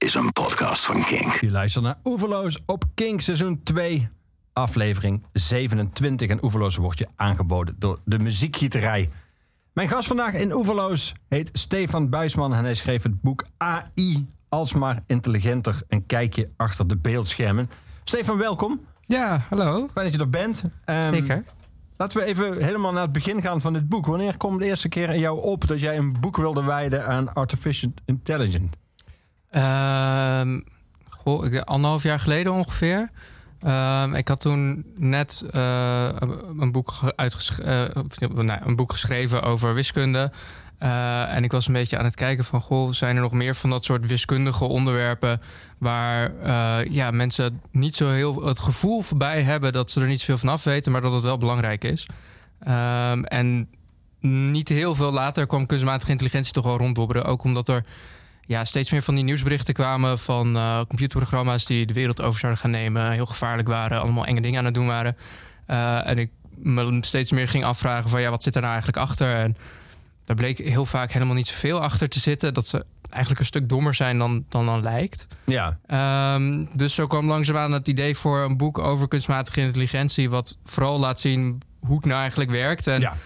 is 0.00 0.14
een 0.14 0.32
podcast 0.32 0.84
van 0.84 1.02
Kink. 1.02 1.32
Je 1.32 1.50
luistert 1.50 1.84
naar 1.84 1.98
Oeverloos 2.04 2.58
op 2.66 2.84
Kink 2.94 3.20
seizoen 3.20 3.60
2, 3.62 4.08
aflevering 4.52 5.24
27. 5.32 6.28
En 6.28 6.44
Oeverloos 6.44 6.76
wordt 6.76 6.98
je 6.98 7.06
aangeboden 7.16 7.76
door 7.78 7.98
de 8.04 8.18
muziekgieterij. 8.18 9.08
Mijn 9.72 9.88
gast 9.88 10.06
vandaag 10.08 10.32
in 10.32 10.52
Oeverloos 10.52 11.12
heet 11.28 11.50
Stefan 11.52 12.08
Buisman 12.08 12.54
en 12.54 12.64
hij 12.64 12.74
schreef 12.74 13.02
het 13.02 13.20
boek 13.20 13.46
AI, 13.56 14.26
alsmaar 14.48 15.02
intelligenter, 15.06 15.82
een 15.88 16.06
kijkje 16.06 16.50
achter 16.56 16.86
de 16.86 16.96
beeldschermen. 16.96 17.70
Stefan, 18.04 18.38
welkom. 18.38 18.80
Ja, 19.06 19.46
hallo. 19.48 19.88
Fijn 19.92 20.06
dat 20.06 20.14
je 20.14 20.20
er 20.20 20.30
bent. 20.30 20.64
Ehm, 20.84 21.12
Zeker. 21.12 21.44
Laten 21.96 22.18
we 22.18 22.24
even 22.24 22.64
helemaal 22.64 22.92
naar 22.92 23.02
het 23.02 23.12
begin 23.12 23.42
gaan 23.42 23.60
van 23.60 23.72
dit 23.72 23.88
boek. 23.88 24.06
Wanneer 24.06 24.36
kwam 24.36 24.58
de 24.58 24.64
eerste 24.64 24.88
keer 24.88 25.08
aan 25.08 25.18
jou 25.18 25.42
op 25.42 25.66
dat 25.68 25.80
jij 25.80 25.96
een 25.96 26.16
boek 26.20 26.36
wilde 26.36 26.64
wijden 26.64 27.06
aan 27.06 27.34
artificial 27.34 27.92
intelligence? 28.04 28.79
Ik- 31.44 31.60
anderhalf 31.64 32.02
jaar 32.02 32.20
geleden 32.20 32.52
ongeveer. 32.52 33.10
Ehm, 33.60 34.14
ik 34.14 34.28
had 34.28 34.40
toen 34.40 34.84
net 34.96 35.44
eh, 35.52 36.08
een, 36.58 36.72
boek 36.72 36.90
ge- 36.90 37.16
uitgesch- 37.16 37.58
eh, 37.58 37.84
nou, 38.34 38.60
een 38.64 38.76
boek 38.76 38.92
geschreven 38.92 39.42
over 39.42 39.74
wiskunde. 39.74 40.32
Eh, 40.78 41.34
en 41.34 41.44
ik 41.44 41.52
was 41.52 41.66
een 41.66 41.72
beetje 41.72 41.98
aan 41.98 42.04
het 42.04 42.14
kijken 42.14 42.44
van... 42.44 42.60
Goh, 42.60 42.92
zijn 42.92 43.16
er 43.16 43.22
nog 43.22 43.32
meer 43.32 43.54
van 43.54 43.70
dat 43.70 43.84
soort 43.84 44.06
wiskundige 44.06 44.64
onderwerpen... 44.64 45.40
waar 45.78 46.32
ja, 46.92 47.10
mensen 47.10 47.60
niet 47.70 47.96
zo 47.96 48.08
heel 48.08 48.46
het 48.46 48.58
gevoel 48.58 49.04
bij 49.16 49.42
hebben... 49.42 49.72
dat 49.72 49.90
ze 49.90 50.00
er 50.00 50.06
niet 50.06 50.18
zoveel 50.20 50.38
van 50.38 50.48
af 50.48 50.64
weten, 50.64 50.92
maar 50.92 51.00
dat 51.00 51.12
het 51.12 51.22
wel 51.22 51.38
belangrijk 51.38 51.84
is. 51.84 52.06
Ehm, 52.60 53.22
en 53.22 53.68
niet 54.50 54.68
heel 54.68 54.94
veel 54.94 55.12
later 55.12 55.46
kwam 55.46 55.66
kunstmatige 55.66 56.10
intelligentie 56.10 56.52
toch 56.52 56.64
wel 56.64 56.76
ronddobberen. 56.78 57.24
Ook 57.24 57.44
omdat 57.44 57.68
er 57.68 57.84
ja, 58.50 58.64
steeds 58.64 58.90
meer 58.90 59.02
van 59.02 59.14
die 59.14 59.24
nieuwsberichten 59.24 59.74
kwamen 59.74 60.18
van 60.18 60.56
eh, 60.56 60.80
computerprogramma's 60.88 61.66
die 61.66 61.86
de 61.86 61.92
wereld 61.92 62.22
over 62.22 62.40
zouden 62.40 62.60
gaan 62.60 62.70
nemen, 62.70 63.10
heel 63.10 63.26
gevaarlijk 63.26 63.68
waren, 63.68 64.00
allemaal 64.00 64.26
enge 64.26 64.40
dingen 64.40 64.58
aan 64.58 64.64
het 64.64 64.74
doen 64.74 64.86
waren. 64.86 65.16
Eh, 65.66 66.06
en 66.06 66.18
ik 66.18 66.30
me 66.56 66.98
steeds 67.00 67.30
meer 67.30 67.48
ging 67.48 67.64
afvragen 67.64 68.10
van 68.10 68.20
ja, 68.20 68.30
wat 68.30 68.42
zit 68.42 68.54
er 68.54 68.60
nou 68.60 68.72
eigenlijk 68.72 69.02
achter? 69.02 69.34
En 69.34 69.56
daar 70.24 70.36
bleek 70.36 70.58
heel 70.58 70.86
vaak 70.86 71.12
helemaal 71.12 71.34
niet 71.34 71.46
zoveel 71.46 71.80
achter 71.80 72.08
te 72.08 72.20
zitten. 72.20 72.54
Dat 72.54 72.66
ze 72.66 72.84
eigenlijk 73.10 73.40
een 73.40 73.46
stuk 73.46 73.68
dommer 73.68 73.94
zijn 73.94 74.18
dan 74.18 74.44
dan, 74.48 74.66
dan 74.66 74.82
lijkt. 74.82 75.26
Ja, 75.44 75.78
Ehm, 75.86 76.64
dus 76.76 76.94
zo 76.94 77.06
kwam 77.06 77.26
langzaamaan 77.26 77.72
het 77.72 77.88
idee 77.88 78.16
voor 78.16 78.40
een 78.40 78.56
boek 78.56 78.78
over 78.78 79.08
kunstmatige 79.08 79.60
intelligentie, 79.60 80.30
wat 80.30 80.58
vooral 80.64 80.98
laat 80.98 81.20
zien 81.20 81.62
hoe 81.80 81.96
het 81.96 82.04
nou 82.04 82.20
eigenlijk 82.20 82.50
werkt. 82.50 82.86
En 82.86 83.00
ja. 83.00 83.16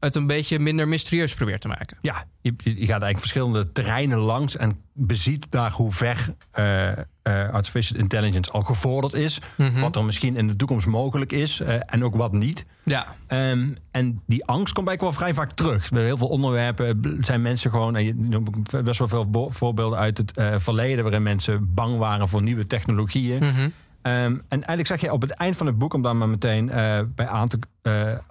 Het 0.00 0.16
een 0.16 0.26
beetje 0.26 0.58
minder 0.58 0.88
mysterieus 0.88 1.34
probeert 1.34 1.60
te 1.60 1.68
maken. 1.68 1.98
Ja, 2.00 2.24
je, 2.40 2.52
je 2.64 2.72
gaat 2.72 2.88
eigenlijk 2.88 3.18
verschillende 3.18 3.72
terreinen 3.72 4.18
langs 4.18 4.56
en 4.56 4.82
beziet 4.98 5.50
daar 5.50 5.72
hoe 5.72 5.92
ver 5.92 6.34
eh, 6.50 6.90
eh, 6.90 7.04
artificial 7.52 7.98
intelligence 7.98 8.52
al 8.52 8.62
gevorderd 8.62 9.14
is. 9.14 9.40
Mhm. 9.56 9.80
Wat 9.80 9.96
er 9.96 10.04
misschien 10.04 10.36
in 10.36 10.46
de 10.46 10.56
toekomst 10.56 10.86
mogelijk 10.86 11.32
is 11.32 11.60
eh, 11.60 11.74
en 11.86 12.04
ook 12.04 12.16
wat 12.16 12.32
niet. 12.32 12.66
Ja, 12.82 13.06
Ehm, 13.26 13.68
en 13.90 14.22
die 14.26 14.44
angst 14.44 14.74
komt 14.74 14.88
eigenlijk 14.88 15.00
wel 15.00 15.12
vrij 15.12 15.34
vaak 15.34 15.52
terug. 15.52 15.88
Bij 15.88 16.04
heel 16.04 16.16
veel 16.16 16.28
onderwerpen 16.28 17.18
zijn 17.20 17.42
mensen 17.42 17.70
gewoon... 17.70 17.96
en 17.96 18.04
je 18.04 18.14
noemt 18.14 18.84
best 18.84 18.98
wel 18.98 19.08
veel 19.08 19.50
voorbeelden 19.50 19.98
uit 19.98 20.18
het 20.18 20.32
verleden... 20.62 21.02
waarin 21.04 21.22
mensen 21.22 21.74
bang 21.74 21.98
waren 21.98 22.28
voor 22.28 22.42
nieuwe 22.42 22.66
technologieën. 22.66 23.38
Mhm. 23.38 23.68
Ehm, 24.02 24.32
en 24.32 24.40
eigenlijk 24.48 24.86
zeg 24.86 25.00
je 25.00 25.12
op 25.12 25.20
het 25.20 25.30
eind 25.30 25.56
van 25.56 25.66
het 25.66 25.78
boek... 25.78 25.94
om 25.94 26.02
daar 26.02 26.16
maar 26.16 26.28
meteen 26.28 26.66
bij 27.14 27.26
aan 27.26 27.48
te, 27.48 27.58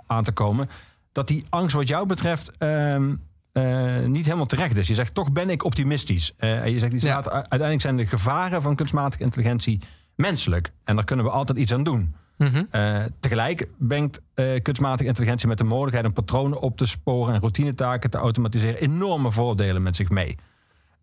aan 0.07 0.23
te 0.23 0.31
komen... 0.31 0.69
dat 1.17 1.27
die 1.27 1.45
angst 1.49 1.75
wat 1.75 1.87
jou 1.87 2.05
betreft 2.05 2.51
ehm, 2.57 3.15
eh, 3.51 3.99
niet 4.05 4.25
helemaal 4.25 4.45
terecht 4.45 4.77
is. 4.77 4.87
Je 4.87 4.93
zegt, 4.93 5.13
toch 5.13 5.31
ben 5.31 5.49
ik 5.49 5.63
optimistisch. 5.63 6.33
Eh, 6.37 6.61
en 6.61 6.71
je 6.71 6.79
zegt, 6.79 6.91
die 6.91 7.01
Ja. 7.05 7.21
staat, 7.21 7.33
uiteindelijk 7.33 7.81
zijn 7.81 7.97
de 7.97 8.05
gevaren 8.05 8.61
van 8.61 8.75
kunstmatige 8.75 9.23
intelligentie 9.23 9.81
menselijk. 10.15 10.71
En 10.83 10.95
daar 10.95 11.03
kunnen 11.05 11.25
we 11.25 11.31
altijd 11.31 11.57
iets 11.57 11.73
aan 11.73 11.83
doen. 11.83 12.15
Mhm. 12.37 12.63
Eh, 12.71 13.03
tegelijk 13.19 13.67
brengt 13.77 14.21
kunstmatige 14.61 15.09
intelligentie 15.09 15.47
met 15.47 15.57
de 15.57 15.63
mogelijkheid 15.63 16.05
om 16.05 16.13
patronen 16.13 16.61
op 16.61 16.77
te 16.77 16.85
sporen 16.85 17.33
en 17.33 17.39
routinetaken 17.39 18.09
te 18.09 18.17
automatiseren 18.17 18.79
enorme 18.81 19.31
voordelen 19.31 19.83
met 19.83 19.95
zich 19.95 20.09
mee. 20.09 20.37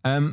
Ehm, 0.01 0.31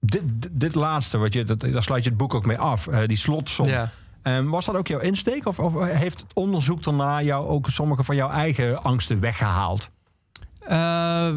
dit, 0.00 0.22
dit, 0.24 0.50
dit 0.52 0.74
laatste, 0.74 1.18
wat 1.18 1.32
je, 1.32 1.44
dat, 1.44 1.60
daar 1.60 1.82
sluit 1.82 2.04
je 2.04 2.08
het 2.08 2.18
boek 2.18 2.34
ook 2.34 2.46
mee 2.46 2.58
af, 2.58 2.84
die 3.06 3.16
slotsom. 3.16 3.66
Ja. 3.66 3.90
Ehm, 4.24 4.48
was 4.48 4.64
dat 4.66 4.76
ook 4.76 4.86
jouw 4.86 4.98
insteek? 5.00 5.46
Of, 5.46 5.58
of 5.58 5.84
heeft 5.84 6.20
het 6.20 6.34
onderzoek 6.34 6.82
daarna 6.82 7.22
jou 7.22 7.48
ook 7.48 7.68
sommige 7.68 8.04
van 8.04 8.16
jouw 8.16 8.30
eigen 8.30 8.82
angsten 8.82 9.20
weggehaald? 9.20 9.90
Eh, 10.60 11.30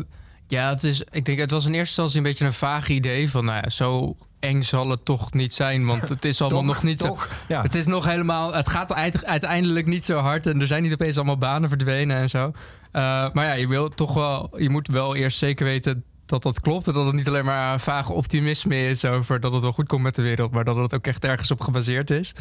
ja, 0.48 0.70
het, 0.70 0.84
is, 0.84 1.04
ik 1.12 1.26
denk, 1.26 1.40
het 1.40 1.52
was 1.52 1.66
in 1.66 1.74
eerste 1.74 2.02
instantie 2.02 2.18
een 2.18 2.24
beetje 2.24 2.46
een 2.46 2.54
vaag 2.54 2.90
idee 2.90 3.30
van, 3.30 3.46
nou 3.46 3.60
ja, 3.64 3.70
zo 3.70 4.16
eng 4.40 4.62
zal 4.62 4.90
het 4.90 5.06
toch 5.06 5.34
niet 5.34 5.54
zijn, 5.54 5.86
want 5.86 6.10
het 6.10 6.26
is 6.26 6.42
allemaal 6.42 6.64
Toch? 6.64 6.74
nog 6.74 6.84
niet 6.84 7.00
zo. 7.00 7.18
Ja. 7.48 7.62
Het 7.62 7.76
is 7.76 7.86
nog 7.86 8.06
helemaal, 8.06 8.54
het 8.54 8.70
gaat 8.70 8.94
uite- 8.94 9.26
uiteindelijk 9.26 9.86
niet 9.86 10.06
zo 10.06 10.18
hard 10.18 10.48
en 10.48 10.62
er 10.62 10.68
zijn 10.68 10.84
niet 10.84 10.94
opeens 10.94 11.16
allemaal 11.16 11.38
banen 11.38 11.70
verdwenen 11.70 12.18
en 12.18 12.30
zo. 12.30 12.52
Eh, 12.92 13.02
maar 13.34 13.46
ja, 13.46 13.54
je 13.54 13.68
wil 13.68 13.90
toch 13.90 14.14
wel, 14.14 14.54
je 14.58 14.70
moet 14.70 14.88
wel 14.88 15.16
eerst 15.16 15.38
zeker 15.38 15.66
weten 15.66 16.04
dat 16.26 16.44
dat 16.44 16.60
klopt 16.62 16.88
en 16.88 16.94
dat 16.94 17.06
het 17.06 17.16
niet 17.16 17.28
alleen 17.28 17.46
maar 17.46 17.74
een 17.74 17.80
vaag 17.80 18.10
optimisme 18.10 18.88
is 18.88 19.06
over 19.06 19.40
dat 19.40 19.52
het 19.54 19.62
wel 19.62 19.72
goed 19.72 19.88
komt 19.88 20.04
met 20.04 20.16
de 20.16 20.22
wereld, 20.22 20.52
maar 20.52 20.64
dat 20.64 20.76
het 20.76 20.94
ook 20.94 21.08
echt 21.08 21.24
ergens 21.24 21.52
op 21.52 21.62
gebaseerd 21.62 22.10
is. 22.10 22.34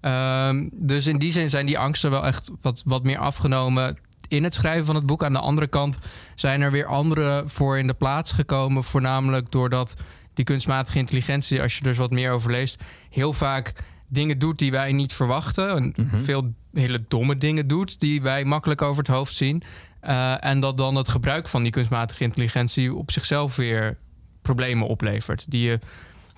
Ehm, 0.00 0.68
dus 0.72 1.06
in 1.06 1.18
die 1.18 1.32
zin 1.32 1.50
zijn 1.50 1.66
die 1.66 1.78
angsten 1.78 2.10
wel 2.10 2.26
echt 2.26 2.50
wat, 2.60 2.82
wat 2.84 3.02
meer 3.02 3.18
afgenomen 3.18 3.98
in 4.28 4.44
het 4.44 4.54
schrijven 4.54 4.86
van 4.86 4.94
het 4.94 5.06
boek. 5.06 5.24
Aan 5.24 5.32
de 5.32 5.38
andere 5.38 5.66
kant 5.66 5.98
zijn 6.34 6.60
er 6.60 6.70
weer 6.70 6.86
andere 6.86 7.42
voor 7.46 7.78
in 7.78 7.86
de 7.86 7.94
plaats 7.94 8.32
gekomen. 8.32 8.84
Voornamelijk 8.84 9.50
doordat 9.50 9.94
die 10.34 10.44
kunstmatige 10.44 10.98
intelligentie, 10.98 11.62
als 11.62 11.72
je 11.74 11.80
er 11.80 11.86
dus 11.88 11.96
wat 11.96 12.10
meer 12.10 12.32
over 12.32 12.50
leest, 12.50 12.82
heel 13.10 13.32
vaak 13.32 13.72
dingen 14.08 14.38
doet 14.38 14.58
die 14.58 14.70
wij 14.70 14.92
niet 14.92 15.12
verwachten. 15.12 15.76
En 15.76 15.92
Mhm. 15.96 16.18
veel 16.18 16.52
hele 16.72 17.04
domme 17.08 17.34
dingen 17.34 17.66
doet 17.66 18.00
die 18.00 18.22
wij 18.22 18.44
makkelijk 18.44 18.82
over 18.82 18.98
het 18.98 19.12
hoofd 19.14 19.34
zien. 19.34 19.62
Eh, 20.00 20.44
en 20.44 20.60
dat 20.60 20.76
dan 20.76 20.94
het 20.94 21.08
gebruik 21.08 21.48
van 21.48 21.62
die 21.62 21.72
kunstmatige 21.72 22.22
intelligentie 22.24 22.94
op 22.94 23.10
zichzelf 23.10 23.56
weer 23.56 23.96
problemen 24.42 24.86
oplevert. 24.86 25.50
Die 25.50 25.62
je 25.62 25.78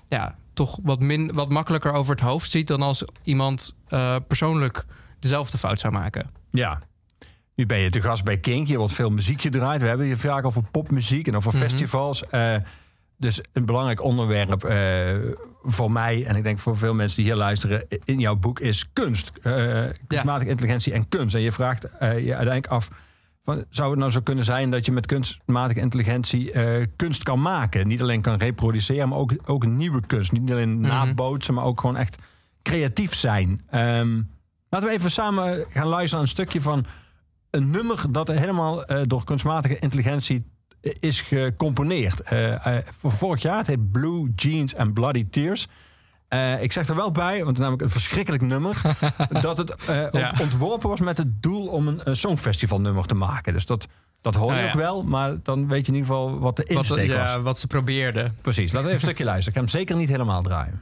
ja, 0.09 0.37
toch 0.61 0.79
wat, 0.83 1.01
min, 1.01 1.33
wat 1.33 1.49
makkelijker 1.49 1.93
over 1.93 2.15
het 2.15 2.25
hoofd 2.25 2.51
ziet 2.51 2.67
dan 2.67 2.83
als 2.83 3.05
iemand 3.23 3.75
eh, 3.89 4.17
persoonlijk 4.27 4.85
dezelfde 5.19 5.59
fout 5.59 5.81
zou 5.81 5.93
maken. 5.93 6.31
Ja. 6.51 6.81
Nu 7.55 7.67
ben 7.67 7.79
je 7.79 7.91
te 7.91 8.01
gast 8.01 8.25
bij 8.25 8.39
Kink. 8.39 8.67
Hier 8.67 8.79
wordt 8.79 8.95
veel 8.95 9.11
muziek 9.11 9.41
gedraaid. 9.41 9.81
We 9.81 9.87
hebben 9.87 10.07
hier 10.07 10.19
vaak 10.19 10.45
over 10.45 10.63
popmuziek 10.71 11.27
en 11.27 11.37
over 11.37 11.53
Mhm. 11.53 11.63
festivals. 11.63 12.27
Eh, 12.27 12.57
dus 13.17 13.41
een 13.53 13.65
belangrijk 13.65 14.03
onderwerp 14.03 14.65
eh, 14.65 15.15
voor 15.63 15.91
mij 15.93 16.25
en 16.27 16.37
ik 16.37 16.43
denk 16.43 16.59
voor 16.59 16.79
veel 16.79 16.95
mensen 16.95 17.17
die 17.17 17.27
hier 17.27 17.37
luisteren 17.37 17.87
in 18.05 18.19
jouw 18.19 18.37
boek 18.37 18.61
is 18.61 18.93
kunst. 18.93 19.33
Kunstmatige 20.07 20.51
intelligentie 20.51 20.93
en 20.93 21.09
kunst. 21.09 21.35
En 21.35 21.41
je 21.41 21.53
vraagt 21.53 21.83
je 22.01 22.07
uiteindelijk 22.07 22.67
af: 22.67 22.89
van, 23.43 23.65
zou 23.71 23.91
het 23.91 23.99
nou 23.99 24.11
zo 24.11 24.21
kunnen 24.21 24.45
zijn 24.45 24.71
dat 24.71 24.87
je 24.87 24.93
met 24.93 25.07
kunstmatige 25.07 25.81
intelligentie 25.81 26.53
eh, 26.53 26.87
kunst 26.97 27.23
kan 27.23 27.43
maken? 27.43 27.87
Niet 27.89 28.01
alleen 28.01 28.21
kan 28.21 28.39
reproduceren, 28.39 29.09
maar 29.09 29.19
ook, 29.19 29.33
ook 29.45 29.67
nieuwe 29.67 30.01
kunst. 30.07 30.33
Niet 30.33 30.51
alleen 30.51 30.81
Mhm. 30.81 30.89
nabootsen, 30.89 31.55
maar 31.55 31.65
ook 31.65 31.81
gewoon 31.81 31.97
echt 31.97 32.19
creatief 32.63 33.15
zijn. 33.15 33.61
Ehm, 33.71 34.23
laten 34.69 34.89
we 34.89 34.95
even 34.95 35.11
samen 35.11 35.65
gaan 35.71 35.87
luisteren 35.87 36.11
naar 36.11 36.21
een 36.21 36.29
stukje 36.29 36.61
van 36.61 36.85
een 37.51 37.71
nummer 37.71 38.05
dat 38.13 38.29
helemaal 38.29 38.85
eh, 38.85 39.01
door 39.07 39.25
kunstmatige 39.25 39.79
intelligentie 39.79 40.45
eh, 40.81 40.93
is 41.01 41.21
gecomponeerd. 41.21 42.23
Voor 42.99 43.13
vorig 43.13 43.43
jaar, 43.43 43.57
het 43.59 43.67
heet 43.67 43.91
Blue 43.93 44.33
Jeans 44.37 44.77
and 44.77 44.95
Bloody 44.95 45.27
Tears. 45.31 45.69
Eh, 46.31 46.63
ik 46.63 46.73
zeg 46.73 46.89
er 46.89 46.95
wel 46.95 47.11
bij, 47.13 47.35
want 47.37 47.47
het 47.47 47.57
is 47.57 47.59
namelijk 47.63 47.83
een 47.83 47.91
verschrikkelijk 47.91 48.43
nummer, 48.43 48.81
dat 49.41 49.59
het 49.59 49.75
Ja. 50.13 50.33
ontworpen 50.41 50.89
was 50.89 51.01
met 51.01 51.19
het 51.19 51.43
doel 51.43 51.67
om 51.67 51.89
een, 51.89 52.01
een 52.05 52.17
songfestivalnummer 52.17 53.07
te 53.07 53.15
maken. 53.15 53.53
Dus 53.53 53.67
dat, 53.67 53.87
dat 54.21 54.35
hoor 54.35 54.47
je 54.49 54.53
Nou 54.55 54.65
ja. 54.65 54.71
ook 54.73 54.79
wel, 54.79 55.03
maar 55.03 55.37
dan 55.43 55.69
weet 55.69 55.87
je 55.87 55.93
in 55.93 55.99
ieder 55.99 56.11
geval 56.15 56.39
wat 56.39 56.57
de 56.57 56.63
Wat, 56.63 56.77
insteek 56.77 57.09
was. 57.09 57.33
ja, 57.33 57.41
wat 57.41 57.59
ze 57.59 57.67
probeerden. 57.67 58.37
Precies, 58.41 58.73
laten 58.73 58.89
we 58.89 58.95
even 58.95 58.95
een 58.95 59.01
stukje 59.01 59.25
luisteren. 59.25 59.49
Ik 59.63 59.67
ga 59.67 59.73
hem 59.73 59.81
zeker 59.81 59.97
niet 59.97 60.09
helemaal 60.09 60.43
draaien. 60.43 60.81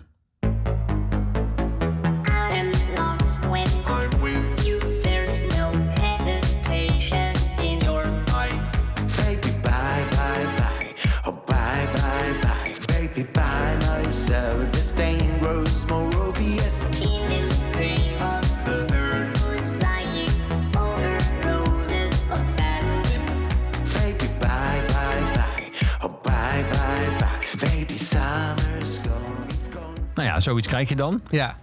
Nou 30.18 30.30
ja, 30.30 30.40
zoiets 30.40 30.66
krijg 30.66 30.88
je 30.88 30.96
dan. 30.96 31.20
Ja, 31.30 31.56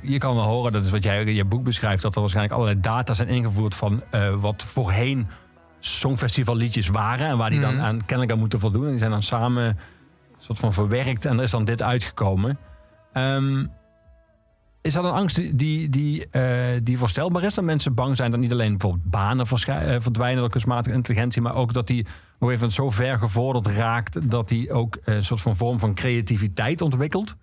Je 0.00 0.18
kan 0.18 0.34
wel 0.34 0.44
horen, 0.44 0.72
dat 0.72 0.84
is 0.84 0.90
wat 0.90 1.02
jij 1.02 1.24
in 1.24 1.34
je 1.34 1.44
boek 1.44 1.64
beschrijft, 1.64 2.02
dat 2.02 2.14
er 2.14 2.20
waarschijnlijk 2.20 2.54
allerlei 2.54 2.80
data 2.80 3.14
zijn 3.14 3.28
ingevoerd 3.28 3.76
van 3.76 4.02
eh, 4.10 4.34
wat 4.34 4.64
voorheen 4.64 5.26
songfestivalliedjes 5.80 6.88
waren 6.88 7.26
en 7.26 7.38
waar 7.38 7.50
die 7.50 7.60
dan 7.60 7.74
Mhm. 7.74 7.84
aan 7.84 7.98
kennelijk 7.98 8.30
aan 8.32 8.38
moeten 8.38 8.60
voldoen. 8.60 8.84
En 8.84 8.88
die 8.90 8.98
zijn 8.98 9.10
dan 9.10 9.22
samen 9.22 9.78
soort 10.38 10.58
van 10.58 10.72
verwerkt 10.72 11.24
en 11.24 11.36
er 11.36 11.42
is 11.42 11.50
dan 11.50 11.64
dit 11.64 11.82
uitgekomen. 11.82 12.58
Ehm, 13.12 13.66
is 14.82 14.92
dat 14.92 15.04
een 15.04 15.10
angst 15.10 15.58
die, 15.58 15.88
die, 15.88 16.28
eh, 16.30 16.80
die 16.82 16.98
voorstelbaar 16.98 17.42
is? 17.42 17.54
Dat 17.54 17.64
mensen 17.64 17.94
bang 17.94 18.16
zijn 18.16 18.30
dat 18.30 18.40
niet 18.40 18.52
alleen 18.52 18.70
bijvoorbeeld 18.78 19.10
banen 19.10 19.46
eh, 19.46 20.00
verdwijnen 20.00 20.40
door 20.40 20.50
kunstmatige 20.50 20.96
intelligentie, 20.96 21.42
maar 21.42 21.54
ook 21.54 21.72
dat 21.72 21.86
die 21.86 22.06
nog 22.38 22.50
even 22.50 22.72
zo 22.72 22.90
ver 22.90 23.18
gevorderd 23.18 23.66
raakt 23.66 24.30
dat 24.30 24.48
die 24.48 24.72
ook 24.72 24.98
een 25.04 25.24
soort 25.24 25.40
van 25.40 25.56
vorm 25.56 25.78
van 25.78 25.94
creativiteit 25.94 26.80
ontwikkelt? 26.80 27.36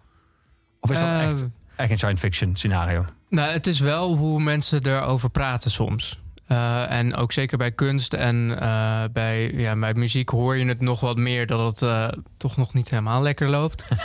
Of 0.79 0.91
is 0.91 0.99
dat 0.99 1.07
Eh, 1.07 1.23
echt, 1.23 1.45
echt 1.75 1.91
een 1.91 1.97
science 1.97 2.21
fiction 2.21 2.55
scenario? 2.55 3.05
Nou, 3.29 3.51
het 3.51 3.67
is 3.67 3.79
wel 3.79 4.15
hoe 4.15 4.41
mensen 4.41 4.85
erover 4.85 5.29
praten 5.29 5.71
soms. 5.71 6.19
Eh, 6.47 6.91
en 6.91 7.15
ook 7.15 7.31
zeker 7.31 7.57
bij 7.57 7.71
kunst 7.71 8.13
en 8.13 8.59
eh, 8.59 9.03
bij, 9.13 9.51
ja, 9.53 9.75
bij 9.79 9.93
muziek 9.93 10.29
hoor 10.29 10.57
je 10.57 10.65
het 10.65 10.81
nog 10.81 10.99
wat 10.99 11.17
meer 11.17 11.47
dat 11.47 11.79
het 11.79 12.17
toch 12.37 12.57
nog 12.57 12.73
niet 12.73 12.89
helemaal 12.89 13.21
lekker 13.21 13.49
loopt. 13.49 13.85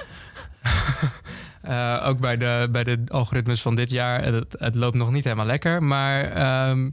Ook 2.03 2.19
bij 2.19 2.37
de, 2.37 2.69
bij 2.71 2.85
de 2.85 3.03
algoritmes 3.09 3.63
van 3.63 3.75
dit 3.75 3.91
jaar, 3.91 4.25
het, 4.25 4.57
het 4.59 4.75
loopt 4.75 4.97
nog 4.97 5.11
niet 5.11 5.25
helemaal 5.25 5.47
lekker. 5.47 5.83
Maar 5.83 6.23
ehm, 6.25 6.91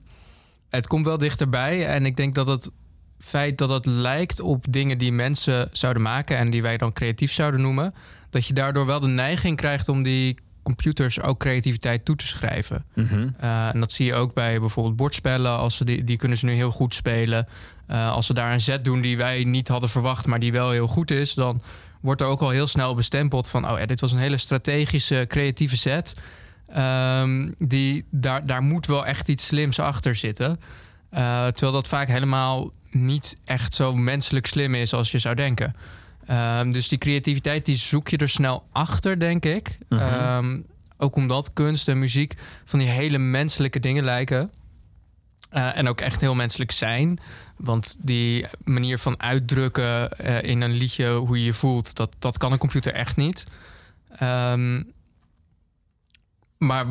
het 0.70 0.88
komt 0.88 1.06
wel 1.06 1.18
dichterbij. 1.18 1.88
En 1.88 2.06
ik 2.06 2.16
denk 2.18 2.36
dat 2.36 2.48
het 2.48 2.72
feit 3.20 3.58
dat 3.58 3.70
het 3.70 3.86
lijkt 3.86 4.40
op 4.40 4.66
dingen 4.70 4.98
die 4.98 5.12
mensen 5.12 5.70
zouden 5.72 6.02
maken 6.02 6.38
en 6.38 6.50
die 6.50 6.62
wij 6.62 6.78
dan 6.78 6.94
creatief 6.94 7.32
zouden 7.32 7.62
noemen, 7.62 7.94
dat 8.30 8.48
je 8.48 8.54
daardoor 8.54 8.86
wel 8.86 9.00
de 9.00 9.08
neiging 9.08 9.58
krijgt 9.58 9.90
om 9.90 10.04
die 10.04 10.38
computers 10.64 11.22
ook 11.22 11.40
creativiteit 11.40 12.06
toe 12.06 12.16
te 12.16 12.28
schrijven. 12.28 12.86
Mhm. 12.96 13.30
Uh, 13.42 13.68
en 13.68 13.80
dat 13.80 13.92
zie 13.92 14.06
je 14.06 14.14
ook 14.14 14.34
bij 14.34 14.60
bijvoorbeeld 14.60 14.96
bordspellen. 14.96 15.58
Als 15.58 15.76
ze 15.76 15.86
die, 15.86 16.04
die 16.04 16.18
kunnen 16.18 16.38
ze 16.38 16.46
nu 16.46 16.52
heel 16.52 16.72
goed 16.72 16.96
spelen. 16.96 17.48
Uh, 17.88 18.12
als 18.12 18.26
ze 18.26 18.34
daar 18.34 18.54
een 18.54 18.62
zet 18.62 18.86
doen 18.86 19.02
die 19.02 19.18
wij 19.18 19.44
niet 19.44 19.68
hadden 19.68 19.90
verwacht, 19.90 20.28
maar 20.28 20.40
die 20.40 20.52
wel 20.52 20.70
heel 20.70 20.88
goed 20.88 21.12
is, 21.12 21.34
dan 21.34 21.62
wordt 22.02 22.22
er 22.22 22.28
ook 22.28 22.42
al 22.42 22.50
heel 22.50 22.68
snel 22.68 22.96
bestempeld 22.96 23.50
van: 23.50 23.70
oh 23.70 23.80
ja, 23.80 23.86
dit 23.86 24.02
was 24.02 24.12
een 24.12 24.20
hele 24.20 24.38
strategische, 24.38 25.26
creatieve 25.28 25.78
set. 25.78 26.16
Um, 26.78 27.56
die, 27.58 28.06
daar, 28.12 28.46
daar 28.46 28.62
moet 28.62 28.86
wel 28.86 29.06
echt 29.06 29.28
iets 29.28 29.46
slims 29.46 29.80
achter 29.80 30.16
zitten. 30.16 30.60
Uh, 31.14 31.48
terwijl 31.48 31.72
dat 31.72 31.88
vaak 31.88 32.08
helemaal 32.08 32.72
niet 32.92 33.36
echt 33.46 33.76
zo 33.76 33.96
menselijk 33.96 34.46
slim 34.46 34.76
is 34.76 34.94
als 34.94 35.12
je 35.12 35.20
zou 35.20 35.36
denken. 35.36 35.76
Um, 36.32 36.72
dus 36.72 36.88
die 36.88 36.98
creativiteit 36.98 37.66
die 37.66 37.76
zoek 37.76 38.08
je 38.08 38.18
er 38.18 38.30
snel 38.30 38.68
achter, 38.72 39.20
denk 39.20 39.46
ik. 39.46 39.78
Mhm. 39.90 40.36
Um, 40.38 40.66
ook 40.98 41.16
omdat 41.16 41.54
kunst 41.54 41.88
en 41.88 42.00
muziek 42.00 42.36
van 42.66 42.80
die 42.80 42.88
hele 42.88 43.18
menselijke 43.18 43.80
dingen 43.80 44.04
lijken. 44.04 44.52
Uh, 45.54 45.78
en 45.78 45.88
ook 45.88 46.02
echt 46.02 46.22
heel 46.22 46.36
menselijk 46.36 46.72
zijn. 46.72 47.20
Want 47.58 47.98
die 48.00 48.46
manier 48.64 48.98
van 48.98 49.22
uitdrukken 49.22 50.10
uh, 50.22 50.44
in 50.44 50.62
een 50.62 50.72
liedje 50.72 51.16
hoe 51.16 51.40
je 51.40 51.46
je 51.46 51.54
voelt, 51.54 51.96
dat, 51.96 52.16
dat 52.20 52.38
kan 52.38 52.52
een 52.52 52.58
computer 52.58 52.94
echt 52.94 53.16
niet. 53.16 53.46
Um, 54.22 54.92
maar 56.60 56.86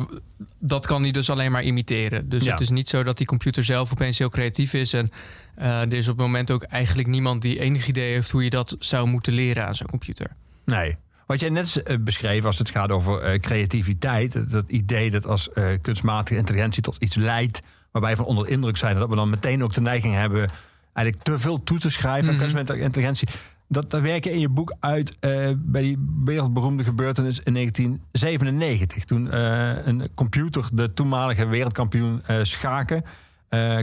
dat 0.59 0.85
kan 0.85 1.01
hij 1.01 1.11
dus 1.11 1.29
alleen 1.29 1.51
maar 1.51 1.63
imiteren. 1.63 2.29
Dus 2.29 2.43
Ja. 2.43 2.51
het 2.51 2.61
is 2.61 2.69
niet 2.69 2.89
zo 2.89 3.03
dat 3.03 3.17
die 3.17 3.27
computer 3.27 3.63
zelf 3.63 3.91
opeens 3.91 4.17
heel 4.17 4.29
creatief 4.29 4.73
is. 4.73 4.93
En 4.93 5.11
uh, 5.59 5.81
er 5.81 5.93
is 5.93 6.07
op 6.07 6.17
het 6.17 6.25
moment 6.25 6.51
ook 6.51 6.63
eigenlijk 6.63 7.07
niemand 7.07 7.41
die 7.41 7.59
enig 7.59 7.87
idee 7.87 8.13
heeft 8.13 8.31
hoe 8.31 8.43
je 8.43 8.49
dat 8.49 8.75
zou 8.79 9.07
moeten 9.07 9.33
leren 9.33 9.65
aan 9.67 9.75
zo'n 9.75 9.87
computer. 9.87 10.27
Nee. 10.65 10.95
Wat 11.25 11.39
jij 11.39 11.49
net 11.49 11.81
uh, 11.85 11.97
beschreef 11.99 12.45
als 12.45 12.57
het 12.57 12.69
gaat 12.69 12.91
over 12.91 13.33
uh, 13.33 13.39
creativiteit, 13.39 14.49
dat 14.51 14.69
idee 14.69 15.11
dat 15.11 15.25
als 15.27 15.49
uh, 15.53 15.73
kunstmatige 15.81 16.39
intelligentie 16.39 16.81
tot 16.81 16.97
iets 16.99 17.15
leidt 17.15 17.61
waarbij 17.91 18.11
we 18.11 18.17
van 18.17 18.25
onder 18.25 18.47
indruk 18.47 18.77
zijn, 18.77 18.95
dat 18.95 19.09
we 19.09 19.15
dan 19.15 19.29
meteen 19.29 19.63
ook 19.63 19.73
de 19.73 19.81
neiging 19.81 20.13
hebben 20.13 20.49
eigenlijk 20.93 21.25
te 21.25 21.39
veel 21.39 21.63
toe 21.63 21.79
te 21.79 21.89
schrijven 21.89 22.27
aan 22.27 22.33
Mhm. 22.35 22.39
kunstmatige 22.43 22.79
intelligentie. 22.79 23.27
Dat, 23.71 23.89
dat 23.91 24.01
werk 24.01 24.23
je 24.23 24.31
in 24.31 24.39
je 24.39 24.49
boek 24.49 24.75
uit 24.79 25.17
uh, 25.21 25.53
bij 25.57 25.81
die 25.81 25.97
wereldberoemde 26.23 26.83
gebeurtenis 26.83 27.39
in 27.39 27.53
1997. 27.53 29.05
Toen 29.05 29.25
uh, 29.25 29.85
een 29.85 30.09
computer 30.13 30.69
de 30.73 30.93
toenmalige 30.93 31.47
wereldkampioen 31.47 32.23
uh, 32.29 32.43
schaken, 32.43 33.03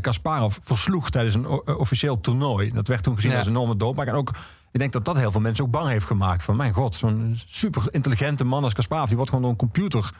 Kasparov, 0.00 0.56
versloeg 0.60 1.10
tijdens 1.10 1.34
een 1.34 1.46
officieel 1.76 2.20
toernooi. 2.20 2.72
Dat 2.72 2.88
werd 2.88 3.02
toen 3.02 3.14
gezien 3.14 3.30
Ja. 3.30 3.36
als 3.36 3.46
een 3.46 3.52
enorme 3.52 3.76
doodmaak. 3.76 4.06
En 4.06 4.14
ook, 4.14 4.30
ik 4.70 4.78
denk 4.78 4.92
dat 4.92 5.04
dat 5.04 5.16
heel 5.16 5.30
veel 5.30 5.40
mensen 5.40 5.64
ook 5.64 5.70
bang 5.70 5.88
heeft 5.88 6.06
gemaakt. 6.06 6.42
Van 6.42 6.56
mijn 6.56 6.72
god, 6.72 6.94
zo'n 6.94 7.32
super 7.46 7.82
intelligente 7.90 8.44
man 8.44 8.62
als 8.62 8.72
Kasparov, 8.72 9.06
die 9.06 9.16
wordt 9.16 9.30
gewoon 9.30 9.44
door 9.44 9.54
een 9.54 9.68
computer 9.68 10.10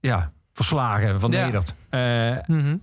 ja, 0.00 0.32
verslagen, 0.52 1.20
vernederd. 1.20 1.74
Ja. 1.90 2.44
Mm-hmm. 2.46 2.80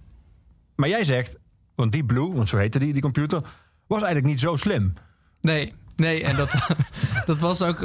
Maar 0.76 0.90
jij 0.90 1.04
zegt, 1.04 1.38
want 1.76 1.92
Deep 1.92 2.08
Blue, 2.08 2.34
want 2.34 2.50
zo 2.50 2.58
heette 2.58 2.80
die, 2.80 2.94
die 2.94 3.02
computer, 3.02 3.42
was 3.88 4.02
eigenlijk 4.02 4.26
niet 4.26 4.40
zo 4.40 4.56
slim. 4.56 4.94
Nee, 5.42 5.74
nee, 5.96 6.24
en 6.24 6.36
dat, 6.36 6.54
dat 7.26 7.40
was 7.40 7.62
ook. 7.62 7.82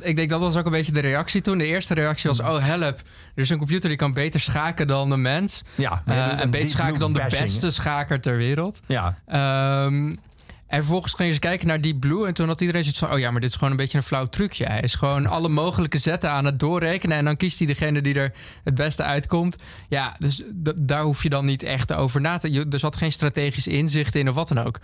Ik 0.00 0.16
denk 0.16 0.30
dat 0.30 0.40
was 0.40 0.56
ook 0.56 0.64
een 0.64 0.72
beetje 0.72 0.92
de 0.92 1.00
reactie 1.00 1.40
toen. 1.40 1.58
De 1.58 1.66
eerste 1.66 1.94
reactie 1.94 2.30
was: 2.30 2.40
oh 2.40 2.66
help, 2.66 2.98
er 3.34 3.42
is 3.42 3.50
een 3.50 3.58
computer 3.58 3.88
die 3.88 3.98
kan 3.98 4.12
beter 4.12 4.40
schaken 4.40 4.86
dan 4.86 5.08
de 5.08 5.16
mens. 5.16 5.64
Ja, 5.74 6.02
uh, 6.08 6.40
en 6.40 6.50
beter 6.50 6.68
schaken 6.68 6.98
dan 6.98 7.12
de 7.12 7.26
beste 7.28 7.70
schaker 7.70 8.20
ter 8.20 8.36
wereld. 8.36 8.80
Ja. 8.86 9.18
Um, 9.86 10.18
en 10.74 10.80
vervolgens 10.80 11.14
gingen 11.14 11.34
ze 11.34 11.40
kijken 11.40 11.66
naar 11.66 11.80
Deep 11.80 12.00
Blue. 12.00 12.26
En 12.26 12.34
toen 12.34 12.48
had 12.48 12.60
iedereen 12.60 12.82
zoiets 12.82 13.00
van: 13.00 13.12
oh 13.12 13.18
ja, 13.18 13.30
maar 13.30 13.40
dit 13.40 13.50
is 13.50 13.56
gewoon 13.56 13.70
een 13.70 13.76
beetje 13.76 13.98
een 13.98 14.04
flauw 14.04 14.26
trucje. 14.26 14.64
Hij 14.64 14.80
is 14.80 14.94
gewoon 14.94 15.26
alle 15.26 15.48
mogelijke 15.48 15.98
zetten 15.98 16.30
aan 16.30 16.44
het 16.44 16.58
doorrekenen. 16.58 17.16
En 17.16 17.24
dan 17.24 17.36
kiest 17.36 17.58
hij 17.58 17.66
degene 17.66 18.00
die 18.00 18.14
er 18.14 18.32
het 18.64 18.74
beste 18.74 19.02
uitkomt. 19.02 19.56
Ja, 19.88 20.16
dus 20.18 20.42
daar 20.76 21.02
hoef 21.02 21.22
je 21.22 21.28
dan 21.28 21.44
niet 21.44 21.62
echt 21.62 21.92
over 21.92 22.20
na 22.20 22.38
te. 22.38 22.66
Er 22.70 22.78
zat 22.78 22.96
geen 22.96 23.12
strategisch 23.12 23.66
inzicht 23.66 24.14
in 24.14 24.28
of 24.28 24.34
wat 24.34 24.48
dan 24.48 24.64
ook. 24.64 24.78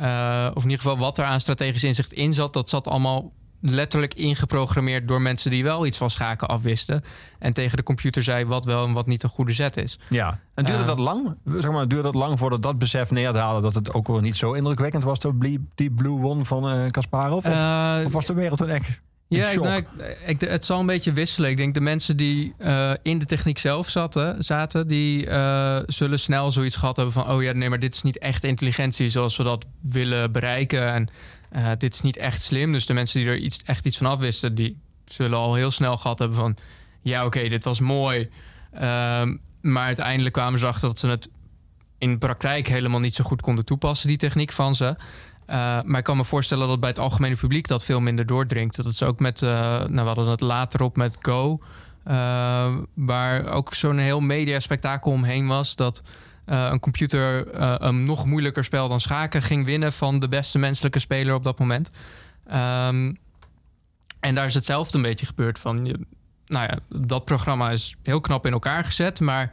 Uh, 0.00 0.50
of 0.54 0.62
in 0.62 0.70
ieder 0.70 0.84
geval 0.84 0.98
wat 0.98 1.18
er 1.18 1.24
aan 1.24 1.40
strategisch 1.40 1.84
inzicht 1.84 2.12
in 2.12 2.34
zat, 2.34 2.52
dat 2.52 2.68
zat 2.68 2.88
allemaal 2.88 3.32
letterlijk 3.70 4.14
ingeprogrammeerd 4.14 5.08
door 5.08 5.22
mensen 5.22 5.50
die 5.50 5.64
wel 5.64 5.86
iets 5.86 5.98
van 5.98 6.10
schaken 6.10 6.48
afwisten. 6.48 7.04
En 7.38 7.52
tegen 7.52 7.76
de 7.76 7.82
computer 7.82 8.22
zei 8.22 8.44
wat 8.44 8.64
wel 8.64 8.86
en 8.86 8.92
wat 8.92 9.06
niet 9.06 9.22
een 9.22 9.28
goede 9.28 9.52
zet 9.52 9.76
is. 9.76 9.98
Ja, 10.08 10.38
en 10.54 10.64
duurde 10.64 10.80
uh, 10.80 10.86
dat 10.86 10.98
lang? 10.98 11.36
Zeg 11.44 11.70
maar, 11.70 11.88
duurde 11.88 12.04
dat 12.04 12.14
lang 12.14 12.38
voordat 12.38 12.62
dat 12.62 12.78
besef 12.78 13.10
neerdaalde 13.10 13.60
dat 13.60 13.74
het 13.74 13.92
ook 13.92 14.06
wel 14.06 14.20
niet 14.20 14.36
zo 14.36 14.52
indrukwekkend 14.52 15.04
was 15.04 15.20
dat 15.20 15.34
die 15.74 15.90
Blue 15.90 16.18
won 16.18 16.46
van 16.46 16.90
Kasparov? 16.90 17.46
Uh, 17.46 17.52
of, 17.52 17.58
uh, 17.58 18.06
of, 18.06 18.12
was 18.12 18.26
de 18.26 18.34
wereld 18.34 18.58
toen 18.58 18.68
echt. 18.68 19.00
Ja, 19.36 19.48
ik, 19.48 19.62
nou, 19.62 19.76
ik, 19.76 19.86
ik, 20.26 20.40
het 20.40 20.64
zal 20.64 20.80
een 20.80 20.86
beetje 20.86 21.12
wisselen. 21.12 21.50
Ik 21.50 21.56
denk 21.56 21.74
de 21.74 21.80
mensen 21.80 22.16
die 22.16 22.54
uh, 22.58 22.90
in 23.02 23.18
de 23.18 23.24
techniek 23.24 23.58
zelf 23.58 23.88
zaten, 23.88 24.44
zaten 24.44 24.86
die 24.86 25.26
uh, 25.26 25.78
zullen 25.86 26.20
snel 26.20 26.52
zoiets 26.52 26.76
gehad 26.76 26.96
hebben 26.96 27.14
van: 27.14 27.30
oh 27.30 27.42
ja, 27.42 27.52
nee, 27.52 27.68
maar 27.68 27.78
dit 27.78 27.94
is 27.94 28.02
niet 28.02 28.18
echt 28.18 28.44
intelligentie 28.44 29.08
zoals 29.08 29.36
we 29.36 29.42
dat 29.42 29.64
willen 29.80 30.32
bereiken. 30.32 30.92
En 30.92 31.08
uh, 31.56 31.70
dit 31.78 31.94
is 31.94 32.00
niet 32.00 32.16
echt 32.16 32.42
slim. 32.42 32.72
Dus 32.72 32.86
de 32.86 32.94
mensen 32.94 33.20
die 33.20 33.28
er 33.28 33.38
iets, 33.38 33.60
echt 33.64 33.86
iets 33.86 33.96
van 33.96 34.06
afwisten, 34.06 34.54
die 34.54 34.80
zullen 35.04 35.38
al 35.38 35.54
heel 35.54 35.70
snel 35.70 35.96
gehad 35.96 36.18
hebben 36.18 36.36
van: 36.36 36.56
ja, 37.02 37.26
oké, 37.26 37.36
okay, 37.36 37.48
dit 37.48 37.64
was 37.64 37.80
mooi. 37.80 38.28
Um, 38.74 39.40
maar 39.60 39.86
uiteindelijk 39.86 40.34
kwamen 40.34 40.58
ze 40.58 40.66
achter 40.66 40.88
dat 40.88 40.98
ze 40.98 41.08
het 41.08 41.28
in 41.98 42.18
praktijk 42.18 42.68
helemaal 42.68 43.00
niet 43.00 43.14
zo 43.14 43.24
goed 43.24 43.40
konden 43.40 43.64
toepassen, 43.64 44.08
die 44.08 44.16
techniek 44.16 44.52
van 44.52 44.74
ze. 44.74 44.96
Uh, 45.50 45.56
maar 45.82 45.98
ik 45.98 46.04
kan 46.04 46.16
me 46.16 46.24
voorstellen 46.24 46.68
dat 46.68 46.80
bij 46.80 46.88
het 46.88 46.98
algemene 46.98 47.36
publiek 47.36 47.66
dat 47.66 47.84
veel 47.84 48.00
minder 48.00 48.26
doordringt. 48.26 48.76
Dat 48.76 48.84
het 48.84 49.02
ook 49.02 49.20
met, 49.20 49.42
uh, 49.42 49.50
nou, 49.50 49.92
we 49.94 50.00
hadden 50.00 50.28
het 50.28 50.40
later 50.40 50.82
op 50.82 50.96
met 50.96 51.18
Go, 51.20 51.60
uh, 52.08 52.74
waar 52.94 53.46
ook 53.46 53.74
zo'n 53.74 53.98
heel 53.98 54.20
mediaspectakel 54.20 55.12
omheen 55.12 55.46
was. 55.46 55.76
Dat 55.76 56.02
een 56.44 56.80
computer 56.80 57.54
een 57.82 58.04
nog 58.04 58.24
moeilijker 58.24 58.64
spel 58.64 58.88
dan 58.88 59.00
schaken 59.00 59.42
ging 59.42 59.66
winnen 59.66 59.92
van 59.92 60.18
de 60.18 60.28
beste 60.28 60.58
menselijke 60.58 60.98
speler 60.98 61.34
op 61.34 61.44
dat 61.44 61.58
moment. 61.58 61.90
Um, 62.46 63.18
en 64.20 64.34
daar 64.34 64.46
is 64.46 64.54
hetzelfde 64.54 64.96
een 64.96 65.02
beetje 65.02 65.26
gebeurd 65.26 65.58
van. 65.58 65.82
Nou 66.46 66.66
ja, 66.66 66.78
dat 66.88 67.24
programma 67.24 67.70
is 67.70 67.96
heel 68.02 68.20
knap 68.20 68.46
in 68.46 68.52
elkaar 68.52 68.84
gezet, 68.84 69.20
maar 69.20 69.52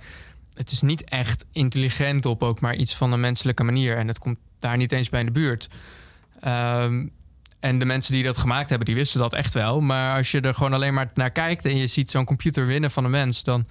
het 0.54 0.72
is 0.72 0.82
niet 0.82 1.04
echt 1.04 1.46
intelligent 1.52 2.26
op 2.26 2.44
ook 2.44 2.60
maar 2.60 2.76
iets 2.76 2.96
van 2.96 3.12
een 3.12 3.20
menselijke 3.20 3.64
manier. 3.64 3.98
En 3.98 4.08
het 4.08 4.20
komt 4.20 4.38
daar 4.62 4.78
niet 4.78 4.92
eens 4.92 5.10
bij 5.10 5.20
in 5.20 5.26
de 5.26 5.32
buurt. 5.32 5.70
Um, 6.48 7.12
en 7.60 7.80
de 7.80 7.86
mensen 7.86 8.14
die 8.14 8.24
dat 8.24 8.38
gemaakt 8.38 8.70
hebben, 8.70 8.88
die 8.88 8.96
wisten 8.96 9.20
dat 9.20 9.34
echt 9.34 9.54
wel. 9.54 9.82
Maar 9.82 10.18
als 10.18 10.32
je 10.32 10.42
er 10.42 10.54
gewoon 10.54 10.74
alleen 10.74 10.94
maar 10.94 11.12
naar 11.14 11.32
kijkt 11.32 11.66
en 11.66 11.78
je 11.78 11.88
ziet 11.88 12.12
zo'n 12.12 12.26
computer 12.26 12.66
winnen 12.66 12.92
van 12.92 13.04
een 13.06 13.12
mens, 13.12 13.44
dan 13.44 13.66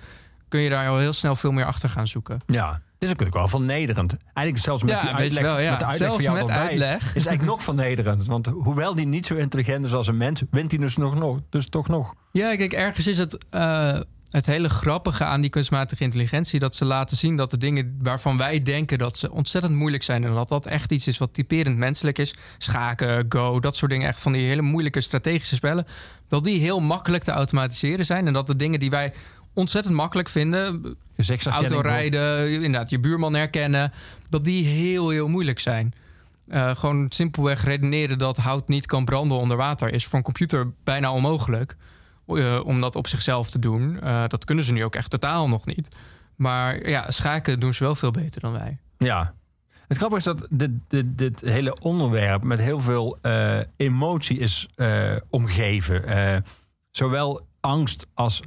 kun 0.49 0.61
je 0.61 0.71
daar 0.71 0.89
al 0.89 0.99
heel 0.99 1.13
snel 1.13 1.37
veel 1.37 1.53
meer 1.53 1.65
achter 1.65 1.89
gaan 1.89 2.07
zoeken. 2.07 2.41
Ja, 2.47 2.71
dit 2.71 2.81
is 2.99 3.09
natuurlijk 3.09 3.37
wel 3.37 3.49
vernederend. 3.49 4.17
Eigenlijk 4.23 4.59
zelfs 4.65 4.83
met 4.83 4.91
ja, 4.91 5.01
die 5.01 5.11
uitleg, 5.11 5.43
wel, 5.43 5.59
ja. 5.59 5.71
met 5.71 5.79
de 5.79 5.87
uitleg 5.87 6.09
zelfs 6.09 6.25
van 6.25 6.25
jou 6.25 6.39
met 6.39 6.49
erbij, 6.49 6.69
uitleg. 6.69 7.03
is 7.03 7.27
eigenlijk 7.27 7.43
nog 7.43 7.63
vernederend. 7.63 8.27
Want 8.27 8.47
hoewel 8.47 8.95
die 8.95 9.07
niet 9.07 9.27
zo 9.27 9.35
intelligent 9.35 9.85
is 9.85 9.93
als 9.93 10.07
een 10.07 10.17
mens, 10.17 10.43
wint 10.51 10.71
hij 10.71 10.81
dus 10.81 10.97
nog, 10.97 11.15
nog 11.15 11.41
dus 11.49 11.69
toch 11.69 11.89
nog. 11.89 12.15
Ja, 12.33 12.57
kijk, 12.57 12.73
ergens 12.73 13.07
is 13.07 13.19
het 13.19 13.39
uh, 13.51 14.01
het 14.31 14.47
hele 14.47 14.69
grappige 14.69 15.25
aan 15.25 15.41
die 15.41 15.51
kunstmatige 15.51 16.03
intelligentie 16.03 16.59
dat 16.59 16.75
ze 16.75 16.85
laten 16.85 17.17
zien 17.17 17.37
dat 17.37 17.51
de 17.51 17.57
dingen 17.57 17.99
waarvan 18.03 18.37
wij 18.37 18.63
denken 18.63 18.99
dat 18.99 19.19
ze 19.19 19.31
ontzettend 19.31 19.75
moeilijk 19.75 20.03
zijn 20.03 20.25
en 20.25 20.35
dat 20.35 20.49
dat 20.49 20.67
echt 20.67 20.93
iets 20.93 21.07
is 21.07 21.19
wat 21.19 21.35
typerend 21.35 21.77
menselijk 21.77 22.19
is, 22.19 22.35
schaken, 22.59 23.27
go, 23.29 23.61
dat 23.61 23.77
soort 23.77 23.91
dingen, 23.91 24.09
echt 24.09 24.21
van 24.21 24.33
die 24.33 24.49
hele 24.49 24.63
moeilijke 24.63 25.01
strategische 25.01 25.55
spellen, 25.55 25.87
dat 26.29 26.45
die 26.45 26.61
heel 26.61 26.81
makkelijk 26.81 27.25
te 27.25 27.31
automatiseren 27.31 28.05
zijn 28.05 28.27
en 28.27 28.33
dat 28.33 28.47
de 28.47 28.57
dingen 28.57 28.81
die 28.81 28.91
wij 28.91 29.13
ontzettend 29.55 29.95
makkelijk 29.95 30.29
vinden, 30.29 30.97
autorijden, 31.45 32.53
inderdaad 32.53 32.91
je 32.91 32.99
buurman 32.99 33.35
herkennen, 33.35 33.93
dat 34.29 34.45
die 34.45 34.65
heel 34.65 35.09
heel 35.09 35.29
moeilijk 35.29 35.59
zijn. 35.59 35.95
Eh, 36.49 36.77
gewoon 36.77 37.07
simpelweg 37.09 37.65
redeneren 37.65 38.19
dat 38.19 38.37
hout 38.37 38.69
niet 38.69 38.87
kan 38.87 39.05
branden 39.05 39.39
onder 39.39 39.57
water 39.57 39.93
is 39.93 40.05
voor 40.05 40.19
een 40.19 40.25
computer 40.25 40.73
bijna 40.85 41.13
onmogelijk. 41.13 41.77
Eh, 42.39 42.61
om 42.65 42.81
dat 42.81 42.95
op 42.97 43.07
zichzelf 43.07 43.51
te 43.51 43.59
doen. 43.59 44.01
Eh, 44.01 44.25
dat 44.27 44.45
kunnen 44.45 44.65
ze 44.65 44.73
nu 44.73 44.85
ook 44.85 44.95
echt 44.95 45.11
totaal 45.11 45.49
nog 45.49 45.67
niet. 45.67 45.97
Maar 46.37 46.89
ja, 46.89 47.11
schaken 47.11 47.61
doen 47.61 47.75
ze 47.75 47.85
wel 47.85 47.95
veel 47.95 48.11
beter 48.11 48.41
dan 48.41 48.53
wij. 48.53 48.79
Ja. 48.99 49.35
Het 49.89 49.97
grappige 49.97 50.31
is 50.31 50.37
dat 50.37 50.47
dit, 50.51 50.71
dit, 50.89 51.19
dit 51.19 51.41
hele 51.41 51.77
onderwerp 51.81 52.43
met 52.43 52.61
heel 52.61 52.81
veel 52.81 53.19
eh, 53.23 53.59
emotie 53.77 54.39
is 54.39 54.69
omgeven. 55.31 56.05
Zowel 56.91 57.47
angst 57.61 58.07
als 58.15 58.43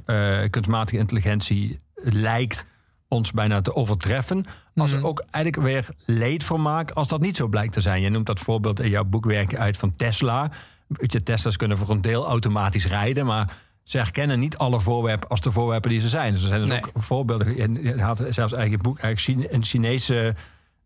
kunstmatige 0.50 0.98
intelligentie 0.98 1.80
lijkt 1.94 2.64
ons 3.08 3.32
bijna 3.32 3.60
te 3.60 3.74
overtreffen. 3.74 4.44
Als 4.74 4.92
er 4.92 4.98
Mhm. 4.98 5.06
ook 5.06 5.24
eigenlijk 5.30 5.64
weer 5.66 5.88
leedvermaak 6.06 6.90
als 6.90 7.08
dat 7.08 7.20
niet 7.20 7.36
zo 7.36 7.48
blijkt 7.48 7.72
te 7.72 7.80
zijn. 7.80 8.00
Je 8.00 8.08
noemt 8.10 8.26
dat 8.26 8.40
voorbeeld 8.40 8.80
in 8.80 8.88
jouw 8.90 9.04
boekwerk 9.04 9.56
uit 9.56 9.76
van 9.76 9.96
Tesla. 9.96 10.50
Weet 10.86 11.12
je, 11.12 11.22
Tesla's 11.22 11.56
kunnen 11.56 11.76
voor 11.76 11.90
een 11.90 12.02
deel 12.02 12.26
automatisch 12.26 12.86
rijden, 12.86 13.26
maar 13.26 13.56
ze 13.84 13.96
herkennen 13.96 14.38
niet 14.38 14.56
alle 14.56 14.80
voorwerpen 14.80 15.28
als 15.28 15.40
de 15.40 15.52
voorwerpen 15.52 15.90
die 15.90 16.00
ze 16.00 16.08
zijn. 16.08 16.32
Dus 16.32 16.42
er 16.42 16.48
zijn 16.48 16.60
dus 16.60 16.68
Nee. 16.68 16.80
ook 16.82 16.90
voorbeelden. 16.94 17.56
Je 17.56 17.82
je 17.82 18.02
had 18.02 18.22
zelfs 18.28 18.52
eigen 18.52 18.82
boek, 18.82 18.98
eigenlijk 18.98 19.52
een 19.52 19.64
Chinese, 19.64 20.34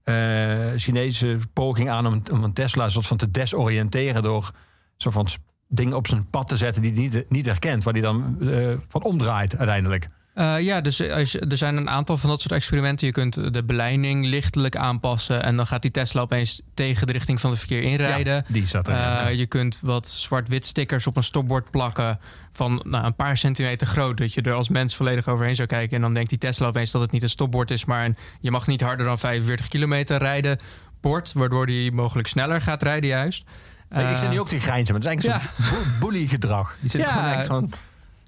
eh, 0.05 0.71
Chinese 0.77 1.37
poging 1.53 1.91
aan 1.91 2.07
om, 2.07 2.23
om 2.33 2.45
een 2.45 2.53
Tesla 2.53 2.85
een 2.85 2.91
soort 2.91 3.07
van 3.07 3.17
te 3.17 3.31
desoriënteren 3.31 4.23
door 4.23 4.51
zo 4.97 5.11
van 5.11 5.27
dingen 5.69 5.97
op 5.97 6.07
zijn 6.07 6.31
pad 6.31 6.49
te 6.49 6.57
zetten 6.57 6.83
die 6.83 6.93
hij 6.93 7.01
niet, 7.01 7.31
niet 7.31 7.47
herkent, 7.47 7.85
waar 7.85 7.93
hij 7.93 8.03
dan 8.03 8.37
eh, 8.41 8.73
van 8.89 9.03
omdraait 9.03 9.57
uiteindelijk. 9.57 10.09
Eh, 10.39 10.61
ja, 10.61 10.81
dus 10.81 10.97
je- 10.97 11.45
er 11.49 11.57
zijn 11.57 11.77
een 11.77 11.91
aantal 11.91 12.17
van 12.17 12.31
dat 12.31 12.41
soort 12.41 12.53
experimenten. 12.53 13.07
Je 13.07 13.13
kunt 13.13 13.53
de 13.53 13.65
beleiding 13.65 14.27
lichtelijk 14.27 14.77
aanpassen. 14.77 15.43
En 15.43 15.57
dan 15.57 15.67
gaat 15.67 15.83
die 15.83 15.91
Tesla 15.91 16.21
opeens 16.21 16.61
tegen 16.75 17.07
de 17.07 17.13
richting 17.13 17.41
van 17.41 17.51
het 17.51 17.59
verkeer 17.59 17.83
inrijden. 17.83 18.35
Ja, 18.35 18.43
die 18.49 18.67
zat 18.67 18.89
er. 18.89 18.95
Eh, 18.95 19.01
ja. 19.01 19.29
Je 19.29 19.47
kunt 19.47 19.79
wat 19.83 20.09
zwart-wit 20.09 20.67
stickers 20.67 21.07
op 21.07 21.17
een 21.17 21.23
stopbord 21.25 21.71
plakken. 21.71 22.19
van 22.53 22.83
nou, 22.85 23.05
een 23.05 23.15
paar 23.15 23.37
centimeter 23.37 23.87
groot. 23.87 24.17
Dat 24.19 24.35
je 24.35 24.43
er 24.43 24.53
als 24.53 24.69
mens 24.69 24.97
volledig 24.97 25.29
overheen 25.29 25.57
zou 25.57 25.69
kijken. 25.69 25.97
En 25.97 26.03
dan 26.03 26.15
denkt 26.15 26.29
die 26.31 26.39
Tesla 26.39 26.67
opeens 26.67 26.91
dat 26.91 27.01
het 27.03 27.11
niet 27.11 27.23
een 27.23 27.29
stopbord 27.29 27.71
is. 27.71 27.85
maar 27.85 28.05
een 28.05 28.17
je 28.41 28.51
mag 28.51 28.67
niet 28.67 28.81
harder 28.81 29.07
dan 29.07 29.19
45 29.19 29.69
kilometer 29.69 30.19
rijden. 30.19 30.59
bord. 31.01 31.33
Waardoor 31.33 31.67
die 31.67 31.93
mogelijk 31.93 32.29
sneller 32.29 32.61
gaat 32.61 32.83
rijden, 32.83 33.09
juist. 33.09 33.45
ik 33.91 33.97
zit 34.09 34.23
Eh, 34.23 34.31
nu 34.31 34.41
ook 34.41 34.49
te 34.49 34.61
grijnzen, 34.61 34.95
maar 34.95 35.05
het 35.11 35.23
is 35.23 35.27
eigenlijk 35.31 35.55
zo'n 35.69 35.99
bully 36.01 36.27
gedrag. 36.27 36.77
Die 36.81 36.91
zit 36.91 37.01
Ja. 37.01 37.13
gewoon 37.13 37.45
van... 37.45 37.73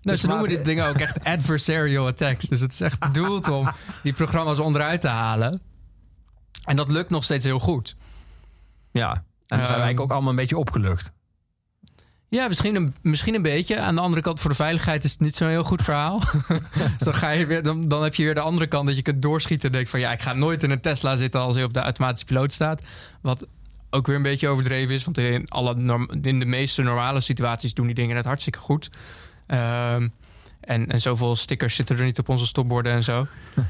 Nou, 0.02 0.16
ze 0.16 0.22
Dus 0.26 0.34
noemen 0.34 0.40
later- 0.50 0.56
dit 0.56 0.64
ding 0.76 0.82
ook 0.88 0.96
echt 0.96 1.24
adversarial 1.34 2.06
attacks. 2.06 2.44
Dus 2.48 2.60
het 2.60 2.72
is 2.72 2.80
echt 2.80 2.98
bedoeld 2.98 3.48
om 3.48 3.70
die 4.02 4.12
programma's 4.12 4.58
onderuit 4.58 5.00
te 5.00 5.08
halen. 5.08 5.60
En 6.64 6.76
dat 6.76 6.90
lukt 6.90 7.10
nog 7.10 7.24
steeds 7.24 7.44
heel 7.44 7.58
goed. 7.58 7.96
Ja, 8.92 9.12
en 9.12 9.22
dan 9.22 9.22
zijn 9.46 9.58
we 9.58 9.64
Ehm. 9.64 9.70
eigenlijk 9.72 10.00
ook 10.00 10.10
allemaal 10.10 10.30
een 10.30 10.36
beetje 10.36 10.58
opgelucht. 10.58 11.10
Ja, 12.28 12.48
misschien 12.48 12.74
een, 12.76 12.94
misschien 13.02 13.34
een 13.34 13.42
beetje. 13.42 13.80
Aan 13.80 13.94
de 13.94 14.00
andere 14.00 14.22
kant, 14.22 14.40
voor 14.40 14.50
de 14.50 14.56
veiligheid 14.56 15.04
is 15.04 15.10
het 15.10 15.20
niet 15.20 15.36
zo'n 15.36 15.48
heel 15.48 15.64
goed 15.64 15.82
verhaal. 15.82 16.18
dus 16.74 16.98
dan, 16.98 17.14
ga 17.14 17.30
je 17.30 17.46
weer, 17.46 17.62
dan, 17.62 17.88
dan 17.88 18.02
heb 18.02 18.14
je 18.14 18.24
weer 18.24 18.34
de 18.34 18.40
andere 18.40 18.66
kant 18.66 18.86
dat 18.86 18.96
je 18.96 19.02
kunt 19.02 19.22
doorschieten. 19.22 19.66
En 19.70 19.74
denk 19.74 19.88
van 19.88 20.00
ja, 20.00 20.12
ik 20.12 20.20
ga 20.22 20.32
nooit 20.32 20.62
in 20.62 20.70
een 20.70 20.80
Tesla 20.80 21.16
zitten 21.16 21.40
als 21.40 21.54
hij 21.54 21.64
op 21.64 21.74
de 21.74 21.80
automatische 21.80 22.26
piloot 22.26 22.52
staat. 22.52 22.82
Wat 23.22 23.46
ook 23.90 24.06
weer 24.06 24.16
een 24.16 24.22
beetje 24.22 24.48
overdreven 24.48 24.94
is. 24.94 25.04
Want 25.04 25.18
in, 25.18 25.48
alle 25.48 25.74
norm- 25.74 26.10
in 26.22 26.38
de 26.38 26.44
meeste 26.44 26.82
normale 26.82 27.20
situaties 27.20 27.74
doen 27.74 27.86
die 27.86 27.94
dingen 27.94 28.16
het 28.16 28.24
hartstikke 28.24 28.58
goed. 28.58 28.90
Ehm, 29.50 30.08
en, 30.60 30.86
en 30.86 31.00
zoveel 31.00 31.36
stickers 31.36 31.74
zitten 31.74 31.98
er 31.98 32.04
niet 32.04 32.18
op 32.18 32.28
onze 32.28 32.46
stopborden 32.46 32.92
en 32.92 33.04
zo. 33.04 33.26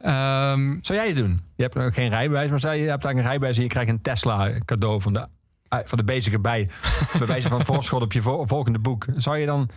Ehm, 0.00 0.78
Zou 0.82 0.98
jij 0.98 1.06
het 1.06 1.16
doen? 1.16 1.40
Je 1.56 1.62
hebt 1.62 1.74
nog 1.74 1.94
geen 1.94 2.08
rijbewijs, 2.10 2.50
maar 2.50 2.58
stel 2.58 2.72
je 2.72 2.78
hebt 2.78 2.88
eigenlijk 2.88 3.18
een 3.18 3.24
rijbewijs 3.30 3.56
en 3.56 3.62
je 3.62 3.68
krijgt 3.68 3.90
een 3.90 4.00
Tesla 4.02 4.50
cadeau 4.64 5.00
van 5.00 5.12
de, 5.12 5.26
eh, 5.68 5.78
van 5.84 5.98
de 5.98 6.04
bezige 6.04 6.38
bij. 6.38 6.68
bij 7.18 7.26
wijze 7.26 7.48
van 7.48 7.64
voorschot 7.64 8.02
op 8.02 8.12
je 8.12 8.22
vo- 8.22 8.46
volgende 8.46 8.78
boek. 8.78 9.04
Zou 9.16 9.36
je 9.38 9.46
dan 9.46 9.68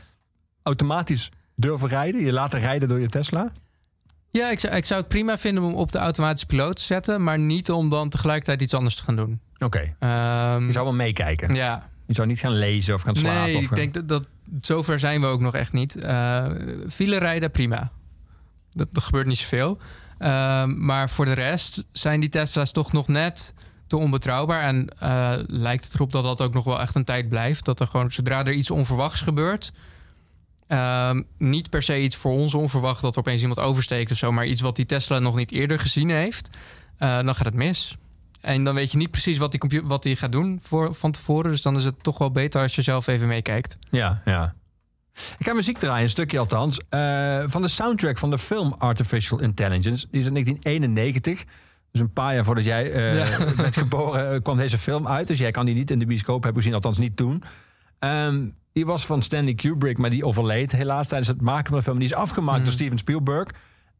automatisch 0.64 1.32
durven 1.56 1.88
rijden? 1.88 2.22
Je 2.22 2.32
laten 2.34 2.60
rijden 2.60 2.88
door 2.88 3.00
je 3.00 3.08
Tesla? 3.08 3.52
ja, 4.32 4.50
ik 4.50 4.60
zou, 4.60 4.76
ik 4.76 4.86
zou 4.86 5.00
het 5.00 5.10
prima 5.10 5.38
vinden 5.38 5.64
om 5.64 5.74
op 5.76 5.92
de 5.92 5.98
automatische 5.98 6.46
piloot 6.48 6.76
te 6.76 6.84
zetten. 6.84 7.24
Maar 7.24 7.40
niet 7.40 7.72
om 7.72 7.90
dan 7.90 8.10
tegelijkertijd 8.10 8.62
iets 8.62 8.74
anders 8.74 8.96
te 8.96 9.04
gaan 9.04 9.16
doen. 9.16 9.40
Oké. 9.60 9.96
Ehm, 10.00 10.66
Je 10.66 10.72
zou 10.72 10.86
wel 10.86 10.94
meekijken. 10.94 11.56
ja, 11.56 11.90
Je 12.08 12.14
zou 12.14 12.28
niet 12.28 12.40
gaan 12.40 12.56
lezen 12.56 12.94
of 12.94 13.02
gaan 13.02 13.16
slapen. 13.16 13.42
Nee, 13.44 13.56
of 13.56 13.62
ik 13.62 13.68
gaan- 13.68 13.78
denk 13.78 13.94
dat, 13.94 14.08
dat 14.08 14.28
zover 14.62 15.00
zijn 15.00 15.22
we 15.22 15.28
ook 15.28 15.42
nog 15.42 15.56
echt 15.56 15.74
niet. 15.74 15.96
Eh 15.96 16.46
file 16.90 17.18
rijden, 17.18 17.52
prima. 17.52 17.92
Dat, 18.72 18.88
dat 18.92 19.04
gebeurt 19.04 19.26
niet 19.28 19.38
zoveel. 19.38 19.78
Ehm, 20.18 20.86
maar 20.86 21.10
voor 21.10 21.26
de 21.26 21.34
rest 21.34 21.84
zijn 21.92 22.20
die 22.20 22.30
Tesla's 22.30 22.72
toch 22.72 22.92
nog 22.92 23.08
net 23.08 23.54
te 23.88 23.98
onbetrouwbaar. 23.98 24.62
En 24.62 24.88
eh, 25.00 25.34
lijkt 25.48 25.84
het 25.84 25.94
erop 25.94 26.12
dat 26.12 26.24
dat 26.24 26.42
ook 26.42 26.54
nog 26.54 26.64
wel 26.64 26.82
echt 26.82 26.96
een 26.96 27.04
tijd 27.04 27.30
blijft. 27.30 27.66
Dat 27.66 27.80
er 27.80 27.88
gewoon, 27.88 28.12
zodra 28.12 28.46
er 28.46 28.54
iets 28.54 28.72
onverwachts 28.72 29.22
gebeurt... 29.22 29.72
ehm, 30.68 31.22
niet 31.38 31.70
per 31.70 31.84
se 31.84 32.02
iets 32.02 32.16
voor 32.16 32.32
ons 32.32 32.54
onverwacht 32.54 33.02
dat 33.02 33.14
er 33.14 33.20
opeens 33.20 33.42
iemand 33.42 33.60
oversteekt 33.60 34.12
of 34.12 34.18
zo... 34.18 34.32
maar 34.32 34.46
iets 34.46 34.62
wat 34.62 34.76
die 34.76 34.86
Tesla 34.86 35.20
nog 35.20 35.36
niet 35.36 35.52
eerder 35.52 35.80
gezien 35.80 36.10
heeft... 36.10 36.50
eh, 36.98 37.16
dan 37.24 37.36
gaat 37.36 37.46
het 37.46 37.54
mis. 37.56 37.98
En 38.42 38.64
dan 38.64 38.76
weet 38.76 38.92
je 38.92 38.98
niet 38.98 39.12
precies 39.12 39.38
wat 39.38 39.52
die, 39.52 39.60
computer, 39.60 39.88
wat 39.88 40.04
die 40.04 40.16
gaat 40.16 40.32
doen 40.32 40.60
voor, 40.64 40.94
van 40.94 41.12
tevoren. 41.12 41.52
Dus 41.52 41.62
dan 41.62 41.76
is 41.76 41.86
het 41.86 42.04
toch 42.04 42.18
wel 42.18 42.32
beter 42.32 42.62
als 42.62 42.76
je 42.76 42.82
zelf 42.82 43.08
even 43.08 43.28
meekijkt. 43.28 43.78
Ja, 43.90 44.22
ja. 44.26 44.54
Ik 45.38 45.46
ga 45.46 45.54
muziek 45.54 45.78
draaien, 45.78 46.04
een 46.04 46.10
stukje 46.10 46.40
althans. 46.40 46.80
eh, 46.90 47.44
van 47.46 47.62
de 47.62 47.68
soundtrack 47.68 48.18
van 48.18 48.30
de 48.30 48.38
film 48.38 48.74
Artificial 48.78 49.40
Intelligence. 49.42 50.08
Die 50.12 50.20
is 50.22 50.28
in 50.28 50.34
1991. 50.34 51.44
Dus 51.92 52.02
een 52.02 52.14
paar 52.14 52.34
jaar 52.34 52.44
voordat 52.44 52.66
jij 52.66 52.92
eh, 52.92 53.56
bent 53.62 53.78
geboren 53.78 54.34
eh, 54.34 54.42
kwam 54.42 54.58
deze 54.58 54.78
film 54.78 55.08
uit. 55.08 55.28
Dus 55.28 55.38
jij 55.38 55.52
kan 55.52 55.66
die 55.66 55.76
niet 55.76 55.92
in 55.92 56.00
de 56.00 56.06
bioscoop 56.06 56.44
hebben 56.44 56.62
gezien, 56.62 56.76
althans 56.76 56.98
niet 56.98 57.18
toen. 57.18 57.44
Ehm, 58.00 58.46
die 58.74 58.86
was 58.86 59.06
van 59.06 59.22
Stanley 59.22 59.54
Kubrick, 59.54 59.98
maar 59.98 60.10
die 60.10 60.26
overleed 60.26 60.72
helaas 60.72 61.08
tijdens 61.08 61.30
het 61.30 61.42
maken 61.42 61.68
van 61.68 61.78
de 61.78 61.84
film. 61.84 61.98
Die 62.00 62.08
is 62.08 62.14
afgemaakt 62.14 62.56
Mhm. 62.58 62.64
door 62.66 62.74
Steven 62.74 62.98
Spielberg. 62.98 63.50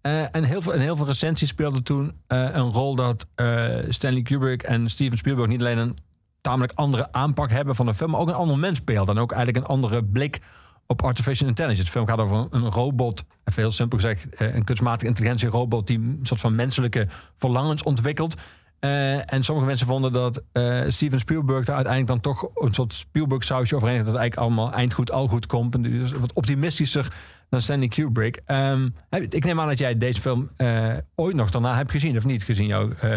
Eh, 0.02 0.36
en 0.36 0.44
heel 0.44 0.62
veel, 0.62 0.74
in 0.74 0.80
heel 0.80 0.96
veel 0.96 1.06
recensies 1.06 1.50
speelde 1.50 1.82
toen 1.82 2.14
eh, 2.28 2.40
een 2.52 2.72
rol 2.72 2.96
dat 2.96 3.26
eh, 3.36 3.76
Stanley 3.90 4.22
Kubrick 4.22 4.64
en 4.64 4.90
Steven 4.90 5.18
Spielberg 5.18 5.48
niet 5.48 5.60
alleen 5.60 5.78
een 5.78 5.98
tamelijk 6.42 6.72
andere 6.76 7.12
aanpak 7.12 7.50
hebben 7.50 7.76
van 7.76 7.86
de 7.86 7.94
film, 7.94 8.12
maar 8.12 8.20
ook 8.20 8.28
een 8.28 8.34
ander 8.34 8.58
mens 8.58 8.78
speelt. 8.78 9.10
En 9.10 9.18
ook 9.18 9.32
eigenlijk 9.32 9.66
een 9.66 9.72
andere 9.72 10.04
blik 10.04 10.42
op 10.86 11.02
artificial 11.02 11.48
intelligence. 11.48 11.84
De 11.84 11.92
film 11.92 12.08
gaat 12.08 12.20
over 12.20 12.48
een- 12.50 12.72
robot, 12.72 13.24
even 13.44 13.62
heel 13.62 13.72
simpel 13.72 13.98
gezegd, 13.98 14.26
een 14.38 14.64
kunstmatige 14.64 15.08
intelligentie 15.08 15.50
robot 15.50 15.88
die 15.88 15.98
een 15.98 16.20
soort 16.22 16.40
van 16.40 16.56
menselijke 16.56 17.08
verlangens 17.36 17.84
ontwikkelt. 17.84 18.36
En 18.80 19.44
sommige 19.44 19.68
mensen 19.68 19.88
vonden 19.88 20.14
dat 20.14 20.44
Steven 20.88 21.20
Spielberg 21.20 21.66
daar 21.66 21.76
uiteindelijk 21.76 22.24
dan 22.24 22.34
toch 22.34 22.50
een 22.56 22.74
soort 22.74 22.94
Spielberg 22.94 23.44
sausje 23.44 23.76
overheen 23.76 23.98
dat 23.98 24.08
het 24.08 24.16
eigenlijk 24.16 24.48
allemaal 24.48 24.74
eindgoed 24.74 25.12
al 25.12 25.28
goed 25.28 25.46
komt. 25.46 25.76
En 25.76 25.82
dus 25.82 26.12
wat 26.12 26.34
optimistischer 26.34 27.14
dan 27.50 27.62
Stanley 27.62 27.88
Kubrick. 27.88 28.42
Ehm, 28.46 28.90
ik 29.10 29.46
neem 29.46 29.60
aan 29.60 29.68
dat 29.68 29.80
jij 29.80 29.98
deze 29.98 30.22
film 30.22 30.50
eh, 30.58 30.94
ooit 31.16 31.36
nog 31.36 31.50
daarna 31.50 31.76
hebt 31.76 31.92
gezien 31.92 32.18
of 32.18 32.26
niet 32.26 32.44
gezien, 32.44 32.68
jouw 32.68 32.92
eh, 32.92 33.12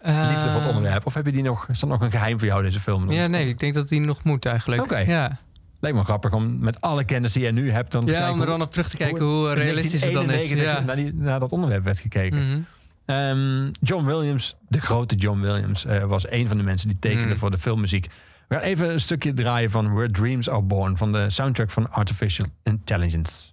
liefde 0.00 0.50
voor 0.50 0.60
het 0.60 0.68
onderwerp. 0.68 1.06
Of 1.06 1.14
heb 1.14 1.26
je 1.26 1.32
die 1.32 1.42
nog, 1.42 1.68
is 1.68 1.80
dat 1.80 1.90
nog 1.90 2.00
een 2.00 2.10
geheim 2.10 2.38
voor 2.38 2.48
jou, 2.48 2.62
deze 2.62 2.80
film? 2.80 3.10
Ja, 3.10 3.26
nee, 3.26 3.48
ik 3.48 3.58
denk 3.58 3.74
dat 3.74 3.88
die 3.88 4.00
nog 4.00 4.24
moet 4.24 4.46
eigenlijk. 4.46 4.82
Oké. 4.82 4.98
Ja, 4.98 5.38
Lijkt 5.80 5.96
me 5.96 6.04
grappig 6.04 6.32
om 6.32 6.58
met 6.58 6.80
alle 6.80 7.04
kennis 7.04 7.32
die 7.32 7.42
jij 7.42 7.50
nu 7.50 7.70
hebt... 7.70 7.92
Dan 7.92 8.06
te 8.06 8.12
ja 8.12 8.18
kijken 8.18 8.34
om 8.34 8.40
er 8.40 8.46
dan 8.46 8.62
op 8.62 8.70
terug 8.70 8.88
te 8.88 8.96
kijken 8.96 9.24
hoe, 9.24 9.52
realistisch 9.52 10.04
het 10.04 10.12
dan 10.12 10.30
is. 10.30 10.48
1991 10.48 10.78
Ja. 10.78 10.80
Naar, 10.84 10.96
die, 10.96 11.14
naar 11.14 11.40
dat 11.40 11.52
onderwerp 11.52 11.84
werd 11.84 12.00
gekeken. 12.00 12.38
Mhm. 12.38 12.60
Ehm, 13.06 13.70
John 13.80 14.04
Williams, 14.04 14.56
de 14.68 14.80
grote 14.80 15.14
John 15.14 15.40
Williams, 15.40 15.84
eh, 15.84 16.04
was 16.04 16.30
een 16.30 16.48
van 16.48 16.56
de 16.56 16.62
mensen 16.62 16.88
die 16.88 16.98
tekende 16.98 17.26
Mm. 17.26 17.36
voor 17.36 17.50
de 17.50 17.58
filmmuziek. 17.58 18.06
We 18.48 18.54
gaan 18.54 18.64
even 18.64 18.92
een 18.92 19.00
stukje 19.00 19.32
draaien 19.32 19.70
van 19.70 19.94
Where 19.94 20.10
Dreams 20.10 20.50
Are 20.50 20.62
Born, 20.62 20.96
van 20.96 21.12
de 21.12 21.30
soundtrack 21.30 21.70
van 21.70 21.90
Artificial 21.92 22.46
Intelligence. 22.62 23.46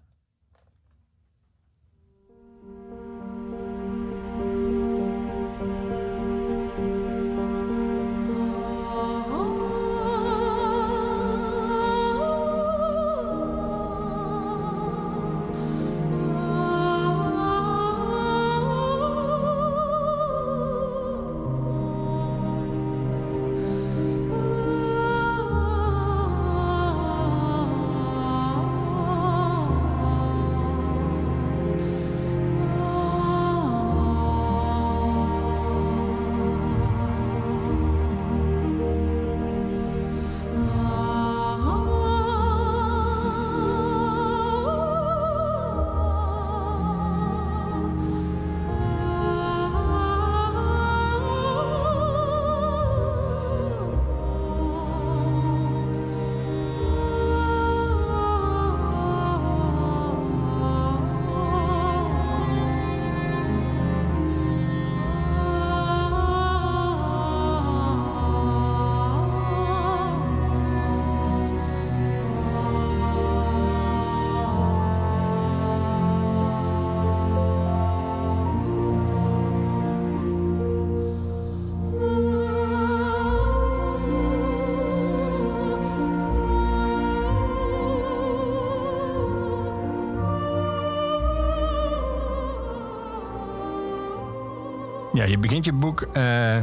Je 95.27 95.37
begint 95.37 95.65
je 95.65 95.73
boek 95.73 96.01
eh, 96.01 96.57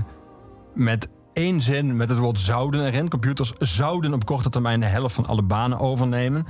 met 0.75 1.09
één 1.33 1.61
zin 1.61 1.97
met 1.97 2.09
het 2.09 2.19
woord 2.19 2.41
zouden 2.41 2.87
erin. 2.87 3.09
Computers 3.09 3.53
zouden 3.59 4.13
op 4.15 4.25
korte 4.25 4.51
termijn 4.51 4.81
de 4.81 4.87
helft 4.87 5.15
van 5.15 5.27
alle 5.27 5.43
banen 5.43 5.79
overnemen. 5.79 6.47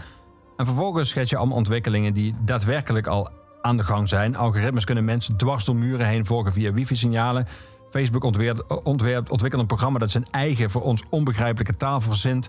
En 0.56 0.66
vervolgens 0.66 1.08
schets 1.08 1.30
je 1.30 1.36
allemaal 1.36 1.56
ontwikkelingen 1.56 2.12
die 2.12 2.34
daadwerkelijk 2.44 3.06
al 3.06 3.28
aan 3.62 3.76
de 3.76 3.84
gang 3.84 4.08
zijn. 4.08 4.36
Algoritmes 4.36 4.84
kunnen 4.84 5.04
mensen 5.04 5.36
dwars 5.36 5.64
door 5.64 5.76
muren 5.76 6.06
heen 6.06 6.26
volgen 6.26 6.52
via 6.52 6.72
wifi-signalen. 6.72 7.46
Facebook 7.90 8.24
ontwerpt, 8.24 8.82
ontwerpt, 8.82 9.30
ontwikkelt 9.30 9.62
een 9.62 9.68
programma 9.68 9.98
dat 9.98 10.10
zijn 10.10 10.26
eigen 10.30 10.70
voor 10.70 10.82
ons 10.82 11.02
onbegrijpelijke 11.10 11.76
taal 11.76 12.00
verzint. 12.00 12.48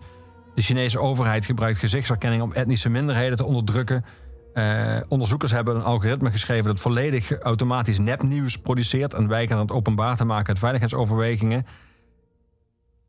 De 0.55 0.61
Chinese 0.61 0.99
overheid 0.99 1.45
gebruikt 1.45 1.79
gezichtsherkenning 1.79 2.41
om 2.41 2.53
etnische 2.53 2.89
minderheden 2.89 3.37
te 3.37 3.45
onderdrukken. 3.45 4.05
Eh, 4.53 4.97
onderzoekers 5.07 5.51
hebben 5.51 5.75
een 5.75 5.83
algoritme 5.83 6.31
geschreven 6.31 6.65
dat 6.65 6.79
volledig 6.79 7.31
automatisch 7.39 7.99
nepnieuws 7.99 8.57
produceert 8.57 9.13
en 9.13 9.27
weigert 9.27 9.59
het 9.59 9.71
openbaar 9.71 10.15
te 10.15 10.25
maken 10.25 10.47
uit 10.47 10.59
veiligheidsoverwegingen. 10.59 11.65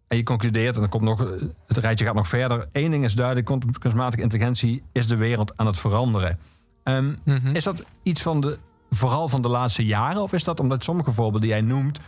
En 0.09 0.17
je 0.17 0.23
concludeert, 0.23 0.75
en 0.75 0.81
dan 0.81 0.91
komt 0.91 1.03
nog, 1.03 1.19
het 1.67 1.77
rijtje 1.77 2.05
gaat 2.05 2.15
nog 2.15 2.29
verder. 2.29 2.69
Eén 2.73 2.91
ding 2.91 3.05
is 3.05 3.15
duidelijk: 3.15 3.47
kunst- 3.47 3.79
kunstmatige 3.79 4.23
intelligentie 4.23 4.83
is 4.93 5.07
de 5.07 5.17
wereld 5.17 5.53
aan 5.57 5.67
het 5.67 5.79
veranderen. 5.79 6.39
Ehm, 6.83 7.15
Mhm. 7.25 7.55
Is 7.57 7.65
dat 7.65 7.85
iets 8.03 8.23
van 8.23 8.41
de, 8.41 8.59
vooral 8.91 9.29
van 9.29 9.43
de 9.43 9.49
laatste 9.49 9.85
jaren? 9.85 10.23
Of 10.23 10.33
is 10.33 10.45
dat 10.45 10.61
omdat 10.61 10.85
sommige 10.85 11.13
voorbeelden 11.13 11.41
die 11.41 11.51
jij 11.51 11.61
noemt, 11.61 12.01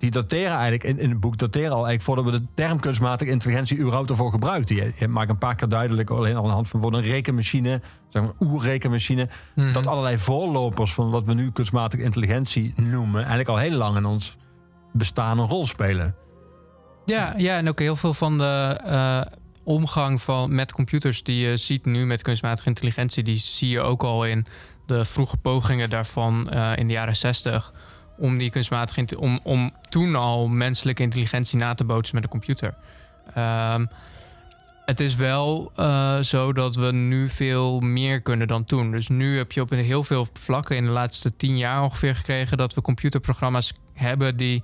die 0.00 0.10
dateren 0.10 0.52
eigenlijk 0.52 0.84
in, 0.84 0.98
in 0.98 1.10
het 1.10 1.20
boek, 1.20 1.38
dateren 1.38 1.70
al 1.70 1.86
eigenlijk 1.86 2.02
voordat 2.02 2.24
we 2.24 2.30
de 2.30 2.46
term 2.54 2.80
kunstmatige 2.80 3.30
intelligentie 3.30 3.78
überhaupt 3.78 4.10
ervoor 4.10 4.30
gebruikten? 4.30 4.76
Je, 4.76 4.92
je 4.98 5.08
maakt 5.08 5.30
een 5.30 5.38
paar 5.38 5.54
keer 5.54 5.68
duidelijk, 5.68 6.10
alleen 6.10 6.36
al 6.36 6.42
aan 6.42 6.48
de 6.48 6.54
hand 6.54 6.68
van 6.68 6.94
een 6.94 7.02
rekenmachine, 7.02 7.80
zeg 8.08 8.22
maar 8.22 8.30
een 8.38 8.46
oerrekenmachine, 8.48 9.28
Mhm. 9.54 9.72
dat 9.72 9.86
allerlei 9.86 10.18
voorlopers 10.18 10.94
van 10.94 11.10
wat 11.10 11.26
we 11.26 11.34
nu 11.34 11.50
kunstmatige 11.50 12.02
intelligentie 12.02 12.72
noemen, 12.76 13.18
eigenlijk 13.20 13.48
al 13.48 13.56
heel 13.58 13.76
lang 13.76 13.96
in 13.96 14.04
ons 14.04 14.36
bestaan 14.92 15.38
een 15.38 15.48
rol 15.48 15.66
spelen. 15.66 16.14
Ja, 17.06 17.34
ja, 17.36 17.56
en 17.56 17.68
ook 17.68 17.78
heel 17.78 17.96
veel 17.96 18.14
van 18.14 18.38
de 18.38 18.80
eh, 18.84 19.20
omgang 19.64 20.22
van, 20.22 20.54
met 20.54 20.72
computers 20.72 21.22
die 21.22 21.48
je 21.48 21.56
ziet 21.56 21.84
nu 21.84 22.06
met 22.06 22.22
kunstmatige 22.22 22.68
intelligentie, 22.68 23.22
die 23.22 23.36
zie 23.36 23.68
je 23.68 23.80
ook 23.80 24.02
al 24.02 24.26
in 24.26 24.46
de 24.86 25.04
vroege 25.04 25.36
pogingen 25.36 25.90
daarvan 25.90 26.50
eh, 26.50 26.72
in 26.76 26.86
de 26.86 26.92
jaren 26.92 27.16
60 27.16 27.72
om 28.20 28.38
die 28.38 28.50
kunstmatige 28.50 29.18
om, 29.18 29.40
om 29.42 29.72
toen 29.88 30.14
al 30.14 30.48
menselijke 30.48 31.02
intelligentie 31.02 31.58
na 31.58 31.74
te 31.74 31.84
bootsen 31.84 32.14
met 32.14 32.24
een 32.24 32.30
computer. 32.30 32.74
Ehm, 33.34 33.86
het 34.84 35.00
is 35.00 35.14
wel 35.14 35.72
eh, 35.76 36.18
zo 36.18 36.52
dat 36.52 36.76
we 36.76 36.92
nu 36.92 37.28
veel 37.28 37.80
meer 37.80 38.20
kunnen 38.20 38.46
dan 38.46 38.64
toen. 38.64 38.90
Dus 38.90 39.08
nu 39.08 39.36
heb 39.36 39.52
je 39.52 39.60
op 39.60 39.70
heel 39.70 40.04
veel 40.04 40.28
vlakken 40.32 40.76
in 40.76 40.86
de 40.86 40.92
laatste 40.92 41.36
tien 41.36 41.56
jaar 41.56 41.82
ongeveer 41.82 42.14
gekregen 42.14 42.56
dat 42.56 42.74
we 42.74 42.80
computerprogramma's 42.80 43.72
hebben 43.94 44.36
die 44.36 44.62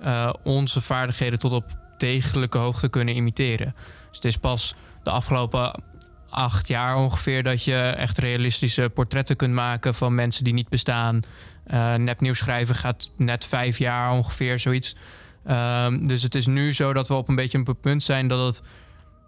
eh, 0.00 0.32
onze 0.42 0.80
vaardigheden 0.80 1.38
tot 1.38 1.52
op 1.52 1.64
degelijke 1.96 2.58
hoogte 2.58 2.88
kunnen 2.88 3.14
imiteren. 3.14 3.74
Dus 4.08 4.16
het 4.16 4.24
is 4.24 4.36
pas 4.36 4.74
de 5.02 5.10
afgelopen 5.10 5.82
acht 6.28 6.68
jaar 6.68 6.96
ongeveer 6.96 7.42
dat 7.42 7.64
je 7.64 7.76
echt 7.76 8.18
realistische 8.18 8.90
portretten 8.94 9.36
kunt 9.36 9.54
maken 9.54 9.94
van 9.94 10.14
mensen 10.14 10.44
die 10.44 10.54
niet 10.54 10.68
bestaan. 10.68 11.20
Eh 11.64 11.94
nepnieuws 11.94 12.38
schrijven 12.38 12.74
gaat 12.74 13.10
net 13.16 13.44
vijf 13.44 13.78
jaar 13.78 14.12
ongeveer, 14.12 14.58
zoiets. 14.58 14.96
Ehm, 15.44 16.06
dus 16.06 16.22
het 16.22 16.34
is 16.34 16.46
nu 16.46 16.72
zo 16.72 16.92
dat 16.92 17.08
we 17.08 17.14
op 17.14 17.28
een 17.28 17.34
beetje 17.34 17.58
een 17.58 17.76
punt 17.80 18.02
zijn 18.02 18.28
dat 18.28 18.46
het 18.46 18.62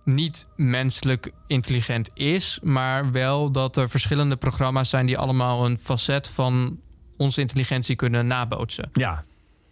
niet 0.05 0.49
menselijk 0.57 1.33
intelligent 1.47 2.11
is, 2.15 2.59
maar 2.63 3.13
wel 3.13 3.53
dat 3.53 3.77
er 3.77 3.89
verschillende 3.89 4.37
programma's 4.37 4.89
zijn 4.89 5.07
die 5.07 5.19
allemaal 5.19 5.65
een 5.67 5.79
facet 5.79 6.29
van 6.29 6.81
onze 7.17 7.41
intelligentie 7.41 7.97
kunnen 7.97 8.27
nabootsen. 8.27 8.89
Ja, 8.93 9.25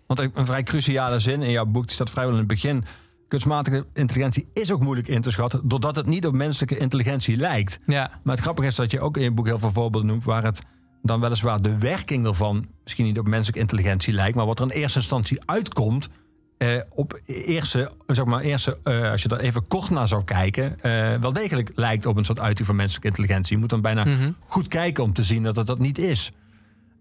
want 0.07 0.21
een 0.21 0.47
vrij 0.47 0.63
cruciale 0.63 1.19
zin 1.19 1.43
in 1.43 1.51
jouw 1.51 1.67
boek, 1.67 1.91
staat 1.91 2.11
vrijwel 2.11 2.33
in 2.33 2.39
het 2.39 2.49
begin. 2.49 2.85
Kunstmatige 3.29 3.87
intelligentie 3.95 4.47
is 4.55 4.73
ook 4.73 4.81
moeilijk 4.83 5.09
in 5.09 5.21
te 5.21 5.31
schatten, 5.31 5.61
doordat 5.69 5.97
het 5.97 6.07
niet 6.07 6.27
op 6.27 6.35
menselijke 6.35 6.77
intelligentie 6.79 7.37
lijkt. 7.37 7.79
Ja, 7.87 8.11
Maar 8.23 8.35
het 8.35 8.43
grappige 8.45 8.69
is 8.69 8.75
dat 8.75 8.91
je 8.91 9.01
ook 9.01 9.17
in 9.17 9.23
je 9.23 9.31
boek 9.33 9.47
heel 9.47 9.59
veel 9.59 9.71
voorbeelden 9.73 10.09
noemt 10.11 10.25
waar 10.25 10.45
het 10.45 10.61
dan 11.03 11.21
weliswaar 11.21 11.63
de 11.63 11.79
werking 11.79 12.27
ervan 12.27 12.67
misschien 12.83 13.05
niet 13.05 13.19
op 13.19 13.27
menselijke 13.29 13.61
intelligentie 13.61 14.13
lijkt, 14.13 14.37
maar 14.37 14.47
wat 14.47 14.59
er 14.61 14.65
in 14.65 14.81
eerste 14.81 14.99
instantie 14.99 15.39
uitkomt. 15.45 16.09
eh, 16.59 16.77
op 16.95 17.21
eerste, 17.27 17.91
zeg 18.07 18.25
maar, 18.25 18.41
eerste 18.41 18.79
eh, 18.85 19.11
als 19.11 19.23
je 19.23 19.29
er 19.29 19.41
even 19.41 19.67
kort 19.67 19.91
naar 19.91 20.09
zou 20.09 20.25
kijken, 20.25 20.81
eh, 20.81 21.15
wel 21.21 21.33
degelijk 21.33 21.71
lijkt 21.75 22.07
op 22.07 22.17
een 22.17 22.25
soort 22.25 22.41
uiting 22.41 22.67
van 22.67 22.77
menselijke 22.77 23.09
intelligentie. 23.09 23.55
Je 23.55 23.61
moet 23.61 23.71
dan 23.71 23.81
bijna 23.81 24.05
Mhm. 24.05 24.31
goed 24.47 24.69
kijken 24.69 25.05
om 25.05 25.13
te 25.13 25.23
zien 25.23 25.43
dat 25.43 25.57
het 25.57 25.67
dat 25.67 25.79
niet 25.79 25.99
is. 25.99 26.33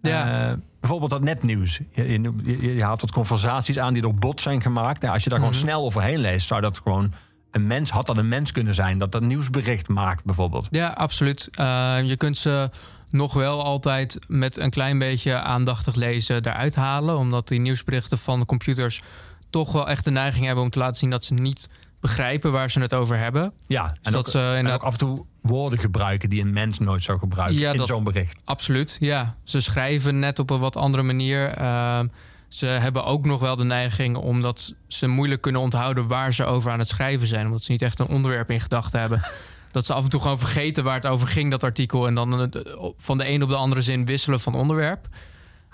Ja. 0.02 0.50
Eh, 0.52 0.58
bijvoorbeeld 0.88 1.12
dat 1.12 1.22
nepnieuws. 1.22 1.80
Je, 1.92 2.04
je, 2.12 2.34
je, 2.44 2.76
je 2.76 2.84
haalt 2.84 3.02
wat 3.02 3.12
conversaties 3.12 3.80
aan 3.80 3.94
die 3.94 4.02
door 4.02 4.16
bot 4.16 4.42
zijn 4.42 4.62
gemaakt. 4.62 5.02
Nou, 5.02 5.14
als 5.14 5.24
je 5.24 5.30
daar 5.30 5.40
Mhm. 5.40 5.48
gewoon 5.48 5.64
snel 5.64 5.84
overheen 5.84 6.20
leest, 6.20 6.48
zou 6.48 6.62
dat 6.62 6.80
gewoon 6.84 7.14
een 7.52 7.68
mens, 7.68 7.90
had 7.90 8.08
dat 8.08 8.18
een 8.18 8.28
mens 8.28 8.52
kunnen 8.52 8.74
zijn 8.74 8.98
dat 8.98 9.12
dat 9.12 9.22
nieuwsbericht 9.22 9.88
maakt, 9.90 10.24
bijvoorbeeld. 10.26 10.68
Ja, 10.70 10.88
absoluut. 10.88 11.50
Eh, 11.52 11.98
je 12.04 12.16
kunt 12.18 12.38
ze 12.38 12.70
nog 13.10 13.34
wel 13.34 13.64
altijd 13.64 14.20
met 14.28 14.58
een 14.58 14.70
klein 14.70 15.00
beetje 15.00 15.40
aandachtig 15.40 15.96
lezen 15.96 16.36
eruit 16.46 16.76
halen. 16.76 17.18
Omdat 17.18 17.48
die 17.48 17.60
nieuwsberichten 17.60 18.18
van 18.18 18.40
de 18.40 18.46
computers 18.46 19.02
toch 19.50 19.72
wel 19.72 19.90
echt 19.90 20.04
de 20.04 20.12
neiging 20.12 20.46
hebben 20.46 20.64
om 20.64 20.70
te 20.70 20.80
laten 20.80 20.96
zien 20.96 21.10
dat 21.10 21.26
ze 21.26 21.34
niet 21.34 21.70
begrijpen 22.00 22.52
waar 22.52 22.72
ze 22.72 22.80
het 22.80 22.94
over 22.94 23.18
hebben. 23.18 23.54
Ja, 23.68 23.86
en, 24.02 24.12
dat 24.12 24.16
ook, 24.16 24.28
ze 24.28 24.40
en 24.40 24.46
inderdaad- 24.58 24.74
ook 24.80 24.86
af 24.86 24.92
en 24.92 24.98
toe 25.00 25.26
woorden 25.42 25.80
gebruiken 25.80 26.30
die 26.30 26.42
een 26.42 26.54
mens 26.54 26.80
nooit 26.80 27.04
zou 27.04 27.20
gebruiken 27.20 27.60
Ja, 27.60 27.72
in 27.74 27.86
zo'n 27.86 28.04
bericht. 28.04 28.40
Absoluut, 28.46 28.98
ja. 29.00 29.36
Ze 29.44 29.62
schrijven 29.62 30.20
net 30.20 30.40
op 30.40 30.50
een 30.50 30.60
wat 30.60 30.76
andere 30.76 31.04
manier. 31.04 31.48
Ehm, 31.54 32.08
ze 32.48 32.66
hebben 32.66 33.04
ook 33.06 33.26
nog 33.26 33.40
wel 33.40 33.56
de 33.56 33.64
neiging 33.64 34.16
omdat 34.18 34.74
ze 34.88 35.08
moeilijk 35.08 35.42
kunnen 35.42 35.62
onthouden 35.62 36.08
waar 36.08 36.34
ze 36.34 36.46
over 36.46 36.72
aan 36.72 36.80
het 36.80 36.88
schrijven 36.88 37.28
zijn. 37.28 37.46
Omdat 37.46 37.64
ze 37.64 37.72
niet 37.72 37.82
echt 37.82 38.00
een 38.00 38.08
onderwerp 38.08 38.52
in 38.52 38.60
gedachten 38.62 39.00
hebben. 39.00 39.22
Dat 39.72 39.86
ze 39.86 39.94
af 39.94 40.04
en 40.04 40.10
toe 40.10 40.22
gewoon 40.22 40.40
vergeten 40.40 40.84
waar 40.84 40.96
het 40.96 41.06
over 41.06 41.28
ging, 41.28 41.52
dat 41.52 41.64
artikel. 41.64 42.08
En 42.08 42.16
dan 42.16 42.52
eh, 42.54 42.62
van 42.98 43.18
de 43.18 43.30
een 43.30 43.44
op 43.44 43.50
de 43.50 43.56
andere 43.56 43.82
zin 43.82 44.06
wisselen 44.06 44.40
van 44.40 44.56
onderwerp. 44.56 45.08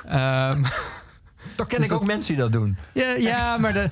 Ehm, 0.08 0.64
Toch 1.56 1.68
ken 1.68 1.78
Dus 1.78 1.88
ik 1.88 1.94
ook 1.94 2.06
mensen 2.06 2.34
die 2.34 2.44
dat 2.44 2.52
doen. 2.52 2.78
ja, 2.94 3.10
ja 3.12 3.58
maar 3.58 3.74
de, 3.74 3.90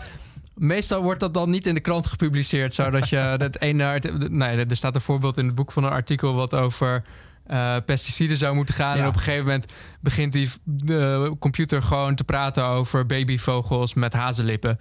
meestal 0.62 1.02
wordt 1.02 1.20
dat 1.20 1.34
dan 1.34 1.50
niet 1.50 1.68
in 1.68 1.74
de 1.74 1.80
krant 1.80 2.08
gepubliceerd. 2.08 2.74
Zodat 2.76 3.10
je 3.10 3.18
het 3.48 3.62
ene. 3.62 4.02
Nee, 4.30 4.66
er 4.66 4.76
staat 4.76 4.96
een 4.96 5.02
voorbeeld 5.02 5.38
in 5.38 5.46
het 5.46 5.56
boek 5.56 5.72
van 5.72 5.84
een 5.84 5.92
artikel 5.92 6.34
wat 6.34 6.54
over. 6.56 7.04
eh, 7.46 7.76
pesticiden 7.86 8.38
zou 8.38 8.56
moeten 8.56 8.76
gaan. 8.76 8.96
Ja. 8.96 9.02
En 9.02 9.08
op 9.08 9.14
een 9.14 9.20
gegeven 9.20 9.46
moment 9.46 9.66
begint 10.00 10.32
die 10.34 10.50
de 10.64 11.36
computer 11.40 11.84
gewoon 11.84 12.16
te 12.16 12.24
praten 12.24 12.66
over 12.66 13.06
babyvogels 13.06 13.94
met 13.94 14.14
hazenlippen. 14.14 14.80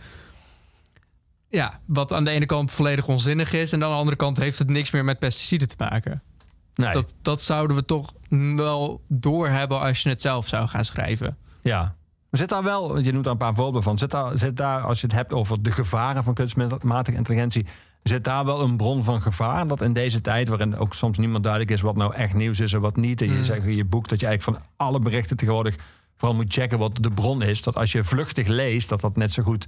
Ja, 1.48 1.80
wat 1.86 2.12
aan 2.12 2.24
de 2.24 2.30
ene 2.30 2.46
kant 2.46 2.70
volledig 2.70 3.08
onzinnig 3.08 3.52
is. 3.52 3.72
En 3.72 3.84
aan 3.84 3.90
de 3.90 3.96
andere 3.96 4.16
kant 4.16 4.38
heeft 4.38 4.58
het 4.58 4.68
niks 4.68 4.90
meer 4.90 5.04
met 5.04 5.18
pesticiden 5.18 5.68
te 5.68 5.74
maken. 5.78 6.22
Nee. 6.74 6.92
Dat, 6.92 7.14
dat 7.22 7.42
zouden 7.42 7.76
we 7.76 7.84
toch 7.84 8.12
wel 8.56 9.02
doorhebben 9.08 9.80
als 9.80 10.02
je 10.02 10.08
het 10.08 10.22
zelf 10.22 10.46
zou 10.46 10.68
gaan 10.68 10.84
schrijven. 10.84 11.36
Ja. 11.62 11.94
Maar 12.30 12.40
zit 12.40 12.48
daar 12.48 12.62
wel, 12.62 12.92
want 12.92 13.04
je 13.04 13.12
noemt 13.12 13.24
daar 13.24 13.32
een 13.32 13.38
paar 13.38 13.54
voorbeelden 13.54 13.82
van, 13.82 13.98
zit 13.98 14.10
daar, 14.10 14.38
zit 14.38 14.56
daar, 14.56 14.80
als 14.82 15.00
je 15.00 15.06
het 15.06 15.16
hebt 15.16 15.32
over 15.32 15.62
de 15.62 15.72
gevaren 15.72 16.24
van 16.24 16.34
kunstmatige 16.34 17.16
intelligentie, 17.16 17.66
zit 18.02 18.24
daar 18.24 18.44
wel 18.44 18.60
een 18.60 18.76
bron 18.76 19.04
van 19.04 19.22
gevaar? 19.22 19.66
Dat 19.66 19.80
in 19.80 19.92
deze 19.92 20.20
tijd, 20.20 20.48
waarin 20.48 20.76
ook 20.76 20.94
soms 20.94 21.18
niet 21.18 21.28
meer 21.28 21.40
duidelijk 21.40 21.70
is 21.72 21.80
wat 21.80 21.96
nou 21.96 22.14
echt 22.14 22.34
nieuws 22.34 22.60
is 22.60 22.72
en 22.72 22.80
wat 22.80 22.96
niet, 22.96 23.22
en 23.22 23.28
je 23.28 23.34
Mm. 23.36 23.44
zegt 23.44 23.62
in 23.62 23.76
je 23.76 23.84
boek 23.84 24.08
dat 24.08 24.20
je 24.20 24.26
eigenlijk 24.26 24.58
van 24.58 24.68
alle 24.76 24.98
berichten 24.98 25.36
tegenwoordig 25.36 25.76
vooral 26.16 26.36
moet 26.38 26.52
checken 26.52 26.78
wat 26.78 26.98
de 27.00 27.10
bron 27.10 27.42
is, 27.42 27.62
dat 27.62 27.76
als 27.76 27.92
je 27.92 28.04
vluchtig 28.04 28.46
leest, 28.46 28.88
dat 28.88 29.00
dat 29.00 29.16
net 29.16 29.32
zo 29.32 29.42
goed 29.42 29.66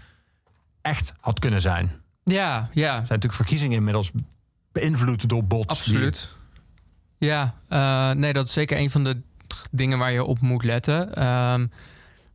echt 0.82 1.12
had 1.20 1.38
kunnen 1.38 1.60
zijn. 1.60 1.90
Ja, 2.24 2.68
ja. 2.72 2.90
zijn 2.94 2.98
natuurlijk 3.00 3.34
verkiezingen 3.34 3.76
inmiddels 3.76 4.10
beïnvloed 4.72 5.28
door 5.28 5.44
bots. 5.44 5.66
Absoluut. 5.78 6.36
Ja, 7.18 7.54
eh, 7.68 8.10
nee, 8.10 8.32
dat 8.32 8.46
is 8.46 8.52
zeker 8.52 8.78
een 8.78 8.90
van 8.90 9.04
de 9.04 9.20
dingen 9.70 9.98
waar 9.98 10.12
je 10.12 10.24
op 10.24 10.40
moet 10.40 10.64
letten. 10.64 11.14
Ehm, 11.14 11.66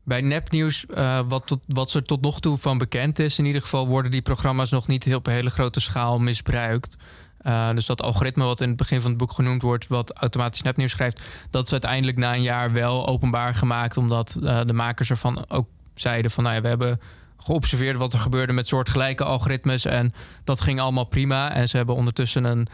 bij 0.08 0.22
nepnieuws, 0.22 0.86
eh, 0.86 1.20
wat, 1.28 1.48
tot, 1.48 1.60
wat 1.66 1.94
er 1.94 2.04
tot 2.04 2.22
nog 2.22 2.40
toe 2.40 2.58
van 2.58 2.78
bekend 2.78 3.20
is, 3.20 3.40
in 3.40 3.46
ieder 3.46 3.62
geval 3.62 3.88
worden 3.88 4.12
die 4.12 4.22
programma's 4.22 4.70
nog 4.70 4.88
niet 4.88 5.04
heel, 5.04 5.18
op 5.18 5.28
een 5.28 5.34
hele 5.34 5.50
grote 5.50 5.80
schaal 5.80 6.20
misbruikt. 6.20 6.98
Eh, 7.38 7.70
dus 7.70 7.86
dat 7.86 8.02
algoritme 8.02 8.44
wat 8.44 8.62
in 8.62 8.68
het 8.68 8.78
begin 8.78 9.02
van 9.02 9.10
het 9.10 9.20
boek 9.20 9.32
genoemd 9.32 9.62
wordt, 9.62 9.88
wat 9.88 10.14
automatisch 10.14 10.62
nepnieuws 10.62 10.92
schrijft, 10.92 11.22
dat 11.50 11.66
is 11.66 11.72
uiteindelijk 11.72 12.18
na 12.18 12.34
een 12.34 12.42
jaar 12.42 12.72
wel 12.72 13.08
openbaar 13.08 13.56
gemaakt, 13.56 13.98
omdat 13.98 14.40
eh, 14.44 14.62
de 14.66 14.74
makers 14.74 15.10
ervan 15.10 15.50
ook 15.50 15.68
zeiden 15.94 16.32
van, 16.32 16.44
nou 16.44 16.56
ja, 16.56 16.62
we 16.62 16.68
hebben 16.68 17.00
geobserveerd 17.38 17.98
wat 17.98 18.14
er 18.14 18.20
gebeurde 18.20 18.54
met 18.54 18.68
soortgelijke 18.68 19.24
algoritmes 19.24 19.86
en 19.86 20.14
dat 20.44 20.62
ging 20.62 20.80
allemaal 20.80 21.06
prima. 21.06 21.54
En 21.54 21.70
ze 21.70 21.78
hebben 21.78 21.96
ondertussen 21.96 22.44
een 22.44 22.68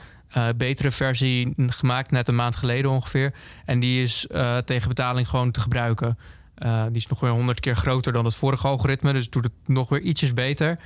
betere 0.58 0.92
versie 0.92 1.54
gemaakt, 1.58 2.12
net 2.12 2.28
een 2.28 2.36
maand 2.36 2.56
geleden 2.56 2.92
ongeveer. 2.92 3.34
En 3.66 3.80
die 3.80 4.04
is 4.04 4.28
tegen 4.66 4.88
betaling 4.88 5.28
gewoon 5.28 5.52
te 5.52 5.60
gebruiken. 5.60 6.18
Eh, 6.64 6.84
die 6.84 6.96
is 6.96 7.08
nog 7.08 7.20
weer 7.20 7.32
honderd 7.32 7.60
keer 7.60 7.76
groter 7.76 8.14
dan 8.14 8.26
het 8.26 8.36
vorige 8.36 8.68
algoritme, 8.68 9.14
dus 9.14 9.30
doet 9.30 9.44
het 9.44 9.54
nog 9.66 9.90
weer 9.90 10.02
ietsjes 10.02 10.34
beter. 10.34 10.80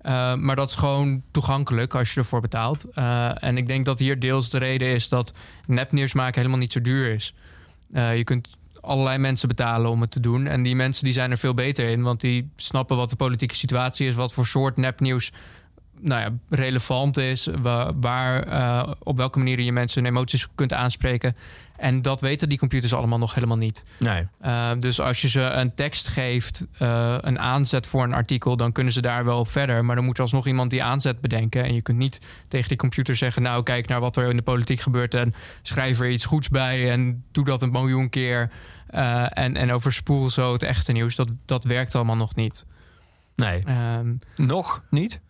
Eh, 0.00 0.34
maar 0.34 0.56
dat 0.56 0.68
is 0.68 0.74
gewoon 0.74 1.22
toegankelijk 1.30 1.94
als 1.94 2.14
je 2.14 2.20
ervoor 2.20 2.40
betaalt. 2.40 2.84
Eh, 2.92 3.42
en 3.42 3.56
ik 3.56 3.66
denk 3.66 3.84
dat 3.84 3.98
hier 3.98 4.18
deels 4.18 4.50
de 4.50 4.58
reden 4.58 4.88
is 4.88 5.08
dat 5.08 5.34
nepnieuws 5.66 6.12
maken 6.12 6.36
helemaal 6.36 6.58
niet 6.58 6.72
zo 6.72 6.80
duur 6.80 7.10
is. 7.10 7.34
Je 7.92 8.24
kunt 8.24 8.48
allerlei 8.80 9.18
mensen 9.18 9.48
betalen 9.48 9.90
om 9.90 10.00
het 10.00 10.10
te 10.10 10.20
doen. 10.20 10.46
En 10.46 10.62
die 10.62 10.76
mensen 10.76 11.04
die 11.04 11.12
zijn 11.12 11.30
er 11.30 11.38
veel 11.38 11.54
beter 11.54 11.88
in, 11.88 12.02
want 12.02 12.20
die 12.20 12.50
snappen 12.56 12.96
wat 12.96 13.10
de 13.10 13.16
politieke 13.16 13.54
situatie 13.54 14.06
is, 14.06 14.14
wat 14.14 14.32
voor 14.32 14.46
soort 14.46 14.76
nepnieuws 14.76 15.32
nou 16.04 16.20
ja, 16.20 16.56
relevant 16.56 17.16
is, 17.16 17.48
wa- 17.60 17.92
waar, 17.94 18.42
eh, 18.42 18.92
op 19.02 19.16
welke 19.16 19.38
manier 19.38 19.60
je 19.60 19.72
mensen 19.72 20.02
hun 20.02 20.10
emoties 20.12 20.48
kunt 20.54 20.72
aanspreken. 20.72 21.36
En 21.76 22.02
dat 22.02 22.20
weten 22.20 22.48
die 22.48 22.58
computers 22.58 22.94
allemaal 22.94 23.18
nog 23.18 23.34
helemaal 23.34 23.56
niet. 23.56 23.84
Nee. 23.98 24.26
Uh, 24.44 24.70
dus 24.78 25.00
als 25.00 25.20
je 25.22 25.28
ze 25.28 25.40
een 25.40 25.74
tekst 25.74 26.08
geeft, 26.08 26.66
uh, 26.82 27.16
een 27.20 27.38
aanzet 27.38 27.86
voor 27.86 28.02
een 28.02 28.12
artikel, 28.12 28.56
dan 28.56 28.72
kunnen 28.72 28.92
ze 28.92 29.00
daar 29.00 29.24
wel 29.24 29.44
verder. 29.44 29.84
Maar 29.84 29.96
dan 29.96 30.04
moet 30.04 30.16
er 30.16 30.22
alsnog 30.22 30.46
iemand 30.46 30.70
die 30.70 30.82
aanzet 30.82 31.20
bedenken. 31.20 31.64
En 31.64 31.74
je 31.74 31.82
kunt 31.82 31.98
niet 31.98 32.20
tegen 32.48 32.68
die 32.68 32.76
computer 32.78 33.16
zeggen: 33.16 33.42
Nou, 33.42 33.62
kijk 33.62 33.88
naar 33.88 34.00
wat 34.00 34.16
er 34.16 34.30
in 34.30 34.36
de 34.36 34.42
politiek 34.42 34.80
gebeurt 34.80 35.14
en 35.14 35.34
schrijf 35.62 36.00
er 36.00 36.10
iets 36.10 36.24
goeds 36.24 36.48
bij 36.48 36.90
en 36.90 37.24
doe 37.32 37.44
dat 37.44 37.62
een 37.62 37.70
miljoen 37.72 38.08
keer. 38.08 38.50
Uh, 38.94 39.38
en, 39.38 39.56
en 39.56 39.72
overspoel 39.72 40.30
zo 40.30 40.52
het 40.52 40.62
echte 40.62 40.92
nieuws. 40.92 41.14
Dat, 41.14 41.28
dat 41.44 41.64
werkt 41.64 41.94
allemaal 41.94 42.16
nog 42.16 42.34
niet. 42.34 42.64
Nee. 43.36 43.62
Um, 43.98 44.18
nog 44.36 44.82
niet? 44.90 45.20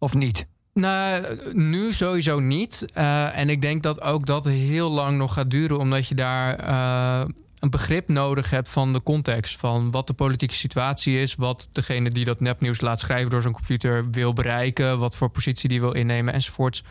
Of 0.00 0.14
niet? 0.14 0.46
Nou, 0.74 1.38
nu 1.52 1.92
sowieso 1.92 2.38
niet. 2.38 2.84
Uh, 2.94 3.36
en 3.36 3.50
ik 3.50 3.62
denk 3.62 3.82
dat 3.82 4.00
ook 4.00 4.26
dat 4.26 4.44
heel 4.44 4.90
lang 4.90 5.18
nog 5.18 5.32
gaat 5.32 5.50
duren, 5.50 5.78
omdat 5.78 6.06
je 6.06 6.14
daar 6.14 6.68
uh, 6.68 7.28
een 7.58 7.70
begrip 7.70 8.08
nodig 8.08 8.50
hebt 8.50 8.70
van 8.70 8.92
de 8.92 9.02
context. 9.02 9.56
Van 9.56 9.90
wat 9.90 10.06
de 10.06 10.12
politieke 10.12 10.54
situatie 10.54 11.18
is, 11.18 11.34
wat 11.34 11.68
degene 11.72 12.10
die 12.10 12.24
dat 12.24 12.40
nepnieuws 12.40 12.80
laat 12.80 13.00
schrijven 13.00 13.30
door 13.30 13.42
zo'n 13.42 13.52
computer 13.52 14.10
wil 14.10 14.32
bereiken, 14.32 14.98
wat 14.98 15.16
voor 15.16 15.28
positie 15.28 15.68
die 15.68 15.80
wil 15.80 15.92
innemen 15.92 16.34
enzovoorts. 16.34 16.84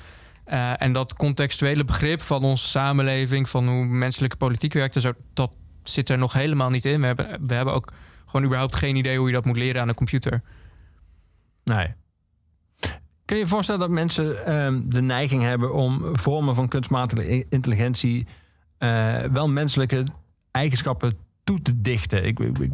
Uh, 0.48 0.82
en 0.82 0.93
dat 0.93 1.13
contextuele 1.13 1.86
begrip 1.86 2.22
van 2.22 2.43
onze 2.43 2.67
samenleving, 2.67 3.50
van 3.50 3.67
hoe 3.67 3.86
menselijke 3.86 4.38
politiek 4.38 4.74
werkt, 4.74 5.08
dat 5.34 5.52
zit 5.84 6.10
er 6.10 6.17
nog 6.17 6.34
helemaal 6.34 6.69
niet 6.69 6.86
Kun 13.30 13.38
je 13.38 13.44
je 13.44 13.50
voorstellen 13.50 13.82
dat 13.82 13.89
mensen 13.89 14.26
uh, 14.26 14.82
de 14.84 15.02
neiging 15.02 15.44
hebben 15.44 15.74
om 15.74 16.18
vormen 16.18 16.56
van 16.56 16.68
kunstmatige 16.68 17.46
intelligentie 17.50 18.28
uh, 18.80 19.18
wel 19.18 19.50
menselijke 19.50 20.04
eigenschappen 20.52 21.18
toe 21.44 21.62
te 21.62 21.82
dichten? 21.82 22.26
Ik, 22.26 22.39
ik, 22.39 22.58
ik, 22.58 22.74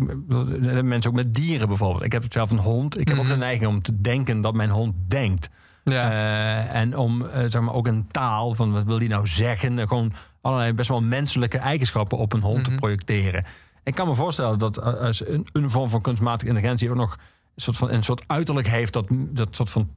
mensen 0.83 1.09
ook 1.09 1.15
met 1.15 1.33
dieren 1.33 1.67
bijvoorbeeld. 1.67 2.03
Ik 2.03 2.11
heb 2.11 2.25
zelf 2.29 2.51
een 2.51 2.57
hond. 2.57 2.99
Ik 2.99 3.07
heb 3.07 3.17
mm 3.17 3.23
-hmm. 3.23 3.31
ook 3.31 3.37
de 3.39 3.45
neiging 3.45 3.69
om 3.69 3.81
te 3.81 4.01
denken 4.01 4.41
dat 4.41 4.53
mijn 4.53 4.69
hond 4.69 4.93
denkt. 5.07 5.49
Ja. 5.83 6.11
Uh, 6.11 6.75
en 6.75 6.97
om 6.97 7.25
zeg 7.47 7.61
maar 7.61 7.73
ook 7.73 7.87
een 7.87 8.07
taal 8.11 8.53
van 8.53 8.71
wat 8.71 8.83
wil 8.83 8.99
die 8.99 9.09
nou 9.09 9.27
zeggen? 9.27 9.87
Gewoon 9.87 10.13
allerlei 10.41 10.73
best 10.73 10.89
wel 10.89 11.01
menselijke 11.01 11.57
eigenschappen 11.57 12.17
op 12.17 12.33
een 12.33 12.41
hond 12.41 12.57
mm 12.57 12.63
-hmm. 12.63 12.73
te 12.73 12.79
projecteren. 12.79 13.45
Ik 13.83 13.95
kan 13.95 14.07
me 14.07 14.15
voorstellen 14.15 14.59
dat 14.59 14.81
als 14.81 15.27
een, 15.27 15.47
een 15.53 15.69
vorm 15.69 15.89
van 15.89 16.01
kunstmatige 16.01 16.49
intelligentie 16.49 16.89
ook 16.89 16.95
nog 16.95 17.11
een 17.55 17.61
soort 17.61 17.77
van 17.77 17.89
een 17.89 18.03
soort 18.03 18.23
uiterlijk 18.27 18.67
heeft 18.67 18.93
dat 18.93 19.05
dat 19.09 19.55
soort 19.55 19.69
van 19.69 19.89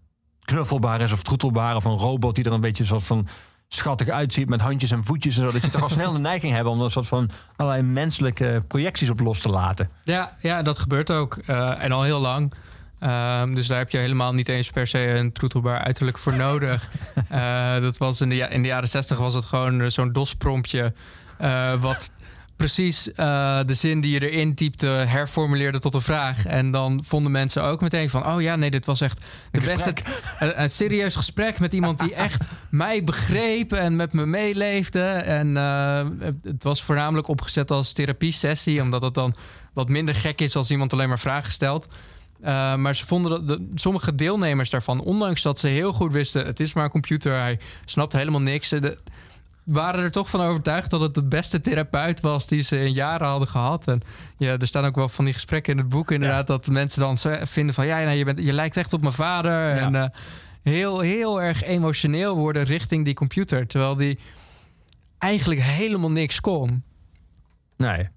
knuffelbaar 0.49 1.01
is 1.01 1.13
of 1.13 1.23
troetelbaar 1.23 1.77
of 1.77 1.85
een 1.85 1.97
robot 1.97 2.35
die 2.35 2.45
er 2.45 2.53
een 2.53 2.61
beetje 2.61 2.85
soort 2.85 3.05
van 3.05 3.29
schattig 3.69 4.09
uitziet 4.09 4.49
met 4.49 4.61
handjes 4.61 4.91
en 4.91 5.05
voetjes 5.05 5.37
en 5.37 5.45
zo. 5.45 5.53
Dat 5.53 5.63
je 5.63 5.69
toch 5.69 5.83
al 5.83 5.89
snel 5.89 6.13
de 6.13 6.19
neiging 6.19 6.55
hebt 6.55 6.69
om 6.69 6.81
een 6.81 6.91
soort 6.91 7.09
van 7.09 7.31
allerlei 7.57 7.83
menselijke 7.83 8.63
projecties 8.69 9.11
op 9.11 9.21
los 9.21 9.41
te 9.41 9.49
laten. 9.49 9.91
Ja, 10.05 10.37
ja 10.41 10.63
dat 10.63 10.79
gebeurt 10.79 11.11
ook. 11.11 11.39
Uh, 11.47 11.85
en 11.85 11.93
al 11.93 12.03
heel 12.03 12.21
lang. 12.21 12.53
Uh, 13.01 13.45
dus 13.45 13.67
daar 13.67 13.79
heb 13.79 13.91
je 13.91 13.99
helemaal 13.99 14.35
niet 14.35 14.49
eens 14.49 14.71
per 14.71 14.87
se 14.87 15.09
een 15.09 15.33
troetelbaar 15.33 15.79
uiterlijk 15.79 16.19
voor 16.19 16.37
nodig. 16.37 16.91
uh, 17.33 17.75
dat 17.87 17.99
was 17.99 18.21
in 18.21 18.29
de, 18.29 18.37
in 18.37 18.63
de 18.63 18.69
jaren 18.69 18.89
zestig 18.89 19.19
was 19.19 19.35
het 19.35 19.45
gewoon 19.45 19.91
zo'n 19.91 20.13
DOS-promptje. 20.13 20.93
Uh, 21.41 21.81
wat 21.81 22.11
precies 22.59 23.09
uh, 23.09 23.15
de 23.67 23.75
zin 23.75 24.01
die 24.01 24.13
je 24.13 24.31
erin 24.31 24.55
typte 24.55 24.87
herformuleerde 24.87 25.79
tot 25.79 25.95
een 25.95 26.01
vraag. 26.01 26.47
En 26.47 26.71
dan 26.71 27.03
vonden 27.05 27.33
mensen 27.33 27.63
ook 27.63 27.81
meteen 27.81 28.11
van... 28.11 28.27
oh 28.27 28.41
ja, 28.41 28.57
nee, 28.57 28.71
dit 28.71 28.87
was 28.87 29.01
echt 29.01 29.21
de 29.51 29.61
beste... 29.61 29.93
Een, 30.39 30.63
een, 30.63 30.71
serieus 30.71 31.17
gesprek 31.17 31.59
met 31.59 31.73
iemand 31.73 31.99
die 31.99 32.15
echt 32.15 32.49
mij 32.71 33.05
begreep... 33.05 33.73
en 33.73 33.97
met 33.97 34.13
me 34.13 34.27
meeleefde. 34.27 35.03
En 35.09 35.49
uh, 35.49 36.07
het 36.43 36.63
was 36.63 36.83
voornamelijk 36.83 37.29
opgezet 37.29 37.71
als 37.71 37.93
therapiesessie... 37.93 38.83
omdat 38.83 39.03
het 39.03 39.15
dan 39.15 39.35
wat 39.73 39.89
minder 39.89 40.15
gek 40.15 40.41
is 40.41 40.57
als 40.57 40.71
iemand 40.71 40.93
alleen 40.93 41.09
maar 41.09 41.19
vragen 41.19 41.53
stelt... 41.53 41.89
Uh, 42.41 42.75
maar 42.75 42.97
ze 42.97 43.07
vonden 43.07 43.31
dat 43.31 43.49
de, 43.49 43.71
sommige 43.75 44.15
deelnemers 44.15 44.71
daarvan, 44.71 45.01
ondanks 45.01 45.43
dat 45.43 45.59
ze 45.59 45.69
heel 45.69 45.93
goed 45.93 46.13
wisten: 46.13 46.47
het 46.47 46.61
is 46.61 46.73
maar 46.73 46.85
een 46.85 46.91
computer, 46.91 47.33
hij 47.33 47.59
snapt 47.85 48.13
helemaal 48.13 48.41
niks. 48.41 48.69
De, 48.69 48.99
waren 49.69 50.05
er 50.05 50.11
toch 50.11 50.31
van 50.31 50.41
overtuigd 50.41 50.91
dat 50.91 51.01
het 51.01 51.17
het 51.17 51.29
beste 51.29 51.61
therapeut 51.61 52.21
was 52.21 52.47
die 52.47 52.63
ze 52.63 52.79
in 52.79 52.93
jaren 52.93 53.27
hadden 53.27 53.49
gehad. 53.49 53.89
En 53.89 54.01
ja, 54.37 54.59
er 54.59 54.67
staan 54.67 54.85
ook 54.85 54.95
wel 54.95 55.09
van 55.09 55.25
die 55.25 55.35
gesprekken 55.35 55.73
in 55.73 55.79
het 55.79 55.89
boek 55.89 56.11
inderdaad... 56.11 56.49
Ja. 56.49 56.55
dat 56.57 56.67
mensen 56.67 57.01
dan 57.01 57.19
vinden 57.47 57.75
van... 57.75 57.87
ja, 57.87 57.99
nou, 58.05 58.17
je, 58.17 58.25
bent, 58.25 58.39
je 58.39 58.53
lijkt 58.53 58.77
echt 58.77 58.93
op 58.93 59.01
mijn 59.01 59.13
vader. 59.13 59.53
Ja. 59.53 59.77
En 59.77 59.95
uh, 59.95 60.05
heel, 60.63 61.01
heel 61.01 61.43
erg 61.43 61.63
emotioneel 61.63 62.37
worden 62.37 62.63
richting 62.63 63.05
die 63.05 63.15
computer. 63.15 63.67
Terwijl 63.67 63.95
die 63.95 64.19
eigenlijk 65.19 65.61
helemaal 65.61 66.11
niks 66.11 66.41
kon. 66.41 66.85
Nee. 67.77 68.09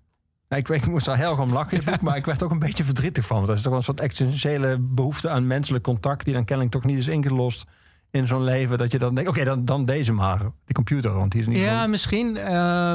Ik, 0.50 0.70
ik 0.70 0.88
moest 0.88 1.06
daar 1.06 1.18
heel 1.18 1.30
erg 1.30 1.40
om 1.40 1.54
lachen 1.54 1.72
in 1.72 1.78
het 1.78 1.90
boek, 1.90 2.02
maar 2.02 2.18
ik 2.18 2.26
werd 2.26 2.44
ook 2.44 2.52
een 2.52 2.60
beetje 2.60 2.84
verdrietig 2.84 3.26
van. 3.26 3.36
Want 3.36 3.48
dat 3.48 3.56
is 3.56 3.62
toch 3.62 3.72
wel 3.72 3.80
een 3.80 3.86
soort 3.86 4.00
existentiële 4.00 4.78
behoefte 4.80 5.30
aan 5.30 5.48
menselijk 5.48 5.84
contact... 5.84 6.26
die 6.26 6.34
dan 6.34 6.46
kennelijk 6.46 6.76
toch 6.76 6.84
niet 6.86 6.98
is 6.98 7.08
ingelost 7.08 7.64
in 8.12 8.28
zo'n 8.28 8.43
leven 8.43 8.78
dat 8.78 8.91
je 8.91 9.00
dan 9.00 9.15
denkt, 9.15 9.30
oké, 9.30 9.39
okay, 9.39 9.54
dan, 9.54 9.65
dan 9.65 9.86
deze 9.86 10.13
maar, 10.13 10.39
de 10.65 10.74
computer, 10.74 11.13
want 11.13 11.32
die 11.32 11.41
is 11.41 11.47
niet. 11.47 11.58
Ja, 11.58 11.88
misschien. 11.88 12.36
Uh, 12.36 12.93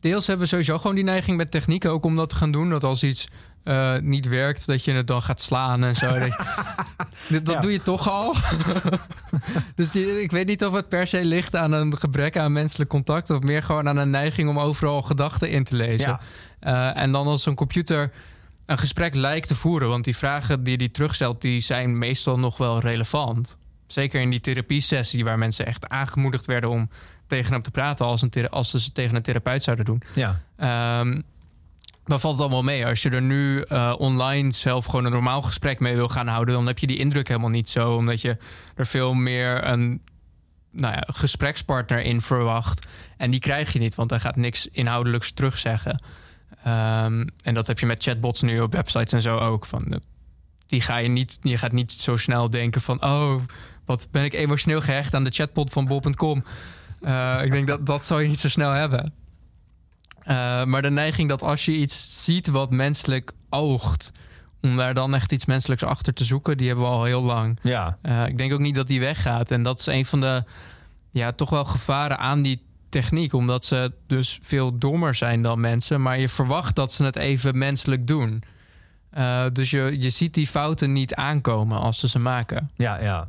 deels 0.00 0.26
hebben 0.26 0.44
we 0.44 0.50
sowieso 0.50 0.78
gewoon 0.78 0.94
die 0.94 1.04
neiging 1.04 1.36
met 1.36 1.50
technieken 1.50 1.90
ook 1.90 2.04
om 2.04 2.16
dat 2.16 2.28
te 2.28 2.34
gaan 2.34 2.50
doen. 2.50 2.70
Dat 2.70 2.84
als 2.84 3.02
iets 3.02 3.28
uh, 3.64 3.96
niet 3.98 4.28
werkt, 4.28 4.66
dat 4.66 4.84
je 4.84 4.92
het 4.92 5.06
dan 5.06 5.22
gaat 5.22 5.40
slaan 5.40 5.84
en 5.84 5.94
zo. 5.94 6.18
dat 7.28 7.44
dat 7.44 7.54
ja. 7.54 7.60
doe 7.60 7.72
je 7.72 7.80
toch 7.80 8.08
al. 8.08 8.34
dus 9.76 9.90
die, 9.90 10.22
ik 10.22 10.30
weet 10.30 10.46
niet 10.46 10.64
of 10.64 10.72
het 10.72 10.88
per 10.88 11.06
se 11.06 11.24
ligt 11.24 11.56
aan 11.56 11.72
een 11.72 11.98
gebrek 11.98 12.36
aan 12.36 12.52
menselijk 12.52 12.90
contact, 12.90 13.30
of 13.30 13.40
meer 13.40 13.62
gewoon 13.62 13.88
aan 13.88 13.96
een 13.96 14.10
neiging 14.10 14.48
om 14.48 14.58
overal 14.58 15.02
gedachten 15.02 15.50
in 15.50 15.64
te 15.64 15.76
lezen. 15.76 16.18
Ja. 16.60 16.94
Uh, 16.94 17.02
en 17.02 17.12
dan 17.12 17.26
als 17.26 17.46
een 17.46 17.54
computer 17.54 18.12
een 18.66 18.78
gesprek 18.78 19.14
lijkt 19.14 19.48
te 19.48 19.54
voeren, 19.54 19.88
want 19.88 20.04
die 20.04 20.16
vragen 20.16 20.64
die 20.64 20.76
hij 20.76 20.88
terugstelt, 20.88 21.40
die 21.42 21.60
zijn 21.60 21.98
meestal 21.98 22.38
nog 22.38 22.56
wel 22.56 22.80
relevant. 22.80 23.58
Zeker 23.86 24.20
in 24.20 24.30
die 24.30 24.40
therapiesessie 24.40 25.24
waar 25.24 25.38
mensen 25.38 25.66
echt 25.66 25.88
aangemoedigd 25.88 26.46
werden 26.46 26.70
om 26.70 26.90
tegen 27.26 27.52
hem 27.52 27.62
te 27.62 27.70
praten 27.70 28.06
als, 28.06 28.22
een 28.22 28.50
als 28.50 28.70
ze 28.70 28.92
tegen 28.92 29.16
een 29.16 29.22
therapeut 29.22 29.62
zouden 29.62 29.84
doen. 29.84 30.02
Ja. 30.14 30.40
Um, 31.00 31.24
dan 32.04 32.20
valt 32.20 32.34
het 32.34 32.42
allemaal 32.42 32.62
mee. 32.62 32.86
Als 32.86 33.02
je 33.02 33.10
er 33.10 33.22
nu 33.22 33.64
uh, 33.68 33.94
online 33.98 34.52
zelf 34.52 34.84
gewoon 34.84 35.04
een 35.04 35.12
normaal 35.12 35.42
gesprek 35.42 35.80
mee 35.80 35.94
wil 35.94 36.08
gaan 36.08 36.26
houden, 36.26 36.54
dan 36.54 36.66
heb 36.66 36.78
je 36.78 36.86
die 36.86 36.98
indruk 36.98 37.28
helemaal 37.28 37.50
niet 37.50 37.68
zo. 37.68 37.94
Omdat 37.94 38.20
je 38.20 38.36
er 38.74 38.86
veel 38.86 39.14
meer 39.14 39.68
een 39.68 40.02
nou 40.70 40.94
ja, 40.94 41.04
gesprekspartner 41.06 42.00
in 42.00 42.20
verwacht. 42.20 42.86
En 43.16 43.30
die 43.30 43.40
krijg 43.40 43.72
je 43.72 43.78
niet, 43.78 43.94
want 43.94 44.10
hij 44.10 44.20
gaat 44.20 44.36
niks 44.36 44.68
inhoudelijks 44.68 45.32
terugzeggen. 45.32 46.02
Um, 46.66 47.30
en 47.42 47.54
dat 47.54 47.66
heb 47.66 47.78
je 47.78 47.86
met 47.86 48.02
chatbots 48.02 48.42
nu 48.42 48.60
op 48.60 48.72
websites 48.72 49.12
en 49.12 49.22
zo 49.22 49.38
ook. 49.38 49.66
Van, 49.66 50.00
die 50.66 50.80
ga 50.80 50.96
je 50.96 51.08
niet, 51.08 51.38
je 51.42 51.58
gaat 51.58 51.72
niet 51.72 51.92
zo 51.92 52.16
snel 52.16 52.50
denken 52.50 52.80
van, 52.80 53.04
oh, 53.04 53.42
wat 53.86 54.08
ben 54.10 54.24
ik 54.24 54.34
emotioneel 54.34 54.80
gehecht 54.80 55.14
aan 55.14 55.24
de 55.24 55.30
chatbot 55.30 55.70
van 55.70 55.86
bol.com. 55.86 56.44
Uh, 57.00 57.40
ik 57.44 57.50
denk 57.50 57.66
dat 57.66 57.86
dat 57.86 58.06
zou 58.06 58.22
je 58.22 58.28
niet 58.28 58.38
zo 58.38 58.48
snel 58.48 58.70
hebben. 58.70 59.12
Uh, 60.28 60.64
maar 60.64 60.82
de 60.82 60.90
neiging 60.90 61.28
dat 61.28 61.42
als 61.42 61.64
je 61.64 61.72
iets 61.72 62.24
ziet 62.24 62.46
wat 62.46 62.70
menselijk 62.70 63.32
oogt, 63.50 64.12
om 64.62 64.76
daar 64.76 64.94
dan 64.94 65.14
echt 65.14 65.32
iets 65.32 65.44
menselijks 65.44 65.82
achter 65.82 66.14
te 66.14 66.24
zoeken, 66.24 66.56
die 66.56 66.66
hebben 66.66 66.84
we 66.84 66.90
al 66.90 67.04
heel 67.04 67.22
lang. 67.22 67.58
Ja. 67.62 67.98
Uh, 68.02 68.26
ik 68.26 68.38
denk 68.38 68.52
ook 68.52 68.60
niet 68.60 68.74
dat 68.74 68.86
die 68.86 69.00
weggaat. 69.00 69.50
En 69.50 69.62
dat 69.62 69.78
is 69.78 69.86
een 69.86 70.06
van 70.06 70.20
de 70.20 70.44
ja, 71.10 71.32
toch 71.32 71.50
wel 71.50 71.64
gevaren 71.64 72.18
aan 72.18 72.42
die 72.42 72.62
techniek, 72.88 73.32
omdat 73.32 73.64
ze 73.64 73.92
dus 74.06 74.38
veel 74.42 74.78
dommer 74.78 75.14
zijn 75.14 75.42
dan 75.42 75.60
mensen, 75.60 76.02
maar 76.02 76.18
je 76.18 76.28
verwacht 76.28 76.76
dat 76.76 76.92
ze 76.92 77.04
het 77.04 77.16
even 77.16 77.58
menselijk 77.58 78.06
doen. 78.06 78.42
Uh, 79.18 79.44
dus 79.52 79.70
je, 79.70 79.96
je 80.00 80.10
ziet 80.10 80.34
die 80.34 80.46
fouten 80.46 80.92
niet 80.92 81.14
aankomen 81.14 81.78
als 81.78 81.98
ze 81.98 82.08
ze 82.08 82.18
maken. 82.18 82.70
Ja, 82.74 83.00
ja. 83.02 83.28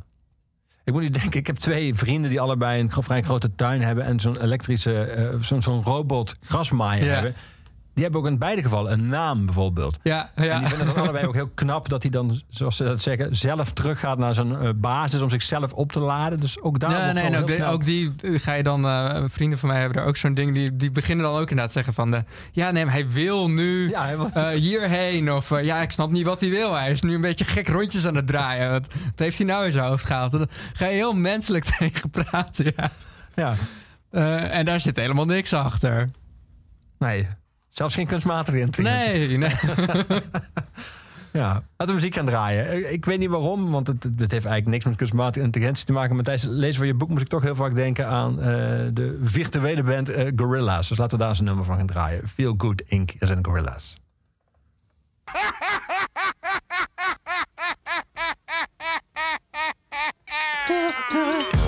Ik 0.88 0.94
moet 0.94 1.02
nu 1.02 1.10
denken, 1.10 1.40
ik 1.40 1.46
heb 1.46 1.56
twee 1.56 1.94
vrienden 1.94 2.30
die 2.30 2.40
allebei 2.40 2.80
een 2.80 2.90
vrij 3.02 3.22
grote 3.22 3.54
tuin 3.54 3.82
hebben 3.82 4.04
en 4.04 4.20
zo'n 4.20 4.42
elektrische, 4.42 5.14
uh, 5.34 5.42
zo'n 5.42 5.62
zo'n 5.62 5.82
robot 5.82 6.36
grasmaaier 6.44 7.04
ja. 7.04 7.12
hebben. 7.12 7.34
Die 7.98 8.06
hebben 8.06 8.26
ook 8.26 8.32
in 8.32 8.38
beide 8.38 8.62
gevallen 8.62 8.92
een 8.92 9.06
naam 9.06 9.44
bijvoorbeeld. 9.44 9.98
Ja, 10.02 10.30
ja. 10.36 10.42
En 10.42 10.58
die 10.58 10.68
vinden 10.68 10.86
het 10.86 10.96
allebei 10.96 11.26
ook 11.26 11.34
heel 11.34 11.50
knap 11.54 11.88
dat 11.88 12.02
hij 12.02 12.10
dan, 12.10 12.40
zoals 12.48 12.76
ze 12.76 12.84
dat 12.84 13.02
zeggen, 13.02 13.36
zelf 13.36 13.72
teruggaat 13.72 14.18
naar 14.18 14.34
zijn 14.34 14.50
uh, 14.50 14.70
basis 14.76 15.20
om 15.20 15.30
zichzelf 15.30 15.72
op 15.72 15.92
te 15.92 16.00
laden. 16.00 16.40
Dus 16.40 16.60
ook 16.60 16.78
daar. 16.78 16.90
Ja, 16.90 17.12
nee, 17.12 17.30
nee, 17.30 17.40
ook, 17.40 17.46
die, 17.46 17.64
ook 17.64 17.84
die 17.84 18.38
ga 18.38 18.52
je 18.52 18.62
dan. 18.62 18.84
Uh, 18.84 19.24
vrienden 19.26 19.58
van 19.58 19.68
mij 19.68 19.80
hebben 19.80 20.02
er 20.02 20.08
ook 20.08 20.16
zo'n 20.16 20.34
ding. 20.34 20.54
Die, 20.54 20.76
die 20.76 20.90
beginnen 20.90 21.24
dan 21.24 21.34
ook 21.34 21.50
inderdaad 21.50 21.72
zeggen 21.72 21.92
van 21.92 22.10
de. 22.10 22.24
Ja, 22.52 22.70
nee, 22.70 22.86
hij 22.86 23.08
wil 23.08 23.50
nu 23.50 23.88
ja, 23.88 24.04
hij 24.04 24.16
wil... 24.16 24.30
uh, 24.36 24.48
hierheen. 24.48 25.32
Of 25.32 25.60
ja, 25.60 25.82
ik 25.82 25.90
snap 25.90 26.10
niet 26.10 26.26
wat 26.26 26.40
hij 26.40 26.50
wil. 26.50 26.74
Hij 26.74 26.90
is 26.90 27.02
nu 27.02 27.14
een 27.14 27.20
beetje 27.20 27.44
gek 27.44 27.68
rondjes 27.68 28.06
aan 28.06 28.16
het 28.16 28.26
draaien. 28.26 28.70
Wat, 28.70 28.86
wat 28.86 29.18
heeft 29.18 29.38
hij 29.38 29.46
nou 29.46 29.66
in 29.66 29.72
zijn 29.72 29.86
hoofd 29.86 30.04
gehaald? 30.04 30.32
Dan 30.32 30.48
ga 30.72 30.86
je 30.86 30.94
heel 30.94 31.14
menselijk 31.14 31.64
tegen 31.78 32.10
praten. 32.10 32.72
Ja. 32.76 32.90
ja. 33.34 33.54
en 34.48 34.64
daar 34.64 34.80
zit 34.80 34.96
helemaal 34.96 35.26
niks 35.26 35.52
achter. 35.52 36.10
Nee. 36.98 37.28
Zelfs 37.68 37.94
geen 37.94 38.06
kunstmatige 38.06 38.60
intelligentie. 38.60 39.38
Nee, 39.38 39.38
nee. 39.38 39.52
Ja, 41.32 41.52
laten 41.52 41.86
we 41.86 41.92
muziek 41.92 42.14
gaan 42.14 42.26
draaien. 42.26 42.92
Ik- 42.92 43.04
weet 43.04 43.18
niet 43.18 43.28
waarom, 43.28 43.70
want 43.70 43.86
het, 43.86 44.02
het 44.02 44.18
heeft 44.18 44.32
eigenlijk 44.32 44.66
niks 44.66 44.84
met 44.84 44.96
kunstmatige 44.96 45.44
intelligentie 45.44 45.84
te 45.86 45.92
maken. 45.92 46.14
Maar 46.14 46.24
tijdens 46.24 46.44
het 46.46 46.54
lezen 46.54 46.76
van 46.76 46.86
je 46.86 46.94
boek 46.94 47.08
moest 47.08 47.20
ik 47.22 47.28
toch 47.28 47.42
heel 47.42 47.54
vaak 47.54 47.74
denken 47.74 48.06
aan 48.06 48.40
eh, 48.40 48.46
de 48.92 49.18
virtuele 49.22 49.82
band 49.82 50.08
eh, 50.08 50.32
Gorilla's. 50.36 50.88
Dus 50.88 50.98
laten 50.98 51.12
we 51.12 51.18
daar 51.22 51.28
eens 51.28 51.38
een 51.38 51.44
nummer 51.44 51.64
van 51.64 51.76
gaan 51.76 51.86
draaien. 51.86 52.28
Feel 52.28 52.54
Good 52.58 52.82
Inc. 52.86 53.10
Er 53.18 53.26
zijn 53.26 53.44
Gorilla's. 53.44 53.94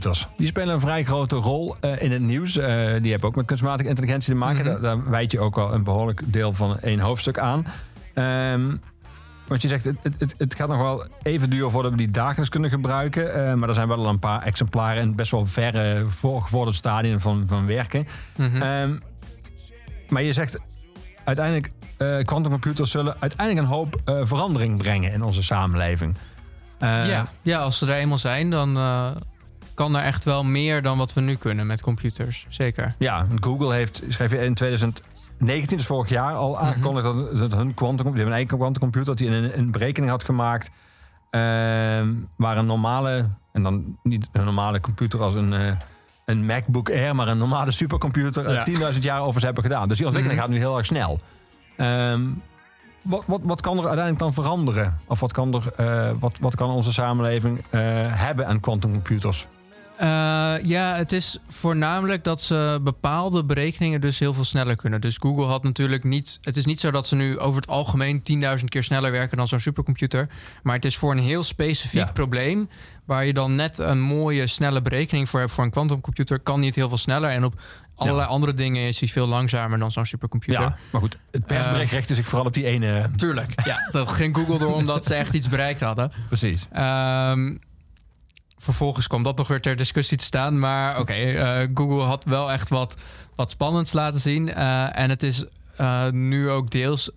Quantumcomputers, 0.00 0.28
die 0.38 0.46
spelen 0.46 0.74
een 0.74 0.80
vrij 0.80 1.04
grote 1.04 1.36
rol 1.36 1.76
eh, 1.80 2.02
in 2.02 2.12
het 2.12 2.22
nieuws. 2.22 2.56
Eh, 2.56 2.66
die 3.02 3.10
hebben 3.10 3.28
ook 3.28 3.36
met 3.36 3.46
kunstmatige 3.46 3.88
intelligentie 3.88 4.32
te 4.32 4.38
maken. 4.38 4.64
daar, 4.64 4.80
daar 4.80 5.10
wijd 5.10 5.32
je 5.32 5.40
ook 5.40 5.58
al 5.58 5.74
een 5.74 5.82
behoorlijk 5.84 6.22
deel 6.26 6.52
van 6.52 6.80
één 6.80 7.00
hoofdstuk 7.00 7.38
aan. 7.38 7.66
Ehm 8.14 8.76
want 9.48 9.62
je 9.62 9.68
zegt, 9.68 9.84
het, 9.84 9.96
het- 10.18 10.34
het, 10.38 10.54
gaat 10.54 10.68
nog 10.68 10.78
wel 10.78 11.04
even 11.22 11.50
duren 11.50 11.70
voordat 11.70 11.90
we 11.90 11.96
die 11.96 12.10
dagelijks 12.10 12.48
kunnen 12.48 12.70
gebruiken. 12.70 13.34
Eh, 13.34 13.54
maar 13.54 13.68
er 13.68 13.74
zijn 13.74 13.88
wel 13.88 13.96
al 13.98 14.08
een 14.08 14.18
paar 14.18 14.42
exemplaren 14.42 15.02
in 15.02 15.16
best 15.16 15.30
wel 15.30 15.46
verre 15.46 16.04
voorgevorderd 16.08 16.76
stadium 16.76 17.20
van, 17.20 17.44
van 17.46 17.66
werken. 17.66 18.06
Mhm. 18.36 18.62
Ehm, 18.62 18.98
maar 20.08 20.22
je 20.22 20.32
zegt 20.32 20.58
uiteindelijk, 21.24 21.70
eh 21.96 22.18
quantumcomputers 22.24 22.90
zullen 22.90 23.16
uiteindelijk 23.18 23.66
een 23.66 23.72
hoop 23.74 24.00
eh, 24.04 24.20
verandering 24.22 24.78
brengen 24.78 25.12
in 25.12 25.22
onze 25.22 25.42
samenleving. 25.42 26.14
Eh, 26.78 27.06
ja, 27.06 27.28
ja, 27.42 27.58
als 27.60 27.78
ze 27.78 27.86
er 27.86 27.92
eenmaal 27.94 28.18
zijn, 28.18 28.50
dan 28.50 28.76
eh, 28.76 29.10
kan 29.74 29.96
er 29.96 30.02
echt 30.02 30.24
wel 30.24 30.44
meer 30.44 30.82
dan 30.82 30.98
wat 30.98 31.12
we 31.12 31.20
nu 31.20 31.34
kunnen 31.34 31.66
met 31.66 31.82
computers. 31.82 32.46
Zeker. 32.48 32.94
Ja, 32.98 33.26
Google 33.40 33.74
heeft, 33.74 34.02
schreef 34.08 34.30
je 34.30 34.38
in 34.38 34.54
2019, 34.54 35.76
dus 35.76 35.86
vorig 35.86 36.08
jaar, 36.08 36.34
al 36.34 36.58
aangekondigd 36.58 37.04
dat, 37.04 37.36
dat 37.38 37.54
hun 37.54 37.74
quantum, 37.74 38.04
die 38.04 38.14
hebben 38.14 38.26
een 38.26 38.32
eigen 38.32 38.56
quantumcomputer, 38.58 39.08
dat 39.08 39.18
die 39.18 39.28
een, 39.28 39.58
een 39.58 39.70
berekening 39.70 40.10
had 40.10 40.24
gemaakt. 40.24 40.70
ehm, 41.30 42.08
waar 42.36 42.56
een 42.56 42.66
normale, 42.66 43.26
en 43.52 43.62
dan 43.62 43.96
niet 44.02 44.28
een 44.32 44.44
normale 44.44 44.80
computer 44.80 45.22
als 45.22 45.34
een, 45.34 45.52
eh, 45.52 45.76
een 46.24 46.46
MacBook 46.46 46.90
Air, 46.90 47.14
maar 47.14 47.28
een 47.28 47.38
normale 47.38 47.70
supercomputer, 47.70 48.46
eh, 48.46 48.54
Ja. 48.54 48.62
10.000 48.62 49.04
jaar 49.04 49.20
over 49.20 49.40
ze 49.40 49.46
hebben 49.46 49.64
gedaan. 49.64 49.88
Dus 49.88 49.96
die 49.96 50.06
ontwikkeling 50.06 50.42
gaat 50.42 50.50
nu 50.50 50.58
heel 50.58 50.76
erg 50.76 50.86
snel. 50.86 51.18
Ehm, 51.76 52.22
wat, 53.02 53.22
wat, 53.26 53.40
wat 53.44 53.60
kan 53.60 53.72
er 53.78 53.86
uiteindelijk 53.86 54.18
dan 54.18 54.32
veranderen? 54.32 54.98
Of 55.06 55.20
wat 55.20 55.32
kan, 55.32 55.54
er, 55.54 55.72
eh, 55.76 56.10
wat, 56.18 56.38
wat 56.40 56.54
kan 56.54 56.70
onze 56.70 56.92
samenleving 56.92 57.58
eh, 57.70 57.80
hebben 58.08 58.46
aan 58.46 58.60
quantumcomputers? 58.60 59.46
Eh, 59.96 60.54
ja, 60.62 60.94
het 60.96 61.12
is 61.12 61.38
voornamelijk 61.48 62.24
dat 62.24 62.42
ze 62.42 62.80
bepaalde 62.82 63.44
berekeningen 63.44 64.00
dus 64.00 64.18
heel 64.18 64.32
veel 64.34 64.44
sneller 64.44 64.76
kunnen. 64.76 65.00
Dus 65.00 65.16
Google 65.20 65.44
had 65.44 65.62
natuurlijk 65.62 66.04
niet... 66.04 66.38
Het 66.42 66.56
is 66.56 66.64
niet 66.64 66.80
zo 66.80 66.90
dat 66.90 67.06
ze 67.06 67.14
nu 67.16 67.38
over 67.38 67.60
het 67.60 67.70
algemeen 67.70 68.22
10.000 68.58 68.64
keer 68.68 68.82
sneller 68.82 69.10
werken 69.12 69.36
dan 69.36 69.48
zo'n 69.48 69.60
supercomputer. 69.60 70.28
Maar 70.62 70.74
het 70.74 70.84
is 70.84 70.96
voor 70.96 71.12
een 71.12 71.18
heel 71.18 71.42
specifiek 71.42 72.06
Ja. 72.06 72.12
probleem... 72.12 72.68
waar 73.04 73.24
je 73.26 73.32
dan 73.32 73.54
net 73.54 73.78
een 73.78 74.00
mooie, 74.00 74.46
snelle 74.46 74.82
berekening 74.82 75.28
voor 75.28 75.40
hebt. 75.40 75.52
Voor 75.52 75.64
een 75.64 75.70
quantumcomputer 75.70 76.38
kan 76.40 76.60
niet 76.60 76.74
heel 76.74 76.88
veel 76.88 76.98
sneller. 76.98 77.30
En 77.30 77.44
op 77.44 77.60
allerlei 77.96 78.28
andere 78.28 78.54
dingen 78.54 78.86
is 78.86 79.00
hij 79.00 79.08
veel 79.08 79.26
langzamer 79.26 79.78
dan 79.78 79.92
zo'n 79.92 80.06
supercomputer. 80.06 80.62
Ja, 80.62 80.76
maar 80.90 81.00
goed, 81.00 81.18
het 81.30 81.46
persbericht 81.46 81.90
Eh, 81.90 81.96
richtte 81.96 82.14
zich 82.14 82.26
vooral 82.28 82.46
op 82.46 82.54
die 82.54 82.64
ene. 82.64 83.10
Tuurlijk. 83.16 83.52
Ja, 83.64 83.88
dat 83.90 84.08
ging 84.08 84.36
Google 84.36 84.58
door 84.58 84.74
omdat 84.74 85.04
ze 85.04 85.14
echt 85.14 85.34
iets 85.34 85.48
bereikt 85.48 85.80
hadden. 85.80 86.12
Precies. 86.28 86.66
Ehm, 86.72 87.56
vervolgens 88.62 89.06
kwam 89.06 89.22
dat 89.22 89.36
nog 89.36 89.48
weer 89.48 89.60
ter 89.60 89.76
discussie 89.76 90.16
te 90.16 90.24
staan. 90.24 90.58
Maar 90.58 91.00
oké, 91.00 91.12
eh, 91.12 91.68
Google 91.74 92.02
had 92.02 92.24
wel 92.24 92.50
echt 92.50 92.68
wat, 92.68 92.96
wat 93.34 93.50
spannends 93.50 93.92
laten 93.92 94.20
zien. 94.20 94.54
Eh, 94.54 94.98
en 94.98 95.10
het 95.10 95.22
is 95.22 95.44
eh, 95.76 96.10
nu 96.10 96.50
ook 96.50 96.70
deels 96.70 97.10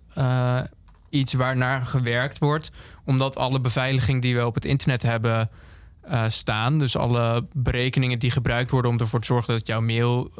iets 1.10 1.32
waar 1.32 1.56
naar 1.56 1.86
gewerkt 1.86 2.38
wordt. 2.38 2.70
Omdat 3.04 3.36
alle 3.36 3.60
beveiliging 3.60 4.22
die 4.22 4.36
we 4.36 4.46
op 4.46 4.54
het 4.54 4.64
internet 4.64 5.02
hebben 5.02 5.50
staan. 6.28 6.78
Dus 6.78 6.96
alle 6.96 7.44
berekeningen 7.52 8.18
die 8.18 8.30
gebruikt 8.30 8.70
worden 8.70 8.90
om 8.90 8.98
ervoor 8.98 9.20
te 9.20 9.26
zorgen 9.26 9.54
dat 9.54 9.66
jouw 9.66 9.80
mail 9.80 10.30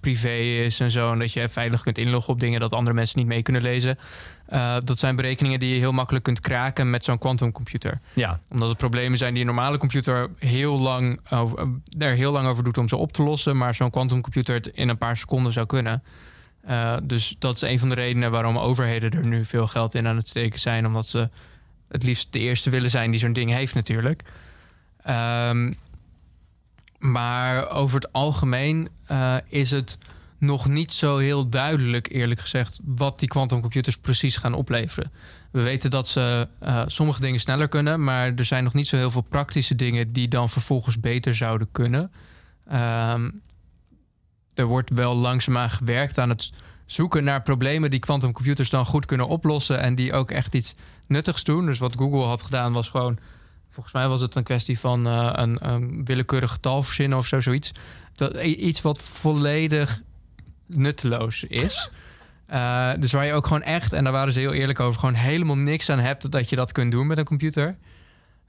privé 0.00 0.36
is 0.38 0.80
en 0.80 0.90
zo. 0.90 1.12
En 1.12 1.18
dat 1.18 1.32
je 1.32 1.48
veilig 1.48 1.82
kunt 1.82 1.98
inloggen 1.98 2.32
op 2.32 2.40
dingen 2.40 2.60
dat 2.60 2.72
andere 2.72 2.94
mensen 2.94 3.18
niet 3.18 3.26
mee 3.26 3.42
kunnen 3.42 3.62
lezen. 3.62 3.98
Eh, 4.46 4.76
dat 4.84 4.98
zijn 4.98 5.16
berekeningen 5.16 5.58
die 5.58 5.74
je 5.74 5.78
heel 5.78 5.92
makkelijk 5.92 6.24
kunt 6.24 6.40
kraken 6.40 6.90
met 6.90 7.04
zo'n 7.04 7.18
quantumcomputer 7.18 8.00
Ja, 8.12 8.40
omdat 8.50 8.68
het 8.68 8.78
problemen 8.78 9.18
zijn 9.18 9.32
die 9.32 9.40
een 9.40 9.46
normale 9.46 9.78
computer 9.78 10.30
heel 10.38 10.78
lang 10.78 11.20
over, 11.30 11.58
eh, 11.58 12.08
er 12.08 12.14
heel 12.14 12.32
lang 12.32 12.46
over 12.46 12.64
doet 12.64 12.78
om 12.78 12.88
ze 12.88 12.96
op 12.96 13.12
te 13.12 13.22
lossen. 13.22 13.56
Maar 13.56 13.74
zo'n 13.74 13.90
quantumcomputer 13.90 14.54
het 14.54 14.66
in 14.66 14.88
een 14.88 14.98
paar 14.98 15.16
seconden 15.16 15.52
zou 15.52 15.66
kunnen. 15.66 16.02
Eh, 16.60 16.96
dus 17.02 17.36
dat 17.38 17.56
is 17.56 17.62
een 17.62 17.78
van 17.78 17.88
de 17.88 17.94
redenen 17.94 18.30
waarom 18.30 18.58
overheden 18.58 19.12
er 19.12 19.26
nu 19.26 19.44
veel 19.44 19.66
geld 19.66 19.94
in 19.94 20.06
aan 20.06 20.16
het 20.16 20.28
steken 20.28 20.60
zijn. 20.60 20.86
Omdat 20.86 21.06
ze 21.06 21.28
het 21.88 22.02
liefst 22.02 22.32
de 22.32 22.38
eerste 22.38 22.70
willen 22.70 22.90
zijn 22.90 23.10
die 23.10 23.20
zo'n 23.20 23.32
ding 23.32 23.50
heeft 23.50 23.74
natuurlijk. 23.74 24.22
Ehm, 25.02 25.72
maar 26.98 27.70
over 27.70 28.00
het 28.00 28.12
algemeen 28.12 28.88
eh, 29.06 29.36
is 29.48 29.70
het 29.70 29.98
nog 30.38 30.68
niet 30.68 30.92
zo 30.92 31.16
heel 31.16 31.48
duidelijk, 31.48 32.12
eerlijk 32.12 32.40
gezegd, 32.40 32.78
wat 32.84 33.18
die 33.18 33.28
quantumcomputers 33.28 33.96
precies 33.96 34.36
gaan 34.36 34.54
opleveren. 34.54 35.12
We 35.50 35.62
weten 35.62 35.90
dat 35.90 36.08
ze 36.08 36.48
eh, 36.58 36.82
sommige 36.86 37.20
dingen 37.20 37.40
sneller 37.40 37.68
kunnen, 37.68 38.04
maar 38.04 38.34
er 38.34 38.44
zijn 38.44 38.64
nog 38.64 38.74
niet 38.74 38.86
zo 38.86 38.96
heel 38.96 39.10
veel 39.10 39.26
praktische 39.28 39.74
dingen 39.74 40.12
die 40.12 40.28
dan 40.28 40.50
vervolgens 40.50 41.00
beter 41.00 41.34
zouden 41.34 41.68
kunnen. 41.72 42.12
Ehm, 42.68 43.30
er 44.54 44.64
wordt 44.64 44.90
wel 44.90 45.14
langzaamaan 45.14 45.70
gewerkt 45.70 46.18
aan 46.18 46.28
het 46.28 46.52
zoeken 46.86 47.24
naar 47.24 47.42
problemen 47.42 47.90
die 47.90 47.98
quantumcomputers 47.98 48.70
dan 48.70 48.86
goed 48.86 49.06
kunnen 49.06 49.28
oplossen 49.28 49.80
en 49.80 49.94
die 49.94 50.12
ook 50.12 50.30
echt 50.30 50.54
iets 50.54 50.74
nuttigs 51.06 51.44
doen. 51.44 51.66
Dus 51.66 51.78
wat 51.78 51.96
Google 51.96 52.24
had 52.24 52.42
gedaan 52.42 52.72
was 52.72 52.88
gewoon, 52.88 53.18
volgens 53.70 53.94
mij 53.94 54.08
was 54.08 54.20
het 54.20 54.34
een 54.34 54.42
kwestie 54.42 54.78
van 54.78 55.06
eh, 55.06 55.30
een, 55.32 56.04
willekeurig 56.04 56.50
getal 56.50 56.82
verzinnen 56.82 57.18
of 57.18 57.26
zo, 57.26 57.40
zoiets. 57.40 57.72
Iets 58.42 58.82
wat 58.82 58.98
volledig 58.98 60.02
nutteloos 60.76 61.44
is. 61.44 61.90
Eh, 62.46 62.90
dus 62.98 63.12
waar 63.12 63.26
je 63.26 63.32
ook 63.32 63.46
gewoon 63.46 63.62
echt, 63.62 63.92
en 63.92 64.04
daar 64.04 64.12
waren 64.12 64.32
ze 64.32 64.40
heel 64.40 64.52
eerlijk 64.52 64.80
over, 64.80 65.00
gewoon 65.00 65.14
helemaal 65.14 65.56
niks 65.56 65.90
aan 65.90 65.98
hebt 65.98 66.30
dat 66.30 66.50
je 66.50 66.56
dat 66.56 66.72
kunt 66.72 66.92
doen 66.92 67.06
met 67.06 67.18
een 67.18 67.24
computer. 67.24 67.76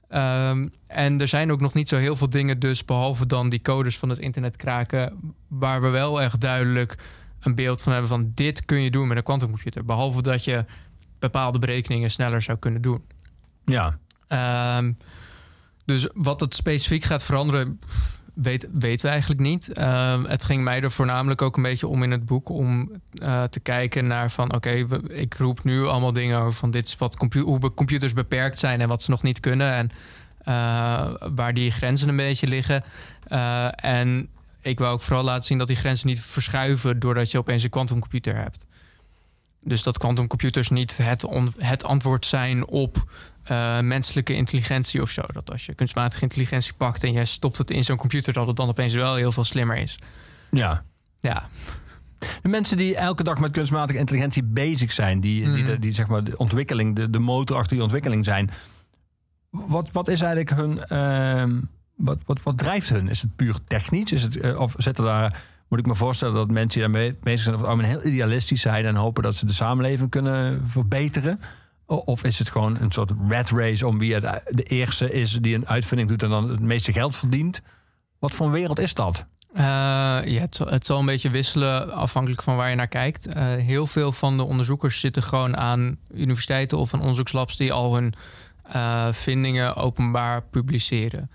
Ehm, 0.08 0.68
en 0.86 1.20
er 1.20 1.28
zijn 1.28 1.52
ook 1.52 1.60
nog 1.60 1.74
niet 1.74 1.88
zo 1.88 1.96
heel 1.96 2.16
veel 2.16 2.30
dingen, 2.30 2.58
dus 2.58 2.84
behalve 2.84 3.26
dan 3.26 3.48
die 3.48 3.62
codes 3.62 3.98
van 3.98 4.08
het 4.08 4.18
internet 4.18 4.56
kraken, 4.56 5.34
waar 5.48 5.82
we 5.82 5.88
wel 5.88 6.22
echt 6.22 6.40
duidelijk 6.40 6.98
een 7.40 7.54
beeld 7.54 7.82
van 7.82 7.92
hebben 7.92 8.10
van 8.10 8.32
dit 8.34 8.64
kun 8.64 8.82
je 8.82 8.90
doen 8.90 9.08
met 9.08 9.16
een 9.16 9.22
quantumcomputer. 9.22 9.84
Behalve 9.84 10.22
dat 10.22 10.44
je 10.44 10.64
bepaalde 11.18 11.58
berekeningen 11.58 12.10
sneller 12.10 12.42
zou 12.42 12.58
kunnen 12.58 12.82
doen. 12.82 13.04
Ja. 13.64 13.98
Ehm, 14.28 14.92
dus 15.84 16.08
wat 16.14 16.40
het 16.40 16.54
specifiek 16.54 17.04
gaat 17.04 17.22
veranderen, 17.22 17.80
weet, 18.42 18.68
weten 18.72 19.04
we 19.04 19.10
eigenlijk 19.10 19.40
niet. 19.40 19.72
Ehm, 19.72 20.24
het 20.24 20.44
ging 20.44 20.62
mij 20.62 20.82
er 20.82 20.90
voornamelijk 20.90 21.42
ook 21.42 21.56
een 21.56 21.62
beetje 21.62 21.86
om 21.86 22.02
in 22.02 22.10
het 22.10 22.26
boek 22.26 22.48
om 22.48 22.90
eh, 23.12 23.42
te 23.44 23.60
kijken 23.60 24.06
naar 24.06 24.30
van 24.30 24.54
oké, 24.54 24.70
ik 25.08 25.34
roep 25.34 25.64
nu 25.64 25.86
allemaal 25.86 26.12
dingen 26.12 26.40
over 26.40 26.52
van 26.52 26.70
dit 26.70 26.86
is 26.86 26.96
wat 26.96 27.16
compu 27.16 27.40
hoe 27.40 27.74
computers 27.74 28.12
beperkt 28.12 28.58
zijn 28.58 28.80
en 28.80 28.88
wat 28.88 29.02
ze 29.02 29.10
nog 29.10 29.22
niet 29.22 29.40
kunnen 29.40 29.72
en 29.72 29.90
eh, 30.38 31.14
waar 31.34 31.54
die 31.54 31.70
grenzen 31.70 32.08
een 32.08 32.16
beetje 32.16 32.46
liggen. 32.46 32.84
Eh, 33.26 33.68
en 33.84 34.28
ik 34.60 34.78
wou 34.78 34.92
ook 34.92 35.02
vooral 35.02 35.24
laten 35.24 35.44
zien 35.44 35.58
dat 35.58 35.66
die 35.66 35.76
grenzen 35.76 36.06
niet 36.06 36.20
verschuiven 36.20 36.98
doordat 36.98 37.30
je 37.30 37.38
opeens 37.38 37.62
een 37.62 37.70
quantumcomputer 37.70 38.36
hebt. 38.36 38.66
Dus 39.60 39.82
dat 39.82 39.98
quantumcomputers 39.98 40.68
niet 40.68 40.96
het, 40.96 41.26
het 41.58 41.84
antwoord 41.84 42.26
zijn 42.26 42.66
op 42.66 43.10
eh, 43.46 43.80
menselijke 43.80 44.34
intelligentie 44.34 45.02
of 45.02 45.10
zo. 45.10 45.22
Dat 45.32 45.50
als 45.50 45.66
je 45.66 45.74
kunstmatige 45.74 46.22
intelligentie 46.22 46.72
pakt 46.76 47.04
en 47.04 47.12
je 47.12 47.24
stopt 47.24 47.58
het 47.58 47.70
in 47.70 47.84
zo'n 47.84 47.96
computer, 47.96 48.32
dat 48.32 48.46
het 48.46 48.56
dan 48.56 48.68
opeens 48.68 48.94
wel 48.94 49.14
heel 49.14 49.32
veel 49.32 49.44
slimmer 49.44 49.76
is. 49.76 49.98
Ja. 50.50 50.82
Ja, 51.20 51.46
De 52.42 52.48
mensen 52.48 52.76
die 52.76 52.96
elke 52.96 53.22
dag 53.22 53.38
met 53.38 53.52
kunstmatige 53.52 53.98
intelligentie 53.98 54.42
bezig 54.44 54.92
zijn, 54.92 55.20
die, 55.20 55.40
die, 55.44 55.50
Mhm. 55.62 55.66
die, 55.66 55.78
die 55.78 55.92
zeg 55.92 56.06
maar 56.06 56.24
de 56.24 56.36
ontwikkeling, 56.36 56.96
de, 56.96 57.10
de 57.10 57.18
motor 57.18 57.56
achter 57.56 57.72
die 57.72 57.82
ontwikkeling 57.82 58.24
zijn. 58.24 58.50
Wat, 59.50 59.92
wat 59.92 60.08
is 60.08 60.20
eigenlijk 60.20 60.50
hun. 60.60 60.84
ehm, 60.84 61.60
wat, 61.96 62.18
wat, 62.26 62.42
wat 62.42 62.58
drijft 62.58 62.88
hun? 62.88 63.08
Is 63.08 63.22
het 63.22 63.36
puur 63.36 63.56
technisch? 63.66 64.12
Is 64.12 64.22
het, 64.22 64.36
eh, 64.40 64.60
of 64.60 64.74
zitten 64.78 65.04
daar. 65.04 65.42
Moet 65.68 65.78
ik 65.78 65.86
me 65.86 65.94
voorstellen 65.94 66.34
dat 66.34 66.50
mensen 66.50 66.80
die 66.80 66.90
daarmee 66.90 67.16
bezig 67.22 67.40
zijn, 67.40 67.54
of 67.54 67.60
het 67.60 67.70
allemaal 67.70 67.90
heel 67.90 68.06
idealistisch 68.06 68.60
zijn 68.60 68.84
en 68.86 68.94
hopen 68.94 69.22
dat 69.22 69.36
ze 69.36 69.46
de 69.46 69.52
samenleving 69.52 70.10
kunnen 70.10 70.68
verbeteren? 70.68 71.40
Of 71.86 72.24
is 72.24 72.38
het 72.38 72.50
gewoon 72.50 72.76
een 72.80 72.92
soort 72.92 73.12
rat 73.28 73.50
race 73.50 73.86
om 73.86 73.98
wie 73.98 74.14
het 74.14 74.42
de 74.48 74.62
eerste 74.62 75.10
is 75.10 75.32
die 75.32 75.54
een 75.54 75.68
uitvinding 75.68 76.08
doet 76.08 76.22
en 76.22 76.28
dan 76.28 76.50
het 76.50 76.60
meeste 76.60 76.92
geld 76.92 77.16
verdient? 77.16 77.62
Wat 78.18 78.34
voor 78.34 78.50
wereld 78.50 78.78
is 78.78 78.94
dat? 78.94 79.26
Eh, 79.56 79.62
ja 80.24 80.40
het, 80.40 80.54
zal, 80.54 80.66
het 80.66 80.86
zal 80.86 80.98
een 80.98 81.06
beetje 81.06 81.30
wisselen 81.30 81.92
afhankelijk 81.92 82.42
van 82.42 82.56
waar 82.56 82.70
je 82.70 82.76
naar 82.76 82.88
kijkt. 82.88 83.26
Eh, 83.26 83.44
heel 83.44 83.86
veel 83.86 84.12
van 84.12 84.36
de 84.36 84.42
onderzoekers 84.42 85.00
zitten 85.00 85.22
gewoon 85.22 85.56
aan 85.56 85.96
universiteiten 86.14 86.78
of 86.78 86.94
aan 86.94 87.00
onderzoekslabs 87.00 87.56
die 87.56 87.72
al 87.72 87.94
hun 87.94 88.14
eh, 88.62 89.12
vindingen 89.12 89.76
openbaar 89.76 90.42
publiceren. 90.42 91.30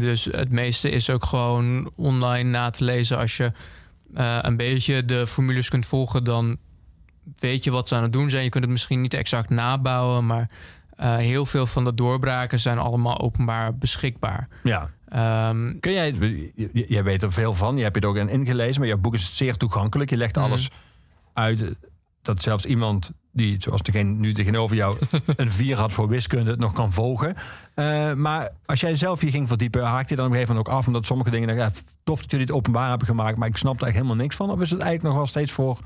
Dus 0.00 0.24
het 0.24 0.50
meeste 0.50 0.90
is 0.90 1.10
ook 1.10 1.24
gewoon 1.24 1.90
online 1.96 2.50
na 2.50 2.70
te 2.70 2.84
lezen. 2.84 3.18
Als 3.18 3.36
je 3.36 3.52
een 4.42 4.56
beetje 4.56 5.04
de 5.04 5.26
formules 5.26 5.68
kunt 5.68 5.86
volgen, 5.86 6.24
dan 6.24 6.58
weet 7.38 7.64
je 7.64 7.70
wat 7.70 7.88
ze 7.88 7.94
aan 7.94 8.02
het 8.02 8.12
doen 8.12 8.30
zijn. 8.30 8.44
Je 8.44 8.50
kunt 8.50 8.64
het 8.64 8.72
misschien 8.72 9.00
niet 9.00 9.14
exact 9.14 9.50
nabouwen, 9.50 10.26
maar 10.26 10.50
eh, 10.96 11.16
heel 11.16 11.46
veel 11.46 11.66
van 11.66 11.84
de 11.84 11.94
doorbraken 11.94 12.60
zijn 12.60 12.78
allemaal 12.78 13.20
openbaar 13.20 13.74
beschikbaar. 13.76 14.48
Ja. 14.62 14.90
Ehm, 15.08 15.78
Kun 15.80 15.92
jij, 15.92 16.14
jij 16.72 17.02
weet 17.04 17.22
er 17.22 17.32
veel 17.32 17.54
van, 17.54 17.76
je 17.76 17.82
hebt 17.82 17.94
het 17.94 18.04
ook 18.04 18.16
in 18.16 18.28
ingelezen, 18.28 18.80
maar 18.80 18.88
jouw 18.88 18.98
boek 18.98 19.14
is 19.14 19.36
zeer 19.36 19.56
toegankelijk. 19.56 20.10
Je 20.10 20.16
legt 20.16 20.36
Mhm. 20.36 20.44
alles 20.44 20.70
uit 21.32 21.64
dat 22.22 22.42
zelfs 22.42 22.64
iemand 22.64 23.12
die, 23.32 23.56
zoals 23.58 23.82
degene 23.82 24.10
nu 24.10 24.32
tegenover 24.32 24.76
jou, 24.76 24.98
een 25.36 25.50
vier 25.50 25.76
had 25.76 25.92
voor 25.92 26.08
wiskunde, 26.08 26.50
het 26.50 26.60
nog 26.60 26.72
kan 26.72 26.92
volgen. 26.92 27.34
Eh, 27.74 28.12
maar 28.12 28.48
als 28.66 28.80
jij 28.80 28.94
zelf 28.94 29.20
je 29.20 29.30
ging 29.30 29.48
verdiepen, 29.48 29.82
haakte 29.84 30.08
je 30.10 30.16
dan 30.16 30.24
op 30.26 30.30
een 30.30 30.36
gegeven 30.38 30.54
moment 30.56 30.74
ook 30.74 30.80
af, 30.80 30.86
omdat 30.86 31.06
sommige 31.06 31.30
dingen, 31.30 31.56
ja, 31.56 31.70
tof 32.04 32.20
dat 32.20 32.30
jullie 32.30 32.46
het 32.46 32.54
openbaar 32.54 32.88
hebben 32.88 33.06
gemaakt, 33.06 33.36
maar 33.36 33.48
ik 33.48 33.56
snap 33.56 33.78
daar 33.78 33.90
helemaal 33.92 34.16
niks 34.16 34.36
van. 34.36 34.50
Of 34.50 34.60
is 34.60 34.70
het 34.70 34.80
eigenlijk 34.80 35.02
nog 35.08 35.16
wel 35.16 35.26
steeds 35.26 35.52
voor, 35.52 35.78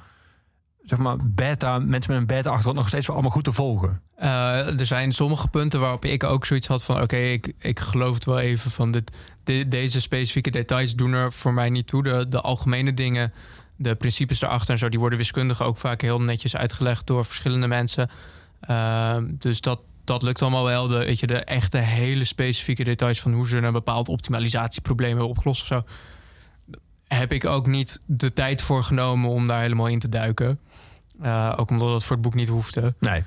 zeg 0.85 0.99
maar, 0.99 1.16
beta, 1.23 1.79
mensen 1.79 2.12
met 2.12 2.20
een 2.20 2.27
beta-achtergrond 2.27 2.77
nog 2.77 2.88
steeds 2.88 3.07
wel 3.07 3.16
allemaal 3.16 3.35
goed 3.35 3.44
te 3.44 3.53
volgen? 3.53 4.01
Uh, 4.18 4.81
er 4.81 4.87
zijn 4.87 5.12
sommige 5.12 5.49
punten 5.49 5.81
waarop 5.81 6.05
ik 6.05 6.25
ook 6.25 6.47
zoiets 6.47 6.66
had 6.66 6.85
van... 6.85 7.03
oké, 7.03 7.16
ik, 7.16 7.53
ik 7.59 7.81
geloof 7.81 8.14
het 8.14 8.25
wel 8.25 8.38
even 8.38 8.70
van 8.70 8.90
dit, 8.90 9.12
de- 9.44 9.68
deze 9.68 10.01
specifieke 10.01 10.51
details 10.51 10.94
doen 10.94 11.12
er 11.12 11.33
voor 11.33 11.55
mij 11.55 11.70
niet 11.70 11.87
toe. 11.87 12.03
De, 12.03 12.29
de 12.29 12.40
algemene 12.40 12.94
dingen, 12.94 13.33
de 13.77 13.94
principes 13.94 14.38
daarachter 14.38 14.73
en 14.73 14.79
zo... 14.79 14.88
die 14.88 14.99
worden 14.99 15.18
wiskundig 15.18 15.62
ook 15.62 15.79
vaak 15.79 16.01
heel 16.01 16.20
netjes 16.20 16.57
uitgelegd 16.57 17.07
door 17.07 17.25
verschillende 17.25 17.66
mensen. 17.66 18.11
Uh, 18.70 19.16
dus 19.38 19.61
dat, 19.61 19.81
dat 20.05 20.23
lukt 20.23 20.42
allemaal 20.42 20.64
wel. 20.64 20.87
De, 20.88 20.99
weet 20.99 21.20
je, 21.20 21.27
de 21.27 21.44
echte 21.44 21.79
hele 21.79 22.25
specifieke 22.25 22.85
details 22.85 23.20
van 23.20 23.33
hoe 23.33 23.49
ze 23.49 23.57
een 23.57 23.73
bepaald 23.73 24.09
optimalisatieprobleem 24.09 25.11
hebben 25.11 25.29
opgelost 25.29 25.61
of 25.61 25.66
zo... 25.66 25.83
heb 27.09 27.33
ik 27.33 27.44
ook 27.44 27.66
niet 27.66 28.01
de 28.07 28.33
tijd 28.33 28.62
voor 28.62 28.85
genomen 28.85 29.31
om 29.31 29.47
daar 29.47 29.61
helemaal 29.61 29.87
in 29.87 29.99
te 29.99 30.09
duiken. 30.09 30.61
Uh, 31.22 31.55
ook 31.57 31.70
omdat 31.70 31.88
dat 31.88 32.05
voor 32.05 32.16
het 32.16 32.24
boek 32.24 32.35
niet 32.35 32.48
hoefde. 32.48 32.94
Nee. 33.00 33.24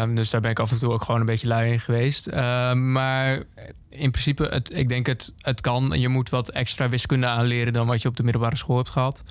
Um, 0.00 0.14
dus 0.14 0.30
daar 0.30 0.40
ben 0.40 0.50
ik 0.50 0.58
af 0.58 0.70
en 0.70 0.78
toe 0.78 0.92
ook 0.92 1.04
gewoon 1.04 1.20
een 1.20 1.26
beetje 1.26 1.46
lui 1.46 1.72
in 1.72 1.80
geweest. 1.80 2.28
Uh, 2.28 2.72
maar 2.72 3.42
in 3.88 4.10
principe, 4.10 4.44
het, 4.50 4.74
ik 4.74 4.88
denk 4.88 5.06
het, 5.06 5.34
het 5.38 5.60
kan. 5.60 6.00
Je 6.00 6.08
moet 6.08 6.30
wat 6.30 6.48
extra 6.48 6.88
wiskunde 6.88 7.26
aanleren 7.26 7.72
dan 7.72 7.86
wat 7.86 8.02
je 8.02 8.08
op 8.08 8.16
de 8.16 8.22
middelbare 8.22 8.56
school 8.56 8.76
hebt 8.76 8.90
gehad. 8.90 9.22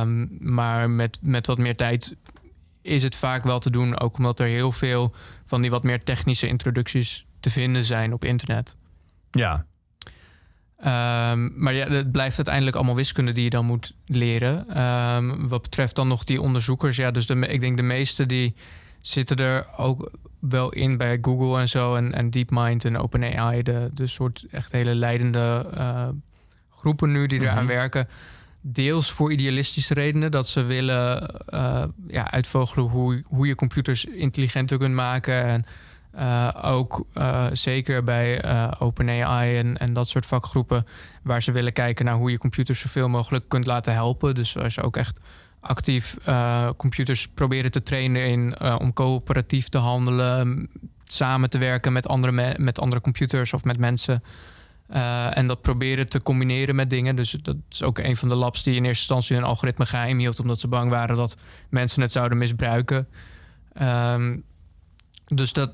Um, 0.00 0.36
maar 0.40 0.90
met, 0.90 1.18
met 1.22 1.46
wat 1.46 1.58
meer 1.58 1.76
tijd 1.76 2.16
is 2.82 3.02
het 3.02 3.16
vaak 3.16 3.44
wel 3.44 3.58
te 3.58 3.70
doen. 3.70 4.00
Ook 4.00 4.16
omdat 4.16 4.40
er 4.40 4.46
heel 4.46 4.72
veel 4.72 5.14
van 5.44 5.60
die 5.60 5.70
wat 5.70 5.82
meer 5.82 6.02
technische 6.02 6.48
introducties 6.48 7.26
te 7.40 7.50
vinden 7.50 7.84
zijn 7.84 8.12
op 8.12 8.24
internet. 8.24 8.76
Ja. 9.30 9.66
Um, 10.78 11.52
maar 11.62 11.74
ja, 11.74 11.88
het 11.88 12.12
blijft 12.12 12.36
uiteindelijk 12.36 12.76
allemaal 12.76 12.94
wiskunde 12.94 13.32
die 13.32 13.44
je 13.44 13.50
dan 13.50 13.64
moet 13.64 13.94
leren. 14.06 14.82
Um, 14.82 15.48
wat 15.48 15.62
betreft 15.62 15.94
dan 15.94 16.08
nog 16.08 16.24
die 16.24 16.40
onderzoekers, 16.40 16.96
ja, 16.96 17.10
dus 17.10 17.26
de, 17.26 17.34
ik 17.34 17.60
denk 17.60 17.76
de 17.76 17.82
meeste 17.82 18.26
die 18.26 18.54
zitten 19.00 19.36
er 19.36 19.66
ook 19.76 20.10
wel 20.40 20.72
in 20.72 20.96
bij 20.96 21.18
Google 21.22 21.60
en 21.60 21.68
zo. 21.68 21.94
En, 21.94 22.12
en 22.12 22.30
DeepMind 22.30 22.84
en 22.84 22.98
OpenAI, 22.98 23.62
de, 23.62 23.90
de 23.94 24.06
soort 24.06 24.44
echt 24.50 24.72
hele 24.72 24.94
leidende 24.94 25.66
uh, 25.74 26.08
groepen 26.70 27.12
nu 27.12 27.26
die 27.26 27.40
eraan 27.40 27.52
mm 27.52 27.58
-hmm. 27.58 27.68
werken. 27.68 28.08
Deels 28.60 29.10
voor 29.10 29.32
idealistische 29.32 29.94
redenen, 29.94 30.30
dat 30.30 30.48
ze 30.48 30.62
willen 30.62 31.34
uh, 31.48 31.84
ja, 32.06 32.30
uitvogelen 32.30 32.88
hoe, 32.88 33.22
hoe 33.26 33.46
je 33.46 33.54
computers 33.54 34.04
intelligenter 34.04 34.78
kunt 34.78 34.94
maken. 34.94 35.44
En 35.44 35.64
uh, 36.18 36.48
ook 36.62 37.06
uh, 37.14 37.46
zeker 37.52 38.04
bij 38.04 38.44
OpenAI 38.78 39.56
en, 39.56 39.76
en 39.76 39.92
dat 39.92 40.08
soort 40.08 40.26
vakgroepen, 40.26 40.86
waar 41.22 41.42
ze 41.42 41.52
willen 41.52 41.72
kijken 41.72 42.04
naar 42.04 42.14
hoe 42.14 42.30
je 42.30 42.38
computers 42.38 42.80
zoveel 42.80 43.08
mogelijk 43.08 43.48
kunt 43.48 43.66
laten 43.66 43.92
helpen. 43.92 44.34
Dus 44.34 44.58
als 44.58 44.74
je 44.74 44.82
ook 44.82 44.96
echt 44.96 45.24
actief 45.60 46.16
computers 46.76 47.28
proberen 47.28 47.70
te 47.70 47.82
trainen 47.82 48.26
in 48.26 48.60
om 48.78 48.92
coöperatief 48.92 49.68
te 49.68 49.78
handelen, 49.78 50.70
samen 51.04 51.50
te 51.50 51.58
werken 51.58 51.92
met 51.92 52.08
andere, 52.08 52.54
met 52.58 52.80
andere 52.80 53.02
computers 53.02 53.52
of 53.52 53.64
met 53.64 53.78
mensen. 53.78 54.22
En 55.30 55.46
dat 55.46 55.60
proberen 55.60 56.08
te 56.08 56.22
combineren 56.22 56.74
met 56.74 56.90
dingen. 56.90 57.16
Dus 57.16 57.30
dat 57.30 57.56
is 57.70 57.82
ook 57.82 57.98
een 57.98 58.16
van 58.16 58.28
de 58.28 58.34
labs 58.34 58.62
die 58.62 58.74
in 58.74 58.84
eerste 58.84 59.14
instantie 59.14 59.36
een 59.36 59.50
algoritme 59.50 59.86
geheim 59.86 60.18
hield, 60.18 60.40
omdat 60.40 60.60
ze 60.60 60.68
bang 60.68 60.90
waren 60.90 61.16
dat 61.16 61.36
mensen 61.68 62.02
het 62.02 62.12
zouden 62.12 62.38
misbruiken. 62.38 63.08
Um, 63.82 64.44
dus 65.26 65.52
dat, 65.52 65.72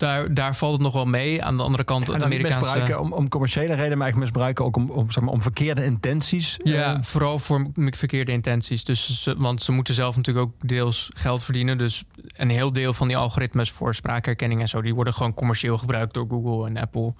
daar, 0.00 0.34
daar 0.34 0.56
valt 0.56 0.72
het 0.72 0.82
nog 0.82 0.92
wel 0.92 1.04
mee. 1.04 1.42
Aan 1.42 1.56
de 1.56 1.62
andere 1.62 1.84
kant, 1.84 2.06
het 2.06 2.22
Amerikaanse... 2.22 2.58
misbruiken 2.58 3.00
om, 3.00 3.12
om 3.12 3.28
commerciële 3.28 3.74
redenen, 3.74 3.98
maar 3.98 4.06
eigenlijk 4.06 4.32
misbruiken 4.32 4.64
ook 4.64 4.76
om, 4.76 4.90
om, 4.90 5.10
zeg 5.10 5.24
maar, 5.24 5.32
om 5.32 5.40
verkeerde 5.40 5.84
intenties. 5.84 6.56
Ja, 6.62 6.96
uh... 6.96 7.02
vooral 7.02 7.38
voor 7.38 7.70
verkeerde 7.74 8.32
intenties. 8.32 8.84
Dus 8.84 9.22
ze, 9.22 9.34
want 9.38 9.62
ze 9.62 9.72
moeten 9.72 9.94
zelf 9.94 10.16
natuurlijk 10.16 10.46
ook 10.46 10.68
deels 10.68 11.10
geld 11.14 11.44
verdienen. 11.44 11.78
Dus 11.78 12.04
een 12.32 12.50
heel 12.50 12.72
deel 12.72 12.92
van 12.92 13.08
die 13.08 13.16
algoritmes 13.16 13.70
voor 13.70 13.94
spraakherkenning 13.94 14.60
en 14.60 14.68
zo, 14.68 14.82
die 14.82 14.94
worden 14.94 15.14
gewoon 15.14 15.34
commercieel 15.34 15.78
gebruikt 15.78 16.14
door 16.14 16.26
Google 16.28 16.66
en 16.66 16.76
Apple 16.76 17.14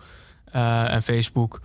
uh, 0.55 0.93
en 0.93 1.03
Facebook. 1.03 1.61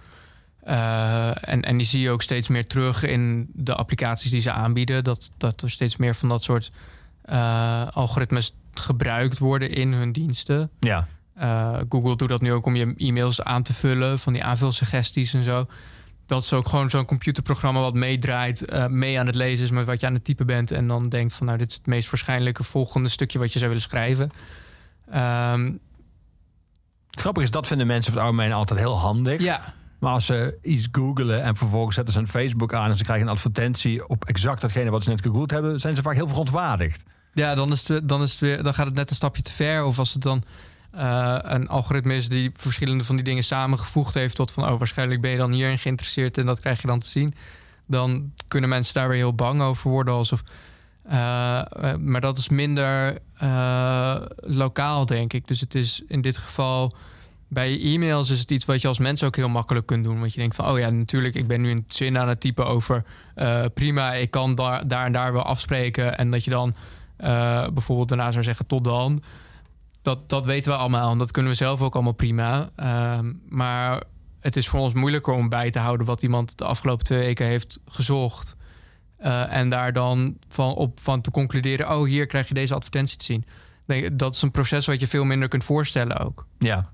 Uh, 0.68 1.50
en, 1.50 1.62
en 1.62 1.78
die 1.78 1.86
zie 1.86 2.02
je 2.02 2.10
ook 2.10 2.22
steeds 2.22 2.48
meer 2.48 2.68
terug 2.68 3.04
in 3.04 3.50
de 3.54 3.76
applicaties 3.76 4.32
die 4.32 4.42
ze 4.42 4.52
aanbieden. 4.52 5.04
Dat, 5.04 5.32
dat 5.38 5.62
er 5.62 5.70
steeds 5.70 5.98
meer 5.98 6.16
van 6.16 6.30
dat 6.30 6.44
soort 6.44 6.72
uh, 7.30 7.88
algoritmes 7.88 8.54
gebruikt 8.80 9.40
worden 9.40 9.70
in 9.70 9.94
hun 9.94 10.12
diensten. 10.12 10.70
Ja. 10.80 11.08
Uh, 11.40 11.78
Google 11.90 12.16
doet 12.16 12.30
dat 12.30 12.42
nu 12.42 12.54
ook 12.54 12.66
om 12.66 12.76
je 12.76 12.94
e-mails 12.98 13.42
aan 13.42 13.64
te 13.64 13.74
vullen, 13.74 14.20
van 14.20 14.34
die 14.34 14.44
aanvulsuggesties 14.44 15.34
en 15.34 15.44
zo. 15.44 15.66
Dat 16.26 16.44
is 16.44 16.54
ook 16.54 16.68
gewoon 16.68 16.90
zo'n 16.90 17.06
computerprogramma 17.06 17.80
wat 17.80 17.94
meedraait, 17.94 18.72
uh, 18.74 18.88
mee 18.88 19.20
aan 19.20 19.26
het 19.26 19.36
lezen 19.36 19.66
is 19.66 19.72
met 19.72 19.86
wat 19.86 20.00
je 20.00 20.08
aan 20.08 20.14
het 20.14 20.24
typen 20.24 20.46
bent. 20.46 20.72
En 20.72 20.88
dan 20.88 21.10
denkt 21.10 21.34
van 21.34 21.46
nou, 21.46 21.58
dit 21.58 21.70
is 21.70 21.76
het 21.76 21.86
meest 21.86 22.10
waarschijnlijke 22.10 22.64
volgende 22.64 23.10
stukje 23.10 23.40
wat 23.40 23.54
je 23.54 23.60
zou 23.60 23.72
willen 23.72 23.88
schrijven. 23.88 24.32
Um, 25.16 25.80
het 27.10 27.20
grappige 27.20 27.46
is, 27.46 27.52
dat 27.52 27.68
vinden 27.68 27.88
mensen 27.88 28.14
van 28.14 28.22
het 28.22 28.32
algemeen 28.32 28.54
altijd 28.54 28.80
heel 28.80 29.00
handig. 29.00 29.42
Ja. 29.42 29.74
Maar 30.00 30.14
als 30.14 30.26
ze 30.26 30.58
iets 30.62 30.88
googelen 30.92 31.44
en 31.44 31.56
vervolgens 31.56 31.96
zetten 31.96 32.14
ze 32.14 32.20
een 32.20 32.28
Facebook 32.28 32.74
aan 32.74 32.90
en 32.90 32.98
ze 32.98 33.04
krijgen 33.04 33.28
een 33.28 33.34
advertentie 33.34 34.08
op 34.08 34.26
exact 34.26 34.62
datgene 34.62 34.90
wat 34.90 35.04
ze 35.04 35.10
net 35.10 35.22
gegoogeld 35.22 35.52
hebben, 35.52 35.80
zijn 35.80 35.96
ze 35.96 36.02
vaak 36.02 36.16
heel 36.16 36.28
verontwaardigd. 36.28 37.04
Ja, 37.36 37.56
dan, 37.56 37.72
is 37.72 37.88
het, 37.88 38.10
dan, 38.10 38.22
is 38.22 38.32
het 38.32 38.40
weer, 38.40 38.64
dan 38.64 38.74
gaat 38.74 38.86
het 38.86 38.96
net 38.96 39.10
een 39.10 39.16
stapje 39.16 39.42
te 39.42 39.52
ver. 39.52 39.84
Of 39.84 40.00
als 40.00 40.14
het 40.14 40.22
dan 40.22 40.44
eh, 40.92 41.38
een 41.42 41.68
algoritme 41.68 42.16
is 42.16 42.30
die 42.30 42.52
verschillende 42.54 43.04
van 43.04 43.16
die 43.16 43.24
dingen 43.24 43.44
samengevoegd 43.44 44.14
heeft 44.14 44.36
tot 44.36 44.52
van 44.52 44.72
oh, 44.72 44.78
waarschijnlijk 44.78 45.22
ben 45.22 45.32
je 45.32 45.38
dan 45.38 45.52
hierin 45.52 45.80
geïnteresseerd 45.80 46.38
en 46.38 46.46
dat 46.46 46.60
krijg 46.60 46.82
je 46.82 46.88
dan 46.88 47.00
te 47.00 47.08
zien. 47.08 47.34
Dan 47.88 48.32
kunnen 48.48 48.70
mensen 48.70 48.94
daar 48.94 49.08
weer 49.08 49.18
heel 49.18 49.34
bang 49.34 49.62
over 49.62 49.90
worden. 49.90 50.14
Alsof, 50.14 50.44
eh, 51.04 51.60
eh, 51.60 51.96
maar 51.98 52.22
dat 52.22 52.38
is 52.38 52.50
minder 52.50 53.18
lokaal, 54.36 55.06
denk 55.06 55.34
ik. 55.34 55.48
Dus 55.48 55.60
het 55.60 55.76
is 55.76 56.04
in 56.08 56.22
dit 56.22 56.38
geval 56.38 56.96
bij 57.48 57.72
je 57.72 57.94
e-mails 57.94 58.30
is 58.30 58.40
het 58.40 58.52
iets 58.52 58.66
wat 58.66 58.82
je 58.82 58.88
als 58.88 59.00
mens 59.00 59.24
ook 59.24 59.36
heel 59.36 59.50
makkelijk 59.50 59.86
kunt 59.86 60.04
doen. 60.04 60.20
Want 60.20 60.34
je 60.34 60.40
denkt 60.40 60.56
van, 60.56 60.70
oh 60.70 60.80
ja, 60.80 60.90
natuurlijk, 60.90 61.36
ik 61.36 61.48
ben 61.48 61.62
nu 61.62 61.70
een 61.70 61.86
zin 61.88 62.18
aan 62.18 62.30
het 62.30 62.40
typen 62.40 62.66
over 62.66 63.04
prima, 63.74 64.14
ik 64.14 64.32
kan 64.32 64.56
daar, 64.56 64.88
daar 64.88 65.06
en 65.06 65.12
daar 65.12 65.34
wel 65.34 65.44
afspreken. 65.44 66.18
En 66.18 66.32
dat 66.32 66.44
je 66.44 66.50
dan 66.50 66.76
eh, 67.18 67.68
bijvoorbeeld 67.68 68.10
daarna 68.10 68.32
zou 68.32 68.44
zeggen 68.44 68.68
tot 68.68 68.84
dan. 68.84 69.24
Dat, 70.02 70.30
dat 70.30 70.46
weten 70.46 70.72
we 70.72 70.78
allemaal 70.78 71.12
en 71.12 71.18
dat 71.18 71.32
kunnen 71.32 71.52
we 71.52 71.58
zelf 71.58 71.82
ook 71.82 71.94
allemaal 71.94 72.14
prima. 72.14 72.70
Ehm, 72.76 73.34
maar 73.50 74.04
het 74.40 74.56
is 74.56 74.68
voor 74.68 74.80
ons 74.80 74.94
moeilijker 74.94 75.34
om 75.34 75.50
bij 75.50 75.72
te 75.72 75.80
houden 75.80 76.06
wat 76.06 76.24
iemand 76.24 76.58
de 76.58 76.66
afgelopen 76.66 77.06
twee 77.06 77.20
weken 77.20 77.46
heeft 77.46 77.80
gezocht. 77.86 78.56
Eh, 79.18 79.56
en 79.56 79.70
daar 79.70 79.94
dan 79.94 80.38
van, 80.48 80.74
op 80.74 81.00
van 81.00 81.22
te 81.22 81.32
concluderen, 81.32 81.98
oh 81.98 82.06
hier 82.08 82.26
krijg 82.26 82.48
je 82.48 82.54
deze 82.54 82.74
advertentie 82.74 83.18
te 83.18 83.26
zien. 83.26 83.46
Nee, 83.86 84.16
dat 84.16 84.36
is 84.36 84.42
een 84.42 84.52
proces 84.52 84.86
wat 84.86 85.00
je 85.00 85.08
veel 85.08 85.24
minder 85.24 85.48
kunt 85.48 85.64
voorstellen 85.64 86.18
ook. 86.18 86.48
Ja. 86.60 86.92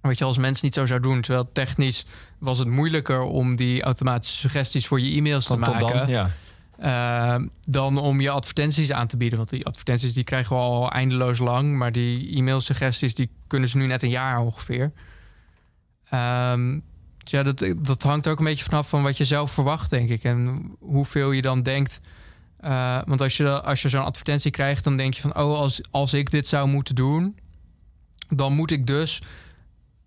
Wat 0.00 0.18
je 0.18 0.24
als 0.24 0.38
mens 0.38 0.60
niet 0.60 0.74
zo 0.74 0.86
zou 0.86 1.00
doen. 1.00 1.20
Terwijl 1.20 1.50
technisch 1.52 2.06
was 2.38 2.58
het 2.58 2.68
moeilijker 2.68 3.20
om 3.20 3.56
die 3.56 3.82
automatische 3.82 4.36
suggesties 4.36 4.86
voor 4.86 5.00
je 5.00 5.16
e-mails 5.16 5.46
te 5.46 5.56
maken. 5.56 5.96
dan, 5.96 6.08
ja. 6.08 6.30
Eh, 6.78 7.36
dan 7.66 7.98
om 7.98 8.20
je 8.20 8.30
advertenties 8.30 8.92
aan 8.92 9.06
te 9.06 9.16
bieden. 9.16 9.38
Want 9.38 9.50
die 9.50 9.66
advertenties 9.66 10.12
die 10.12 10.24
krijgen 10.24 10.56
we 10.56 10.62
al 10.62 10.90
eindeloos 10.90 11.38
lang. 11.38 11.76
Maar 11.76 11.92
die 11.92 12.36
e-mailsuggesties 12.36 13.14
die 13.14 13.30
kunnen 13.46 13.68
ze 13.68 13.76
nu 13.76 13.86
net 13.86 14.02
een 14.02 14.08
jaar 14.08 14.40
ongeveer. 14.40 14.92
Ehm, 16.10 16.78
dus 17.18 17.30
ja, 17.30 17.42
dat, 17.42 17.74
dat 17.76 18.02
hangt 18.02 18.28
ook 18.28 18.38
een 18.38 18.44
beetje 18.44 18.64
vanaf 18.64 18.88
van 18.88 19.02
wat 19.02 19.16
je 19.16 19.24
zelf 19.24 19.52
verwacht, 19.52 19.90
denk 19.90 20.08
ik. 20.08 20.24
En 20.24 20.70
hoeveel 20.80 21.30
je 21.30 21.42
dan 21.42 21.62
denkt. 21.62 22.00
Eh, 22.58 22.98
want 23.04 23.20
als 23.20 23.36
je, 23.36 23.62
als 23.62 23.82
je 23.82 23.88
zo'n 23.88 24.04
advertentie 24.04 24.50
krijgt, 24.50 24.84
dan 24.84 24.96
denk 24.96 25.14
je 25.14 25.20
van... 25.20 25.36
oh, 25.36 25.58
als, 25.58 25.80
als 25.90 26.14
ik 26.14 26.30
dit 26.30 26.48
zou 26.48 26.68
moeten 26.68 26.94
doen... 26.94 27.36
dan 28.26 28.52
moet 28.52 28.70
ik 28.70 28.86
dus 28.86 29.22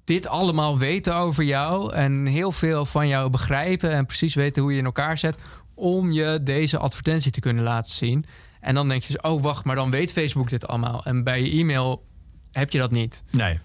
dit 0.03 0.27
allemaal 0.27 0.77
weten 0.77 1.15
over 1.15 1.43
jou... 1.43 1.93
en 1.93 2.25
heel 2.25 2.51
veel 2.51 2.85
van 2.85 3.07
jou 3.07 3.29
begrijpen... 3.29 3.91
en 3.91 4.05
precies 4.05 4.35
weten 4.35 4.61
hoe 4.61 4.71
je 4.71 4.77
in 4.77 4.85
elkaar 4.85 5.17
zet... 5.17 5.37
om 5.81 6.11
je 6.11 6.39
deze 6.43 6.77
advertentie 6.77 7.31
te 7.31 7.39
kunnen 7.39 7.63
laten 7.63 7.91
zien. 7.91 8.25
En 8.59 8.75
dan 8.75 8.87
denk 8.87 9.03
je, 9.03 9.11
zo, 9.21 9.27
oh 9.27 9.41
wacht, 9.41 9.65
maar 9.65 9.75
dan 9.75 9.91
weet 9.91 10.11
Facebook 10.11 10.49
dit 10.49 10.67
allemaal. 10.67 11.03
En 11.05 11.23
bij 11.23 11.43
je 11.43 11.59
e-mail 11.59 12.03
heb 12.51 12.71
je 12.71 12.77
dat 12.79 12.91
niet. 12.91 13.23
Nee. 13.31 13.59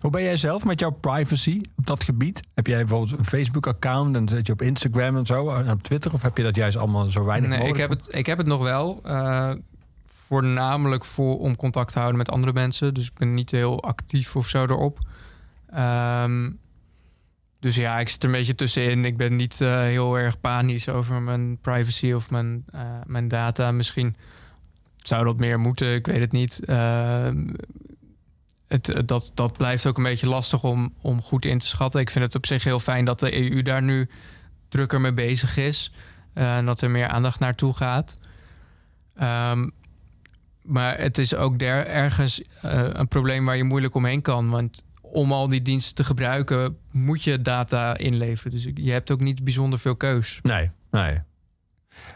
Hoe 0.00 0.10
ben 0.10 0.22
jij 0.22 0.36
zelf 0.36 0.64
met 0.64 0.80
jouw 0.80 0.90
privacy 0.90 1.60
op 1.76 1.86
dat 1.86 2.04
gebied? 2.04 2.40
Heb 2.54 2.66
jij 2.66 2.78
bijvoorbeeld 2.78 3.18
een 3.18 3.24
Facebook-account 3.24 4.16
en 4.16 4.28
zit 4.28 4.46
je 4.46 4.52
op 4.52 4.62
Instagram 4.62 5.16
en 5.16 5.26
zo 5.26 5.54
en 5.54 5.70
op 5.70 5.82
Twitter? 5.82 6.12
Of 6.12 6.22
heb 6.22 6.36
je 6.36 6.42
dat 6.42 6.56
juist 6.56 6.76
allemaal 6.76 7.08
zo 7.08 7.24
weinig 7.24 7.48
Nee, 7.48 7.68
ik 7.68 7.76
heb, 7.76 7.90
het, 7.90 8.08
ik 8.10 8.26
heb 8.26 8.38
het 8.38 8.46
nog 8.46 8.62
wel. 8.62 9.00
eh, 9.04 9.50
voornamelijk 10.04 11.04
voor, 11.04 11.38
om 11.38 11.56
contact 11.56 11.92
te 11.92 11.98
houden 11.98 12.18
met 12.18 12.30
andere 12.30 12.52
mensen. 12.52 12.94
Dus 12.94 13.06
ik 13.06 13.14
ben 13.14 13.34
niet 13.34 13.50
heel 13.50 13.82
actief 13.82 14.36
of 14.36 14.48
zo 14.48 14.62
erop. 14.62 14.98
Ehm, 15.70 16.50
dus 17.62 17.76
ja, 17.76 17.98
ik 17.98 18.08
zit 18.08 18.22
er 18.22 18.28
een 18.28 18.34
beetje 18.34 18.54
tussenin. 18.54 19.04
Ik 19.04 19.16
ben 19.16 19.36
niet 19.36 19.60
eh, 19.60 19.80
heel 19.80 20.18
erg 20.18 20.40
panisch 20.40 20.88
over 20.88 21.22
mijn 21.22 21.58
privacy 21.58 22.12
of 22.12 22.30
mijn, 22.30 22.64
eh, 22.72 22.80
mijn 23.06 23.28
data. 23.28 23.70
Misschien 23.72 24.16
zou 24.96 25.24
dat 25.24 25.38
meer 25.38 25.58
moeten, 25.60 25.94
ik 25.94 26.06
weet 26.06 26.20
het 26.20 26.32
niet. 26.32 26.64
Ehm, 26.64 27.46
het, 28.68 28.86
het- 28.86 29.08
dat, 29.08 29.30
dat 29.34 29.56
blijft 29.56 29.86
ook 29.86 29.96
een 29.96 30.02
beetje 30.02 30.28
lastig 30.28 30.62
om, 30.64 30.94
om 31.00 31.22
goed 31.22 31.44
in 31.44 31.58
te 31.58 31.66
schatten. 31.66 32.00
Ik 32.00 32.10
vind 32.10 32.24
het 32.24 32.34
op 32.34 32.46
zich 32.46 32.64
heel 32.64 32.80
fijn 32.80 33.04
dat 33.04 33.20
de 33.20 33.50
EU 33.50 33.62
daar 33.62 33.82
nu 33.82 34.08
drukker 34.68 35.00
mee 35.00 35.12
bezig 35.14 35.56
is. 35.56 35.92
eh, 36.34 36.56
en 36.56 36.66
dat 36.66 36.80
er 36.80 36.90
meer 36.90 37.08
aandacht 37.08 37.40
naartoe 37.40 37.74
gaat. 37.74 38.18
Ehm, 39.16 39.68
maar 40.62 40.98
het 40.98 41.18
is 41.18 41.34
ook 41.34 41.58
der, 41.58 41.86
ergens 41.86 42.42
eh, 42.62 42.84
een 42.92 43.08
probleem 43.08 43.44
waar 43.44 43.56
je 43.56 43.64
moeilijk 43.64 43.94
omheen 43.94 44.22
kan. 44.22 44.50
Want 44.50 44.84
om 45.12 45.32
al 45.32 45.48
die 45.48 45.62
diensten 45.62 45.94
te 45.94 46.04
gebruiken, 46.04 46.76
moet 46.90 47.22
je 47.22 47.42
data 47.42 47.96
inleveren. 47.96 48.50
Dus 48.52 48.66
je 48.74 48.90
hebt 48.90 49.10
ook 49.10 49.20
niet 49.20 49.44
bijzonder 49.44 49.78
veel 49.78 49.96
keus. 49.96 50.38
Nee, 50.42 50.70
nee. 50.90 51.18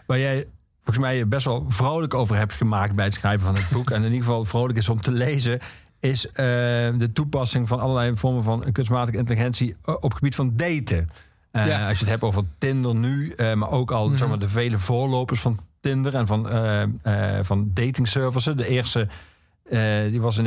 Waar 0.06 0.18
jij 0.18 0.46
volgens 0.82 0.98
mij 1.06 1.28
best 1.28 1.44
wel 1.44 1.64
vrolijk 1.68 2.14
over 2.14 2.36
hebt 2.36 2.52
gemaakt 2.54 2.94
bij 2.94 3.04
het 3.04 3.14
schrijven 3.14 3.46
van 3.46 3.54
het 3.54 3.68
boek. 3.70 3.90
en 3.90 3.96
in 3.96 4.04
ieder 4.04 4.18
geval 4.26 4.44
vrolijk 4.44 4.78
is 4.78 4.88
om 4.88 5.00
te 5.00 5.12
lezen. 5.12 5.58
Is 6.00 6.26
eh, 6.26 6.34
de 6.98 7.10
toepassing 7.12 7.68
van 7.68 7.80
allerlei 7.80 8.16
vormen 8.16 8.42
van 8.42 8.64
kunstmatige 8.72 9.18
intelligentie 9.18 9.76
op 9.84 10.02
het 10.02 10.14
gebied 10.14 10.34
van 10.34 10.52
daten. 10.56 11.10
Eh, 11.50 11.66
Ja. 11.66 11.88
Als 11.88 11.92
je 11.98 12.02
het 12.04 12.10
hebt 12.12 12.22
over 12.22 12.44
Tinder 12.58 12.94
nu, 12.94 13.30
eh, 13.30 13.54
maar 13.54 13.70
ook 13.70 13.90
al 13.90 14.08
Mhm. 14.08 14.16
zeg 14.16 14.28
maar, 14.28 14.38
de 14.38 14.48
vele 14.48 14.78
voorlopers 14.78 15.40
van 15.40 15.58
Tinder 15.80 16.14
en 16.14 16.26
van, 16.26 16.48
eh 16.50 16.82
eh 16.82 17.44
van 17.44 17.70
dating 17.74 18.08
services. 18.08 18.56
De 18.56 18.68
eerste 18.68 19.08
eh, 19.70 20.02
die 20.10 20.20
was 20.20 20.38
in 20.38 20.46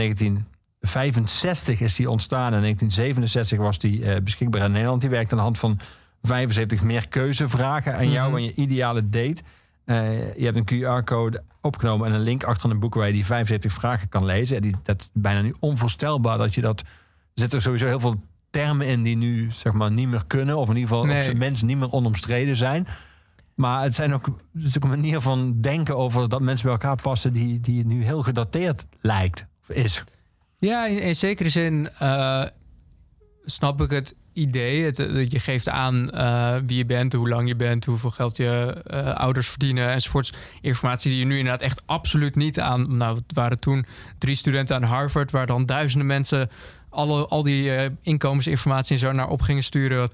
1965 0.79 1.79
is 1.81 1.95
die 1.95 2.09
ontstaan. 2.09 2.53
En 2.53 2.53
in 2.53 2.61
1967 2.61 3.57
was 3.57 3.79
die 3.79 4.05
eh, 4.05 4.21
beschikbaar 4.21 4.65
in 4.65 4.71
Nederland. 4.71 5.01
Die 5.01 5.09
werkt 5.09 5.31
aan 5.31 5.37
de 5.37 5.43
hand 5.43 5.59
van 5.59 5.79
75 6.21 6.81
meer 6.83 7.07
keuzevragen 7.07 7.95
aan 7.95 8.09
jou 8.09 8.27
Mhm. 8.29 8.37
en 8.37 8.43
je 8.43 8.53
ideale 8.55 9.09
date. 9.09 9.41
Eh, 9.85 10.35
je 10.35 10.45
hebt 10.45 10.57
een 10.57 10.65
QR-code 10.65 11.43
opgenomen 11.61 12.07
en 12.07 12.13
een 12.13 12.19
link 12.21 12.43
achter 12.43 12.69
een 12.69 12.79
boek 12.79 12.93
waar 12.95 13.07
je 13.07 13.13
die 13.13 13.25
75 13.25 13.71
vragen 13.73 14.09
kan 14.09 14.25
lezen. 14.25 14.55
En 14.55 14.61
die, 14.61 14.75
dat 14.83 15.01
is 15.01 15.09
bijna 15.13 15.41
nu 15.41 15.53
onvoorstelbaar 15.59 16.37
dat 16.37 16.55
je 16.55 16.61
dat. 16.61 16.79
Er 16.79 16.85
zitten 17.33 17.61
sowieso 17.61 17.85
heel 17.85 17.99
veel 17.99 18.21
termen 18.49 18.87
in 18.87 19.03
die 19.03 19.17
nu 19.17 19.51
zeg 19.51 19.73
maar 19.73 19.91
niet 19.91 20.07
meer 20.09 20.23
kunnen, 20.27 20.57
of 20.57 20.69
in 20.69 20.75
ieder 20.75 20.89
geval 20.89 21.05
Nee. 21.05 21.17
op 21.17 21.23
zijn 21.23 21.37
minst 21.37 21.63
niet 21.63 21.77
meer 21.77 21.91
onomstreden 21.91 22.55
zijn. 22.55 22.87
Maar 23.55 23.83
het 23.83 23.95
zijn 23.95 24.13
ook, 24.13 24.25
het 24.53 24.63
is 24.63 24.77
ook 24.77 24.83
een 24.83 24.89
manier 24.89 25.19
van 25.21 25.61
denken 25.61 25.97
over 25.97 26.29
dat 26.29 26.41
mensen 26.41 26.63
bij 26.65 26.73
elkaar 26.75 27.01
passen 27.01 27.33
die, 27.33 27.59
die 27.59 27.85
nu 27.85 28.03
heel 28.03 28.23
gedateerd 28.23 28.85
lijkt 29.01 29.45
of 29.61 29.69
is. 29.75 30.03
Ja, 30.59 30.85
in, 30.85 31.15
zekere 31.15 31.49
zin 31.49 31.89
eh, 31.99 32.45
snap 33.45 33.81
ik 33.81 33.89
het 33.89 34.15
idee. 34.33 34.83
Het, 34.83 34.99
eh, 34.99 35.29
je 35.29 35.39
geeft 35.39 35.69
aan 35.69 36.11
eh, 36.11 36.55
wie 36.65 36.77
je 36.77 36.85
bent, 36.85 37.13
hoe 37.13 37.29
lang 37.29 37.47
je 37.47 37.55
bent, 37.55 37.85
hoeveel 37.85 38.11
geld 38.11 38.37
je 38.37 38.81
eh, 38.85 39.15
ouders 39.15 39.47
verdienen 39.47 39.89
enzovoorts. 39.89 40.33
Informatie 40.61 41.11
die 41.11 41.19
je 41.19 41.25
nu 41.25 41.37
inderdaad 41.37 41.61
echt 41.61 41.81
absoluut 41.85 42.35
niet 42.35 42.59
aan. 42.59 42.97
Nou, 42.97 43.15
het 43.15 43.33
waren 43.33 43.59
toen 43.59 43.85
drie 44.17 44.35
studenten 44.35 44.75
aan 44.75 44.83
Harvard, 44.83 45.31
waar 45.31 45.45
dan 45.45 45.65
duizenden 45.65 46.07
mensen 46.07 46.49
alle, 46.89 47.27
al 47.27 47.43
die 47.43 47.71
inkomensinformatie 48.01 48.93
en 48.93 48.99
zo 48.99 49.11
naar 49.11 49.29
op 49.29 49.41
gingen 49.41 49.63
sturen. 49.63 49.99
Wat 49.99 50.13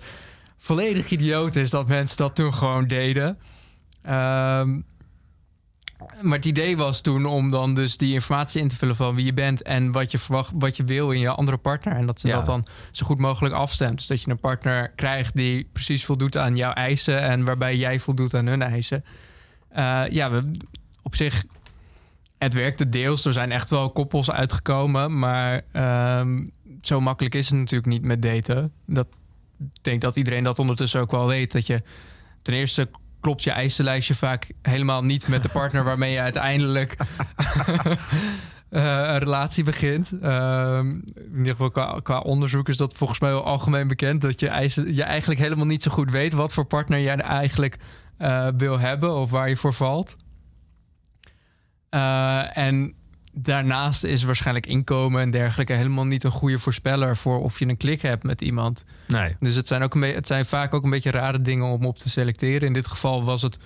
volledig 0.58 1.10
idioot 1.10 1.56
is 1.56 1.70
dat 1.70 1.88
mensen 1.88 2.18
dat 2.18 2.36
toen 2.36 2.54
gewoon 2.54 2.88
deden. 2.88 3.38
Ehm, 4.02 4.80
maar 6.22 6.38
het 6.38 6.46
idee 6.46 6.78
was 6.78 7.02
toen 7.02 7.26
om 7.26 7.52
dan 7.52 7.74
dus 7.76 7.98
die 7.98 8.14
informatie 8.14 8.62
in 8.62 8.68
te 8.68 8.76
vullen 8.76 8.96
van 8.96 9.16
wie 9.16 9.26
je 9.26 9.34
bent 9.34 9.62
en 9.62 9.92
wat 9.92 10.12
je 10.12 10.18
verwacht, 10.18 10.52
wat 10.56 10.78
je 10.78 10.84
wil 10.84 11.12
in 11.12 11.20
je 11.20 11.30
andere 11.30 11.58
partner. 11.58 11.96
En 11.96 12.06
dat 12.06 12.20
ze 12.20 12.28
Ja. 12.28 12.36
dat 12.36 12.46
dan 12.46 12.66
zo 12.92 13.06
goed 13.06 13.18
mogelijk 13.18 13.56
afstemt. 13.56 13.98
Dus 13.98 14.08
dat 14.08 14.22
je 14.22 14.30
een 14.32 14.40
partner 14.40 14.90
krijgt 14.96 15.36
die 15.36 15.70
precies 15.74 16.06
voldoet 16.06 16.38
aan 16.38 16.56
jouw 16.56 16.72
eisen 16.72 17.22
en 17.22 17.44
waarbij 17.46 17.78
jij 17.78 18.00
voldoet 18.00 18.34
aan 18.34 18.46
hun 18.46 18.62
eisen. 18.62 19.06
Eh, 19.70 20.04
ja, 20.10 20.32
we, 20.32 20.52
op 21.02 21.16
zich, 21.16 21.44
het 22.38 22.54
werkte 22.54 22.90
deels. 22.90 23.26
Er 23.26 23.34
zijn 23.34 23.52
echt 23.52 23.70
wel 23.70 23.92
koppels 23.92 24.32
uitgekomen, 24.32 25.20
maar 25.20 25.62
ehm, 25.72 26.44
zo 26.82 27.02
makkelijk 27.02 27.36
is 27.36 27.50
het 27.50 27.60
natuurlijk 27.60 27.90
niet 27.92 28.04
met 28.04 28.22
daten. 28.22 28.72
Dat, 28.86 29.08
ik 29.60 29.84
denk 29.84 30.02
dat 30.02 30.16
iedereen 30.16 30.44
dat 30.44 30.60
ondertussen 30.60 31.02
ook 31.02 31.12
wel 31.12 31.28
weet. 31.28 31.52
Dat 31.52 31.68
je 31.68 31.82
ten 32.42 32.54
eerste 32.54 32.90
klopt 33.26 33.44
je 33.44 33.52
eisenlijstje 33.52 34.16
vaak 34.16 34.52
helemaal 34.62 35.04
niet 35.04 35.28
met 35.28 35.44
de 35.44 35.50
partner 35.50 35.84
waarmee 35.90 36.12
je 36.12 36.20
uiteindelijk 36.20 36.96
eh, 38.70 38.84
een 38.84 39.18
relatie 39.18 39.64
begint. 39.64 40.20
Ehm, 40.22 40.90
in 41.16 41.38
ieder 41.38 41.52
geval 41.52 41.72
qua, 41.72 42.00
qua 42.04 42.20
onderzoek 42.20 42.70
is 42.70 42.78
dat 42.78 42.94
volgens 42.94 43.20
mij 43.20 43.32
wel 43.32 43.44
algemeen 43.44 43.88
bekend. 43.88 44.22
Dat 44.22 44.40
je, 44.40 44.48
eisen, 44.48 44.96
je 44.96 45.04
eigenlijk 45.04 45.40
helemaal 45.40 45.66
niet 45.66 45.84
zo 45.84 45.92
goed 45.92 46.12
weet 46.12 46.34
wat 46.34 46.54
voor 46.54 46.66
partner 46.66 47.02
jij 47.02 47.16
eigenlijk 47.16 47.78
eh, 48.18 48.48
wil 48.58 48.80
hebben 48.80 49.16
of 49.16 49.30
waar 49.30 49.50
je 49.50 49.58
voor 49.58 49.74
valt. 49.74 50.16
Eh, 51.90 52.58
en 52.58 52.94
daarnaast 53.38 54.04
is 54.04 54.24
waarschijnlijk 54.24 54.66
inkomen 54.66 55.22
en 55.22 55.32
dergelijke 55.32 55.74
helemaal 55.74 56.06
niet 56.06 56.24
een 56.24 56.32
goede 56.32 56.60
voorspeller 56.60 57.18
voor 57.18 57.42
of 57.42 57.60
je 57.60 57.68
een 57.68 57.78
klik 57.78 58.02
hebt 58.02 58.24
met 58.24 58.42
iemand. 58.42 58.86
Nee. 59.08 59.36
Dus 59.40 59.56
het 59.56 59.68
zijn, 59.68 59.84
ook 59.84 59.96
een 59.96 60.02
het 60.02 60.28
zijn 60.28 60.46
vaak 60.46 60.74
ook 60.74 60.84
een 60.84 60.90
beetje 60.90 61.12
rare 61.12 61.42
dingen 61.42 61.66
om 61.66 61.86
op 61.86 61.98
te 61.98 62.10
selecteren. 62.10 62.68
In 62.68 62.74
dit 62.74 62.88
geval 62.88 63.24
was 63.24 63.42
het 63.42 63.60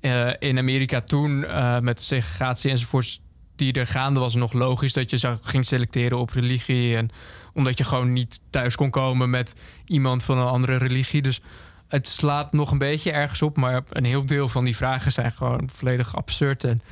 eh, 0.00 0.30
in 0.38 0.58
Amerika 0.58 1.00
toen 1.00 1.44
eh, 1.44 1.78
met 1.78 1.98
de 1.98 2.04
segregatie 2.04 2.70
enzovoorts 2.70 3.20
die 3.56 3.72
er 3.72 3.86
gaande 3.86 4.20
was 4.20 4.34
nog 4.34 4.52
logisch 4.52 4.92
dat 4.92 5.10
je 5.10 5.16
zou 5.16 5.38
ging 5.40 5.66
selecteren 5.66 6.18
op 6.18 6.30
religie 6.30 6.96
en 6.96 7.10
omdat 7.52 7.78
je 7.78 7.84
gewoon 7.84 8.12
niet 8.12 8.40
thuis 8.50 8.74
kon 8.76 8.90
komen 8.90 9.30
met 9.30 9.56
iemand 9.86 10.22
van 10.22 10.38
een 10.38 10.46
andere 10.46 10.76
religie. 10.76 11.22
Dus 11.22 11.40
het 11.88 12.08
slaat 12.08 12.52
nog 12.52 12.70
een 12.70 12.78
beetje 12.78 13.12
ergens 13.12 13.42
op, 13.42 13.56
maar 13.56 13.82
een 13.88 14.04
heel 14.04 14.26
deel 14.26 14.48
van 14.48 14.64
die 14.64 14.76
vragen 14.76 15.12
zijn 15.12 15.32
gewoon 15.32 15.68
volledig 15.72 16.16
absurd 16.16 16.64
en 16.64 16.82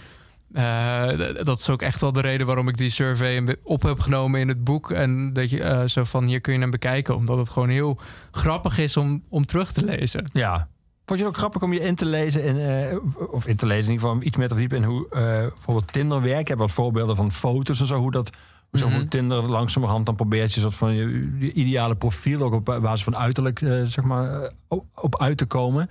Eh, 0.52 1.44
dat 1.44 1.58
is 1.58 1.70
ook 1.70 1.82
echt 1.82 2.00
wel 2.00 2.12
de 2.12 2.20
reden 2.20 2.46
waarom 2.46 2.68
ik 2.68 2.76
die 2.76 2.90
survey 2.90 3.56
op 3.62 3.82
heb 3.82 4.00
genomen 4.00 4.40
in 4.40 4.48
het 4.48 4.64
boek. 4.64 4.90
En 4.90 5.32
dat 5.32 5.50
je 5.50 5.62
eh, 5.62 5.84
zo 5.86 6.04
van 6.04 6.24
hier 6.24 6.40
kun 6.40 6.52
je 6.52 6.58
hem 6.58 6.70
bekijken. 6.70 7.16
Omdat 7.16 7.38
het 7.38 7.50
gewoon 7.50 7.68
heel 7.68 7.98
grappig 8.30 8.78
is 8.78 8.96
om, 8.96 9.22
om 9.28 9.46
terug 9.46 9.72
te 9.72 9.84
lezen. 9.84 10.30
Ja. 10.32 10.68
Vond 11.04 11.20
je 11.20 11.26
het 11.26 11.34
ook 11.34 11.40
grappig 11.40 11.62
om 11.62 11.72
je 11.72 11.80
in 11.80 11.94
te 11.94 12.06
lezen, 12.06 12.42
in, 12.42 12.58
eh, 12.58 12.96
of 13.30 13.46
in 13.46 13.56
te 13.56 13.66
lezen, 13.66 13.84
in 13.84 13.92
ieder 13.92 14.08
geval 14.08 14.22
iets 14.22 14.36
meer 14.36 14.48
te 14.48 14.54
verdiepen 14.54 14.78
in 14.78 14.84
hoe 14.84 15.06
bijvoorbeeld 15.10 15.92
Tinder 15.92 16.22
werkt? 16.22 16.40
Ik 16.40 16.48
heb 16.48 16.58
wat 16.58 16.72
voorbeelden 16.72 17.16
van 17.16 17.32
foto's 17.32 17.80
en 17.80 17.86
zo, 17.86 17.98
hoe 17.98 18.10
dat, 18.10 18.36
zo 18.72 18.88
hoe 18.88 19.08
Tinder 19.08 19.50
langzamerhand 19.50 20.06
dan 20.06 20.14
probeert 20.14 20.54
je 20.54 20.60
soort 20.60 20.74
van 20.74 20.94
je, 20.94 21.36
je 21.38 21.52
ideale 21.52 21.96
profiel 21.96 22.42
ook 22.42 22.52
op 22.52 22.64
basis 22.64 23.04
van 23.04 23.16
uiterlijk, 23.16 23.58
zeg 23.84 24.04
maar, 24.04 24.50
op, 24.94 25.20
uit 25.20 25.38
te 25.38 25.46
komen. 25.46 25.88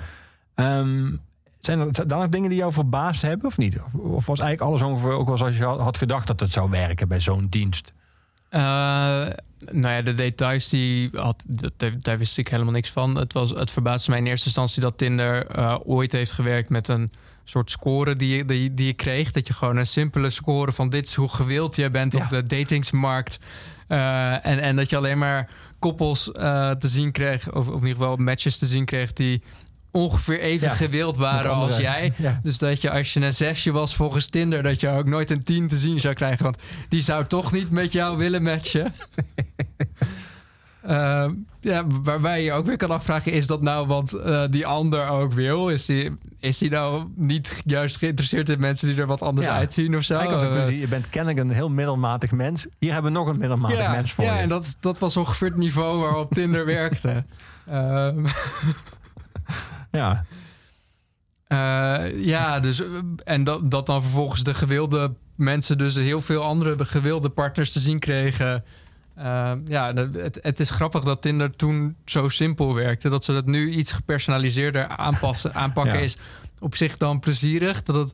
Ehm, 0.55 1.09
zijn 1.67 1.79
er 1.79 2.07
dan 2.07 2.19
nog 2.19 2.29
dingen 2.29 2.49
die 2.49 2.57
jou 2.57 2.73
verbaasd 2.73 3.21
hebben 3.21 3.47
of 3.47 3.57
niet? 3.57 3.79
Of, 3.85 3.93
of 3.93 4.25
was 4.25 4.39
eigenlijk 4.39 4.69
alles 4.69 4.81
ongeveer 4.81 5.11
ook 5.11 5.27
wel 5.27 5.37
zoals 5.37 5.57
je 5.57 5.63
had 5.63 5.97
gedacht 5.97 6.27
dat 6.27 6.39
het 6.39 6.51
zou 6.51 6.69
werken 6.69 7.07
bij 7.07 7.19
zo'n 7.19 7.47
dienst? 7.49 7.93
Eh, 8.49 8.61
nou 9.71 9.93
ja, 9.95 10.01
de 10.01 10.13
details 10.13 10.69
die 10.69 11.09
had, 11.13 11.45
daar, 11.77 11.93
daar 11.99 12.17
wist 12.17 12.37
ik 12.37 12.47
helemaal 12.47 12.73
niks 12.73 12.89
van. 12.91 13.15
Het, 13.17 13.33
was, 13.33 13.49
het 13.49 13.71
verbaasde 13.71 14.09
mij 14.09 14.19
in 14.19 14.25
eerste 14.25 14.45
instantie 14.45 14.81
dat 14.81 14.97
Tinder 14.97 15.47
eh, 15.47 15.75
ooit 15.85 16.11
heeft 16.11 16.31
gewerkt 16.31 16.69
met 16.69 16.87
een 16.87 17.11
soort 17.43 17.71
score 17.71 18.15
die 18.15 18.35
je, 18.35 18.45
die, 18.45 18.73
die 18.73 18.85
je 18.85 18.93
kreeg. 18.93 19.31
Dat 19.31 19.47
je 19.47 19.53
gewoon 19.53 19.77
een 19.77 19.87
simpele 19.87 20.29
score 20.29 20.71
van 20.71 20.89
dit 20.89 21.07
is 21.07 21.13
hoe 21.13 21.29
gewild 21.29 21.75
jij 21.75 21.91
bent 21.91 22.13
Ja. 22.13 22.19
op 22.23 22.29
de 22.29 22.45
datingsmarkt. 22.45 23.39
Eh, 23.87 24.45
en, 24.45 24.59
en 24.59 24.75
dat 24.75 24.89
je 24.89 24.97
alleen 24.97 25.17
maar 25.17 25.49
koppels 25.79 26.23
te 26.23 26.77
zien 26.79 27.11
kreeg, 27.11 27.51
of, 27.53 27.67
of 27.67 27.81
in 27.81 27.87
ieder 27.87 27.89
geval 27.89 28.15
matches 28.15 28.57
te 28.57 28.65
zien 28.65 28.85
kreeg 28.85 29.13
die 29.13 29.41
ongeveer 29.91 30.39
even 30.39 30.67
Ja, 30.67 30.73
gewild 30.73 31.17
waren 31.17 31.51
als 31.51 31.77
jij. 31.77 32.13
Ja. 32.15 32.39
Dus 32.43 32.57
dat 32.57 32.81
je 32.81 32.91
als 32.91 33.13
je 33.13 33.19
een 33.21 33.33
zesje 33.33 33.71
was 33.71 33.95
volgens 33.95 34.27
Tinder, 34.27 34.63
dat 34.63 34.79
je 34.81 34.89
ook 34.89 35.07
nooit 35.07 35.31
een 35.31 35.43
tien 35.43 35.67
te 35.67 35.77
zien 35.77 35.99
zou 35.99 36.13
krijgen. 36.13 36.43
Want 36.43 36.57
die 36.89 37.01
zou 37.01 37.25
toch 37.25 37.51
niet 37.51 37.71
met 37.71 37.91
jou 37.91 38.17
willen 38.17 38.43
matchen. 38.43 38.93
Ehm, 40.83 41.33
ja, 41.61 41.83
waarbij 42.03 42.43
je 42.43 42.51
ook 42.51 42.65
weer 42.65 42.77
kan 42.77 42.91
afvragen: 42.91 43.31
is 43.31 43.47
dat 43.47 43.61
nou 43.61 43.87
wat 43.87 44.13
eh, 44.13 44.43
die 44.49 44.65
ander 44.65 45.07
ook 45.07 45.33
wil? 45.33 45.69
Is 45.69 45.85
die, 45.85 46.15
is 46.39 46.57
die 46.57 46.69
nou 46.69 47.05
niet 47.15 47.61
juist 47.65 47.97
geïnteresseerd 47.97 48.49
in 48.49 48.59
mensen 48.59 48.87
die 48.87 48.97
er 48.97 49.07
wat 49.07 49.21
anders 49.21 49.47
Ja. 49.47 49.53
uitzien 49.53 49.95
of 49.97 50.03
zo? 50.03 50.19
Ik 50.19 50.31
Eh, 50.31 50.79
je 50.79 50.87
bent 50.87 51.09
kennelijk 51.09 51.39
een 51.39 51.49
heel 51.55 51.69
middelmatig 51.69 52.31
mens. 52.31 52.67
Hier 52.79 52.93
hebben 52.93 53.11
we 53.11 53.17
nog 53.17 53.27
een 53.27 53.37
middelmatig 53.37 53.77
ja, 53.77 53.91
mens 53.91 54.11
voor 54.13 54.23
ja 54.23 54.33
je. 54.35 54.39
en 54.41 54.49
dat, 54.49 54.77
dat 54.79 54.99
was 54.99 55.17
ongeveer 55.17 55.47
het 55.47 55.57
niveau 55.57 55.99
waarop 55.99 56.33
Tinder 56.33 56.65
werkte. 56.65 57.23
Ehm, 57.67 58.25
Ja. 59.97 60.25
Eh, 61.47 62.25
ja, 62.25 62.59
dus 62.59 62.81
en 63.23 63.43
dat, 63.43 63.71
dat 63.71 63.85
dan 63.85 64.01
vervolgens 64.01 64.43
de 64.43 64.53
gewilde 64.53 65.13
mensen 65.35 65.77
dus 65.77 65.95
heel 65.95 66.21
veel 66.21 66.43
andere 66.43 66.85
gewilde 66.85 67.29
partners 67.29 67.71
te 67.71 67.79
zien 67.79 67.99
kregen. 67.99 68.63
Eh, 69.15 69.51
ja, 69.65 69.93
het, 69.93 70.39
het 70.41 70.59
is 70.59 70.69
grappig 70.69 71.03
dat 71.03 71.21
Tinder 71.21 71.55
toen 71.55 71.95
zo 72.05 72.29
simpel 72.29 72.75
werkte. 72.75 73.09
Dat 73.09 73.23
ze 73.23 73.33
dat 73.33 73.45
nu 73.45 73.69
iets 73.69 73.91
gepersonaliseerder 73.91 74.87
aanpassen, 74.87 75.53
aanpakken 75.53 75.97
Ja. 75.97 75.99
is 76.03 76.17
op 76.59 76.75
zich 76.75 76.97
dan 76.97 77.19
plezierig. 77.19 77.83
Dat 77.83 77.95
het, 77.95 78.13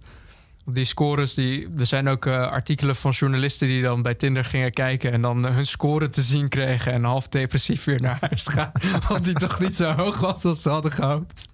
die 0.65 0.85
scores, 0.85 1.33
die, 1.33 1.69
er 1.77 1.85
zijn 1.85 2.07
ook 2.07 2.25
eh, 2.25 2.47
artikelen 2.47 2.95
van 2.95 3.11
journalisten 3.11 3.67
die 3.67 3.81
dan 3.81 4.01
bij 4.01 4.15
Tinder 4.15 4.45
gingen 4.45 4.71
kijken 4.71 5.11
en 5.11 5.21
dan 5.21 5.45
hun 5.45 5.65
score 5.65 6.09
te 6.09 6.21
zien 6.21 6.49
kregen 6.49 6.93
en 6.93 7.03
half 7.03 7.27
depressief 7.27 7.83
weer 7.83 8.01
naar 8.01 8.17
huis 8.19 8.47
gaan. 8.47 8.71
want 9.09 9.23
die 9.23 9.33
toch 9.33 9.59
niet 9.59 9.75
zo 9.75 9.91
hoog 9.91 10.19
was 10.19 10.45
als 10.45 10.61
ze 10.61 10.69
hadden 10.69 10.91
gehoopt. 10.91 11.47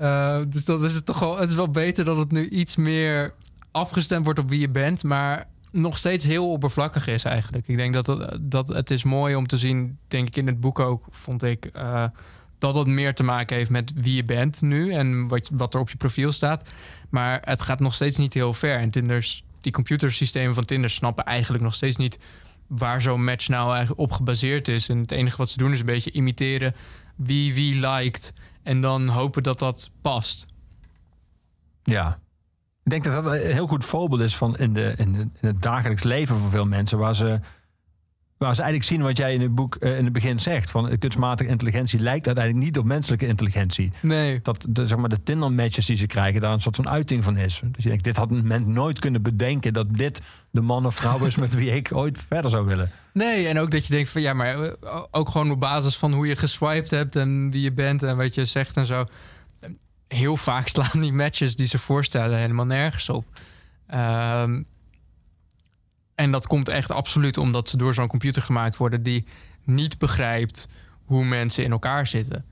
Uh, 0.00 0.40
dus 0.48 0.64
dat 0.64 0.84
is 0.84 0.94
het 0.94 1.06
toch 1.06 1.18
wel. 1.18 1.38
Het 1.38 1.50
is 1.50 1.56
wel 1.56 1.70
beter 1.70 2.04
dat 2.04 2.16
het 2.16 2.32
nu 2.32 2.48
iets 2.48 2.76
meer 2.76 3.34
afgestemd 3.70 4.24
wordt 4.24 4.38
op 4.38 4.48
wie 4.48 4.60
je 4.60 4.68
bent, 4.68 5.04
maar 5.04 5.46
nog 5.70 5.98
steeds 5.98 6.24
heel 6.24 6.50
oppervlakkig 6.50 7.06
is 7.06 7.24
eigenlijk. 7.24 7.68
Ik 7.68 7.76
denk 7.76 7.94
dat 7.94 8.38
dat 8.40 8.68
het 8.68 8.90
is 8.90 9.04
mooi 9.04 9.34
om 9.34 9.46
te 9.46 9.58
zien, 9.58 9.98
denk 10.08 10.28
ik 10.28 10.36
in 10.36 10.46
het 10.46 10.60
boek 10.60 10.78
ook, 10.78 11.04
vond 11.10 11.42
ik, 11.42 11.64
eh, 11.64 12.04
dat 12.58 12.74
het 12.74 12.86
meer 12.86 13.14
te 13.14 13.22
maken 13.22 13.56
heeft 13.56 13.70
met 13.70 13.92
wie 13.94 14.14
je 14.14 14.24
bent 14.24 14.60
nu 14.60 14.92
en 14.92 15.28
wat, 15.28 15.50
wat 15.52 15.74
er 15.74 15.80
op 15.80 15.90
je 15.90 15.96
profiel 15.96 16.32
staat. 16.32 16.68
Maar 17.10 17.40
het 17.44 17.62
gaat 17.62 17.80
nog 17.80 17.94
steeds 17.94 18.16
niet 18.16 18.34
heel 18.34 18.52
ver. 18.52 18.78
En 18.78 18.90
Tinder's, 18.90 19.44
die 19.60 19.72
computersystemen 19.72 20.54
van 20.54 20.64
Tinder 20.64 20.90
snappen 20.90 21.24
eigenlijk 21.24 21.64
nog 21.64 21.74
steeds 21.74 21.96
niet 21.96 22.18
waar 22.66 23.02
zo'n 23.02 23.24
match 23.24 23.48
nou 23.48 23.70
eigenlijk 23.70 24.00
op 24.00 24.12
gebaseerd 24.12 24.68
is. 24.68 24.88
En 24.88 24.98
het 24.98 25.12
enige 25.12 25.36
wat 25.36 25.50
ze 25.50 25.58
doen 25.58 25.72
is 25.72 25.80
een 25.80 25.86
beetje 25.86 26.12
imiteren 26.12 26.74
wie 27.16 27.54
wie 27.54 27.88
liked. 27.88 28.32
En 28.62 28.80
dan 28.80 29.08
hopen 29.08 29.42
dat 29.42 29.58
dat 29.58 29.94
past. 30.00 30.46
Ja. 31.82 32.18
Ik 32.84 32.90
denk 32.90 33.04
dat 33.04 33.24
dat 33.24 33.32
een 33.32 33.52
heel 33.52 33.66
goed 33.66 33.84
voorbeeld 33.84 34.20
is 34.20 34.36
van 34.36 34.56
in, 34.56 34.72
de, 34.72 34.94
in 34.96 35.32
het 35.40 35.62
dagelijks 35.62 36.02
leven 36.02 36.38
van 36.38 36.50
veel 36.50 36.66
mensen. 36.66 36.98
Waar 36.98 37.16
ze, 37.16 37.40
waar 38.38 38.54
ze 38.54 38.62
eigenlijk 38.62 38.90
zien 38.90 39.02
wat 39.02 39.16
jij 39.16 39.34
in 39.34 39.40
het 39.40 39.54
boek 39.54 39.74
eh, 39.74 39.98
in 39.98 40.04
het 40.04 40.12
begin 40.12 40.40
zegt. 40.40 40.70
Van 40.70 40.88
eh, 40.88 40.98
kunstmatige 40.98 41.50
intelligentie 41.50 42.00
lijkt 42.00 42.26
uiteindelijk 42.26 42.64
niet 42.64 42.78
op 42.78 42.84
menselijke 42.84 43.26
intelligentie. 43.26 43.90
Nee. 44.02 44.40
Dat 44.42 44.66
de, 44.68 44.86
zeg 44.86 44.98
maar, 44.98 45.08
de 45.08 45.22
Tinder-matches 45.22 45.86
die 45.86 45.96
ze 45.96 46.06
krijgen 46.06 46.40
daar 46.40 46.52
een 46.52 46.60
soort 46.60 46.76
van 46.76 46.88
uiting 46.88 47.24
van 47.24 47.36
is. 47.36 47.60
Dus 47.64 47.82
je 47.82 47.88
denkt, 47.88 48.04
dit 48.04 48.16
had 48.16 48.30
een 48.30 48.46
mens 48.46 48.64
nooit 48.66 48.98
kunnen 48.98 49.22
bedenken... 49.22 49.72
dat 49.72 49.94
dit 49.94 50.20
de 50.50 50.60
man 50.60 50.86
of 50.86 50.94
vrouw 50.94 51.24
is 51.24 51.36
met 51.36 51.54
wie 51.54 51.74
ik 51.74 51.88
ooit 51.92 52.24
verder 52.28 52.50
zou 52.50 52.66
willen. 52.66 52.90
Nee, 53.12 53.48
en 53.48 53.58
ook 53.58 53.70
dat 53.70 53.86
je 53.86 53.92
denkt 53.92 54.10
van 54.10 54.22
ja, 54.22 54.32
maar 54.32 54.62
eh, 54.62 55.02
ook 55.10 55.28
gewoon 55.28 55.50
op 55.50 55.60
basis 55.60 55.96
van 55.96 56.12
hoe 56.12 56.26
je 56.26 56.36
geswiped 56.36 56.90
hebt 56.90 57.16
en 57.16 57.50
wie 57.50 57.62
je 57.62 57.72
bent 57.72 58.02
en 58.02 58.16
wat 58.16 58.34
je 58.34 58.44
zegt 58.44 58.76
en 58.76 58.86
zo. 58.86 59.04
Heel 60.08 60.36
vaak 60.36 60.68
slaan 60.68 61.00
die 61.00 61.12
matches 61.12 61.56
die 61.56 61.66
ze 61.66 61.78
voorstellen 61.78 62.38
helemaal 62.38 62.66
nergens 62.66 63.08
op. 63.08 63.24
Ehm, 63.86 64.62
en 66.16 66.30
dat 66.30 66.46
komt 66.46 66.68
echt 66.68 66.90
absoluut 66.90 67.36
omdat 67.36 67.68
ze 67.68 67.76
door 67.76 67.94
zo'n 67.94 68.08
computer 68.08 68.42
gemaakt 68.42 68.76
worden 68.76 69.02
die 69.02 69.24
niet 69.64 69.98
begrijpt 69.98 70.68
hoe 71.04 71.24
mensen 71.24 71.64
in 71.64 71.70
elkaar 71.70 72.06
zitten. 72.06 72.44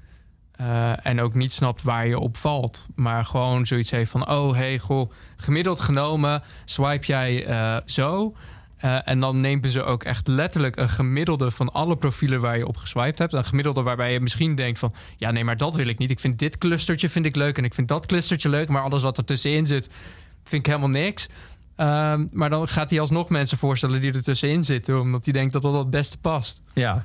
Eh, 0.52 1.06
en 1.06 1.20
ook 1.20 1.34
niet 1.34 1.52
snapt 1.52 1.82
waar 1.82 2.06
je 2.06 2.18
op 2.18 2.36
valt. 2.36 2.86
Maar 2.94 3.24
gewoon 3.24 3.66
zoiets 3.66 3.90
heeft 3.90 4.10
van: 4.10 4.30
oh 4.30 4.54
hey, 4.54 4.78
goh, 4.78 5.10
gemiddeld 5.36 5.80
genomen 5.80 6.42
swipe 6.64 7.06
jij 7.06 7.46
eh, 7.46 7.76
zo. 7.86 8.34
Eh, 8.76 9.08
en 9.08 9.20
dan 9.20 9.40
nemen 9.40 9.70
ze 9.70 9.82
ook 9.82 10.02
echt 10.02 10.28
letterlijk 10.28 10.76
een 10.76 10.88
gemiddelde 10.88 11.50
van 11.50 11.72
alle 11.72 11.96
profielen 11.96 12.40
waar 12.40 12.58
je 12.58 12.66
op 12.66 12.76
geswiped 12.76 13.18
hebt. 13.18 13.32
Een 13.32 13.44
gemiddelde 13.44 13.82
waarbij 13.82 14.12
je 14.12 14.20
misschien 14.20 14.54
denkt 14.54 14.78
van... 14.78 14.94
ja, 15.16 15.30
nee, 15.30 15.44
maar 15.44 15.56
dat 15.56 15.74
wil 15.74 15.86
ik 15.86 15.98
niet. 15.98 16.10
Ik 16.10 16.20
vind 16.20 16.38
dit 16.38 16.58
clustertje 16.58 17.08
vind 17.08 17.26
ik 17.26 17.36
leuk 17.36 17.58
en 17.58 17.64
ik 17.64 17.74
vind 17.74 17.88
dat 17.88 18.06
clustertje 18.06 18.48
leuk... 18.48 18.68
maar 18.68 18.82
alles 18.82 19.02
wat 19.02 19.18
er 19.18 19.24
tussenin 19.24 19.66
zit, 19.66 19.88
vind 20.42 20.66
ik 20.66 20.66
helemaal 20.66 21.02
niks. 21.02 21.28
Ehm, 21.76 22.26
maar 22.30 22.50
dan 22.50 22.68
gaat 22.68 22.90
hij 22.90 23.00
alsnog 23.00 23.28
mensen 23.28 23.58
voorstellen 23.58 24.00
die 24.00 24.12
er 24.12 24.22
tussenin 24.22 24.64
zitten... 24.64 25.00
omdat 25.00 25.24
hij 25.24 25.32
denkt 25.32 25.52
dat 25.52 25.62
dat 25.62 25.74
het 25.74 25.90
beste 25.90 26.18
past. 26.18 26.62
Ja. 26.74 27.04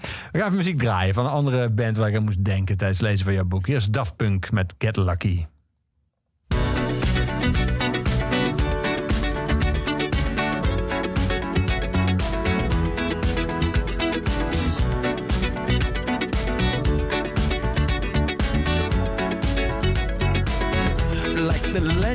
We 0.00 0.38
gaan 0.38 0.44
even 0.44 0.56
muziek 0.56 0.78
draaien 0.78 1.14
van 1.14 1.24
een 1.24 1.30
andere 1.30 1.70
band 1.70 1.96
waar 1.96 2.08
ik 2.08 2.16
aan 2.16 2.24
moest 2.24 2.44
denken 2.44 2.76
tijdens 2.76 3.00
het 3.00 3.08
lezen 3.08 3.24
van 3.24 3.34
jouw 3.34 3.44
boek. 3.44 3.66
Hier 3.66 3.76
is 3.76 3.86
Daft 3.86 4.16
Punk 4.16 4.50
met 4.50 4.74
Get 4.78 4.96
Lucky. 4.96 5.44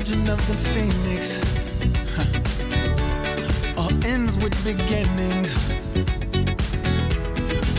Legend 0.02 0.30
of 0.30 0.48
the 0.48 0.56
phoenix. 0.74 1.40
huh. 2.16 2.26
All 3.82 3.94
ends 4.04 4.36
with 4.36 4.56
beginnings. 4.64 5.54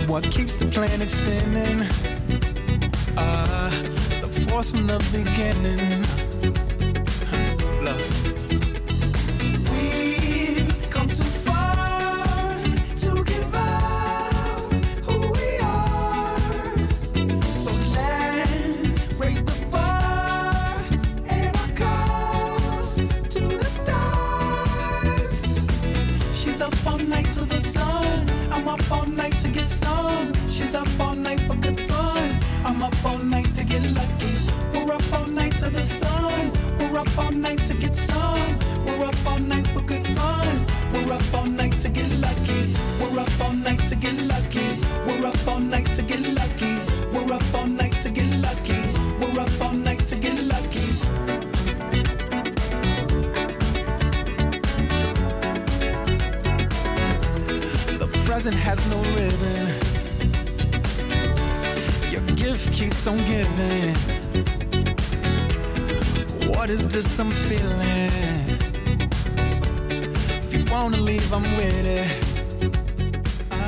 What 0.07 0.23
keeps 0.31 0.55
the 0.55 0.67
planet 0.67 1.11
spinning? 1.11 1.85
Ah, 3.17 3.71
the 4.21 4.29
force 4.47 4.71
from 4.71 4.87
the 4.87 5.01
beginning. 5.11 6.72
Get 29.53 29.69
some. 29.69 30.33
She's 30.49 30.75
up 30.75 30.89
all 30.99 31.15
night 31.15 31.41
for 31.41 31.57
good 31.57 31.79
fun. 31.89 32.39
I'm 32.65 32.83
up 32.83 33.05
all 33.05 33.19
night 33.19 33.53
to 33.55 33.65
get 33.65 33.83
lucky. 33.93 34.35
We're 34.73 34.93
up 34.93 35.13
all 35.13 35.27
night 35.27 35.57
to 35.59 35.71
the 35.71 35.83
sun. 35.83 36.51
We're 36.79 36.99
up 36.99 37.19
all 37.19 37.31
night 37.33 37.65
to 37.67 37.75
get 37.75 37.95
some. 37.95 38.59
We're 38.85 39.05
up 39.05 39.27
all 39.27 39.41
night 39.41 39.67
for 39.69 39.83
good 39.83 40.07
fun. 40.17 40.67
We're 40.93 41.13
up 41.13 41.35
all 41.35 41.47
night 41.47 41.79
to 41.81 41.89
get 41.91 42.11
lucky. 42.21 42.75
We're 43.01 43.21
up 43.21 43.41
all 43.41 43.55
night 43.55 43.87
to 43.89 43.97
get 43.97 44.15
lucky. 44.15 44.22
Keeps 63.03 63.07
on 63.07 63.19
giving. 63.27 63.95
What 66.55 66.69
is 66.69 66.87
this 66.87 67.19
I'm 67.19 67.31
feeling? 67.33 68.11
If 70.43 70.53
you 70.53 70.65
wanna 70.71 71.01
leave, 71.01 71.33
I'm 71.35 71.43
with 71.57 71.87
it. 71.87 72.07
Ah. 73.49 73.59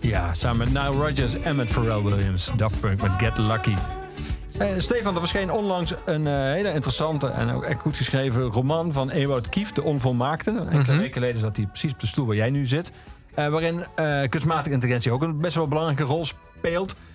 Ja, 0.00 0.34
samen 0.34 0.72
met 0.72 0.82
Nile 0.82 1.04
Rodgers 1.04 1.40
en 1.42 1.56
met 1.56 1.68
Pharrell 1.68 2.02
Williams. 2.02 2.50
Daft 2.56 2.80
Punk 2.80 3.02
met 3.02 3.12
Get 3.18 3.38
Lucky. 3.38 3.74
Eh, 4.58 4.66
Stefan, 4.78 5.12
er 5.14 5.20
verscheen 5.20 5.50
onlangs 5.50 5.94
een 6.04 6.26
eh, 6.26 6.32
hele 6.34 6.72
interessante 6.72 7.26
en 7.28 7.50
ook 7.50 7.64
echt 7.64 7.80
goed 7.80 7.96
geschreven 7.96 8.42
roman 8.42 8.92
van 8.92 9.10
Ewout 9.10 9.48
Kief, 9.48 9.72
De 9.72 9.82
Onvolmaakte. 9.82 10.50
Enkele 10.50 10.78
Mhm. 10.82 10.96
weken 10.98 11.12
geleden 11.12 11.40
zat 11.40 11.56
hij 11.56 11.66
precies 11.66 11.92
op 11.92 12.00
de 12.00 12.06
stoel 12.06 12.26
waar 12.26 12.36
jij 12.36 12.50
nu 12.50 12.64
zit. 12.66 12.92
Eh, 13.34 13.48
waarin 13.48 13.84
eh, 13.94 14.28
kunstmatige 14.28 14.70
intelligentie 14.74 15.12
ook 15.12 15.22
een 15.22 15.38
best 15.38 15.54
wel 15.56 15.68
belangrijke 15.68 16.02
rol 16.02 16.24
speelt. 16.24 16.44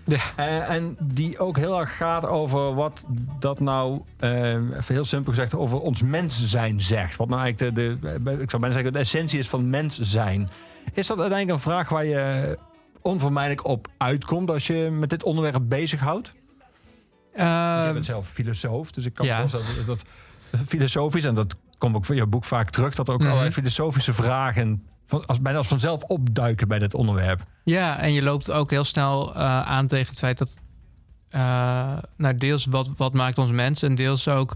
Ja. 0.04 0.18
Eh, 0.36 0.76
en 0.76 0.98
die 1.00 1.39
ook 1.39 1.58
heel 1.58 1.80
erg 1.80 1.98
gaat 1.98 2.26
over 2.26 2.74
wat 2.74 3.04
dat 3.39 3.60
nou, 3.60 4.02
eh, 4.20 4.54
even 4.54 4.94
heel 4.94 5.06
simpel 5.06 5.34
gezegd, 5.34 5.56
over 5.56 5.80
ons 5.80 6.02
mens 6.02 6.46
zijn 6.46 6.82
zegt. 6.82 7.16
Wat 7.16 7.30
nou 7.30 7.42
eigenlijk 7.42 7.76
de, 7.76 7.98
de, 8.00 8.32
ik 8.32 8.50
zou 8.50 8.62
bijna 8.62 8.76
zeggen, 8.76 8.94
de 8.94 9.00
essentie 9.00 9.39
is 9.39 9.50
van 9.50 9.70
mens 9.70 10.00
zijn. 10.00 10.50
Is 10.94 11.08
dat 11.08 11.20
uiteindelijk 11.20 11.58
een 11.58 11.72
vraag 11.72 11.89
waar 11.89 12.06
je 12.06 12.58
onvermijdelijk 13.02 13.66
op 13.66 13.88
uitkomt 13.98 14.50
als 14.50 14.68
je 14.68 14.89
met 14.92 15.10
dit 15.10 15.24
onderwerp 15.24 15.64
bezighoudt? 15.70 16.32
Ehm, 17.34 17.48
Jij 17.82 17.94
bent 17.94 18.06
zelf 18.06 18.28
filosoof, 18.28 18.92
dus 18.92 19.06
ik 19.06 19.14
kan 19.14 19.26
ja. 19.26 19.46
dat, 19.46 19.62
dat 19.86 20.04
filosofisch, 20.68 21.26
en 21.26 21.36
dat 21.36 21.56
komt 21.78 21.96
ook 21.96 22.06
van 22.06 22.16
je 22.16 22.26
boek 22.26 22.44
vaak 22.44 22.70
terug, 22.70 22.96
dat 22.96 23.08
er 23.08 23.14
ook 23.14 23.24
allerlei 23.24 23.52
filosofische 23.52 24.14
vragen 24.14 24.84
als, 25.14 25.41
bijna 25.41 25.57
als 25.57 25.68
vanzelf 25.68 26.03
opduiken 26.03 26.68
bij 26.68 26.80
dit 26.80 26.93
onderwerp. 26.93 27.41
Ja, 27.64 27.99
en 27.99 28.14
je 28.14 28.22
loopt 28.22 28.51
ook 28.51 28.70
heel 28.70 28.84
snel 28.84 29.36
eh, 29.36 29.62
aan 29.62 29.88
tegen 29.88 30.09
het 30.09 30.20
feit 30.20 30.38
dat... 30.38 30.59
eh, 31.30 31.97
nou, 32.18 32.36
deels 32.36 32.66
wat, 32.66 32.89
wat 32.97 33.14
maakt 33.14 33.38
ons 33.38 33.51
mens 33.51 33.82
en 33.82 33.95
deels 33.95 34.28
ook... 34.28 34.55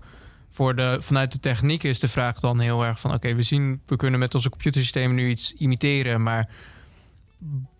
Voor 0.49 0.75
de, 0.75 0.97
vanuit 1.01 1.31
de 1.31 1.39
techniek 1.39 1.83
is 1.83 1.99
de 1.99 2.07
vraag 2.07 2.39
dan 2.39 2.59
heel 2.59 2.85
erg 2.85 2.99
van... 2.99 3.13
oké, 3.13 3.35
we 3.35 3.41
zien, 3.41 3.81
we 3.85 3.95
kunnen 3.95 4.19
met 4.19 4.35
onze 4.35 4.49
computersystemen 4.49 5.15
nu 5.15 5.29
iets 5.29 5.53
imiteren... 5.53 6.23
maar 6.23 6.49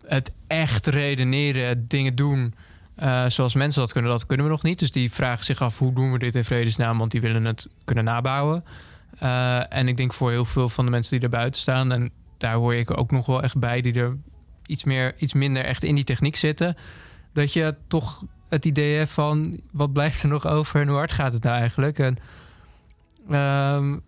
het 0.06 0.32
echt 0.46 0.86
redeneren, 0.86 1.88
dingen 1.88 2.14
doen... 2.14 2.54
eh, 2.94 3.24
zoals 3.26 3.54
mensen 3.54 3.80
dat 3.80 3.92
kunnen, 3.92 4.10
dat 4.10 4.26
kunnen 4.26 4.46
we 4.46 4.52
nog 4.52 4.62
niet. 4.62 4.78
Dus 4.78 4.90
die 4.90 5.12
vragen 5.12 5.44
zich 5.44 5.60
af, 5.60 5.78
hoe 5.78 5.92
doen 5.92 6.12
we 6.12 6.18
dit 6.18 6.34
in 6.34 6.44
vredesnaam? 6.44 6.98
Want 6.98 7.10
die 7.10 7.20
willen 7.20 7.44
het 7.44 7.68
kunnen 7.84 8.04
nabouwen. 8.04 8.64
En 9.68 9.88
ik 9.88 9.96
denk 9.96 10.12
voor 10.12 10.30
heel 10.30 10.44
veel 10.44 10.68
van 10.68 10.84
de 10.84 10.90
mensen 10.90 11.14
die 11.14 11.28
er 11.28 11.36
buiten 11.36 11.60
staan... 11.60 11.92
en 11.92 12.10
daar 12.36 12.54
hoor 12.54 12.74
ik 12.74 12.98
ook 12.98 13.10
nog 13.10 13.26
wel 13.26 13.42
echt 13.42 13.58
bij... 13.58 13.80
die 13.80 13.94
er 13.94 14.16
iets, 14.66 14.84
meer, 14.84 15.14
iets 15.18 15.34
minder 15.34 15.64
echt 15.64 15.82
in 15.84 15.94
die 15.94 16.04
techniek 16.04 16.36
zitten... 16.36 16.76
dat 17.32 17.52
je 17.52 17.74
toch 17.88 18.24
het 18.48 18.64
idee 18.64 18.96
hebt 18.96 19.12
van... 19.12 19.60
wat 19.72 19.92
blijft 19.92 20.22
er 20.22 20.28
nog 20.28 20.46
over 20.46 20.80
en 20.80 20.88
hoe 20.88 20.96
hard 20.96 21.12
gaat 21.12 21.32
het 21.32 21.42
nou 21.42 21.58
eigenlijk? 21.58 21.98
En 21.98 22.16
ehm, 23.30 23.98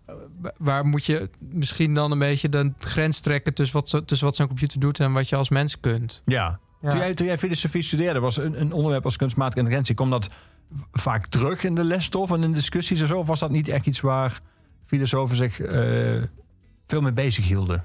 waar 0.57 0.85
moet 0.85 1.05
je 1.05 1.29
misschien 1.39 1.93
dan 1.93 2.11
een 2.11 2.19
beetje 2.19 2.49
de 2.49 2.73
grens 2.79 3.19
trekken... 3.19 3.53
tussen 3.53 3.77
wat, 3.77 3.89
zo- 3.89 4.05
tussen 4.05 4.27
wat 4.27 4.35
zo'n 4.35 4.47
computer 4.47 4.79
doet 4.79 4.99
en 4.99 5.13
wat 5.13 5.29
je 5.29 5.35
als 5.35 5.49
mens 5.49 5.79
kunt? 5.79 6.21
Ja. 6.25 6.59
Ja. 6.81 6.89
Toen, 6.89 6.99
jij, 6.99 7.13
toen 7.13 7.25
jij 7.27 7.37
filosofie 7.37 7.81
studeerde, 7.81 8.19
was 8.19 8.37
een, 8.37 8.61
een 8.61 8.71
onderwerp 8.71 9.05
als 9.05 9.15
kunstmatige 9.15 9.57
intelligentie, 9.57 9.95
kwam 9.95 10.09
dat 10.09 10.33
vaak 10.91 11.25
terug 11.25 11.63
in 11.63 11.75
de 11.75 11.83
lesstof 11.83 12.31
en 12.31 12.43
in 12.43 12.51
discussies 12.53 13.01
en 13.01 13.07
zo? 13.07 13.19
Of 13.19 13.27
was 13.27 13.39
dat 13.39 13.49
niet 13.51 13.67
echt 13.67 13.85
iets 13.85 13.99
waar 13.99 14.37
filosofen 14.85 15.35
zich 15.35 15.59
eh, 15.59 16.23
veel 16.87 17.01
mee 17.01 17.11
bezig 17.11 17.47
hielden? 17.47 17.83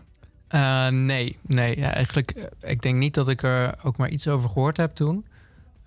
Eh, 0.55 0.89
nee, 0.89 1.39
nee. 1.43 1.79
Ja, 1.79 1.93
eigenlijk, 1.95 2.31
eh, 2.31 2.71
ik 2.71 2.83
denk 2.83 2.97
niet 2.97 3.15
dat 3.15 3.29
ik 3.29 3.43
er 3.43 3.75
ook 3.83 3.97
maar 3.97 4.09
iets 4.09 4.29
over 4.29 4.49
gehoord 4.51 4.77
heb 4.77 4.95
toen. 4.95 5.27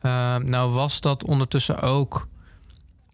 Eh, 0.02 0.36
nou 0.36 0.72
was 0.72 1.02
dat 1.02 1.26
ondertussen 1.26 1.80
ook, 1.82 2.28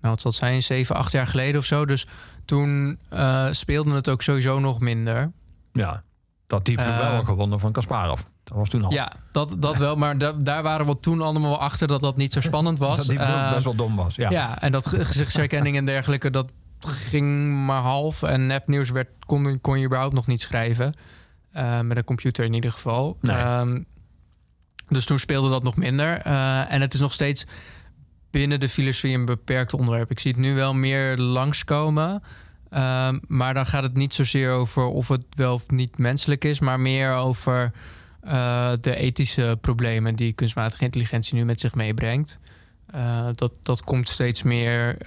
nou 0.02 0.18
wat 0.24 0.36
zijn, 0.36 0.64
zeven, 0.64 0.96
acht 0.96 1.12
jaar 1.12 1.28
geleden 1.28 1.60
of 1.60 1.66
zo. 1.66 1.86
Dus 1.86 2.08
toen 2.46 2.98
eh, 3.10 3.48
speelde 3.52 3.94
het 3.94 4.10
ook 4.10 4.22
sowieso 4.22 4.60
nog 4.60 4.80
minder. 4.80 5.32
Ja. 5.74 6.04
Dat 6.48 6.64
type 6.66 6.82
Eh. 6.82 6.98
wel 7.10 7.24
gewonnen 7.24 7.60
van 7.60 7.72
Kasparov. 7.72 8.22
Dat 8.44 8.58
was 8.58 8.70
toen 8.70 8.84
al. 8.84 8.92
Ja, 8.92 9.12
dat, 9.32 9.56
dat 9.60 9.78
wel. 9.78 9.96
Maar 9.96 10.18
da- 10.18 10.34
daar 10.38 10.64
waren 10.64 10.86
we 10.86 11.00
toen 11.00 11.22
allemaal 11.22 11.50
wel 11.50 11.60
achter 11.60 11.88
dat 11.88 12.02
dat 12.02 12.18
niet 12.18 12.34
zo 12.34 12.42
spannend 12.42 12.80
was. 12.88 12.98
Dat 12.98 13.06
die 13.08 13.20
ook 13.20 13.26
Eh, 13.26 13.52
best 13.54 13.64
wel 13.64 13.76
dom 13.76 13.96
was. 13.96 14.16
Ja. 14.16 14.30
ja. 14.30 14.62
en 14.62 14.72
dat 14.72 14.88
ge- 14.88 15.06
gezichtsherkenning 15.06 15.78
en 15.78 15.86
dergelijke, 15.86 16.30
dat 16.30 16.52
ging 16.80 17.56
maar 17.66 17.82
half. 17.82 18.24
En 18.24 18.48
nepnieuws 18.48 18.90
werd, 18.90 19.08
kon, 19.26 19.62
kon 19.62 19.80
je 19.80 19.86
überhaupt 19.86 20.14
nog 20.14 20.28
niet 20.28 20.42
schrijven. 20.42 20.94
Eh, 21.54 21.80
met 21.80 21.98
een 21.98 22.04
computer 22.04 22.46
in 22.46 22.54
ieder 22.54 22.72
geval. 22.72 23.18
Nee. 23.22 23.36
Ehm, 23.36 23.82
dus 24.88 25.06
toen 25.06 25.20
speelde 25.20 25.50
dat 25.50 25.64
nog 25.64 25.76
minder. 25.76 26.18
Eh, 26.18 26.72
en 26.72 26.82
het 26.82 26.94
is 26.94 27.00
nog 27.00 27.14
steeds 27.14 27.46
binnen 28.32 28.60
de 28.60 28.70
filosofie 28.70 29.18
een 29.18 29.26
beperkt 29.26 29.74
onderwerp. 29.74 30.12
Ik 30.12 30.20
zie 30.20 30.32
het 30.32 30.40
nu 30.40 30.56
wel 30.56 30.74
meer 30.74 31.18
langskomen. 31.18 32.24
Ehm, 32.70 33.20
maar 33.28 33.54
dan 33.54 33.66
gaat 33.66 33.84
het 33.84 33.94
niet 33.94 34.14
zozeer 34.14 34.52
over 34.52 34.84
of 34.84 35.08
het 35.08 35.26
wel 35.36 35.54
of 35.54 35.70
niet 35.70 35.98
menselijk 35.98 36.46
is, 36.46 36.60
maar 36.60 36.80
meer 36.80 37.14
over 37.14 37.72
eh, 38.22 38.72
de 38.82 38.96
ethische 38.96 39.58
problemen 39.62 40.16
die 40.16 40.34
kunstmatige 40.34 40.84
intelligentie 40.84 41.36
nu 41.36 41.46
met 41.46 41.60
zich 41.60 41.76
meebrengt. 41.76 42.40
Dat, 43.36 43.58
dat 43.62 43.84
komt 43.84 44.10
steeds 44.10 44.44
meer 44.44 44.98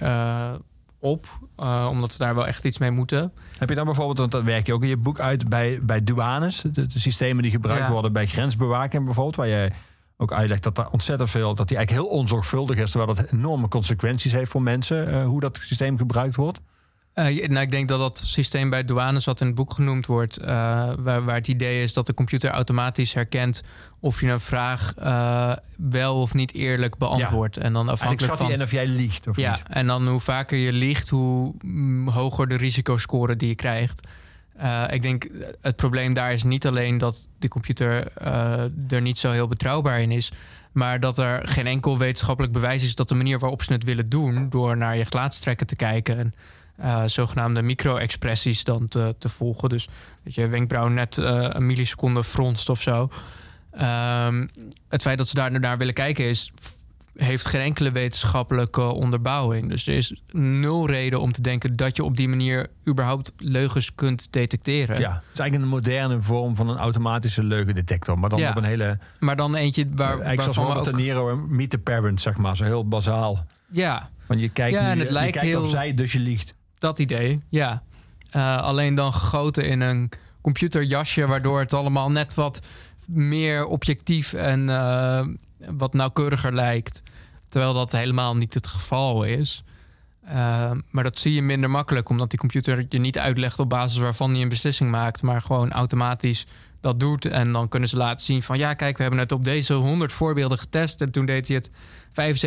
op, 0.99 1.27
eh, 1.55 1.87
omdat 1.89 2.11
we 2.17 2.23
daar 2.23 2.35
wel 2.35 2.47
echt 2.47 2.65
iets 2.65 2.77
mee 2.77 2.91
moeten. 2.91 3.31
Heb 3.57 3.69
je 3.69 3.75
dan 3.75 3.85
bijvoorbeeld, 3.85 4.17
want 4.17 4.31
dat 4.31 4.43
werk 4.43 4.65
je 4.65 4.73
ook 4.73 4.81
in 4.83 4.89
je 4.89 4.97
boek 4.97 5.19
uit 5.19 5.49
bij, 5.49 5.79
bij 5.81 6.03
douanes, 6.03 6.61
de, 6.61 6.87
de 6.87 6.99
systemen 6.99 7.43
die 7.43 7.51
gebruikt 7.51 7.85
Ja. 7.85 7.91
worden 7.91 8.13
bij 8.13 8.25
grensbewaking 8.27 9.05
bijvoorbeeld, 9.05 9.35
waar 9.35 9.47
jij 9.47 9.73
ook 10.17 10.31
uitlegt 10.33 10.63
dat 10.63 10.75
daar 10.75 10.89
ontzettend 10.89 11.29
veel, 11.29 11.55
dat 11.55 11.67
die 11.67 11.77
eigenlijk 11.77 12.07
heel 12.07 12.17
onzorgvuldig 12.17 12.75
is, 12.77 12.91
terwijl 12.91 13.13
dat 13.13 13.31
enorme 13.31 13.67
consequenties 13.67 14.31
heeft 14.31 14.51
voor 14.51 14.61
mensen, 14.61 15.11
eh, 15.11 15.25
hoe 15.25 15.39
dat 15.39 15.59
systeem 15.61 15.97
gebruikt 15.97 16.35
wordt. 16.35 16.59
Eh, 17.17 17.47
nou, 17.47 17.59
ik 17.59 17.71
denk 17.71 17.87
dat 17.87 17.99
dat 17.99 18.21
systeem 18.25 18.69
bij 18.69 18.85
douanes, 18.85 19.25
wat 19.25 19.41
in 19.41 19.47
het 19.47 19.55
boek 19.55 19.73
genoemd 19.73 20.05
wordt, 20.05 20.37
eh, 20.37 20.47
waar, 20.97 21.25
waar 21.25 21.35
het 21.35 21.47
idee 21.47 21.83
is 21.83 21.93
dat 21.93 22.05
de 22.05 22.13
computer 22.13 22.49
automatisch 22.49 23.13
herkent 23.13 23.63
of 23.99 24.21
je 24.21 24.27
een 24.27 24.39
vraag 24.39 24.93
eh, 24.95 25.53
wel 25.75 26.21
of 26.21 26.33
niet 26.33 26.53
eerlijk 26.53 26.97
beantwoordt. 26.97 27.57
En 27.57 27.73
dan 27.73 27.89
afhankelijk 27.89 28.33
van. 28.33 28.51
in 28.51 28.61
of 28.61 28.71
jij 28.71 28.87
liegt 28.87 29.27
of 29.27 29.37
Ja, 29.37 29.51
niet. 29.51 29.63
en 29.69 29.87
dan 29.87 30.07
hoe 30.07 30.19
vaker 30.19 30.57
je 30.57 30.71
liegt, 30.71 31.09
hoe 31.09 31.53
mm, 31.61 32.07
hoger 32.07 32.47
de 32.47 32.57
risicoscore 32.57 33.35
die 33.35 33.47
je 33.47 33.55
krijgt. 33.55 34.07
Ik 34.89 35.01
denk 35.01 35.27
het 35.61 35.75
probleem 35.75 36.13
daar 36.13 36.33
is 36.33 36.43
niet 36.43 36.67
alleen 36.67 36.97
dat 36.97 37.27
de 37.39 37.47
computer 37.47 38.11
er 38.89 39.01
niet 39.01 39.19
zo 39.19 39.31
heel 39.31 39.47
betrouwbaar 39.47 40.01
in 40.01 40.11
is, 40.11 40.31
maar 40.71 40.99
dat 40.99 41.17
er 41.17 41.47
geen 41.47 41.67
enkel 41.67 41.97
wetenschappelijk 41.97 42.53
bewijs 42.53 42.83
is 42.83 42.95
dat 42.95 43.09
de 43.09 43.15
manier 43.15 43.39
waarop 43.39 43.63
ze 43.63 43.73
het 43.73 43.83
willen 43.83 44.09
doen, 44.09 44.49
door 44.49 44.77
naar 44.77 44.97
je 44.97 45.05
gelaatstrekken 45.05 45.67
te 45.67 45.75
kijken 45.75 46.17
en 46.17 46.33
eh, 46.77 47.03
zogenaamde 47.05 47.61
micro-expressies 47.61 48.63
dan 48.63 48.87
te, 48.87 49.15
te 49.19 49.29
volgen. 49.29 49.69
Dus 49.69 49.87
dat 50.23 50.35
je 50.35 50.47
wenkbrauw 50.47 50.87
net 50.87 51.17
eh, 51.17 51.47
een 51.49 51.65
milliseconde 51.65 52.23
fronst 52.23 52.69
of 52.69 52.81
zo. 52.81 53.09
Ehm, 53.71 54.47
het 54.89 55.01
feit 55.01 55.17
dat 55.17 55.27
ze 55.27 55.35
daar 55.35 55.59
naar 55.59 55.77
willen 55.77 55.93
kijken 55.93 56.25
is 56.25 56.51
heeft 57.15 57.45
geen 57.45 57.61
enkele 57.61 57.91
wetenschappelijke 57.91 58.81
onderbouwing. 58.81 59.69
Dus 59.69 59.87
er 59.87 59.95
is 59.95 60.21
nul 60.31 60.87
reden 60.87 61.21
om 61.21 61.31
te 61.31 61.41
denken 61.41 61.75
dat 61.75 61.95
je 61.95 62.03
op 62.03 62.17
die 62.17 62.27
manier 62.27 62.67
überhaupt 62.87 63.31
leugens 63.37 63.95
kunt 63.95 64.27
detecteren. 64.31 64.99
Ja, 64.99 65.11
het 65.13 65.21
is 65.33 65.39
eigenlijk 65.39 65.71
een 65.71 65.77
moderne 65.77 66.21
vorm 66.21 66.55
van 66.55 66.69
een 66.69 66.77
automatische 66.77 67.43
leugendetector, 67.43 68.19
maar 68.19 68.29
dan 68.29 68.39
Ja. 68.39 68.49
op 68.49 68.55
een 68.55 68.63
hele, 68.63 68.99
Maar 69.19 69.35
dan 69.35 69.55
eentje 69.55 69.87
waar, 69.95 70.19
eigenlijk 70.19 70.41
zoals 70.41 70.57
Robert. 70.57 70.85
De 70.85 70.93
Niro 71.01 71.29
en 71.31 71.55
Meet 71.55 71.69
the 71.69 71.77
Parents, 71.77 72.23
zeg 72.23 72.37
maar, 72.37 72.57
zo 72.57 72.63
heel 72.63 72.87
bazaal. 72.87 73.45
Ja, 73.71 74.09
Van 74.25 74.39
je 74.39 74.49
kijkt, 74.49 74.73
Ja, 74.75 74.81
nu, 74.83 74.87
en 74.91 74.97
het 74.99 75.07
je, 75.07 75.13
lijkt 75.13 75.33
je 75.33 75.39
kijkt 75.39 75.55
heel- 75.55 75.63
opzij, 75.63 75.93
dus 75.93 76.11
je 76.11 76.19
liegt. 76.19 76.55
Dat 76.79 76.99
idee, 76.99 77.41
ja. 77.49 77.83
Eh, 78.29 78.61
alleen 78.61 78.95
dan 78.95 79.13
gegoten 79.13 79.65
in 79.65 79.81
een 79.81 80.09
computerjasje... 80.41 81.27
waardoor 81.27 81.59
het 81.59 81.73
allemaal 81.73 82.11
net 82.11 82.33
wat 82.33 82.61
meer 83.05 83.65
objectief 83.65 84.33
en 84.33 84.69
eh, 84.69 85.27
wat 85.57 85.93
nauwkeuriger 85.93 86.53
lijkt. 86.53 87.03
Terwijl 87.49 87.73
dat 87.73 87.91
helemaal 87.91 88.35
niet 88.35 88.53
het 88.53 88.67
geval 88.67 89.23
is. 89.23 89.63
Eh, 90.23 90.71
maar 90.89 91.03
dat 91.03 91.19
zie 91.19 91.33
je 91.33 91.41
minder 91.41 91.69
makkelijk... 91.69 92.09
omdat 92.09 92.29
die 92.29 92.39
computer 92.39 92.85
je 92.89 92.99
niet 92.99 93.19
uitlegt 93.19 93.59
op 93.59 93.69
basis 93.69 93.97
waarvan 93.97 94.31
hij 94.31 94.41
een 94.41 94.49
beslissing 94.49 94.91
maakt... 94.91 95.21
maar 95.21 95.41
gewoon 95.41 95.71
automatisch 95.71 96.45
dat 96.79 96.99
doet. 96.99 97.25
En 97.25 97.51
dan 97.51 97.69
kunnen 97.69 97.89
ze 97.89 97.97
laten 97.97 98.25
zien 98.25 98.43
van... 98.43 98.57
ja, 98.57 98.73
kijk, 98.73 98.95
we 98.95 99.01
hebben 99.01 99.19
het 99.21 99.31
op 99.31 99.43
deze 99.43 99.73
100 99.73 100.13
voorbeelden 100.13 100.57
getest... 100.57 101.01
en 101.01 101.11
toen 101.11 101.25
deed 101.25 101.47
hij 101.47 101.57
het 101.57 101.69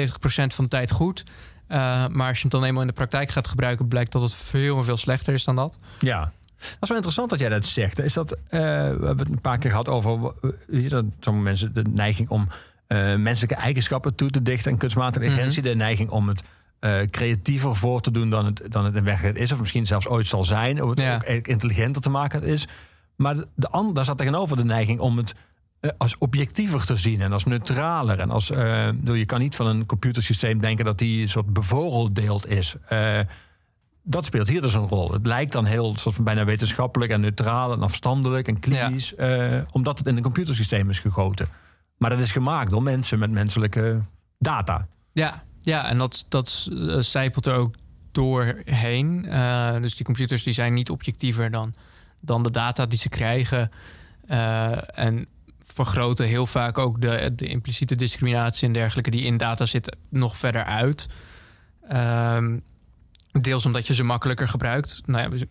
75% 0.03 0.55
van 0.55 0.64
de 0.64 0.70
tijd 0.70 0.91
goed... 0.91 1.24
Uh, 1.71 2.07
maar 2.07 2.29
als 2.29 2.37
je 2.37 2.43
het 2.43 2.53
dan 2.53 2.64
eenmaal 2.64 2.81
in 2.83 2.89
de 2.89 2.95
praktijk 2.95 3.31
gaat 3.31 3.49
gebruiken, 3.49 3.89
blijkt 3.89 4.12
dat 4.12 4.23
het 4.23 4.35
veel 4.35 4.79
en 4.79 4.85
veel 4.85 4.97
slechter 4.97 5.35
is 5.35 5.45
dan 5.45 5.57
dat. 5.57 5.79
Ja. 5.99 6.33
Dat 6.59 6.68
is 6.81 6.89
wel 6.89 6.97
interessant 6.97 7.31
dat 7.31 7.39
jij 7.39 7.49
dat 7.49 7.66
zegt. 7.66 7.99
Is 7.99 8.12
dat, 8.12 8.33
eh, 8.33 8.39
we 8.51 8.57
hebben 9.07 9.18
het 9.18 9.29
een 9.29 9.41
paar 9.41 9.59
keer 9.59 9.71
gehad 9.71 9.89
over 9.89 10.33
eh, 10.71 10.91
dat 10.91 11.05
sommige 11.21 11.45
mensen 11.45 11.75
de 11.75 11.83
neiging 11.83 12.29
om 12.29 12.49
eh, 12.87 13.14
menselijke 13.16 13.55
eigenschappen 13.55 14.14
toe 14.14 14.31
te 14.31 14.43
dichten 14.43 14.73
en 14.73 14.79
kunstmatige 14.79 15.25
intelligentie, 15.25 15.62
de 15.62 15.75
neiging 15.75 16.11
om 16.11 16.29
het 16.29 16.43
eh, 16.81 17.01
creatiever 17.11 17.77
voor 17.77 18.01
te 18.01 18.11
doen 18.11 18.31
dan 18.31 18.45
het, 18.45 18.62
dan 18.68 18.85
het 18.85 18.95
in 18.95 19.05
werkelijkheid 19.05 19.45
is, 19.45 19.53
of 19.53 19.59
misschien 19.61 19.87
zelfs 19.87 20.07
ooit 20.09 20.27
zal 20.29 20.45
zijn, 20.45 20.83
of 20.83 20.91
het 20.91 20.99
Ja. 20.99 21.05
ook 21.14 21.23
eigenlijk 21.23 21.49
intelligenter 21.49 22.03
te 22.03 22.11
maken 22.11 22.43
is. 22.43 22.68
Maar 23.16 23.37
de, 23.37 23.47
de 23.55 23.91
daar 23.93 24.05
staat 24.05 24.18
tegenover 24.18 24.57
de 24.57 24.64
neiging 24.64 25.01
om 25.01 25.16
het 25.16 25.31
eh, 25.31 25.37
als 25.99 26.18
objectiever 26.18 26.87
te 26.87 26.97
zien 26.97 27.20
en 27.20 27.33
als 27.33 27.45
neutraler. 27.45 28.18
En 28.18 28.31
als, 28.31 28.51
eh, 28.51 28.87
bedoel, 28.87 29.14
je 29.14 29.24
kan 29.24 29.41
niet 29.41 29.57
van 29.57 29.66
een 29.66 29.87
computersysteem 29.87 30.61
denken 30.61 30.85
dat 30.85 30.99
die 30.99 31.22
een 31.22 31.28
soort 31.28 31.53
bevooroordeeld 31.53 32.49
is. 32.49 32.74
Eh, 32.89 33.20
dat 34.03 34.24
speelt 34.24 34.49
hier 34.49 34.61
dus 34.61 34.74
een 34.74 34.89
rol. 34.89 35.12
Het 35.12 35.26
lijkt 35.26 35.53
dan 35.53 35.64
heel 35.64 35.97
soort 35.97 36.14
van 36.14 36.24
bijna 36.24 36.45
wetenschappelijk 36.45 37.12
en 37.12 37.20
neutraal 37.20 37.72
en 37.72 37.83
afstandelijk 37.83 38.49
en 38.49 38.59
klinisch, 38.59 39.14
eh, 39.14 39.61
omdat 39.72 39.99
het 39.99 40.07
in 40.07 40.16
een 40.16 40.22
computersysteem 40.22 40.91
is 40.91 40.99
gegoten. 40.99 41.49
Maar 41.97 42.11
dat 42.11 42.18
is 42.18 42.33
gemaakt 42.33 42.70
door 42.70 42.83
mensen 42.83 43.18
met 43.18 43.31
menselijke 43.31 44.01
data. 44.39 44.87
Ja, 45.12 45.45
ja 45.61 45.89
en 45.89 45.99
dat, 45.99 46.24
dat 46.28 46.68
eh, 46.70 46.99
zijpelt 46.99 47.47
er 47.47 47.55
ook 47.55 47.74
doorheen. 48.12 49.26
Eh, 49.26 49.76
dus 49.81 49.97
die 49.97 50.05
computers 50.05 50.43
die 50.43 50.53
zijn 50.53 50.74
niet 50.74 50.91
objectiever 50.91 51.51
dan, 51.51 51.74
dan 52.20 52.43
de 52.43 52.51
data 52.51 52.87
die 52.87 52.99
ze 52.99 53.09
krijgen. 53.09 53.70
Eh, 54.26 54.99
en 54.99 55.26
vergroten 55.73 56.27
heel 56.27 56.47
vaak 56.47 56.79
ook 56.79 57.01
de, 57.01 57.33
de 57.35 57.47
impliciete 57.47 57.97
discriminatie 57.97 58.66
en 58.66 58.73
dergelijke 58.73 59.11
die 59.11 59.23
in 59.23 59.37
data 59.37 59.66
zit 59.66 59.97
nog 60.09 60.37
verder 60.37 60.64
uit. 60.64 61.07
Ehm, 61.89 62.59
deels 63.41 63.66
omdat 63.66 63.87
je 63.87 63.95
ze 63.95 64.03
makkelijker 64.03 64.49
gebruikt. 64.49 65.03
Nou 65.07 65.39
ja, 65.39 65.47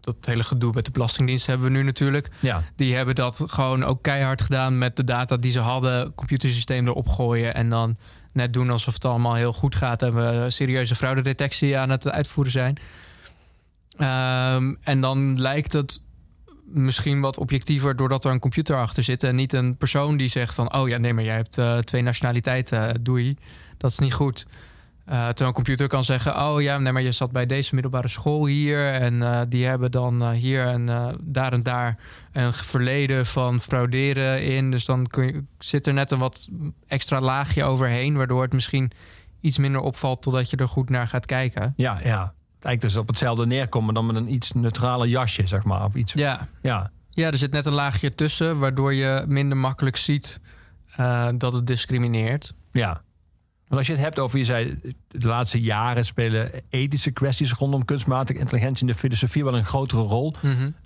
dat 0.00 0.16
hele 0.20 0.42
gedoe 0.44 0.72
met 0.74 0.84
de 0.84 0.90
Belastingdienst 0.90 1.46
hebben 1.46 1.66
we 1.66 1.72
nu 1.72 1.82
natuurlijk. 1.82 2.28
Ja, 2.40 2.62
Die 2.76 2.94
hebben 2.94 3.14
dat 3.14 3.44
gewoon 3.46 3.84
ook 3.84 4.02
keihard 4.02 4.42
gedaan 4.42 4.78
met 4.78 4.96
de 4.96 5.04
data 5.04 5.36
die 5.36 5.52
ze 5.52 5.58
hadden. 5.58 6.14
Computersysteem 6.14 6.86
erop 6.86 7.08
gooien 7.08 7.54
en 7.54 7.70
dan 7.70 7.96
net 8.32 8.52
doen 8.52 8.70
alsof 8.70 8.94
het 8.94 9.04
allemaal 9.04 9.34
heel 9.34 9.52
goed 9.52 9.74
gaat. 9.74 10.02
En 10.02 10.14
we 10.14 10.50
serieuze 10.50 10.94
fraudedetectie 10.94 11.78
aan 11.78 11.90
het 11.90 12.08
uitvoeren 12.08 12.52
zijn. 12.52 12.78
Ehm, 13.96 14.74
en 14.82 15.00
dan 15.00 15.40
lijkt 15.40 15.72
het 15.72 16.00
misschien 16.66 17.20
wat 17.20 17.38
objectiever 17.38 17.96
doordat 17.96 18.24
er 18.24 18.30
een 18.30 18.38
computer 18.38 18.76
achter 18.76 19.02
zit. 19.02 19.22
En 19.22 19.36
niet 19.36 19.52
een 19.52 19.76
persoon 19.76 20.16
die 20.16 20.28
zegt 20.28 20.54
van... 20.54 20.74
oh 20.74 20.88
ja, 20.88 20.98
nee, 20.98 21.12
maar 21.12 21.24
jij 21.24 21.34
hebt 21.34 21.58
eh, 21.58 21.78
twee 21.78 22.02
nationaliteiten, 22.02 22.88
eh, 22.88 22.94
doei. 23.00 23.36
Dat 23.76 23.90
is 23.90 23.98
niet 23.98 24.14
goed. 24.14 24.46
Eh 25.04 25.26
terwijl 25.26 25.48
een 25.48 25.54
computer 25.54 25.88
kan 25.88 26.04
zeggen... 26.04 26.36
oh 26.36 26.62
ja, 26.62 26.78
nee, 26.78 26.92
maar 26.92 27.02
je 27.02 27.12
zat 27.12 27.32
bij 27.32 27.46
deze 27.46 27.74
middelbare 27.74 28.08
school 28.08 28.46
hier... 28.46 28.92
en 28.92 29.46
die 29.48 29.64
hebben 29.64 29.90
dan 29.90 30.30
hier 30.30 30.66
en 30.66 30.86
daar 31.20 31.52
en 31.52 31.62
daar 31.62 31.98
een 32.32 32.52
verleden 32.52 33.26
van 33.26 33.60
frauderen 33.60 34.44
in. 34.44 34.70
Dus 34.70 34.84
dan 34.84 35.06
kun 35.06 35.26
je, 35.26 35.44
zit 35.58 35.86
er 35.86 35.92
net 35.92 36.10
een 36.10 36.18
wat 36.18 36.48
extra 36.86 37.20
laagje 37.20 37.64
overheen... 37.64 38.16
waardoor 38.16 38.42
het 38.42 38.52
misschien 38.52 38.92
iets 39.40 39.58
minder 39.58 39.80
opvalt... 39.80 40.22
totdat 40.22 40.50
je 40.50 40.56
er 40.56 40.68
goed 40.68 40.90
naar 40.90 41.08
gaat 41.08 41.26
kijken. 41.26 41.72
ja, 41.76 42.00
ja. 42.04 42.34
Lijkt 42.66 42.82
dus 42.82 42.96
op 42.96 43.08
hetzelfde 43.08 43.46
neerkomen 43.46 43.94
dan 43.94 44.06
met 44.06 44.16
een 44.16 44.32
iets 44.32 44.52
neutraler 44.52 45.06
jasje, 45.06 45.46
zeg 45.46 45.64
maar. 45.64 45.84
Of 45.84 45.94
iets. 45.94 46.12
Ja, 46.12 46.48
Ja, 46.62 46.90
ja 47.10 47.30
er 47.30 47.36
zit 47.36 47.52
net 47.52 47.66
een 47.66 47.72
laagje 47.72 48.14
tussen... 48.14 48.58
waardoor 48.58 48.94
je 48.94 49.24
minder 49.26 49.56
makkelijk 49.56 49.96
ziet 49.96 50.40
eh, 50.96 51.28
dat 51.36 51.52
het 51.52 51.66
discrimineert. 51.66 52.54
ja. 52.72 53.04
Want 53.68 53.80
als 53.80 53.86
je 53.86 53.92
het 53.92 54.02
hebt 54.02 54.18
over, 54.18 54.38
je 54.38 54.44
zei, 54.44 54.78
de 55.08 55.26
laatste 55.26 55.60
jaren 55.60 56.04
spelen 56.04 56.50
ethische 56.70 57.10
kwesties 57.10 57.52
rondom 57.52 57.84
kunstmatige 57.84 58.38
intelligentie 58.38 58.86
in 58.86 58.92
de 58.92 58.98
filosofie 58.98 59.44
wel 59.44 59.56
een 59.56 59.64
grotere 59.64 60.02
rol. 60.02 60.34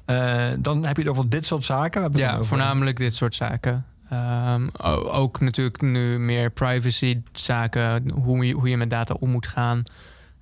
Eh, 0.05 0.51
dan 0.59 0.87
heb 0.87 0.97
je 0.97 1.03
het 1.03 1.11
over 1.11 1.29
dit 1.29 1.47
soort 1.47 1.65
zaken. 1.65 2.11
Ja, 2.13 2.43
voornamelijk 2.43 2.97
dit 2.97 3.15
soort 3.15 3.35
zaken. 3.35 3.85
Ehm, 4.09 4.69
ook 5.07 5.41
natuurlijk 5.41 5.81
nu 5.81 6.19
meer 6.19 6.51
privacy 6.51 7.23
zaken, 7.33 8.11
hoe 8.11 8.47
je, 8.47 8.55
hoe 8.55 8.69
je 8.69 8.77
met 8.77 8.91
data 8.91 9.15
om 9.15 9.31
moet 9.31 9.47
gaan. 9.47 9.83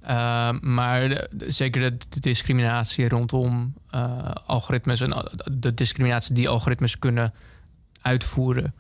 Ehm, 0.08 0.58
maar 0.74 1.26
zeker 1.38 1.98
de, 1.98 2.20
discriminatie 2.20 3.08
rondom 3.08 3.74
eh, 3.90 4.30
algoritmes 4.46 5.00
en 5.00 5.28
de 5.52 5.74
discriminatie 5.74 6.34
die 6.34 6.48
algoritmes 6.48 6.98
kunnen 6.98 7.34
uitvoeren. 8.02 8.74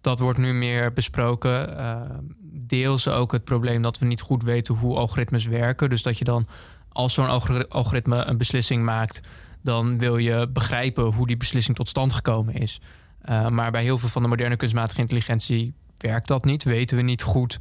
Dat 0.00 0.18
wordt 0.18 0.38
nu 0.38 0.52
meer 0.52 0.92
besproken. 0.92 1.78
Ehm, 1.78 2.20
deels 2.42 3.08
ook 3.08 3.32
het 3.32 3.44
probleem 3.44 3.82
dat 3.82 3.98
we 3.98 4.06
niet 4.06 4.20
goed 4.20 4.42
weten 4.42 4.74
hoe 4.74 4.96
algoritmes 4.96 5.46
werken. 5.46 5.88
Dus 5.88 6.02
dat 6.02 6.18
je 6.18 6.24
dan, 6.24 6.46
als 6.88 7.14
zo'n 7.14 7.28
algori- 7.28 7.66
algoritme 7.68 8.24
een 8.24 8.38
beslissing 8.38 8.84
maakt, 8.84 9.20
dan 9.62 9.98
wil 9.98 10.16
je 10.16 10.48
begrijpen 10.48 11.04
hoe 11.04 11.26
die 11.26 11.36
beslissing 11.36 11.76
tot 11.76 11.88
stand 11.88 12.12
gekomen 12.12 12.54
is. 12.54 12.80
Uh, 13.28 13.48
maar 13.48 13.70
bij 13.70 13.82
heel 13.82 13.98
veel 13.98 14.08
van 14.08 14.22
de 14.22 14.28
moderne 14.28 14.56
kunstmatige 14.56 15.00
intelligentie 15.00 15.74
werkt 15.96 16.28
dat 16.28 16.44
niet. 16.44 16.64
Weten 16.64 16.96
we 16.96 17.02
niet 17.02 17.22
goed 17.22 17.58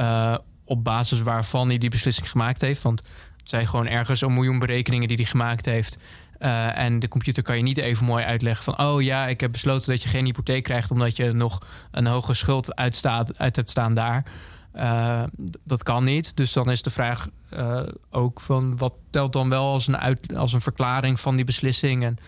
uh, 0.00 0.36
op 0.68 0.84
basis 0.84 1.20
waarvan 1.20 1.68
hij 1.68 1.78
die 1.78 1.90
beslissing 1.90 2.30
gemaakt 2.30 2.60
heeft. 2.60 2.82
Want 2.82 3.02
het 3.36 3.48
zijn 3.48 3.68
gewoon 3.68 3.86
ergens 3.86 4.20
een 4.20 4.34
miljoen 4.34 4.58
berekeningen 4.58 5.08
die 5.08 5.16
hij 5.16 5.26
gemaakt 5.26 5.64
heeft. 5.64 5.98
Uh, 6.38 6.78
en 6.78 6.98
de 6.98 7.08
computer 7.08 7.42
kan 7.42 7.56
je 7.56 7.62
niet 7.62 7.78
even 7.78 8.04
mooi 8.04 8.24
uitleggen 8.24 8.64
van... 8.64 8.80
oh 8.80 9.02
ja, 9.02 9.26
ik 9.26 9.40
heb 9.40 9.52
besloten 9.52 9.90
dat 9.90 10.02
je 10.02 10.08
geen 10.08 10.24
hypotheek 10.24 10.62
krijgt... 10.62 10.90
omdat 10.90 11.16
je 11.16 11.32
nog 11.32 11.58
een 11.90 12.06
hoge 12.06 12.34
schuld 12.34 12.76
uitstaat, 12.76 13.38
uit 13.38 13.56
hebt 13.56 13.70
staan 13.70 13.94
daar. 13.94 14.24
Uh, 14.76 15.22
dat 15.64 15.82
kan 15.82 16.04
niet. 16.04 16.36
Dus 16.36 16.52
dan 16.52 16.70
is 16.70 16.82
de 16.82 16.90
vraag 16.90 17.28
uh, 17.52 17.80
ook 18.10 18.40
van... 18.40 18.76
wat 18.76 19.02
telt 19.10 19.32
dan 19.32 19.48
wel 19.48 19.72
als 19.72 19.86
een, 19.86 19.98
uit, 19.98 20.36
als 20.36 20.52
een 20.52 20.60
verklaring 20.60 21.20
van 21.20 21.36
die 21.36 21.44
beslissing... 21.44 22.04
en 22.04 22.18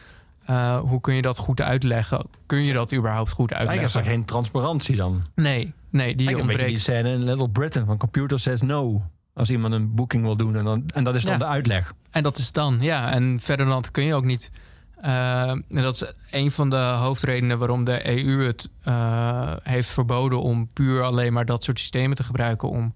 uh, 0.51 0.79
hoe 0.79 1.01
kun 1.01 1.15
je 1.15 1.23
dat 1.23 1.39
goed 1.39 1.61
uitleggen? 1.61 2.27
Kun 2.47 2.63
je 2.63 2.73
dat 2.73 2.95
überhaupt 2.95 3.31
goed 3.31 3.53
uitleggen? 3.53 3.79
Eigenlijk 3.79 4.07
is 4.07 4.11
er 4.11 4.17
geen 4.17 4.25
transparantie 4.25 4.97
dan. 4.97 5.23
Nee, 5.35 5.73
nee 5.91 6.15
die 6.17 6.27
Eigenlijk 6.27 6.41
een 6.41 6.47
beetje 6.47 6.67
die 6.67 6.79
scène 6.79 7.13
in 7.13 7.25
Little 7.25 7.49
Britain 7.49 7.87
van 7.87 7.97
Computer 7.97 8.39
Says 8.39 8.61
No. 8.63 9.03
Als 9.35 9.51
iemand 9.51 9.75
een 9.75 9.95
boeking 9.95 10.23
wil 10.23 10.37
doen 10.37 10.57
en, 10.57 10.65
dan, 10.65 10.85
en 10.95 11.05
dat 11.05 11.15
is 11.15 11.23
dan 11.23 11.33
Ja. 11.33 11.39
de 11.39 11.45
uitleg. 11.45 11.93
En 12.11 12.23
dat 12.23 12.39
is 12.39 12.53
dan, 12.53 12.79
ja. 12.81 13.13
En 13.13 13.41
verder 13.41 13.67
dan 13.67 13.85
kun 13.91 14.05
je 14.05 14.15
ook 14.15 14.25
niet. 14.25 14.51
Uh, 15.05 15.51
en 15.51 15.65
dat 15.69 15.95
is 15.95 16.13
een 16.31 16.51
van 16.51 16.71
de 16.71 16.77
hoofdredenen 16.77 17.59
waarom 17.59 17.85
de 17.85 18.25
EU 18.25 18.47
het 18.47 18.69
uh, 18.89 19.53
heeft 19.63 19.89
verboden 19.89 20.43
om 20.43 20.69
puur 20.73 21.03
alleen 21.03 21.33
maar 21.33 21.45
dat 21.45 21.65
soort 21.65 21.79
systemen 21.79 22.17
te 22.17 22.23
gebruiken 22.23 22.69
om 22.69 22.95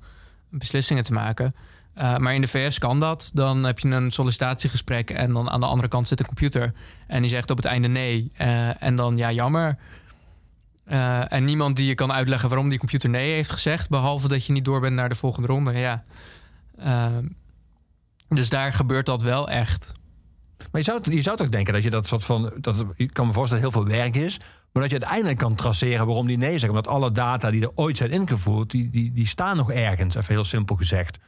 beslissingen 0.49 1.05
te 1.05 1.13
maken. 1.13 1.55
Uh, 1.99 2.17
maar 2.17 2.35
in 2.35 2.41
de 2.41 2.49
VS 2.49 2.79
kan 2.79 3.01
dat. 3.01 3.31
Dan 3.35 3.65
heb 3.65 3.79
je 3.79 3.89
een 3.89 4.11
sollicitatiegesprek 4.11 5.11
en 5.11 5.33
dan 5.33 5.51
aan 5.51 5.61
de 5.61 5.67
andere 5.67 5.89
kant 5.89 6.09
zit 6.09 6.21
een 6.21 6.27
computer. 6.27 6.73
En 7.07 7.21
die 7.21 7.31
zegt 7.31 7.51
op 7.51 7.57
het 7.57 7.67
einde 7.67 7.89
nee. 7.89 8.33
Uh, 8.41 8.83
en 8.83 8.97
dan 8.97 9.17
ja, 9.17 9.33
jammer. 9.33 9.79
Uh, 10.89 11.33
en 11.33 11.45
niemand 11.45 11.77
die 11.77 11.87
je 11.87 11.95
kan 11.95 12.13
uitleggen 12.13 12.49
waarom 12.49 12.69
die 12.69 12.79
computer 12.79 13.11
nee 13.11 13.33
heeft 13.33 13.51
gezegd. 13.51 13.89
Behalve 13.89 14.29
dat 14.29 14.47
je 14.47 14.53
niet 14.53 14.65
door 14.65 14.81
bent 14.81 14.95
naar 14.95 15.09
de 15.09 15.15
volgende 15.15 15.49
ronde. 15.49 15.73
Ja. 15.73 16.05
Uh, 16.79 17.07
dus 18.29 18.49
daar 18.49 18.73
gebeurt 18.73 19.07
dat 19.07 19.23
wel 19.23 19.49
echt. 19.49 19.93
Maar 20.59 20.81
je 20.81 20.83
zou, 20.83 21.01
je 21.03 21.23
zou 21.23 21.37
toch 21.37 21.49
denken 21.49 21.73
dat 21.73 21.83
je 21.83 21.91
dat 21.91 22.07
soort 22.07 22.25
van. 22.25 22.53
Dat, 22.61 22.85
ik 22.97 23.13
kan 23.13 23.27
me 23.27 23.33
voorstellen 23.33 23.65
dat 23.65 23.73
heel 23.73 23.83
veel 23.83 23.97
werk 23.97 24.17
is. 24.17 24.39
Maar 24.73 24.83
dat 24.83 24.93
je 24.93 24.99
uiteindelijk 24.99 25.39
kan 25.39 25.55
traceren 25.55 26.07
waarom 26.07 26.27
die 26.27 26.37
nee 26.37 26.51
zeggen. 26.51 26.69
Omdat 26.69 26.89
alle 26.89 27.11
data 27.11 27.51
die 27.51 27.63
er 27.63 27.71
ooit 27.75 27.97
zijn 27.97 28.11
ingevoerd, 28.11 28.71
die, 28.71 28.91
die, 28.91 29.13
die 29.13 29.27
staan 29.27 29.57
nog 29.57 29.73
ergens. 29.73 30.15
Even 30.15 30.35
heel 30.35 30.45
simpel 30.45 30.77
gezegd. 30.77 31.19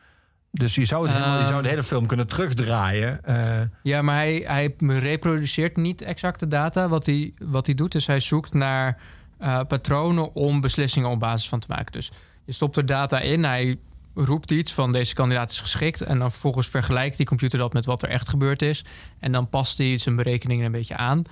Dus 0.58 0.74
je 0.74 0.84
zou, 0.84 1.02
het 1.06 1.12
helemaal, 1.12 1.34
je 1.34 1.40
Ehm. 1.42 1.50
zou 1.50 1.62
de 1.62 1.68
hele 1.68 1.82
film 1.82 2.06
kunnen 2.06 2.26
terugdraaien. 2.26 3.20
Uh, 3.28 3.60
Ja, 3.82 4.02
maar 4.02 4.14
hij, 4.14 4.44
hij 4.46 4.74
reproduceert 4.78 5.76
niet 5.76 6.02
exact 6.02 6.40
de 6.40 6.48
data. 6.48 6.88
Wat 6.88 7.06
hij, 7.06 7.32
wat 7.38 7.66
hij 7.66 7.74
doet, 7.74 7.94
is 7.94 8.06
hij 8.06 8.20
zoekt 8.20 8.54
naar 8.54 8.98
uh, 9.40 9.60
patronen 9.68 10.34
om 10.34 10.60
beslissingen 10.60 11.10
op 11.10 11.20
basis 11.20 11.48
van 11.48 11.58
te 11.60 11.66
maken. 11.68 11.92
Dus 11.92 12.10
je 12.44 12.52
stopt 12.52 12.76
er 12.76 12.86
data 12.86 13.20
in, 13.20 13.44
hij 13.44 13.78
roept 14.14 14.50
iets 14.50 14.72
van 14.72 14.92
deze 14.92 15.14
kandidaat 15.14 15.50
is 15.50 15.60
geschikt. 15.60 16.00
En 16.02 16.18
dan 16.18 16.30
vervolgens 16.30 16.68
vergelijkt 16.68 17.16
die 17.16 17.26
computer 17.26 17.58
dat 17.58 17.72
met 17.72 17.84
wat 17.86 18.02
er 18.02 18.08
echt 18.08 18.28
gebeurd 18.28 18.62
is. 18.62 18.84
En 19.18 19.32
dan 19.32 19.48
past 19.48 19.78
hij 19.78 19.98
zijn 19.98 20.16
berekeningen 20.16 20.66
een 20.66 20.72
beetje 20.72 20.96
aan. 20.96 21.22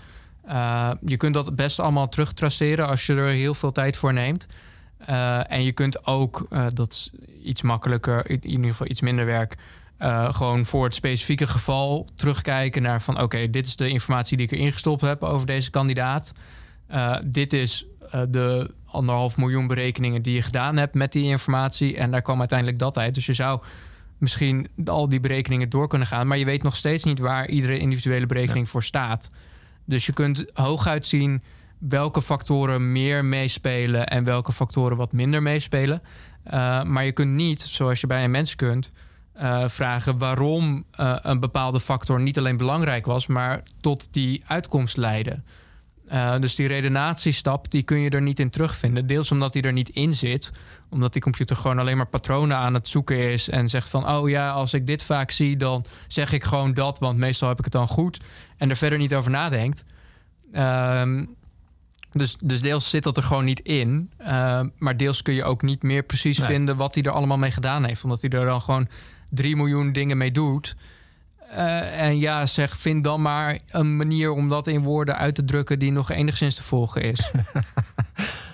Uh, 0.49 0.91
je 1.05 1.17
kunt 1.17 1.35
dat 1.35 1.57
best 1.57 1.81
allemaal 1.81 2.09
terugtraceren 2.09 2.89
als 2.89 3.07
je 3.07 3.15
er 3.15 3.29
heel 3.29 3.55
veel 3.55 3.73
tijd 3.73 3.97
voor 3.97 4.13
neemt. 4.13 4.47
Uh, 5.11 5.51
en 5.53 5.63
je 5.63 5.73
kunt 5.73 6.07
ook, 6.07 6.47
uh, 6.51 6.67
dat 6.73 6.93
is 6.93 7.11
iets 7.43 7.63
makkelijker, 7.63 8.31
in 8.31 8.47
ieder 8.47 8.71
geval 8.71 8.87
iets 8.87 9.01
minder 9.01 9.27
werk... 9.27 9.57
Uh, 10.01 10.35
gewoon 10.35 10.65
voor 10.65 10.85
het 10.85 10.95
specifieke 10.95 11.47
geval 11.47 12.09
terugkijken 12.15 12.83
naar 12.83 13.03
van... 13.03 13.15
oké, 13.15 13.25
okay, 13.25 13.51
dit 13.51 13.67
is 13.67 13.77
de 13.77 13.89
informatie 13.89 14.37
die 14.37 14.47
ik 14.47 14.53
erin 14.53 14.73
gestopt 14.73 15.01
heb 15.01 15.23
over 15.23 15.47
deze 15.47 15.71
kandidaat. 15.71 16.33
Dit 17.25 17.53
is 17.53 17.87
de 18.29 18.71
anderhalf 18.85 19.37
miljoen 19.37 19.67
berekeningen 19.67 20.23
die 20.23 20.35
je 20.35 20.43
gedaan 20.43 20.77
hebt 20.77 20.95
met 20.95 21.13
die 21.13 21.25
informatie... 21.25 21.97
en 21.97 22.11
daar 22.11 22.23
kwam 22.23 22.39
uiteindelijk 22.39 22.79
dat 22.79 22.99
uit. 22.99 23.15
Dus 23.15 23.27
je 23.27 23.33
zou 23.33 23.63
misschien 24.19 24.69
al 24.85 25.09
die 25.09 25.21
berekeningen 25.21 25.69
door 25.69 25.89
kunnen 25.89 26.09
gaan... 26.09 26.27
maar 26.27 26.39
je 26.39 26.45
weet 26.45 26.63
nog 26.63 26.77
steeds 26.77 27.05
niet 27.05 27.19
waar 27.19 27.49
iedere 27.49 27.79
individuele 27.79 28.27
berekening 28.27 28.65
ja. 28.65 28.71
voor 28.71 28.83
staat. 28.83 29.31
Dus 29.85 30.07
je 30.07 30.13
kunt 30.13 30.45
hooguit 30.53 31.07
zien 31.07 31.43
welke 31.89 32.23
factoren 32.23 32.93
meer 32.93 33.25
meespelen... 33.25 34.09
en 34.09 34.25
welke 34.25 34.53
factoren 34.53 34.97
wat 34.97 35.13
minder 35.13 35.43
meespelen. 35.43 36.03
Uh, 36.47 36.83
maar 36.83 37.05
je 37.05 37.13
kunt 37.13 37.31
niet, 37.31 37.63
zoals 37.63 38.01
je 38.01 38.07
bij 38.07 38.25
een 38.25 38.31
mens 38.31 38.57
kunt... 38.57 38.93
Uh, 39.43 39.69
vragen 39.69 40.19
waarom 40.19 40.85
uh, 41.01 41.17
een 41.23 41.41
bepaalde 41.41 41.81
factor 41.81 42.21
niet 42.21 42.39
alleen 42.39 42.57
belangrijk 42.57 43.07
was, 43.07 43.27
maar 43.27 43.63
tot 43.81 44.13
die 44.13 44.43
uitkomst 44.47 44.97
leidde. 44.97 45.43
Dus 46.41 46.55
die 46.55 46.67
redenatiestap 46.67 47.71
die 47.71 47.83
kun 47.83 47.99
je 47.99 48.11
er 48.11 48.23
niet 48.23 48.41
in 48.41 48.51
terugvinden. 48.51 49.07
Deels 49.07 49.31
omdat 49.31 49.53
die 49.53 49.63
er 49.63 49.73
niet 49.73 49.89
in 49.89 50.15
zit, 50.15 50.53
omdat 50.91 51.13
die 51.13 51.23
computer 51.23 51.57
gewoon 51.57 51.79
alleen 51.79 51.97
maar 51.97 52.07
patronen 52.07 52.57
aan 52.57 52.75
het 52.75 52.89
zoeken 52.89 53.33
is 53.33 53.49
en 53.49 53.69
zegt 53.69 53.89
van: 53.89 54.09
oh 54.09 54.29
ja, 54.29 54.51
als 54.51 54.75
ik 54.75 54.87
dit 54.87 55.03
vaak 55.03 55.31
zie, 55.31 55.57
dan 55.57 55.85
zeg 56.09 56.33
ik 56.33 56.45
gewoon 56.45 56.75
dat, 56.75 56.99
want 56.99 57.19
meestal 57.19 57.49
heb 57.49 57.59
ik 57.59 57.65
het 57.65 57.73
dan 57.73 57.89
goed. 57.89 58.21
En 58.57 58.71
er 58.71 58.77
verder 58.77 58.99
niet 58.99 59.15
over 59.15 59.31
nadenkt. 59.31 59.85
Um, 60.53 61.35
Dus, 62.15 62.37
dus 62.45 62.61
deels 62.61 62.91
zit 62.91 63.03
dat 63.03 63.17
er 63.17 63.23
gewoon 63.23 63.45
niet 63.45 63.61
in. 63.61 64.11
Eh, 64.17 64.61
maar 64.79 64.97
deels 64.97 65.23
kun 65.23 65.35
je 65.35 65.45
ook 65.45 65.63
niet 65.63 65.83
meer 65.83 66.03
precies 66.03 66.39
Nee. 66.39 66.47
vinden 66.47 66.77
wat 66.77 66.95
hij 66.95 67.03
er 67.05 67.11
allemaal 67.11 67.39
mee 67.39 67.51
gedaan 67.51 67.85
heeft. 67.85 68.05
Omdat 68.05 68.21
hij 68.21 68.31
er 68.31 68.45
dan 68.47 68.61
gewoon 68.61 68.89
3 69.31 69.57
miljoen 69.57 69.93
dingen 69.93 70.17
mee 70.17 70.31
doet. 70.31 70.77
Eh, 71.51 72.01
en 72.03 72.19
ja, 72.19 72.47
zeg, 72.47 72.77
vind 72.77 73.05
dan 73.05 73.23
maar 73.23 73.59
een 73.71 73.97
manier 73.97 74.31
om 74.31 74.49
dat 74.49 74.67
in 74.67 74.83
woorden 74.83 75.17
uit 75.17 75.35
te 75.35 75.45
drukken 75.45 75.79
die 75.79 75.93
nog 75.93 76.11
enigszins 76.11 76.55
te 76.55 76.63
volgen 76.63 77.03
is. 77.03 77.31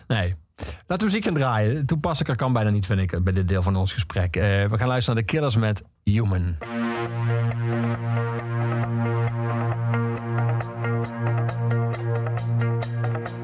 Nee. 0.08 0.34
Laten 0.86 0.98
we 0.98 1.04
muziek 1.04 1.24
gaan 1.24 1.34
draaien. 1.34 1.86
Toepasselijker 1.86 2.36
kan 2.36 2.52
bijna 2.52 2.70
niet, 2.70 2.86
vind 2.86 3.00
ik, 3.12 3.24
bij 3.24 3.32
dit 3.32 3.48
deel 3.48 3.62
van 3.62 3.76
ons 3.76 3.92
gesprek. 3.92 4.36
Eh, 4.36 4.42
we 4.42 4.76
gaan 4.78 4.88
luisteren 4.88 5.14
naar 5.14 5.24
de 5.26 5.32
Killers 5.32 5.56
met 5.56 5.82
Human. 6.04 6.56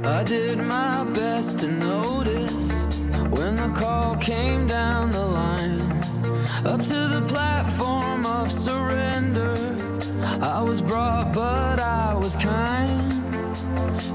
I 0.07 0.23
did 0.23 0.59
my 0.59 1.03
best 1.03 1.59
to 1.61 1.67
notice 1.67 2.85
when 3.29 3.57
the 3.57 3.73
call 3.77 4.15
came 4.17 4.65
down 4.65 5.11
the 5.11 5.27
line. 5.27 5.81
Up 6.65 6.81
to 6.83 7.09
the 7.09 7.25
platform 7.27 8.25
of 8.25 8.53
surrender. 8.53 9.55
I 10.41 10.63
was 10.63 10.81
brought, 10.81 11.33
but 11.33 11.81
I 11.81 12.15
was 12.15 12.37
kind. 12.37 13.13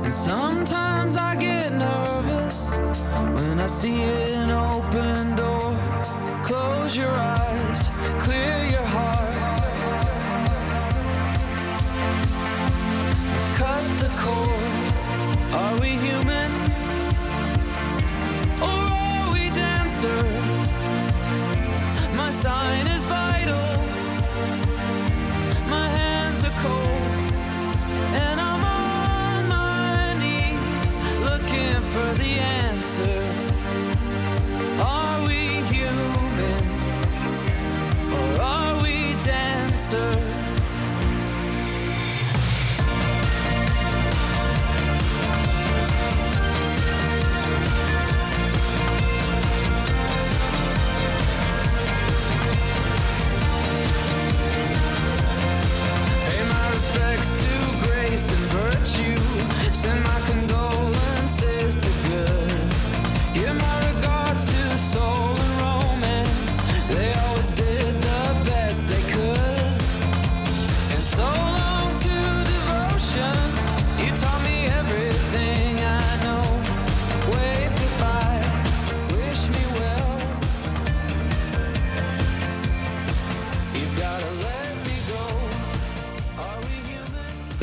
And 0.05 0.13
sometimes 0.13 1.17
I 1.17 1.35
get 1.35 1.73
nervous 1.73 2.77
when 3.35 3.59
I 3.59 3.67
see 3.67 4.01
an 4.33 4.49
open 4.49 5.35
door. 5.35 5.77
Close 6.41 6.95
your 6.95 7.11
eyes, 7.11 7.89
clear 8.17 8.63
your 8.65 8.85
dancer? 39.91 40.21
Pay 56.25 56.43
my 56.47 56.69
respects 56.73 57.31
to 57.33 57.87
grace 57.87 58.29
and 58.29 58.45
virtue. 58.51 59.17
Send 59.73 60.03
my 60.03 60.19
condolences 60.27 60.50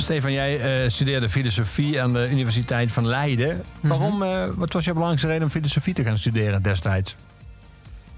Stefan, 0.09 0.33
jij 0.33 0.83
eh, 0.83 0.89
studeerde 0.91 1.29
filosofie 1.29 2.03
aan 2.03 2.13
de 2.13 2.29
Universiteit 2.31 2.93
van 2.93 3.07
Leiden. 3.07 3.65
Waarom, 3.81 4.23
eh, 4.23 4.49
wat 4.55 4.73
was 4.73 4.85
jouw 4.85 4.93
belangrijkste 4.93 5.29
reden 5.29 5.43
om 5.43 5.51
filosofie 5.51 5.95
te 5.95 6.05
gaan 6.05 6.19
studeren 6.19 6.63
destijds? 6.63 7.17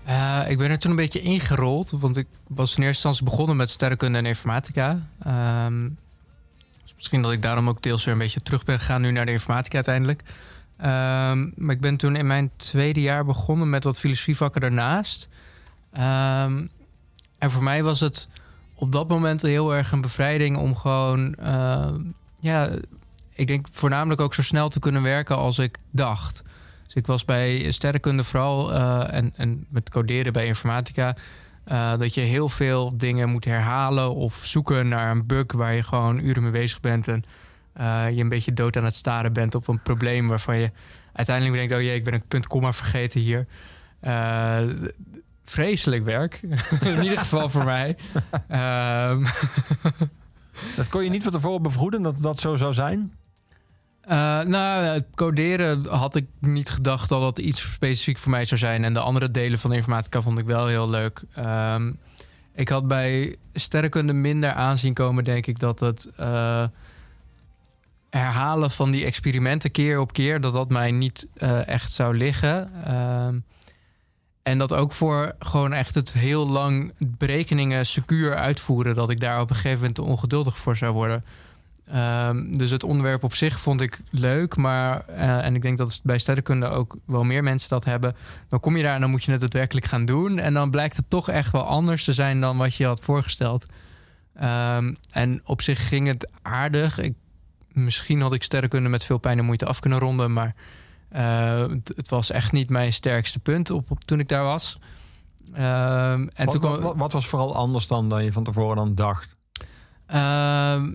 Eh, 0.05 0.45
ik 0.49 0.59
ben 0.59 0.71
er 0.71 0.79
toen 0.79 0.91
een 0.91 0.97
beetje 0.97 1.21
ingerold, 1.21 1.91
want 1.91 2.17
ik 2.17 2.27
was 2.47 2.77
in 2.77 2.83
eerste 2.83 2.87
instantie 2.87 3.25
begonnen 3.25 3.57
met 3.57 3.71
sterrenkunde 3.71 4.19
en 4.19 4.27
informatica. 4.27 5.09
Ehm, 5.23 5.89
dus 6.83 6.95
misschien 6.95 7.23
dat 7.23 7.33
ik 7.33 7.43
daarom 7.43 7.69
ook 7.69 7.83
deels 7.83 8.05
weer 8.05 8.15
een 8.15 8.21
beetje 8.21 8.43
terug 8.43 8.65
ben 8.65 8.79
gegaan 8.79 9.01
nu 9.01 9.11
naar 9.11 9.27
de 9.27 9.33
informatica 9.33 9.75
uiteindelijk. 9.75 10.23
Ehm, 10.77 11.51
maar 11.55 11.75
ik 11.75 11.81
ben 11.81 11.97
toen 11.97 12.17
in 12.17 12.27
mijn 12.27 12.51
tweede 12.57 13.01
jaar 13.01 13.25
begonnen 13.25 13.71
met 13.71 13.85
wat 13.85 13.99
filosofievakken 13.99 14.61
daarnaast. 14.61 15.29
Ehm, 15.93 16.67
en 17.39 17.51
voor 17.51 17.63
mij 17.63 17.83
was 17.83 18.01
het 18.01 18.29
op 18.81 18.93
dat 18.93 19.09
moment 19.09 19.43
heel 19.43 19.75
erg 19.75 19.93
een 19.93 20.01
bevrijding 20.01 20.57
om 20.57 20.77
gewoon, 20.77 21.35
ehm, 21.35 22.01
ja, 22.41 22.71
ik 23.35 23.47
denk 23.47 23.67
voornamelijk 23.73 24.21
ook 24.21 24.35
zo 24.35 24.43
snel 24.43 24.69
te 24.69 24.79
kunnen 24.79 25.03
werken 25.03 25.37
als 25.37 25.59
ik 25.59 25.79
dacht. 25.91 26.43
Dus 26.85 26.95
ik 26.95 27.07
was 27.07 27.25
bij 27.25 27.71
sterrenkunde 27.71 28.25
vooral 28.25 28.73
eh, 28.75 29.15
en, 29.15 29.33
en 29.37 29.67
met 29.69 29.91
coderen 29.91 30.33
bij 30.33 30.47
informatica. 30.47 31.17
eh, 31.65 31.99
dat 31.99 32.15
je 32.15 32.21
heel 32.21 32.49
veel 32.49 32.97
dingen 32.97 33.29
moet 33.29 33.45
herhalen 33.45 34.15
of 34.15 34.41
zoeken 34.45 34.89
naar 34.89 35.11
een 35.11 35.27
bug 35.27 35.53
waar 35.53 35.75
je 35.75 35.83
gewoon 35.83 36.19
uren 36.19 36.43
mee 36.43 36.53
bezig 36.53 36.81
bent. 36.81 37.09
En 37.09 37.25
eh, 37.73 38.07
je 38.11 38.21
een 38.21 38.29
beetje 38.29 38.53
dood 38.53 38.77
aan 38.77 38.85
het 38.85 38.95
staren 38.95 39.33
bent 39.33 39.55
op 39.55 39.69
een 39.69 39.83
probleem 39.83 40.29
waarvan 40.29 40.59
je 40.59 40.71
uiteindelijk 41.13 41.57
denkt: 41.57 41.75
oh 41.75 41.81
jee, 41.81 41.95
ik 41.95 42.05
ben 42.05 42.15
een 42.15 42.29
punt 42.29 42.47
komma 42.47 42.73
vergeten 42.73 43.21
hier. 43.21 43.47
Vreselijk 45.51 46.05
werk. 46.05 46.41
in 46.97 47.03
ieder 47.03 47.19
geval 47.19 47.49
voor 47.49 47.65
mij. 47.65 47.97
Ehm, 48.49 49.25
Dat 50.77 50.89
kon 50.89 51.05
je 51.05 51.11
niet 51.11 51.23
van 51.23 51.33
tevoren 51.33 51.63
bevroeden 51.63 52.03
dat 52.03 52.23
dat 52.23 52.41
zo 52.41 52.57
zou 52.57 52.75
zijn? 52.75 53.13
Eh, 54.01 54.41
nou, 54.41 54.85
het 54.85 55.07
coderen 55.15 55.87
had 55.87 56.15
ik 56.15 56.27
niet 56.41 56.71
gedacht 56.71 57.09
dat 57.09 57.21
dat 57.21 57.39
iets 57.39 57.73
specifiek 57.73 58.19
voor 58.19 58.31
mij 58.31 58.45
zou 58.45 58.61
zijn. 58.61 58.85
En 58.85 58.95
de 58.95 59.01
andere 59.01 59.31
delen 59.31 59.59
van 59.59 59.71
de 59.71 59.77
informatica 59.77 60.21
vond 60.23 60.39
ik 60.39 60.47
wel 60.47 60.67
heel 60.67 60.89
leuk. 60.91 61.23
Ehm, 61.35 61.93
ik 62.55 62.69
had 62.69 62.89
bij 62.89 63.37
sterrenkunde 63.55 64.13
minder 64.13 64.53
aanzien 64.53 64.95
komen, 64.95 65.25
denk 65.25 65.47
ik, 65.47 65.59
dat 65.59 65.81
het 65.81 66.09
eh, 66.17 66.65
herhalen 68.11 68.71
van 68.71 68.91
die 68.91 69.05
experimenten 69.05 69.71
keer 69.71 70.01
op 70.01 70.13
keer, 70.13 70.41
dat 70.41 70.53
dat 70.53 70.71
mij 70.71 70.91
niet 70.91 71.29
eh, 71.35 71.69
echt 71.69 71.93
zou 71.93 72.17
liggen. 72.17 72.71
Ehm, 72.85 73.39
en 74.43 74.59
dat 74.59 74.73
ook 74.73 74.93
voor 74.93 75.35
gewoon 75.39 75.73
echt 75.73 75.95
het 75.95 76.13
heel 76.13 76.49
lang 76.49 76.93
berekeningen 76.99 77.87
secuur 77.87 78.37
uitvoeren, 78.37 78.95
dat 78.95 79.11
ik 79.11 79.21
daar 79.21 79.41
op 79.41 79.51
een 79.51 79.57
gegeven 79.57 79.81
moment 79.81 79.99
ongeduldig 79.99 80.59
voor 80.59 80.77
zou 80.77 80.93
worden. 80.93 81.25
Ehm, 81.93 82.57
dus 82.57 82.71
het 82.71 82.83
onderwerp 82.83 83.25
op 83.25 83.35
zich 83.35 83.61
vond 83.61 83.81
ik 83.81 84.01
leuk, 84.11 84.57
maar 84.57 85.05
eh, 85.07 85.45
en 85.45 85.55
ik 85.55 85.63
denk 85.63 85.79
dat 85.79 86.01
bij 86.03 86.19
sterrenkunde 86.19 86.69
ook 86.69 86.97
wel 87.05 87.25
meer 87.25 87.43
mensen 87.43 87.69
dat 87.69 87.85
hebben. 87.85 88.17
Dan 88.49 88.61
kom 88.61 88.77
je 88.77 88.83
daar 88.83 88.95
en 88.95 89.01
dan 89.01 89.11
moet 89.11 89.25
je 89.25 89.31
het 89.31 89.41
daadwerkelijk 89.41 89.87
gaan 89.87 90.05
doen. 90.05 90.39
En 90.39 90.55
dan 90.55 90.71
blijkt 90.71 90.97
het 90.97 91.11
toch 91.11 91.29
echt 91.29 91.53
wel 91.53 91.63
anders 91.63 92.05
te 92.05 92.13
zijn 92.13 92.41
dan 92.41 92.57
wat 92.57 92.75
je 92.75 92.87
had 92.87 93.01
voorgesteld. 93.01 93.67
Ehm, 94.35 94.95
en 95.11 95.41
op 95.45 95.63
zich 95.63 95.89
ging 95.89 96.07
het 96.07 96.31
aardig. 96.43 96.99
Ik, 96.99 97.15
misschien 97.73 98.21
had 98.21 98.33
ik 98.33 98.43
sterrenkunde 98.43 98.89
met 98.89 99.05
veel 99.05 99.19
pijn 99.19 99.39
en 99.39 99.45
moeite 99.45 99.67
af 99.67 99.81
kunnen 99.81 99.99
ronden, 99.99 100.33
maar 100.33 100.55
het, 101.19 101.93
het 101.97 102.09
was 102.09 102.31
echt 102.31 102.53
niet 102.53 102.71
mijn 102.71 102.93
sterkste 102.93 103.39
punt 103.39 103.71
op, 103.71 103.91
op 103.91 104.05
toen 104.05 104.21
ik 104.21 104.29
daar 104.29 104.43
was. 104.45 104.79
Ehm, 105.53 106.29
en 106.35 106.45
wat, 106.45 106.51
toen 106.51 106.61
kwam, 106.61 106.73
wat, 106.73 106.81
wat- 106.83 106.97
wat 106.97 107.13
was 107.13 107.27
vooral 107.27 107.55
anders 107.55 107.87
dan, 107.87 108.09
dan 108.09 108.25
je 108.25 108.33
van 108.33 108.45
tevoren 108.45 108.77
dan 108.77 108.95
dacht? 108.95 109.37
Ehm, 110.07 110.95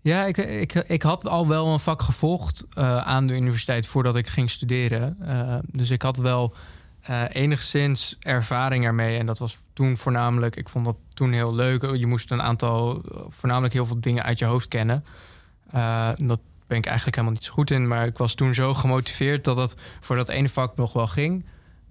ja, 0.00 0.24
ik, 0.24 0.36
ik, 0.36 0.74
ik 0.74 1.02
had 1.02 1.28
al 1.28 1.48
wel 1.48 1.66
een 1.72 1.80
vak 1.80 2.02
gevolgd 2.02 2.64
eh, 2.74 2.96
aan 2.98 3.26
de 3.26 3.34
universiteit 3.34 3.86
voordat 3.86 4.16
ik 4.16 4.26
ging 4.28 4.50
studeren. 4.50 5.16
Eh, 5.20 5.58
dus 5.70 5.90
ik 5.90 6.02
had 6.02 6.16
wel 6.16 6.54
eh, 7.00 7.22
enigszins 7.32 8.16
ervaring 8.20 8.84
ermee. 8.84 9.18
En 9.18 9.26
dat 9.26 9.38
was 9.38 9.58
toen 9.72 9.96
voornamelijk, 9.96 10.56
ik 10.56 10.68
vond 10.68 10.84
dat 10.84 10.96
toen 11.14 11.32
heel 11.32 11.54
leuk. 11.54 11.82
Je 11.96 12.06
moest 12.06 12.30
een 12.30 12.42
aantal, 12.42 13.02
voornamelijk 13.28 13.72
heel 13.74 13.86
veel 13.86 14.00
dingen 14.00 14.22
uit 14.22 14.38
je 14.38 14.44
hoofd 14.44 14.68
kennen. 14.68 15.04
Eh, 15.70 16.08
dat 16.18 16.40
ben 16.72 16.80
ik 16.80 16.86
eigenlijk 16.86 17.16
helemaal 17.16 17.38
niet 17.38 17.46
zo 17.46 17.52
goed 17.52 17.70
in. 17.70 17.88
Maar 17.88 18.06
ik 18.06 18.18
was 18.18 18.34
toen 18.34 18.54
zo 18.54 18.74
gemotiveerd 18.74 19.44
dat 19.44 19.56
het 19.56 19.74
voor 20.00 20.16
dat 20.16 20.28
ene 20.28 20.48
vak 20.48 20.76
nog 20.76 20.92
wel 20.92 21.06
ging. 21.06 21.44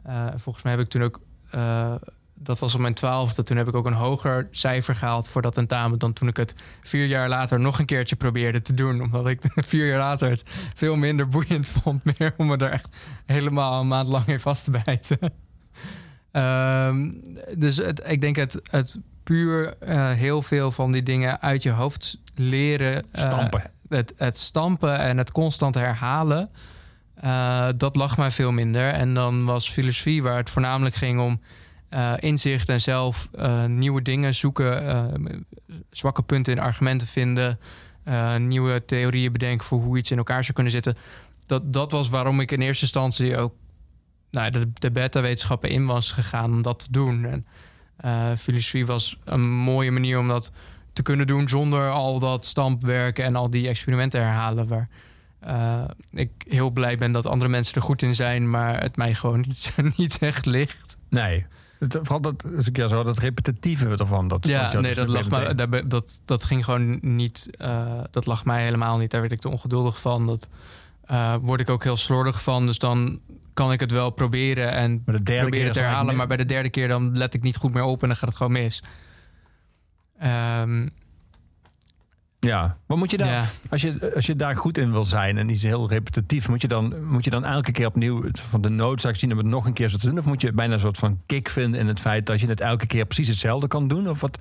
Eh, 0.04 0.28
volgens 0.36 0.64
mij 0.64 0.74
heb 0.74 0.82
ik 0.82 0.90
toen 0.90 1.04
ook 1.04 1.20
eh, 1.52 1.96
dat 2.34 2.60
was 2.60 2.74
op 2.74 2.80
mijn 2.80 2.94
twaalfde. 2.94 3.44
Toen 3.44 3.58
heb 3.58 3.68
ik 3.68 3.76
ook 3.76 3.86
een 3.86 3.94
hoger 3.94 4.48
cijfer 4.52 4.96
gehaald 4.96 5.28
voor 5.30 5.42
dat 5.42 5.54
tentamen... 5.54 6.00
dan 6.00 6.14
toen 6.14 6.28
ik 6.28 6.38
het 6.38 6.56
vier 6.82 7.06
jaar 7.06 7.30
later 7.30 7.60
nog 7.60 7.80
een 7.80 7.86
keertje 7.86 8.16
probeerde 8.16 8.62
te 8.62 8.74
doen. 8.74 9.02
Omdat 9.02 9.28
ik 9.28 9.42
vier 9.72 9.88
jaar 9.88 10.00
later 10.00 10.30
het 10.30 10.44
veel 10.76 10.96
minder 10.96 11.28
boeiend 11.28 11.68
vond... 11.82 12.04
meer 12.04 12.34
om 12.38 12.48
me 12.48 12.58
er 12.58 12.72
echt 12.72 12.98
helemaal 13.26 13.80
een 13.80 13.88
maand 13.88 14.08
lang 14.08 14.26
in 14.26 14.40
vast 14.40 14.64
te 14.64 14.72
bijten. 14.84 15.20
Ehm, 16.32 17.12
dus 17.58 17.78
ik 18.04 18.22
denk 18.22 18.36
het, 18.36 18.60
het 18.70 19.00
puur 19.24 19.78
eh, 19.78 20.10
heel 20.10 20.42
veel 20.42 20.72
van 20.72 20.92
die 20.92 21.04
dingen 21.04 21.42
uit 21.42 21.64
je 21.64 21.70
hoofd 21.70 22.18
leren... 22.36 23.06
Stampen. 23.14 23.72
Het, 24.18 24.38
stampen 24.38 25.00
en 25.00 25.18
het 25.18 25.32
constant 25.32 25.76
herhalen, 25.76 26.50
eh, 27.16 27.68
dat 27.78 27.96
lag 27.96 28.18
mij 28.18 28.32
veel 28.32 28.52
minder. 28.52 28.90
En 28.90 29.14
dan 29.14 29.46
was 29.46 29.70
filosofie, 29.70 30.24
waar 30.24 30.38
het 30.38 30.50
voornamelijk 30.50 30.96
ging 30.96 31.20
om 31.20 31.42
eh, 31.90 32.14
inzicht 32.20 32.70
en 32.70 32.82
zelf 32.82 33.28
eh, 33.32 33.66
nieuwe 33.66 34.02
dingen 34.02 34.36
zoeken, 34.36 35.36
zwakke 35.90 36.22
punten 36.24 36.54
in 36.54 36.60
argumenten 36.60 37.08
vinden, 37.08 37.60
nieuwe 38.38 38.86
theorieën 38.86 39.32
bedenken 39.32 39.66
voor 39.66 39.82
hoe 39.82 39.98
iets 39.98 40.12
in 40.12 40.18
elkaar 40.18 40.42
zou 40.42 40.54
kunnen 40.54 40.72
zitten. 40.72 40.96
Dat, 41.46 41.74
dat 41.74 41.92
was 41.92 42.10
waarom 42.10 42.40
ik 42.40 42.52
in 42.52 42.62
eerste 42.62 42.84
instantie 42.84 43.38
ook 43.38 43.54
nou, 44.32 44.52
de, 44.52 44.72
de 44.74 44.92
beta-wetenschappen 44.92 45.70
in 45.70 45.86
was 45.86 46.12
gegaan 46.12 46.52
om 46.52 46.62
dat 46.62 46.80
te 46.80 46.92
doen. 46.92 47.26
En 47.26 47.46
filosofie 48.38 48.86
was 48.86 49.18
een 49.24 49.52
mooie 49.52 49.92
manier 49.92 50.20
om 50.20 50.28
dat 50.28 50.52
te 50.94 51.02
kunnen 51.02 51.28
doen 51.28 51.48
zonder 51.48 51.90
al 51.90 52.20
dat 52.20 52.46
stampwerken 52.46 53.26
en 53.26 53.36
al 53.36 53.50
die 53.50 53.68
experimenten 53.68 54.22
herhalen. 54.22 54.68
Waar 54.68 54.90
eh, 55.40 55.84
ik 56.12 56.32
heel 56.48 56.70
blij 56.70 56.98
ben 56.98 57.12
dat 57.12 57.26
andere 57.26 57.50
mensen 57.50 57.76
er 57.76 57.82
goed 57.82 58.02
in 58.02 58.16
zijn, 58.16 58.50
maar 58.50 58.82
het 58.82 58.96
mij 58.96 59.14
gewoon 59.14 59.40
niet, 59.48 59.74
niet 59.96 60.18
echt 60.20 60.46
ligt. 60.46 60.98
Nee. 61.10 61.46
Het, 61.80 62.00
vooral 62.02 62.22
dat, 62.22 62.46
is 62.58 62.68
een 62.68 62.74
keer 62.74 62.88
zo, 62.88 63.04
dat 63.04 63.18
repetitieve 63.18 63.90
ervan. 63.90 64.28
Dat, 64.28 64.48
Ja, 64.48 64.80
nee, 64.80 64.94
dat, 64.94 65.08
lag 65.08 65.30
mij, 65.30 65.56
dat, 65.88 66.22
dat 66.26 66.44
ging 66.44 66.66
gewoon 66.66 67.00
niet. 67.02 67.50
eh, 67.58 68.00
dat 68.12 68.26
lag 68.26 68.46
mij 68.46 68.64
helemaal 68.64 68.98
niet. 68.98 69.12
Daar 69.12 69.22
werd 69.22 69.34
ik 69.34 69.40
te 69.40 69.50
ongeduldig 69.50 70.00
van. 70.00 70.26
Dat 70.26 70.50
eh, 71.06 71.36
word 71.42 71.60
ik 71.60 71.70
ook 71.70 71.84
heel 71.84 71.98
slordig 71.98 72.44
van. 72.44 72.66
Dus 72.66 72.80
dan 72.80 73.20
kan 73.54 73.72
ik 73.72 73.80
het 73.80 73.92
wel 73.92 74.10
proberen 74.10 74.72
en 74.72 75.04
de 75.06 75.22
proberen 75.22 75.72
te 75.72 75.80
herhalen. 75.80 76.16
Maar 76.16 76.28
bij 76.28 76.38
de 76.38 76.46
derde 76.46 76.70
keer 76.70 76.88
dan 76.88 77.18
let 77.18 77.34
ik 77.34 77.42
niet 77.42 77.58
goed 77.58 77.74
meer 77.74 77.84
op 77.84 78.02
en 78.02 78.08
dan 78.08 78.18
gaat 78.18 78.30
het 78.30 78.38
gewoon 78.38 78.52
mis. 78.52 78.84
Ehm, 80.22 80.88
Ja, 82.40 82.78
maar 82.88 82.98
moet 82.98 83.12
je 83.12 83.18
daar, 83.18 83.28
ja. 83.28 83.46
als, 83.70 83.82
je, 83.82 84.12
als 84.16 84.26
je 84.26 84.36
daar 84.36 84.56
goed 84.56 84.78
in 84.78 84.92
wil 84.92 85.04
zijn 85.04 85.38
en 85.38 85.50
iets 85.50 85.64
heel 85.64 85.90
repetitief, 85.90 86.48
moet 86.48 86.62
je 86.62 86.68
dan, 86.68 87.06
moet 87.06 87.24
je 87.24 87.30
dan 87.30 87.46
elke 87.46 87.72
keer 87.72 87.86
opnieuw 87.88 88.24
van 88.32 88.62
de 88.62 88.70
noodzaak 88.70 89.16
zien 89.16 89.32
om 89.32 89.38
het 89.38 89.46
nog 89.48 89.66
een 89.66 89.74
keer 89.74 89.90
zo 89.90 89.98
te 89.98 90.08
doen? 90.08 90.18
Of 90.18 90.26
moet 90.26 90.42
je 90.42 90.52
bijna 90.54 90.74
een 90.74 90.80
soort 90.80 90.98
van 90.98 91.20
kick 91.26 91.50
vinden 91.50 91.80
in 91.80 91.88
het 91.88 92.00
feit 92.00 92.26
dat 92.26 92.40
je 92.42 92.48
het 92.48 92.62
elke 92.62 92.86
keer 92.88 93.06
precies 93.06 93.28
hetzelfde 93.28 93.68
kan 93.68 93.88
doen? 93.88 94.10
Of 94.10 94.22
wat? 94.22 94.38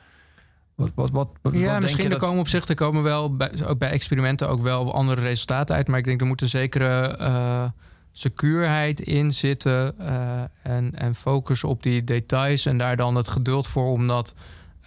Wat, 0.74 0.91
wat, 0.95 1.11
wat, 1.11 1.28
wat 1.43 1.53
Ja, 1.53 1.59
denk 1.70 1.81
misschien 1.83 2.05
er 2.05 2.11
dat- 2.11 2.18
komen 2.18 2.39
op 2.41 2.49
zich 2.49 2.68
er 2.68 2.74
komen 2.74 3.03
wel 3.03 3.37
bij, 3.37 3.53
ook 3.66 3.78
bij 3.78 3.91
experimenten 3.91 4.49
ook 4.49 4.62
wel 4.62 4.95
andere 4.95 5.20
resultaten 5.20 5.76
uit. 5.76 5.89
Maar 5.89 5.99
ik 5.99 6.05
denk 6.05 6.20
er 6.20 6.26
moet 6.26 6.41
een 6.43 6.49
zekere 6.49 7.16
eh, 7.16 7.64
secuurheid 8.12 9.01
in 9.01 9.33
zitten. 9.35 9.99
eh, 9.99 10.43
en, 10.62 10.95
en 10.95 11.14
focus 11.14 11.64
op 11.64 11.83
die 11.83 12.05
details. 12.05 12.66
En 12.66 12.76
daar 12.76 12.97
dan 12.97 13.14
het 13.14 13.28
geduld 13.28 13.68
voor 13.68 13.91
om 13.93 14.07
dat 14.07 14.35
eh, 14.37 14.43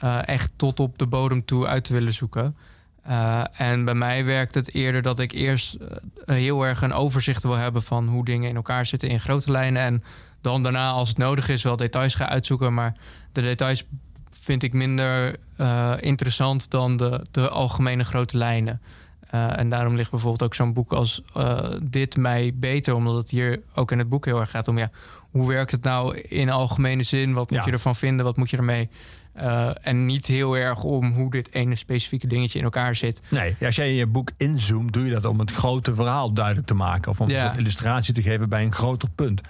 echt 0.10 0.51
tot 0.56 0.80
op 0.80 0.97
de 0.97 1.08
bodem 1.08 1.45
toe 1.45 1.68
uit 1.68 1.84
te 1.84 1.93
willen 1.93 2.14
zoeken. 2.14 2.56
Eh, 3.04 3.43
en 3.58 3.86
bij 3.86 3.93
mij 3.93 4.26
werkt 4.26 4.56
het 4.56 4.74
eerder 4.74 5.01
dat 5.01 5.20
ik 5.20 5.32
eerst 5.32 5.74
eh, 5.74 6.36
heel 6.36 6.64
erg 6.66 6.82
een 6.82 6.93
overzicht 6.93 7.43
wil 7.43 7.56
hebben 7.56 7.84
van 7.84 8.08
hoe 8.08 8.26
dingen 8.26 8.49
in 8.49 8.56
elkaar 8.56 8.86
zitten 8.86 9.10
in 9.10 9.20
grote 9.20 9.51
lijnen. 9.51 9.82
En 9.82 10.04
dan 10.41 10.64
daarna, 10.64 10.89
als 10.91 11.10
het 11.10 11.18
nodig 11.18 11.49
is, 11.49 11.64
wel 11.64 11.76
details 11.76 12.16
ga 12.16 12.30
uitzoeken. 12.30 12.74
Maar 12.74 12.93
de 13.32 13.41
details 13.41 13.86
vind 14.30 14.64
ik 14.64 14.74
minder 14.74 15.36
eh, 15.58 15.93
interessant 15.99 16.70
dan 16.72 16.97
de, 16.97 17.26
de 17.32 17.49
algemene 17.49 18.04
grote 18.04 18.38
lijnen. 18.38 18.82
Eh, 19.30 19.58
en 19.60 19.70
daarom 19.70 19.95
ligt 19.95 20.12
bijvoorbeeld 20.12 20.43
ook 20.43 20.56
zo'n 20.56 20.74
boek 20.74 20.93
als 20.93 21.22
eh, 21.34 21.70
dit 21.84 22.18
mij 22.18 22.51
beter, 22.56 22.93
omdat 22.95 23.16
het 23.16 23.30
hier 23.30 23.62
ook 23.76 23.91
in 23.91 23.97
het 23.97 24.10
boek 24.10 24.26
heel 24.26 24.39
erg 24.39 24.51
gaat 24.51 24.68
om 24.68 24.78
ja, 24.78 24.89
hoe 25.32 25.47
werkt 25.47 25.72
het 25.72 25.84
nou 25.84 26.18
in 26.18 26.49
algemene 26.49 27.04
zin? 27.04 27.34
Wat 27.34 27.49
moet 27.49 27.60
Ja. 27.60 27.66
je 27.66 27.72
ervan 27.72 27.95
vinden? 27.95 28.26
Wat 28.26 28.38
moet 28.38 28.49
je 28.49 28.58
ermee? 28.58 28.89
Eh, 29.34 29.70
en 29.82 30.06
niet 30.06 30.26
heel 30.28 30.58
erg 30.58 30.84
om 30.84 31.12
hoe 31.14 31.32
dit 31.32 31.54
ene 31.54 31.76
specifieke 31.76 32.28
dingetje 32.28 32.58
in 32.60 32.64
elkaar 32.64 32.96
zit. 32.96 33.22
Nee, 33.30 33.56
als 33.62 33.76
jij 33.76 33.90
in 33.90 33.96
je 33.96 34.08
boek 34.08 34.32
inzoomt, 34.38 34.94
doe 34.94 35.06
je 35.06 35.12
dat 35.12 35.26
om 35.26 35.40
het 35.40 35.52
grote 35.52 35.96
verhaal 35.96 36.34
duidelijk 36.34 36.68
te 36.68 36.74
maken. 36.74 37.12
Of 37.12 37.22
om 37.22 37.30
Ja. 37.30 37.52
een 37.54 37.58
illustratie 37.60 38.14
te 38.14 38.22
geven 38.22 38.50
bij 38.50 38.64
een 38.64 38.74
groter 38.74 39.10
punt. 39.10 39.42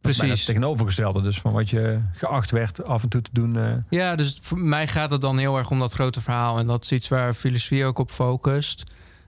Precies. 0.00 0.28
het 0.30 0.44
tegenovergestelde 0.46 1.20
dus 1.22 1.38
van 1.40 1.52
wat 1.52 1.70
je 1.70 2.00
geacht 2.14 2.50
werd 2.50 2.84
af 2.84 3.02
en 3.02 3.08
toe 3.08 3.22
te 3.22 3.30
doen. 3.32 3.56
eh. 3.56 3.72
Ja, 3.90 4.14
dus 4.16 4.38
voor 4.40 4.58
mij 4.58 4.88
gaat 4.88 5.10
het 5.10 5.20
dan 5.20 5.38
heel 5.38 5.56
erg 5.58 5.70
om 5.70 5.78
dat 5.78 5.92
grote 5.92 6.20
verhaal. 6.20 6.58
En 6.58 6.66
dat 6.66 6.82
is 6.84 6.92
iets 6.92 7.08
waar 7.08 7.34
filosofie 7.34 7.84
ook 7.84 7.98
op 7.98 8.10
focust. 8.10 8.82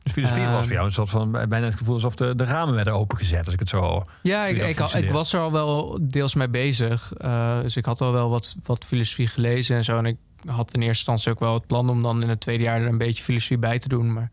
Dus 0.04 0.12
filosofie 0.12 0.42
was 0.44 0.52
Ehm. 0.54 0.62
voor 0.64 0.72
jou 0.72 0.86
een 0.86 0.92
soort 0.92 1.10
van 1.10 1.30
bijna 1.30 1.60
het 1.60 1.74
gevoel 1.74 1.94
alsof 1.94 2.14
de, 2.14 2.34
de 2.34 2.44
ramen 2.44 2.74
werden 2.74 2.94
opengezet, 2.94 3.44
als 3.44 3.52
ik 3.54 3.58
het 3.60 3.68
zo 3.68 3.78
hoor. 3.80 4.02
Ja, 4.22 4.46
ik, 4.46 4.56
ik, 4.56 4.62
al- 4.62 4.68
ik 4.68 4.78
gestudeerd. 4.80 5.12
was 5.12 5.32
er 5.32 5.40
al 5.40 5.52
wel 5.52 5.98
deels 6.02 6.34
mee 6.34 6.48
bezig. 6.48 7.12
Eh, 7.12 7.60
dus 7.60 7.76
ik 7.76 7.84
had 7.84 8.00
al 8.00 8.12
wel 8.12 8.30
wat, 8.30 8.54
wat 8.64 8.84
filosofie 8.84 9.26
gelezen 9.26 9.76
en 9.76 9.84
zo. 9.84 9.96
En 9.98 10.06
ik 10.06 10.16
had 10.46 10.74
in 10.74 10.80
eerste 10.80 10.88
instantie 10.96 11.30
ook 11.30 11.40
wel 11.40 11.54
het 11.54 11.66
plan 11.66 11.90
om 11.90 12.02
dan 12.02 12.22
in 12.22 12.28
het 12.28 12.40
tweede 12.40 12.62
jaar 12.62 12.80
er 12.80 12.86
een 12.88 12.98
beetje 12.98 13.22
filosofie 13.24 13.58
bij 13.58 13.78
te 13.78 13.88
doen. 13.88 14.12
Maar 14.12 14.30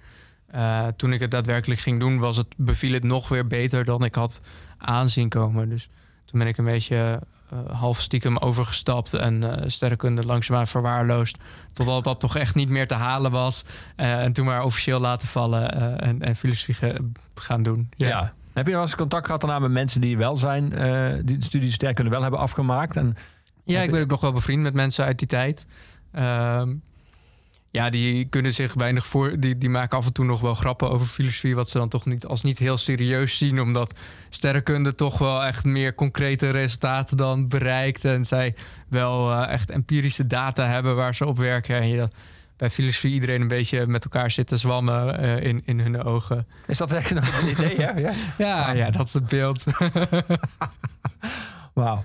eh, 0.48 0.88
toen 0.96 1.14
ik 1.14 1.20
het 1.20 1.32
daadwerkelijk 1.32 1.80
ging 1.80 2.00
doen, 2.00 2.20
was 2.20 2.38
het, 2.38 2.48
beviel 2.58 2.94
het 2.94 3.04
nog 3.04 3.28
weer 3.30 3.48
beter 3.48 3.86
dan 3.86 4.04
ik 4.04 4.16
had 4.16 4.42
aanzien 4.78 5.30
komen. 5.30 5.70
Dus 5.70 5.90
toen 6.26 6.40
ben 6.40 6.48
ik 6.48 6.58
een 6.58 6.66
beetje 6.66 7.20
half 7.72 8.00
stiekem 8.00 8.38
overgestapt 8.38 9.14
en 9.14 9.44
eh 9.44 9.64
sterrenkunde 9.68 10.26
langzaamaan 10.26 10.68
verwaarloosd. 10.68 11.38
Totdat 11.74 12.04
dat 12.04 12.20
toch 12.20 12.38
echt 12.38 12.56
niet 12.56 12.70
meer 12.70 12.88
te 12.88 12.94
halen 12.94 13.32
was. 13.32 13.66
Eh, 13.96 14.24
en 14.24 14.34
toen 14.34 14.46
maar 14.46 14.64
officieel 14.64 15.00
laten 15.00 15.28
vallen 15.28 15.74
eh, 15.74 16.08
en, 16.08 16.22
en 16.22 16.36
filosofie 16.36 16.96
gaan 17.36 17.64
doen. 17.64 17.90
Ja. 17.96 18.34
Heb 18.54 18.66
je 18.66 18.72
wel 18.72 18.82
eens 18.82 18.96
contact 18.96 19.26
gehad 19.26 19.42
daarna 19.42 19.60
met 19.60 19.72
mensen 19.72 20.02
die 20.02 20.18
wel 20.18 20.38
zijn, 20.38 20.74
eh, 20.74 21.14
die 21.24 21.38
de 21.38 21.46
studie 21.46 21.72
sterkunde 21.72 22.10
wel 22.10 22.22
hebben 22.22 22.40
afgemaakt? 22.40 22.96
En 22.96 23.16
Ja, 23.64 23.82
ik 23.82 23.92
ben 23.92 24.02
ook 24.02 24.10
nog 24.10 24.22
wel 24.22 24.32
bevriend 24.34 24.62
met 24.62 24.74
mensen 24.74 25.06
uit 25.06 25.20
die 25.20 25.28
tijd. 25.28 25.66
Ehm, 26.12 26.74
ja, 27.72 27.90
die 27.90 28.26
kunnen 28.26 28.54
zich 28.54 28.74
weinig 28.74 29.06
voor. 29.08 29.40
Die, 29.40 29.58
die 29.58 29.70
maken 29.70 29.98
af 29.98 30.06
en 30.06 30.14
toe 30.14 30.26
nog 30.26 30.42
wel 30.42 30.54
grappen 30.54 30.90
over 30.90 31.06
filosofie, 31.06 31.56
wat 31.56 31.70
ze 31.70 31.78
dan 31.78 31.90
toch 31.90 32.06
niet 32.06 32.26
als 32.26 32.42
niet 32.42 32.58
heel 32.58 32.78
serieus 32.78 33.38
zien, 33.38 33.62
omdat 33.62 33.94
sterrenkunde 34.30 34.96
toch 34.96 35.18
wel 35.18 35.44
echt 35.44 35.66
meer 35.66 35.96
concrete 35.96 36.50
resultaten 36.50 37.18
dan 37.18 37.48
bereikt. 37.48 38.06
En 38.06 38.26
zij 38.26 38.56
wel 38.90 39.32
eh, 39.32 39.54
echt 39.54 39.72
empirische 39.72 40.28
data 40.28 40.68
hebben 40.68 40.96
waar 40.96 41.16
ze 41.16 41.26
op 41.26 41.38
werken. 41.38 41.76
En 41.76 41.88
je 41.88 41.98
dat 41.98 42.14
bij 42.58 42.70
filosofie 42.70 43.14
iedereen 43.14 43.42
een 43.42 43.48
beetje 43.48 43.88
met 43.88 44.04
elkaar 44.04 44.32
zit 44.32 44.48
te 44.48 44.58
zwammen 44.58 45.20
eh, 45.20 45.44
in, 45.44 45.62
in 45.66 45.80
hun 45.80 46.04
ogen. 46.04 46.48
is 46.68 46.78
dat 46.78 46.92
echt 46.92 47.14
nog 47.14 47.42
een 47.42 47.50
idee? 47.50 47.80
Ja? 47.80 47.98
ja? 47.98 48.14
Ja, 48.38 48.72
ja, 48.72 48.90
dat 48.90 49.08
is 49.08 49.14
het 49.14 49.28
beeld. 49.28 49.66
Wauw. 51.74 52.02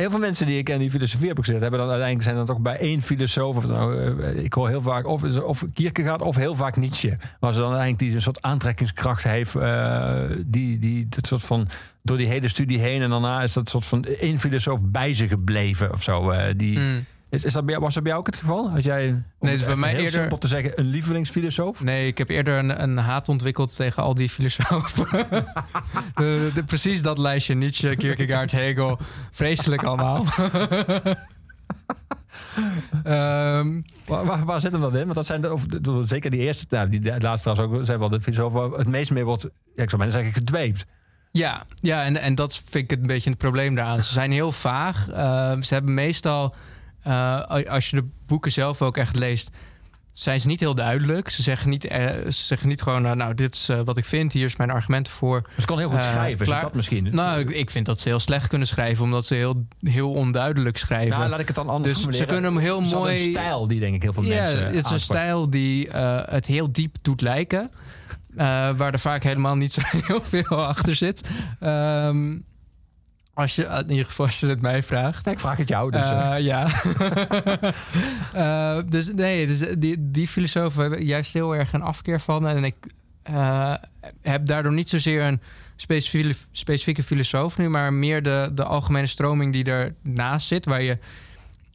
Heel 0.00 0.10
veel 0.10 0.18
mensen 0.18 0.46
die 0.46 0.58
ik 0.58 0.64
ken 0.64 0.78
die 0.78 0.90
filosofie 0.90 1.26
hebben 1.26 1.44
gezet, 1.44 1.60
hebben 1.60 1.78
dan 1.78 1.88
uiteindelijk 1.88 2.28
zijn 2.28 2.36
dan 2.36 2.46
toch 2.46 2.60
bij 2.60 2.78
één 2.78 3.02
filosoof. 3.02 3.56
Of 3.56 3.66
nou, 3.66 4.12
eh, 4.22 4.44
ik 4.44 4.52
hoor 4.52 4.68
heel 4.68 4.80
vaak 4.80 5.06
of, 5.06 5.38
of 5.38 5.64
Kierkegaard 5.74 6.22
of 6.22 6.36
heel 6.36 6.54
vaak 6.54 6.76
Nietzsche. 6.76 7.16
Waar 7.40 7.52
ze 7.52 7.58
dan 7.60 7.68
eigenlijk 7.70 7.98
die 7.98 8.14
een 8.14 8.22
soort 8.22 8.42
aantrekkingskracht 8.42 9.24
heeft. 9.24 9.54
eh, 9.56 10.24
die, 10.46 10.78
die 10.78 11.06
dat 11.08 11.26
soort 11.26 11.44
van 11.44 11.68
door 12.02 12.16
die 12.16 12.26
hele 12.26 12.48
studie 12.48 12.78
heen. 12.78 13.02
En 13.02 13.10
daarna 13.10 13.42
is 13.42 13.52
dat 13.52 13.68
soort 13.68 13.86
van 13.86 14.04
één 14.04 14.38
filosoof 14.38 14.80
bij 14.84 15.14
ze 15.14 15.28
gebleven 15.28 15.92
of 15.92 16.02
zo. 16.02 16.30
eh, 16.30 16.54
die, 16.56 16.78
Mm. 16.78 17.04
Is, 17.30 17.44
is 17.44 17.52
dat 17.52 17.66
bij, 17.66 17.78
was 17.78 17.94
dat 17.94 18.02
bij 18.02 18.12
jou 18.12 18.24
ook 18.24 18.30
het 18.30 18.40
geval? 18.40 18.70
Had 18.70 18.82
jij, 18.84 19.08
om 19.38 19.48
het 19.48 19.58
is 19.58 19.64
bij 19.64 19.76
mij 19.76 19.90
heel 19.90 19.98
eerder- 19.98 20.12
simpel 20.20 20.38
te 20.38 20.48
zeggen, 20.48 20.78
een 20.78 20.84
lievelingsfilosoof? 20.86 21.82
Nee, 21.84 22.06
ik 22.06 22.18
heb 22.18 22.28
eerder 22.28 22.58
een, 22.58 22.82
een 22.82 22.96
haat 22.96 23.28
ontwikkeld 23.28 23.76
tegen 23.76 24.02
al 24.02 24.14
die 24.14 24.28
filosofen. 24.28 25.06
de, 26.14 26.50
de- 26.54 26.64
precies 26.66 27.02
dat 27.02 27.18
lijstje. 27.18 27.54
Nietzsche, 27.54 27.96
Kierkegaard, 27.96 28.52
Hegel. 28.52 28.98
Vreselijk 29.30 29.82
allemaal. 29.82 30.24
Ehm, 33.04 33.80
Waar, 34.06 34.24
waar, 34.24 34.44
waar 34.44 34.60
zit 34.60 34.72
hem 34.72 34.80
dat 34.80 34.94
in? 34.94 35.02
Want 35.02 35.14
dat 35.14 35.26
zijn 35.26 35.40
de, 35.40 35.52
of, 35.52 35.66
de- 35.66 36.02
zeker 36.06 36.30
die 36.30 36.40
eerste, 36.40 36.64
nou, 36.68 36.88
die 36.88 37.00
de 37.00 37.14
laatste 37.18 37.50
trouwens 37.52 37.78
ook, 37.80 37.86
zijn 37.86 37.98
wel 37.98 38.08
de 38.08 38.20
filosofen 38.20 38.70
het 38.78 38.86
meest 38.88 39.10
mee 39.10 39.24
wordt, 39.24 39.42
ja, 39.76 39.82
ik 39.82 39.90
zou 39.90 39.96
bijna 40.02 40.10
zeggen, 40.12 40.32
gedweept. 40.32 40.86
ja, 41.32 41.64
ja 41.74 42.04
en, 42.04 42.16
en 42.16 42.34
dat 42.34 42.54
vind 42.54 42.84
ik 42.84 42.90
het 42.90 43.00
een 43.00 43.06
beetje 43.06 43.30
het 43.30 43.38
probleem 43.38 43.74
daaraan. 43.74 44.02
Ze 44.04 44.12
zijn 44.12 44.32
heel 44.32 44.52
vaag. 44.52 45.08
Ehm, 45.08 45.62
ze 45.62 45.74
hebben 45.74 45.94
meestal, 45.94 46.54
eh, 47.02 47.40
als 47.68 47.90
je 47.90 47.96
de 47.96 48.08
boeken 48.26 48.52
zelf 48.52 48.82
ook 48.82 48.96
echt 48.96 49.16
leest, 49.16 49.50
zijn 50.12 50.40
ze 50.40 50.46
niet 50.46 50.60
heel 50.60 50.74
duidelijk. 50.74 51.28
Ze 51.28 51.42
zeggen 51.42 51.70
niet, 51.70 51.84
eh, 51.84 52.06
ze 52.08 52.30
zeggen 52.44 52.68
niet 52.68 52.82
gewoon, 52.82 53.06
eh, 53.06 53.12
nou, 53.12 53.34
dit 53.34 53.54
is 53.54 53.68
wat 53.84 53.96
ik 53.96 54.04
vind, 54.04 54.32
hier 54.32 54.44
is 54.44 54.56
mijn 54.56 54.70
argumenten 54.70 55.12
voor. 55.12 55.48
Dus 55.54 55.64
kan 55.64 55.78
heel 55.78 55.88
goed 55.90 56.04
schrijven, 56.04 56.46
is 56.54 56.60
dat 56.60 56.74
misschien? 56.74 57.08
Nou, 57.14 57.40
ik, 57.40 57.50
ik 57.50 57.70
vind 57.70 57.86
dat 57.86 58.00
ze 58.00 58.08
heel 58.08 58.18
slecht 58.18 58.48
kunnen 58.48 58.66
schrijven, 58.66 59.04
omdat 59.04 59.26
ze 59.26 59.34
heel, 59.34 59.66
heel 59.82 60.12
onduidelijk 60.12 60.76
schrijven. 60.76 61.18
Nou, 61.18 61.30
laat 61.30 61.40
ik 61.40 61.46
het 61.46 61.56
dan 61.56 61.68
anders 61.68 61.86
Dus 61.94 61.94
ze 61.94 62.00
formuleren. 62.00 62.32
kunnen 62.34 62.52
hem 62.52 62.60
heel 62.62 62.76
Het 62.78 62.86
is 62.86 62.92
wel 62.92 63.00
mooi- 63.00 63.26
een 63.26 63.30
stijl 63.32 63.66
die 63.68 63.80
denk 63.80 63.94
ik 63.94 64.02
heel 64.02 64.12
veel 64.12 64.22
ja, 64.22 64.34
mensen 64.40 64.66
het 64.66 64.84
is 64.86 64.90
een 64.90 65.00
stijl 65.00 65.50
die 65.50 65.90
het 66.30 66.46
heel 66.46 66.72
diep 66.72 66.96
doet 67.02 67.20
lijken. 67.20 67.70
waar 68.76 68.92
er 68.92 68.98
vaak 69.00 69.22
helemaal 69.22 69.56
niet 69.56 69.72
zo 69.72 69.80
heel 70.06 70.22
veel 70.22 70.66
achter 70.66 70.96
zit. 70.96 71.28
Ehm, 71.60 72.38
als 73.34 73.54
je, 73.54 73.64
in 73.64 73.90
ieder 73.90 74.06
geval 74.06 74.26
als 74.26 74.40
je 74.40 74.46
het 74.46 74.60
mij 74.60 74.82
vraagt. 74.82 75.24
Nee, 75.24 75.34
ik 75.34 75.40
vraag 75.40 75.56
het 75.56 75.68
jou. 75.68 75.90
Dus, 75.90 76.10
eh, 76.10 76.36
Eh, 76.36 76.44
ja. 76.44 76.68
Eh, 78.32 78.78
dus 78.88 79.12
nee, 79.12 79.46
dus 79.46 79.64
die, 79.78 80.10
die 80.10 80.28
filosofen 80.28 80.80
hebben 80.80 81.04
juist 81.04 81.32
heel 81.32 81.56
erg 81.56 81.72
een 81.72 81.82
afkeer 81.82 82.20
van. 82.20 82.46
En 82.46 82.64
ik 82.64 82.74
heb 84.22 84.46
daardoor 84.46 84.72
niet 84.72 84.88
zozeer 84.88 85.22
een 85.22 85.40
specifieke, 85.76 86.34
specifieke 86.50 87.02
filosoof 87.02 87.58
nu, 87.58 87.68
maar 87.68 87.92
meer 87.92 88.22
de, 88.22 88.50
de 88.54 88.64
algemene 88.64 89.06
stroming 89.06 89.52
die 89.52 89.64
ernaast 89.64 90.46
zit, 90.46 90.64
waar 90.64 90.82
je 90.82 90.98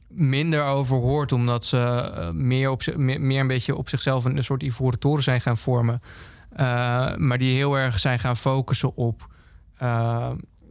minder 0.08 0.64
over 0.64 0.96
hoort, 0.96 1.32
omdat 1.32 1.64
ze 1.64 2.10
meer, 2.34 2.70
op, 2.70 2.82
meer, 2.96 3.20
meer 3.20 3.40
een 3.40 3.46
beetje 3.46 3.76
op 3.76 3.88
zichzelf 3.88 4.24
een, 4.24 4.44
soort 4.44 4.62
ivoren 4.62 4.98
toren 4.98 5.22
zijn 5.22 5.40
gaan 5.40 5.58
vormen. 5.58 6.02
Maar 7.16 7.38
die 7.38 7.52
heel 7.52 7.78
erg 7.78 7.98
zijn 7.98 8.18
gaan 8.18 8.36
focussen 8.36 8.96
op 8.96 9.28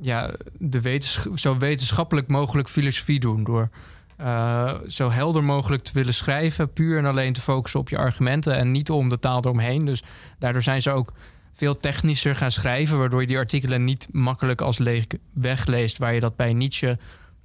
ja, 0.02 0.34
de 0.58 0.82
wetens 0.82 1.28
zo 1.36 1.58
wetenschappelijk 1.58 2.28
mogelijk 2.28 2.70
filosofie 2.70 3.20
doen. 3.20 3.44
Door 3.44 3.70
eh, 4.18 4.74
zo 4.88 5.10
helder 5.12 5.44
mogelijk 5.44 5.84
te 5.84 5.94
willen 5.94 6.14
schrijven, 6.14 6.74
puur 6.74 6.98
en 6.98 7.06
alleen 7.06 7.34
te 7.34 7.42
focussen 7.42 7.80
op 7.80 7.90
je 7.90 7.98
argumenten 7.98 8.56
en 8.56 8.72
niet 8.72 8.90
om 8.90 9.10
de 9.10 9.20
taal 9.20 9.40
eromheen. 9.40 9.86
Dus 9.86 10.04
daardoor 10.40 10.64
zijn 10.64 10.82
ze 10.82 10.92
ook 10.92 11.14
veel 11.54 11.78
technischer 11.78 12.36
gaan 12.36 12.52
schrijven, 12.52 12.98
waardoor 12.98 13.22
je 13.22 13.28
die 13.28 13.38
artikelen 13.38 13.84
niet 13.84 14.08
makkelijk 14.12 14.62
als 14.62 14.78
leeg 14.78 15.06
wegleest, 15.34 15.98
waar 15.98 16.14
je 16.14 16.20
dat 16.20 16.36
bij 16.36 16.54
Nietzsche 16.54 16.98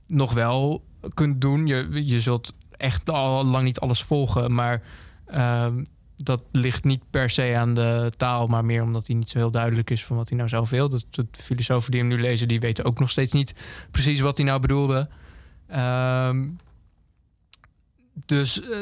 nog 0.06 0.32
wel 0.32 0.84
kunt 1.14 1.40
doen. 1.40 1.66
Je, 1.66 1.88
je 1.92 2.20
zult 2.20 2.52
echt 2.76 3.10
al 3.10 3.44
lang 3.44 3.64
niet 3.64 3.80
alles 3.80 4.02
volgen, 4.02 4.54
maar 4.54 4.82
ehm, 5.26 5.84
dat 6.22 6.42
ligt 6.52 6.84
niet 6.84 7.02
per 7.10 7.30
se 7.30 7.54
aan 7.56 7.74
de 7.74 8.12
taal, 8.16 8.46
maar 8.46 8.64
meer 8.64 8.82
omdat 8.82 9.06
hij 9.06 9.16
niet 9.16 9.28
zo 9.28 9.38
heel 9.38 9.50
duidelijk 9.50 9.90
is 9.90 10.04
van 10.04 10.16
wat 10.16 10.28
hij 10.28 10.36
nou 10.36 10.48
zelf 10.48 10.70
wil. 10.70 10.88
Dus 10.88 11.04
de 11.10 11.26
filosofen 11.32 11.90
die 11.90 12.00
hem 12.00 12.08
nu 12.08 12.20
lezen, 12.20 12.48
die 12.48 12.60
weten 12.60 12.84
ook 12.84 12.98
nog 12.98 13.10
steeds 13.10 13.32
niet 13.32 13.54
precies 13.90 14.20
wat 14.20 14.36
hij 14.36 14.46
nou 14.46 14.60
bedoelde. 14.60 15.08
Ehm, 15.68 16.48
dus 18.26 18.60
eh, 18.60 18.78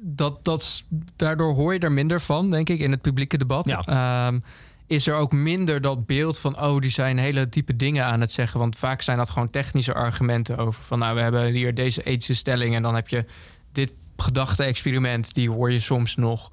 dat, 0.00 0.44
dat, 0.44 0.84
daardoor 1.16 1.54
hoor 1.54 1.72
je 1.72 1.78
er 1.78 1.92
minder 1.92 2.20
van, 2.20 2.50
denk 2.50 2.68
ik, 2.68 2.80
in 2.80 2.90
het 2.90 3.02
publieke 3.02 3.38
debat. 3.38 3.66
Ja. 3.66 3.80
Ehm, 3.80 4.40
is 4.86 5.06
er 5.06 5.14
ook 5.14 5.32
minder 5.32 5.80
dat 5.80 6.06
beeld 6.06 6.38
van, 6.38 6.60
oh, 6.60 6.80
die 6.80 6.90
zijn 6.90 7.18
hele 7.18 7.48
diepe 7.48 7.76
dingen 7.76 8.04
aan 8.04 8.20
het 8.20 8.32
zeggen. 8.32 8.60
Want 8.60 8.76
vaak 8.76 9.02
zijn 9.02 9.18
dat 9.18 9.30
gewoon 9.30 9.50
technische 9.50 9.94
argumenten 9.94 10.56
over 10.56 10.82
van, 10.82 10.98
nou, 10.98 11.14
we 11.14 11.20
hebben 11.20 11.52
hier 11.52 11.74
deze 11.74 12.02
ethische 12.02 12.34
stelling 12.34 12.74
en 12.74 12.82
dan 12.82 12.94
heb 12.94 13.08
je 13.08 13.24
dit 13.72 13.92
gedachte-experiment, 14.16 15.34
die 15.34 15.50
hoor 15.50 15.72
je 15.72 15.80
soms 15.80 16.16
nog. 16.16 16.50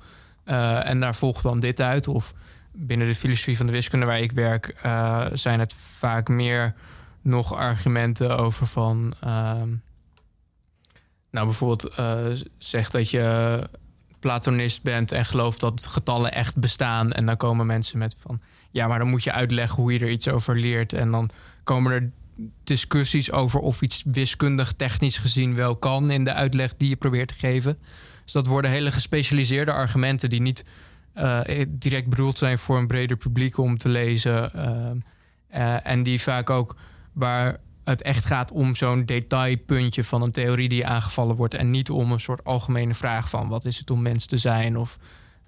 Eh, 0.50 0.90
en 0.90 1.00
daar 1.00 1.16
volgt 1.16 1.44
dan 1.44 1.60
dit 1.60 1.82
uit. 1.82 2.08
Of 2.08 2.34
binnen 2.72 3.08
de 3.08 3.16
filosofie 3.16 3.58
van 3.58 3.66
de 3.66 3.72
wiskunde 3.72 4.06
waar 4.06 4.20
ik 4.20 4.32
werk, 4.32 4.76
eh, 4.82 5.26
zijn 5.34 5.60
het 5.60 5.74
vaak 5.74 6.28
meer 6.28 6.74
nog 7.22 7.56
argumenten 7.56 8.38
over 8.38 8.68
van. 8.68 9.14
ehm, 9.20 9.70
nou, 11.32 11.46
bijvoorbeeld 11.46 11.88
eh 11.88 12.26
zeg 12.58 12.90
dat 12.90 13.10
je 13.10 13.60
Platonist 14.20 14.84
bent 14.84 15.12
en 15.12 15.26
gelooft 15.26 15.60
dat 15.60 15.86
getallen 15.86 16.34
echt 16.34 16.56
bestaan. 16.56 17.12
En 17.12 17.26
dan 17.26 17.38
komen 17.38 17.66
mensen 17.66 17.98
met 17.98 18.16
van. 18.18 18.42
Ja, 18.72 18.88
maar 18.88 19.00
dan 19.00 19.10
moet 19.10 19.24
je 19.24 19.32
uitleggen 19.32 19.82
hoe 19.82 19.94
je 19.94 20.00
er 20.00 20.10
iets 20.10 20.28
over 20.28 20.60
leert. 20.60 20.94
En 20.94 21.12
dan 21.12 21.30
komen 21.64 21.92
er 21.92 22.12
discussies 22.64 23.32
over 23.32 23.60
of 23.60 23.82
iets 23.82 24.04
wiskundig 24.06 24.74
technisch 24.74 25.18
gezien 25.18 25.56
wel 25.56 25.76
kan 25.76 26.12
in 26.12 26.24
de 26.24 26.34
uitleg 26.34 26.78
die 26.78 26.90
je 26.90 26.96
probeert 26.96 27.28
te 27.28 27.34
geven. 27.34 27.78
Dus 28.30 28.42
dat 28.44 28.54
worden 28.54 28.72
hele 28.72 28.92
gespecialiseerde 28.92 29.72
argumenten 29.72 30.30
die 30.30 30.42
niet 30.42 30.66
eh, 31.14 31.42
direct 31.68 32.10
bedoeld 32.10 32.38
zijn 32.38 32.58
voor 32.58 32.78
een 32.78 32.88
breder 32.88 33.18
publiek 33.18 33.58
om 33.58 33.78
te 33.78 33.90
lezen. 33.90 34.54
ehm, 34.54 34.98
eh, 35.48 35.88
en 35.88 36.04
die 36.04 36.22
vaak 36.22 36.50
ook 36.50 36.76
waar 37.14 37.60
het 37.84 38.02
echt 38.02 38.26
gaat 38.26 38.52
om 38.52 38.76
zo'n 38.76 39.06
detailpuntje 39.06 40.04
van 40.04 40.22
een 40.22 40.32
theorie 40.32 40.70
die 40.70 40.88
aangevallen 40.88 41.36
wordt. 41.36 41.54
En 41.54 41.72
niet 41.72 41.90
om 41.90 42.12
een 42.12 42.20
soort 42.20 42.44
algemene 42.44 42.94
vraag 42.94 43.30
van 43.30 43.48
wat 43.48 43.66
is 43.66 43.78
het 43.78 43.92
om 43.92 44.02
mens 44.02 44.26
te 44.26 44.38
zijn? 44.38 44.78
Of, 44.78 44.98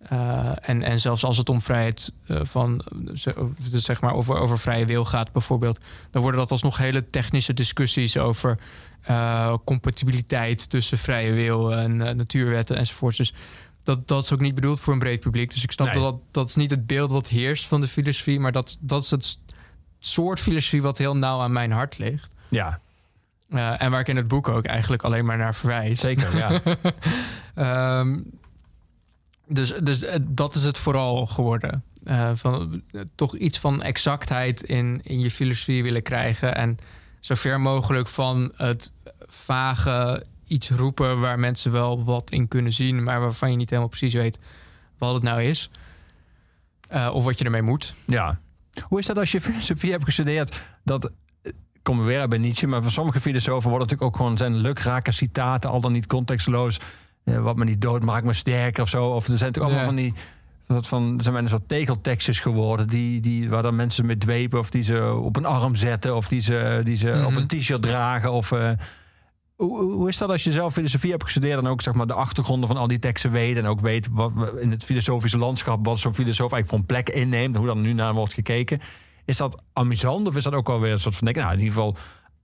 eh, 0.09 0.51
en, 0.61 0.83
en 0.83 0.99
zelfs 0.99 1.23
als 1.23 1.37
het 1.37 1.49
om 1.49 1.61
vrijheid 1.61 2.13
eh, 2.27 2.39
van 2.43 2.85
zeg 3.71 4.01
maar 4.01 4.13
over, 4.13 4.35
over 4.37 4.59
vrije 4.59 4.85
wil 4.85 5.05
gaat, 5.05 5.31
bijvoorbeeld, 5.31 5.79
dan 6.11 6.21
worden 6.21 6.39
dat 6.39 6.51
alsnog 6.51 6.77
hele 6.77 7.05
technische 7.05 7.53
discussies 7.53 8.17
over 8.17 8.59
eh, 9.01 9.55
compatibiliteit 9.65 10.69
tussen 10.69 10.97
vrije 10.97 11.31
wil 11.31 11.73
en 11.75 11.97
natuurwetten 11.97 12.77
enzovoorts. 12.77 13.17
Dus 13.17 13.33
dat, 13.83 14.07
dat 14.07 14.23
is 14.23 14.31
ook 14.31 14.39
niet 14.39 14.55
bedoeld 14.55 14.79
voor 14.79 14.93
een 14.93 14.99
breed 14.99 15.19
publiek. 15.19 15.53
Dus 15.53 15.63
ik 15.63 15.71
snap 15.71 15.93
Nee. 15.93 16.03
dat 16.03 16.19
dat 16.31 16.49
is 16.49 16.55
niet 16.55 16.69
het 16.71 16.87
beeld 16.87 17.11
wat 17.11 17.27
heerst 17.27 17.67
van 17.67 17.81
de 17.81 17.87
filosofie, 17.87 18.39
maar 18.39 18.51
dat, 18.51 18.77
dat 18.79 19.03
is 19.03 19.11
het 19.11 19.39
soort 19.99 20.39
filosofie 20.39 20.81
wat 20.81 20.97
heel 20.97 21.15
nauw 21.17 21.39
aan 21.39 21.51
mijn 21.51 21.71
hart 21.71 21.97
ligt. 21.97 22.33
Ja, 22.49 22.79
en 23.49 23.91
waar 23.91 23.99
ik 23.99 24.07
in 24.07 24.15
het 24.15 24.27
boek 24.27 24.47
ook 24.47 24.65
eigenlijk 24.65 25.03
alleen 25.03 25.25
maar 25.25 25.37
naar 25.37 25.55
verwijs. 25.55 25.99
zeker. 25.99 26.37
Ja. 26.37 26.61
Ehm, 27.55 28.19
dus 29.53 29.73
dus 29.83 30.03
eh, 30.03 30.19
dat 30.21 30.55
is 30.55 30.63
het 30.63 30.77
vooral 30.77 31.25
geworden. 31.25 31.83
Eh, 32.03 32.31
van, 32.33 32.81
eh, 32.91 33.01
toch 33.15 33.35
iets 33.35 33.59
van 33.59 33.81
exactheid 33.81 34.63
in, 34.63 35.01
in 35.03 35.19
je 35.19 35.31
filosofie 35.31 35.83
willen 35.83 36.03
krijgen. 36.03 36.55
En 36.55 36.77
zo 37.19 37.35
ver 37.35 37.61
mogelijk 37.61 38.07
van 38.07 38.51
het 38.55 38.91
vage 39.27 40.25
iets 40.47 40.69
roepen 40.69 41.19
waar 41.19 41.39
mensen 41.39 41.71
wel 41.71 42.03
wat 42.03 42.31
in 42.31 42.47
kunnen 42.47 42.73
zien, 42.73 43.03
maar 43.03 43.19
waarvan 43.19 43.51
je 43.51 43.57
niet 43.57 43.69
helemaal 43.69 43.89
precies 43.89 44.13
weet 44.13 44.39
wat 44.97 45.13
het 45.13 45.23
nou 45.23 45.43
is. 45.43 45.69
Of 47.11 47.23
wat 47.23 47.39
je 47.39 47.45
ermee 47.45 47.61
moet. 47.61 47.93
Ja. 48.05 48.39
Hoe 48.87 48.99
is 48.99 49.05
dat 49.05 49.17
als 49.17 49.31
je 49.31 49.41
filosofie 49.41 49.91
hebt 49.91 50.03
gestudeerd? 50.03 50.61
Dat 50.83 51.11
komen 51.81 52.05
we 52.05 52.11
weer 52.11 52.27
bij 52.27 52.37
Nietzsche, 52.37 52.67
maar 52.67 52.81
van 52.81 52.91
sommige 52.91 53.21
filosofen 53.21 53.69
worden 53.69 53.87
natuurlijk 53.87 54.11
ook 54.11 54.15
gewoon 54.15 54.37
zijn 54.37 54.55
lukrake 54.55 55.11
citaten, 55.11 55.69
al 55.69 55.81
dan 55.81 55.91
niet 55.91 56.07
contextloos. 56.07 56.79
Eh, 57.24 57.41
wat 57.41 57.55
me 57.55 57.63
niet 57.65 57.82
dood 57.82 58.03
maakt 58.03 58.26
me 58.26 58.34
sterker 58.34 58.84
of 58.84 58.89
zo. 58.89 59.05
Of 59.09 59.28
er 59.28 59.38
zijn 59.38 59.51
natuurlijk 59.51 59.65
allemaal 59.65 59.86
van 59.86 59.95
die. 59.95 60.13
soort 60.67 60.88
van, 60.88 61.19
zijn 61.22 61.34
bijna 61.34 61.49
soort 61.49 61.67
tegeltekstjes 61.67 62.39
geworden. 62.39 62.88
Die, 62.88 63.22
die, 63.22 63.49
waar 63.49 63.61
dan 63.63 63.76
mensen 63.76 64.05
mee 64.05 64.17
dwepen. 64.17 64.59
Of 64.59 64.69
die 64.69 64.84
ze 64.84 65.13
op 65.13 65.36
een 65.36 65.45
arm 65.45 65.76
zetten. 65.76 66.15
Of 66.15 66.28
die 66.28 66.39
ze, 66.41 66.82
die 66.84 66.95
ze 66.95 67.07
Mhm. 67.07 67.26
op 67.26 67.36
een 67.36 67.47
t-shirt 67.47 67.82
dragen. 67.82 68.32
Of, 68.32 68.51
eh, 68.51 68.72
hoe, 69.55 69.82
hoe 69.83 70.09
is 70.09 70.17
dat 70.17 70.29
als 70.29 70.43
je 70.43 70.51
zelf 70.51 70.74
filosofie 70.74 71.12
hebt 71.12 71.24
gestudeerd. 71.24 71.59
En 71.59 71.67
ook 71.67 71.82
zeg 71.82 71.93
maar, 71.93 72.08
de 72.08 72.13
achtergronden 72.13 72.67
van 72.67 72.78
al 72.78 72.87
die 72.87 73.00
teksten 73.00 73.32
weet. 73.32 73.58
En 73.58 73.66
ook 73.66 73.79
weet 73.79 74.08
wat 74.12 74.32
in 74.59 74.71
het 74.71 74.83
filosofische 74.83 75.37
landschap. 75.37 75.86
Wat 75.86 76.00
zo'n 76.00 76.13
filosoof 76.16 76.51
eigenlijk 76.51 76.70
voor 76.70 76.79
een 76.79 77.04
plek 77.04 77.16
inneemt. 77.24 77.55
Hoe 77.55 77.66
dan 77.66 77.82
nu 77.82 77.93
naar 77.93 78.13
wordt 78.13 78.33
gekeken. 78.33 78.79
Is 79.25 79.37
dat 79.37 79.62
amusant? 79.74 80.28
Of 80.28 80.36
is 80.36 80.43
dat 80.43 80.54
ook 80.54 80.67
wel 80.67 80.79
weer 80.79 80.91
een 80.91 81.00
soort 81.00 81.16
van. 81.16 81.28
Nou, 81.32 81.51
in 81.54 81.59
ieder 81.59 81.74
geval 81.74 81.95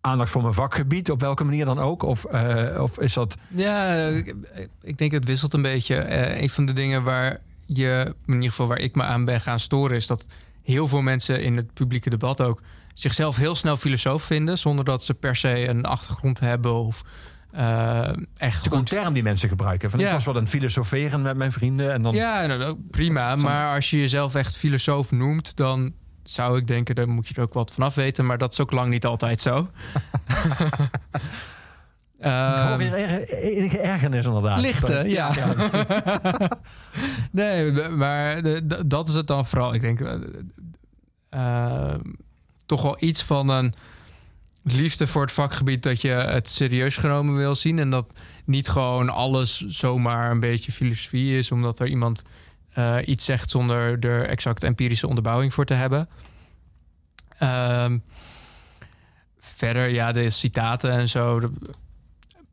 aandacht 0.07 0.29
voor 0.29 0.41
mijn 0.41 0.53
vakgebied. 0.53 1.11
Op 1.11 1.19
welke 1.21 1.43
manier 1.43 1.65
dan 1.65 1.79
ook? 1.79 2.03
Of, 2.03 2.25
eh, 2.25 2.81
of 2.81 2.99
is 2.99 3.13
dat. 3.13 3.37
Ja, 3.47 3.95
ik, 4.07 4.35
ik 4.81 4.97
denk 4.97 5.11
het 5.11 5.25
wisselt 5.25 5.53
een 5.53 5.61
beetje. 5.61 5.95
Eh, 5.95 6.41
een 6.41 6.49
van 6.49 6.65
de 6.65 6.73
dingen 6.73 7.03
waar 7.03 7.37
je, 7.65 8.15
in 8.25 8.33
ieder 8.33 8.49
geval 8.49 8.67
waar 8.67 8.79
ik 8.79 8.95
me 8.95 9.03
aan 9.03 9.25
ben 9.25 9.41
gaan 9.41 9.59
storen, 9.59 9.95
is 9.95 10.07
dat 10.07 10.27
heel 10.63 10.87
veel 10.87 11.01
mensen 11.01 11.43
in 11.43 11.57
het 11.57 11.73
publieke 11.73 12.09
debat 12.09 12.41
ook 12.41 12.61
zichzelf 12.93 13.35
heel 13.35 13.55
snel 13.55 13.77
filosoof 13.77 14.23
vinden, 14.23 14.57
zonder 14.57 14.85
dat 14.85 15.03
ze 15.03 15.13
per 15.13 15.35
se 15.35 15.67
een 15.67 15.85
achtergrond 15.85 16.39
hebben 16.39 16.73
of 16.73 17.01
eh, 17.51 18.09
echt 18.37 18.71
een 18.71 18.83
term 18.83 19.13
die 19.13 19.23
mensen 19.23 19.49
gebruiken. 19.49 19.89
Van, 19.89 19.99
Ik 19.99 20.05
Ja. 20.05 20.11
was 20.13 20.25
wel 20.25 20.35
aan 20.35 20.39
het 20.41 20.49
filosoferen 20.49 21.21
met 21.21 21.37
mijn 21.37 21.51
vrienden. 21.51 21.93
En 21.93 22.01
dan, 22.01 22.13
Ja, 22.15 22.45
nou, 22.45 22.77
prima. 22.91 23.35
Maar 23.35 23.75
als 23.75 23.89
je 23.89 23.97
jezelf 23.97 24.35
echt 24.35 24.57
filosoof 24.57 25.11
noemt, 25.11 25.55
dan 25.55 25.93
zou 26.29 26.57
ik 26.57 26.67
denken, 26.67 26.95
daar 26.95 27.09
moet 27.09 27.27
je 27.27 27.33
er 27.33 27.41
ook 27.41 27.53
wat 27.53 27.71
vanaf 27.71 27.95
weten. 27.95 28.25
Maar 28.25 28.37
dat 28.37 28.51
is 28.51 28.59
ook 28.59 28.71
lang 28.71 28.89
niet 28.89 29.05
altijd 29.05 29.41
zo. 29.41 29.57
Ik 32.17 32.23
hoor 32.23 32.31
Ehm, 32.31 32.77
weer 32.77 32.93
er- 32.93 33.29
enige 33.33 33.79
ergernis 33.79 34.25
inderdaad. 34.25 34.59
Lichte, 34.61 35.03
ja. 35.07 35.31
nee, 37.31 37.89
maar 37.89 38.41
dat 38.85 39.07
is 39.09 39.13
het 39.15 39.27
dan 39.27 39.45
vooral. 39.45 39.73
Ik 39.73 39.81
denk 39.81 39.99
eh, 40.01 40.13
eh, 41.29 41.95
toch 42.65 42.81
wel 42.81 42.95
iets 42.99 43.23
van 43.23 43.49
een 43.49 43.73
liefde 44.63 45.07
voor 45.07 45.21
het 45.21 45.31
vakgebied 45.31 45.83
dat 45.83 46.01
je 46.01 46.09
het 46.09 46.49
serieus 46.49 46.97
genomen 46.97 47.35
wil 47.35 47.55
zien. 47.55 47.79
En 47.79 47.89
dat 47.89 48.05
niet 48.45 48.67
gewoon 48.69 49.09
alles 49.09 49.65
zomaar 49.67 50.31
een 50.31 50.39
beetje 50.39 50.71
filosofie 50.71 51.37
is, 51.37 51.51
omdat 51.51 51.79
er 51.79 51.87
iemand 51.87 52.23
eh, 52.77 52.95
iets 53.05 53.25
zegt 53.25 53.49
zonder 53.49 53.99
er 53.99 54.25
exact 54.27 54.63
empirische 54.63 55.07
onderbouwing 55.07 55.53
voor 55.53 55.65
te 55.65 55.73
hebben. 55.73 56.09
Ehm, 57.37 57.97
verder, 59.39 59.89
ja, 59.89 60.11
de 60.11 60.29
citaten 60.29 60.91
en 60.91 61.09
zo. 61.09 61.39
de- 61.39 61.51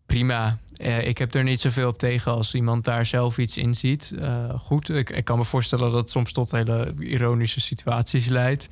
prima. 0.07 0.59
Eh, 0.77 1.07
ik 1.09 1.19
heb 1.19 1.35
er 1.35 1.43
niet 1.43 1.61
zoveel 1.61 1.89
op 1.89 1.99
tegen 1.99 2.33
als 2.33 2.55
iemand 2.55 2.85
daar 2.85 3.07
zelf 3.07 3.39
iets 3.39 3.57
in 3.57 3.75
ziet. 3.75 4.15
Eh, 4.19 4.55
goed, 4.61 4.89
ik, 4.89 5.11
ik 5.11 5.25
kan 5.25 5.39
me 5.39 5.45
voorstellen 5.45 5.91
dat 5.91 6.01
het 6.01 6.11
soms 6.11 6.33
tot 6.33 6.51
hele 6.51 6.95
ironische 6.99 7.61
situaties 7.61 8.27
leidt. 8.27 8.69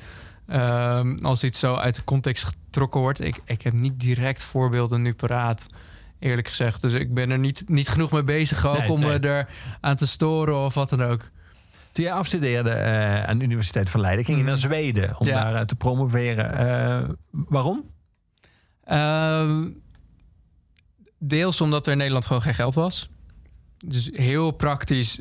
Ehm, 0.46 1.18
als 1.22 1.44
iets 1.44 1.58
zo 1.58 1.74
uit 1.74 1.94
de 1.94 2.04
context 2.04 2.44
getrokken 2.44 3.00
wordt. 3.00 3.20
Ik, 3.20 3.40
ik 3.44 3.62
heb 3.62 3.72
niet 3.72 4.00
direct 4.00 4.42
voorbeelden 4.42 5.02
nu 5.02 5.14
paraat, 5.14 5.66
eerlijk 6.18 6.48
gezegd. 6.48 6.80
Dus 6.80 6.92
ik 6.92 7.14
ben 7.14 7.30
er 7.30 7.38
niet, 7.38 7.68
niet 7.68 7.88
genoeg 7.88 8.10
mee 8.10 8.24
bezig 8.24 8.66
ook 8.66 8.78
Nee, 8.78 8.90
om 8.90 9.00
nee. 9.00 9.18
er 9.18 9.48
aan 9.80 9.96
te 9.96 10.06
storen 10.06 10.56
of 10.64 10.74
wat 10.74 10.88
dan 10.88 11.02
ook. 11.02 11.30
Toen 11.92 12.04
jij 12.04 12.12
afstudeerde 12.12 12.70
eh, 12.70 13.24
aan 13.24 13.38
de 13.38 13.44
Universiteit 13.44 13.90
van 13.90 14.00
Leiden, 14.00 14.24
ging 14.24 14.38
je 14.38 14.44
naar 14.44 14.56
Zweden 14.56 15.08
om 15.18 15.26
Mhm. 15.26 15.36
Ja. 15.36 15.42
daar 15.44 15.54
eh, 15.54 15.60
te 15.66 15.74
promoveren. 15.74 16.56
Eh, 16.58 17.08
waarom? 17.30 17.84
Ehm, 18.84 19.68
deels 21.18 21.60
omdat 21.60 21.86
er 21.86 21.92
in 21.92 21.98
Nederland 21.98 22.26
gewoon 22.26 22.42
geen 22.42 22.54
geld 22.54 22.74
was. 22.74 23.08
Dus 23.86 24.10
heel 24.12 24.50
praktisch. 24.50 25.18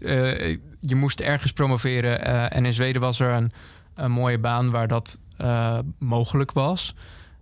je 0.80 0.95
moest 0.95 1.19
ergens 1.19 1.52
promoveren. 1.52 2.22
en 2.52 2.65
in 2.65 2.73
Zweden 2.73 3.02
was 3.02 3.19
er 3.19 3.31
een, 3.31 3.52
een 3.95 4.11
mooie 4.11 4.39
baan 4.39 4.72
waar 4.72 4.88
dat 4.88 5.19
mogelijk 5.99 6.52
was. 6.52 6.95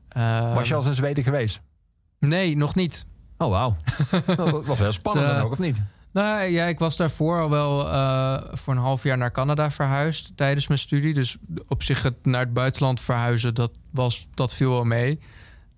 Ehm, 0.09 0.53
Was 0.53 0.67
je 0.67 0.73
al 0.73 0.79
eens 0.79 0.89
in 0.89 0.95
Zweden 0.95 1.23
geweest? 1.23 1.61
Nee, 2.19 2.57
nog 2.57 2.75
niet. 2.75 3.05
Oh, 3.37 3.49
wauw. 3.49 3.75
dat 4.25 4.65
was 4.65 4.79
wel 4.85 4.91
spannend 4.91 5.27
dan 5.27 5.41
ook, 5.41 5.51
of 5.51 5.59
niet? 5.59 5.81
Nou 6.11 6.43
ja, 6.43 6.65
ik 6.65 6.79
was 6.79 6.97
daarvoor 6.97 7.41
al 7.41 7.49
wel 7.49 7.89
eh, 7.89 8.43
voor 8.51 8.73
een 8.73 8.79
half 8.79 9.03
jaar 9.03 9.17
naar 9.17 9.31
Canada 9.31 9.71
verhuisd 9.71 10.31
tijdens 10.35 10.67
mijn 10.67 10.79
studie. 10.79 11.13
Dus 11.13 11.37
op 11.67 11.83
zich 11.83 12.03
het 12.03 12.25
naar 12.25 12.39
het 12.39 12.53
buitenland 12.53 13.01
verhuizen, 13.01 13.53
dat, 13.53 13.71
was, 13.91 14.27
dat 14.33 14.53
viel 14.53 14.71
wel 14.71 14.83
mee. 14.83 15.19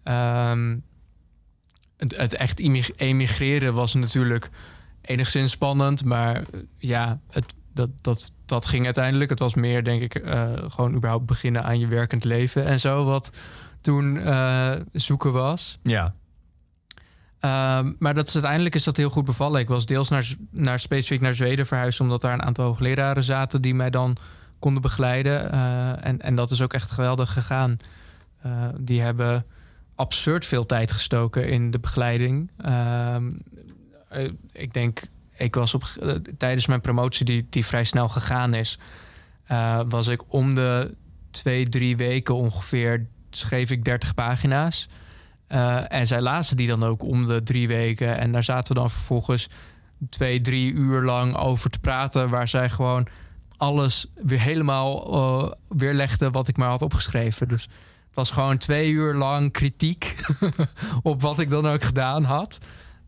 Ehm, 0.03 0.77
het, 1.97 2.17
het 2.17 2.35
echt 2.35 2.59
emigreren 2.95 3.73
was 3.73 3.93
natuurlijk 3.93 4.49
enigszins 5.01 5.51
spannend. 5.51 6.03
Maar 6.05 6.35
eh, 6.35 6.59
ja, 6.77 7.19
het, 7.29 7.53
dat, 7.73 7.89
dat, 8.01 8.31
dat 8.45 8.65
ging 8.65 8.85
uiteindelijk. 8.85 9.29
Het 9.29 9.39
was 9.39 9.53
meer, 9.55 9.83
denk 9.83 10.01
ik, 10.01 10.15
eh, 10.15 10.51
gewoon 10.67 10.93
überhaupt 10.93 11.25
beginnen 11.25 11.63
aan 11.63 11.79
je 11.79 11.87
werkend 11.87 12.23
leven 12.23 12.65
en 12.65 12.79
zo. 12.79 13.03
Wat 13.03 13.31
toen 13.81 14.21
zoeken 14.91 15.31
was. 15.31 15.79
Ja. 15.83 16.13
Ehm, 17.41 17.93
maar 17.99 18.13
dat 18.13 18.33
uiteindelijk 18.33 18.75
is 18.75 18.83
dat 18.83 18.97
heel 18.97 19.09
goed 19.09 19.25
bevallen. 19.25 19.59
Ik 19.59 19.67
was 19.67 19.85
deels 19.85 20.09
naar, 20.09 20.27
naar 20.49 20.79
specifiek 20.79 21.21
naar 21.21 21.33
Zweden 21.33 21.65
verhuisd, 21.65 21.99
omdat 21.99 22.21
daar 22.21 22.33
een 22.33 22.43
aantal 22.43 22.65
hoogleraren 22.65 23.23
zaten 23.23 23.61
die 23.61 23.75
mij 23.75 23.89
dan 23.89 24.17
konden 24.59 24.81
begeleiden. 24.81 25.51
Eh, 25.51 26.05
en, 26.05 26.21
en 26.21 26.35
dat 26.35 26.51
is 26.51 26.61
ook 26.61 26.73
echt 26.73 26.91
geweldig 26.91 27.33
gegaan. 27.33 27.77
Eh, 28.41 28.67
die 28.77 29.01
hebben 29.01 29.45
absurd 29.95 30.45
veel 30.45 30.65
tijd 30.65 30.91
gestoken 30.91 31.49
in 31.49 31.71
de 31.71 31.79
begeleiding. 31.79 32.49
Ehm, 32.57 33.31
eh, 34.09 34.29
ik 34.51 34.73
denk, 34.73 35.01
ik 35.37 35.55
was 35.55 35.73
op, 35.73 35.83
tijdens 36.37 36.65
mijn 36.65 36.81
promotie, 36.81 37.25
die, 37.25 37.47
die 37.49 37.65
vrij 37.65 37.83
snel 37.83 38.09
gegaan 38.09 38.53
is, 38.53 38.79
was 39.87 40.07
ik 40.07 40.21
om 40.27 40.55
de 40.55 40.95
twee, 41.31 41.69
drie 41.69 41.97
weken 41.97 42.35
ongeveer, 42.35 43.05
schreef 43.29 43.71
ik 43.71 43.83
30 43.85 44.13
pagina's. 44.13 44.87
Eh, 45.51 45.91
en 45.91 46.07
zij 46.07 46.21
lazen 46.21 46.57
die 46.57 46.67
dan 46.67 46.83
ook 46.83 47.03
om 47.03 47.25
de 47.25 47.43
drie 47.43 47.67
weken. 47.67 48.17
En 48.17 48.31
daar 48.31 48.43
zaten 48.43 48.73
we 48.73 48.79
dan 48.79 48.89
vervolgens 48.89 49.49
twee, 50.09 50.41
drie 50.41 50.73
uur 50.73 51.01
lang 51.01 51.37
over 51.37 51.69
te 51.69 51.79
praten. 51.79 52.29
Waar 52.29 52.47
zij 52.47 52.69
gewoon 52.69 53.07
alles 53.57 54.07
weer 54.15 54.39
helemaal 54.39 55.13
eh 55.13 55.51
weerlegde 55.77 56.29
wat 56.29 56.47
ik 56.47 56.57
maar 56.57 56.69
had 56.69 56.81
opgeschreven. 56.81 57.47
Dus 57.47 57.61
het 57.61 58.15
was 58.15 58.31
gewoon 58.31 58.57
twee 58.57 58.91
uur 58.91 59.13
lang 59.13 59.51
kritiek 59.51 60.15
op 61.03 61.21
wat 61.21 61.39
ik 61.39 61.49
dan 61.49 61.67
ook 61.67 61.83
gedaan 61.83 62.23
had. 62.23 62.57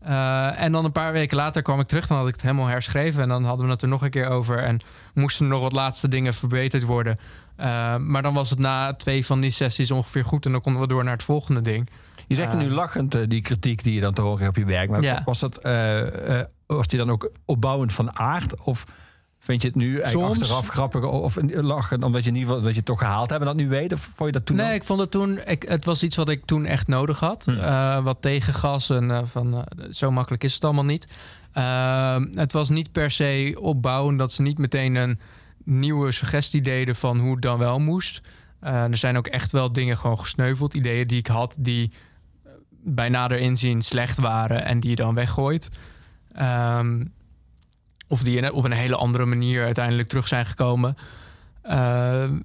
Eh, 0.00 0.60
en 0.60 0.72
dan 0.72 0.84
een 0.84 0.92
paar 0.92 1.12
weken 1.12 1.36
later 1.36 1.62
kwam 1.62 1.80
ik 1.80 1.86
terug. 1.86 2.06
Dan 2.06 2.16
had 2.18 2.26
ik 2.26 2.32
het 2.32 2.42
helemaal 2.42 2.66
herschreven. 2.66 3.22
En 3.22 3.28
dan 3.28 3.44
hadden 3.44 3.66
we 3.66 3.72
het 3.72 3.82
er 3.82 3.88
nog 3.88 4.02
een 4.02 4.10
keer 4.10 4.28
over. 4.28 4.58
En 4.58 4.80
moesten 5.14 5.44
er 5.44 5.52
nog 5.52 5.60
wat 5.60 5.72
laatste 5.72 6.08
dingen 6.08 6.34
verbeterd 6.34 6.82
worden. 6.82 7.18
Maar 8.06 8.22
dan 8.22 8.34
was 8.34 8.50
het 8.50 8.58
na 8.58 8.94
twee 8.94 9.26
van 9.26 9.40
die 9.40 9.50
sessies 9.50 9.90
ongeveer 9.90 10.24
goed. 10.24 10.46
En 10.46 10.52
dan 10.52 10.60
konden 10.60 10.82
we 10.82 10.88
door 10.88 11.04
naar 11.04 11.12
het 11.12 11.22
volgende 11.22 11.60
ding. 11.60 11.88
Je 12.26 12.34
zegt 12.34 12.52
er 12.52 12.58
nu 12.58 12.70
lachend, 12.70 13.14
eh, 13.14 13.22
die 13.26 13.40
kritiek 13.42 13.82
die 13.82 13.94
je 13.94 14.00
dan 14.00 14.14
te 14.14 14.20
horen 14.22 14.38
hebt 14.44 14.48
op 14.48 14.62
je 14.62 14.68
werk. 14.68 14.90
Maar 14.90 15.02
Ja. 15.02 15.22
was, 15.24 15.38
dat, 15.38 15.58
eh, 15.58 16.38
eh, 16.40 16.46
was 16.66 16.86
die 16.86 16.98
dan 16.98 17.10
ook 17.10 17.30
opbouwend 17.44 17.92
van 17.92 18.18
aard? 18.18 18.60
Of 18.60 18.84
vind 19.38 19.62
je 19.62 19.68
het 19.68 19.76
nu 19.76 19.98
eigenlijk 19.98 20.28
Soms. 20.28 20.40
achteraf 20.40 20.68
grappig? 20.68 21.02
Of 21.02 21.38
lachen 21.50 22.02
omdat 22.02 22.24
je 22.24 22.28
in 22.30 22.34
ieder 22.36 22.48
geval 22.48 22.62
dat 22.64 22.72
je 22.72 22.76
het 22.76 22.86
toch 22.86 22.98
gehaald 22.98 23.30
hebt 23.30 23.40
en 23.40 23.46
dat 23.46 23.56
nu 23.56 23.68
weet? 23.68 23.92
Of 23.92 24.00
vond 24.00 24.18
je 24.32 24.32
dat 24.32 24.46
toen 24.46 24.56
nee, 24.56 24.68
ook? 24.68 24.74
ik 24.74 24.84
vond 24.84 25.00
het 25.00 25.10
toen. 25.10 25.40
Ik, 25.46 25.62
het 25.62 25.84
was 25.84 26.02
iets 26.02 26.16
wat 26.16 26.28
ik 26.28 26.44
toen 26.44 26.64
echt 26.64 26.86
nodig 26.86 27.20
had. 27.20 27.44
Hmm. 27.44 28.04
Wat 28.04 28.16
tegengas 28.20 28.90
en 28.90 29.28
van 29.28 29.64
zo 29.90 30.10
makkelijk 30.10 30.44
is 30.44 30.54
het 30.54 30.64
allemaal 30.64 30.84
niet. 30.84 31.06
Het 32.30 32.52
was 32.52 32.68
niet 32.68 32.92
per 32.92 33.10
se 33.10 33.56
opbouwen 33.60 34.16
dat 34.16 34.32
ze 34.32 34.42
niet 34.42 34.58
meteen 34.58 34.94
een 34.94 35.18
nieuwe 35.64 36.12
suggestie 36.12 36.60
deden 36.60 36.96
van 36.96 37.18
hoe 37.18 37.32
het 37.32 37.42
dan 37.42 37.58
wel 37.58 37.78
moest. 37.78 38.20
Er 38.60 38.96
zijn 38.96 39.16
ook 39.16 39.26
echt 39.26 39.52
wel 39.52 39.72
dingen 39.72 39.96
gewoon 39.96 40.20
gesneuveld. 40.20 40.74
Ideeën 40.74 41.06
die 41.06 41.18
ik 41.18 41.26
had 41.26 41.56
die 41.60 41.92
bij 42.84 43.08
nader 43.08 43.38
inzien 43.38 43.82
slecht 43.82 44.18
waren 44.18 44.64
en 44.64 44.80
die 44.80 44.90
je 44.90 44.96
dan 44.96 45.14
weggooit. 45.14 45.68
Ehm, 46.32 47.04
of 48.08 48.22
die 48.22 48.52
op 48.52 48.64
een 48.64 48.72
hele 48.72 48.96
andere 48.96 49.24
manier 49.24 49.64
uiteindelijk 49.64 50.08
terug 50.08 50.28
zijn 50.28 50.46
gekomen. 50.46 50.96
Ehm, 51.62 52.38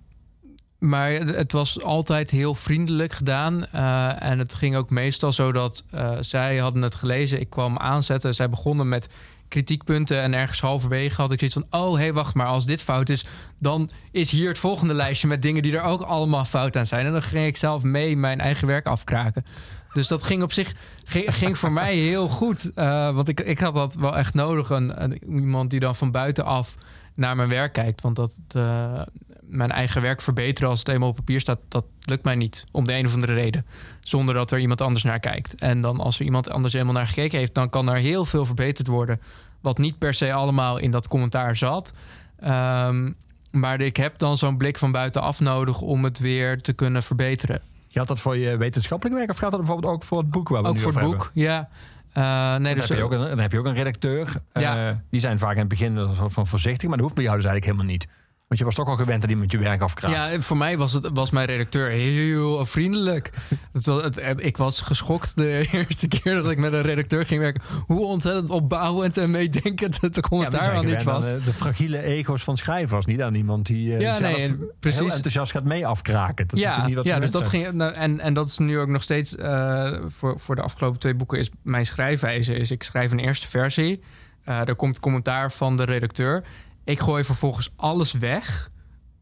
maar 0.80 1.12
het 1.12 1.36
het 1.36 1.52
was 1.52 1.82
altijd 1.82 2.30
heel 2.30 2.56
vriendelijk 2.56 3.14
gedaan. 3.14 3.66
eh, 3.66 4.24
en 4.24 4.40
het 4.40 4.54
ging 4.54 4.76
ook 4.76 4.90
meestal 4.90 5.34
zo 5.34 5.52
dat 5.52 5.84
eh, 5.92 6.18
zij 6.20 6.58
hadden 6.58 6.82
het 6.82 6.96
gelezen. 6.96 7.40
Ik 7.40 7.50
kwam 7.50 7.78
aanzetten. 7.78 8.36
Zij 8.36 8.50
begonnen 8.50 8.90
met 8.90 9.10
kritiekpunten. 9.48 10.22
En 10.22 10.34
ergens 10.34 10.62
halverwege 10.62 11.22
had 11.22 11.32
ik 11.32 11.40
zoiets 11.40 11.58
van... 11.70 11.82
oh, 11.82 11.94
hé, 11.94 12.02
hey, 12.02 12.14
wacht 12.14 12.34
maar. 12.34 12.48
Als 12.48 12.66
dit 12.66 12.84
fout 12.84 13.10
is, 13.10 13.26
dan 13.60 13.90
is 14.12 14.32
hier 14.32 14.48
het 14.48 14.60
volgende 14.60 14.94
lijstje... 14.94 15.28
met 15.28 15.42
dingen 15.42 15.64
die 15.64 15.78
er 15.78 15.84
ook 15.84 16.02
allemaal 16.02 16.46
fout 16.46 16.76
aan 16.76 16.88
zijn. 16.88 17.06
En 17.06 17.12
dan 17.12 17.22
ging 17.22 17.46
ik 17.46 17.58
zelf 17.58 17.84
mee 17.84 18.18
mijn 18.18 18.40
eigen 18.40 18.68
werk 18.68 18.86
afkraken. 18.86 19.46
Dus 19.94 20.08
dat 20.08 20.24
ging 20.24 20.44
op 20.44 20.52
zich 20.52 20.74
ging, 21.04 21.58
voor 21.58 21.72
mij 21.72 21.96
heel 21.96 22.30
goed. 22.30 22.74
Eh, 22.74 23.12
want 23.12 23.28
ik, 23.28 23.40
ik 23.40 23.60
had 23.60 23.74
dat 23.74 23.96
wel 23.96 24.18
echt 24.18 24.34
nodig. 24.34 24.70
Een, 24.70 25.20
iemand 25.24 25.70
die 25.70 25.80
dan 25.80 25.96
van 25.96 26.12
buitenaf 26.12 26.76
naar 27.16 27.36
mijn 27.36 27.50
werk 27.50 27.74
kijkt. 27.74 28.02
Want 28.02 28.16
dat 28.16 28.40
eh, 28.48 29.02
mijn 29.42 29.72
eigen 29.72 30.02
werk 30.02 30.22
verbeteren 30.22 30.70
als 30.70 30.80
het 30.80 30.88
eenmaal 30.88 31.10
op 31.10 31.16
papier 31.16 31.40
staat, 31.40 31.60
dat 31.68 31.86
lukt 32.04 32.24
mij 32.24 32.36
niet. 32.36 32.66
Om 32.72 32.86
de 32.86 32.94
een 32.94 33.06
of 33.06 33.14
andere 33.14 33.34
reden. 33.34 33.66
Zonder 34.00 34.36
dat 34.36 34.52
er 34.52 34.60
iemand 34.60 34.82
anders 34.82 35.04
naar 35.04 35.20
kijkt. 35.20 35.56
En 35.56 35.82
dan 35.82 36.00
als 36.00 36.20
er 36.20 36.26
iemand 36.26 36.50
anders 36.50 36.74
helemaal 36.74 36.94
naar 36.94 37.08
gekeken 37.08 37.40
heeft, 37.40 37.54
dan 37.54 37.70
kan 37.70 37.90
er 37.90 37.98
heel 37.98 38.26
veel 38.26 38.46
verbeterd 38.46 38.88
worden. 38.88 39.22
Wat 39.62 39.78
niet 39.78 39.98
per 39.98 40.14
se 40.14 40.34
allemaal 40.34 40.78
in 40.78 40.92
dat 40.92 41.08
commentaar 41.08 41.56
zat. 41.56 41.94
Ehm, 42.40 43.12
maar 43.52 43.82
ik 43.82 43.98
heb 43.98 44.18
dan 44.18 44.38
zo'n 44.38 44.58
blik 44.58 44.78
van 44.78 44.92
buitenaf 44.92 45.40
nodig 45.40 45.82
om 45.82 46.04
het 46.04 46.20
weer 46.20 46.62
te 46.62 46.74
kunnen 46.74 47.04
verbeteren. 47.04 47.62
Je 47.92 48.00
had 48.00 48.08
dat 48.08 48.20
voor 48.20 48.38
je 48.38 48.58
wetenschappelijk 48.58 49.18
werk 49.18 49.30
of 49.30 49.38
gaat 49.38 49.52
dat 49.52 49.60
bijvoorbeeld 49.60 49.94
ook 49.94 50.04
voor 50.04 50.18
het 50.18 50.30
boek 50.30 50.50
waar 50.50 50.62
we 50.62 50.68
Ook 50.68 50.76
nu 50.76 50.82
voor 50.82 50.94
het 50.94 51.02
boek, 51.02 51.32
ja. 51.34 51.70
Eh, 52.14 52.56
nee, 52.56 52.74
Dan, 52.74 52.76
dus, 52.76 52.90
heb 52.90 52.98
je 52.98 53.04
ook 53.04 53.12
een, 53.12 53.28
dan 53.28 53.40
heb 53.40 53.52
je 53.52 53.60
ook 53.60 53.66
een 53.66 53.74
redacteur. 53.74 54.42
Ja. 54.54 54.90
Eh, 54.90 54.96
die 55.10 55.20
zijn 55.20 55.40
vaak 55.40 55.54
in 55.54 55.60
het 55.60 55.68
begin 55.68 55.96
een 55.96 56.16
soort 56.16 56.34
van 56.34 56.48
voorzichtig, 56.48 56.88
maar 56.88 56.98
dat 56.98 57.06
hoeft 57.06 57.16
bij 57.16 57.24
jou 57.24 57.36
dus 57.36 57.46
eigenlijk 57.46 57.78
helemaal 57.78 57.98
niet. 57.98 58.08
Want 58.50 58.62
je 58.62 58.68
was 58.68 58.76
toch 58.76 58.88
al 58.88 58.96
gewend 58.96 59.22
dat 59.22 59.30
iemand 59.30 59.52
je 59.52 59.58
werk 59.58 59.82
afkraakt. 59.82 60.16
Ja, 60.16 60.42
voor 60.42 60.58
mij 60.58 60.78
was, 60.78 60.94
het, 60.94 61.10
was 61.14 61.30
mijn 61.32 61.46
redacteur 61.46 61.90
heel 61.90 62.66
vriendelijk. 62.66 63.32
Het 63.72 63.86
was, 63.86 64.04
het, 64.04 64.22
ik 64.36 64.58
was 64.58 64.82
geschokt 64.82 65.36
de 65.36 65.68
eerste 65.72 66.08
keer 66.08 66.36
dat 66.36 66.52
ik 66.52 66.58
met 66.58 66.74
een 66.74 66.82
redacteur 66.82 67.26
ging 67.26 67.42
werken. 67.42 67.62
Hoe 67.86 68.06
ontzettend 68.06 68.50
opbouwend 68.50 69.18
en 69.18 69.32
meedenkend 69.32 70.02
het 70.02 70.20
commentaar 70.22 70.86
niet 70.86 71.04
was. 71.04 71.28
aan, 71.28 71.36
eh, 71.40 71.46
de 71.46 71.54
fragiele 71.54 72.02
ego's 72.02 72.44
van 72.44 72.58
schrijvers. 72.58 73.06
Niet 73.06 73.22
aan 73.22 73.36
iemand 73.36 73.66
die 73.66 73.96
eh, 73.96 74.02
Ja, 74.02 74.14
zelf 74.14 74.36
nee, 74.36 74.44
en 74.44 74.58
heel 74.58 74.74
precies. 74.80 75.14
enthousiast 75.14 75.52
gaat 75.52 75.64
mee 75.64 75.88
afkraken. 75.88 76.48
Dat 76.48 76.60
ja, 76.60 76.86
niet 76.86 76.96
wat 76.96 77.06
ja 77.06 77.20
dus 77.20 77.32
dat 77.32 77.50
zijn. 77.50 77.64
ging. 77.64 77.74
nou, 77.76 77.94
en, 77.94 78.20
en 78.20 78.34
dat 78.34 78.48
is 78.48 78.58
nu 78.58 78.80
ook 78.80 78.90
nog 78.90 79.02
steeds 79.04 79.36
eh, 79.36 79.92
voor, 80.08 80.40
voor 80.40 80.56
de 80.56 80.62
afgelopen 80.62 81.00
twee 81.00 81.16
boeken 81.16 81.40
is 81.40 81.50
mijn 81.62 81.86
schrijfwijze. 81.86 82.54
Is 82.54 82.72
ik 82.72 82.84
schrijf 82.84 83.12
een 83.12 83.20
eerste 83.20 83.48
versie. 83.48 84.02
Eh 84.44 84.68
er 84.68 84.76
komt 84.76 85.00
commentaar 85.00 85.52
van 85.52 85.78
de 85.78 85.84
redacteur. 85.84 86.44
Ik 86.90 87.00
gooi 87.00 87.24
vervolgens 87.24 87.72
alles 87.76 88.12
weg. 88.12 88.70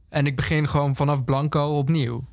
En 0.09 0.25
ik 0.25 0.35
begin 0.35 0.67
gewoon 0.67 0.95
vanaf 0.95 1.23
blanco 1.23 1.77
opnieuw. 1.77 2.27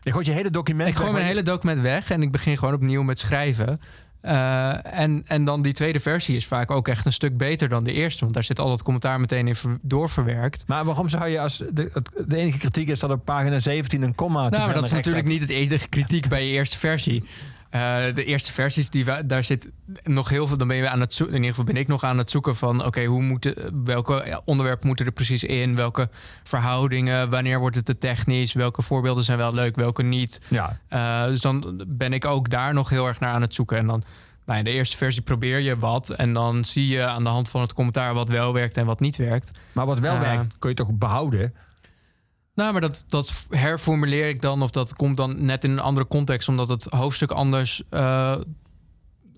Je 0.00 0.12
gooit 0.12 0.26
je 0.26 0.32
hele 0.32 0.50
document 0.50 0.88
Ik 0.88 0.96
gooi 0.96 1.12
mijn 1.12 1.24
hele 1.24 1.42
document 1.42 1.80
weg 1.80 2.10
en 2.10 2.22
ik 2.22 2.32
begin 2.32 2.56
gewoon 2.56 2.74
opnieuw 2.74 3.02
met 3.02 3.18
schrijven. 3.18 3.80
Eh, 4.20 4.98
en, 5.00 5.22
en 5.26 5.44
dan 5.44 5.62
die 5.62 5.72
tweede 5.72 6.00
versie 6.00 6.36
is 6.36 6.46
vaak 6.46 6.70
ook 6.70 6.88
echt 6.88 7.06
een 7.06 7.12
stuk 7.12 7.36
beter 7.36 7.68
dan 7.68 7.84
de 7.84 7.92
eerste. 7.92 8.20
Want 8.20 8.34
daar 8.34 8.44
zit 8.44 8.58
al 8.58 8.68
dat 8.68 8.82
commentaar 8.82 9.20
meteen 9.20 9.48
in 9.48 9.54
ver- 9.54 9.78
doorverwerkt. 9.82 10.64
Maar 10.66 10.84
waarom 10.84 11.08
zou 11.08 11.28
je 11.28 11.40
als... 11.40 11.56
De, 11.56 12.02
de 12.26 12.36
enige 12.36 12.58
kritiek 12.58 12.88
is 12.88 12.98
dat 12.98 13.10
op 13.10 13.24
pagina 13.24 13.60
17 13.60 14.02
een 14.02 14.14
komma 14.14 14.48
te 14.48 14.56
Nou, 14.56 14.64
maar 14.64 14.74
dat 14.74 14.84
is 14.84 14.92
natuurlijk 14.92 15.26
niet 15.26 15.40
het 15.40 15.50
enige 15.50 15.88
kritiek 15.88 16.28
bij 16.28 16.46
je 16.46 16.52
eerste 16.52 16.78
versie. 16.78 17.24
Eh, 17.70 18.04
de 18.14 18.24
eerste 18.24 18.52
versies, 18.52 18.90
die, 18.90 19.04
daar 19.26 19.44
zit 19.44 19.70
nog 20.04 20.28
heel 20.28 20.46
veel. 20.46 20.56
Dan 20.56 20.68
ben 20.68 20.76
je 20.76 20.88
aan 20.88 21.00
het 21.00 21.14
zoeken. 21.14 21.34
In 21.36 21.42
ieder 21.42 21.56
geval 21.56 21.72
ben 21.72 21.82
ik 21.82 21.88
nog 21.88 22.04
aan 22.04 22.18
het 22.18 22.30
zoeken 22.30 22.56
van: 22.56 22.84
oké, 22.84 23.04
hoe 23.04 23.22
moeten, 23.22 23.84
welke 23.84 24.22
ja, 24.26 24.42
onderwerpen 24.44 24.86
moeten 24.86 25.06
er 25.06 25.12
precies 25.12 25.44
in? 25.44 25.76
Welke 25.76 26.08
verhoudingen? 26.44 27.30
Wanneer 27.30 27.58
wordt 27.58 27.76
het 27.76 27.84
te 27.84 27.98
technisch? 27.98 28.52
Welke 28.52 28.82
voorbeelden 28.82 29.24
zijn 29.24 29.38
wel 29.38 29.54
leuk, 29.54 29.76
welke 29.76 30.02
niet? 30.02 30.40
Ja, 30.48 30.78
Eh, 30.88 31.24
dus 31.24 31.40
dan 31.40 31.84
ben 31.88 32.12
ik 32.12 32.24
ook 32.24 32.50
daar 32.50 32.74
nog 32.74 32.88
heel 32.88 33.06
erg 33.06 33.20
naar 33.20 33.32
aan 33.32 33.42
het 33.42 33.54
zoeken. 33.54 33.78
En 33.78 33.86
dan, 33.86 34.02
nou 34.46 34.58
ja, 34.58 34.64
de 34.64 34.70
eerste 34.70 34.96
versie 34.96 35.22
probeer 35.22 35.58
je 35.58 35.76
wat. 35.78 36.10
En 36.10 36.32
dan 36.32 36.64
zie 36.64 36.86
je 36.88 37.04
aan 37.04 37.22
de 37.22 37.28
hand 37.30 37.48
van 37.48 37.60
het 37.60 37.72
commentaar 37.72 38.14
wat 38.14 38.28
wel 38.28 38.52
werkt 38.52 38.76
en 38.76 38.86
wat 38.86 39.00
niet 39.00 39.16
werkt. 39.16 39.50
maar 39.72 39.86
wat 39.86 39.98
wel 39.98 40.14
Eh. 40.14 40.20
werkt, 40.20 40.54
kun 40.58 40.68
je 40.70 40.76
toch 40.76 40.92
behouden? 40.92 41.54
Nou, 42.60 42.72
maar 42.72 42.80
dat, 42.80 43.04
dat 43.08 43.46
herformuleer 43.50 44.28
ik 44.28 44.40
dan. 44.40 44.62
Of 44.62 44.70
dat 44.70 44.94
komt 44.94 45.16
dan 45.16 45.44
net 45.44 45.64
in 45.64 45.70
een 45.70 45.80
andere 45.80 46.06
context. 46.06 46.48
Omdat 46.48 46.68
het 46.68 46.84
hoofdstuk 46.84 47.30
anders, 47.30 47.82
eh, 47.90 48.36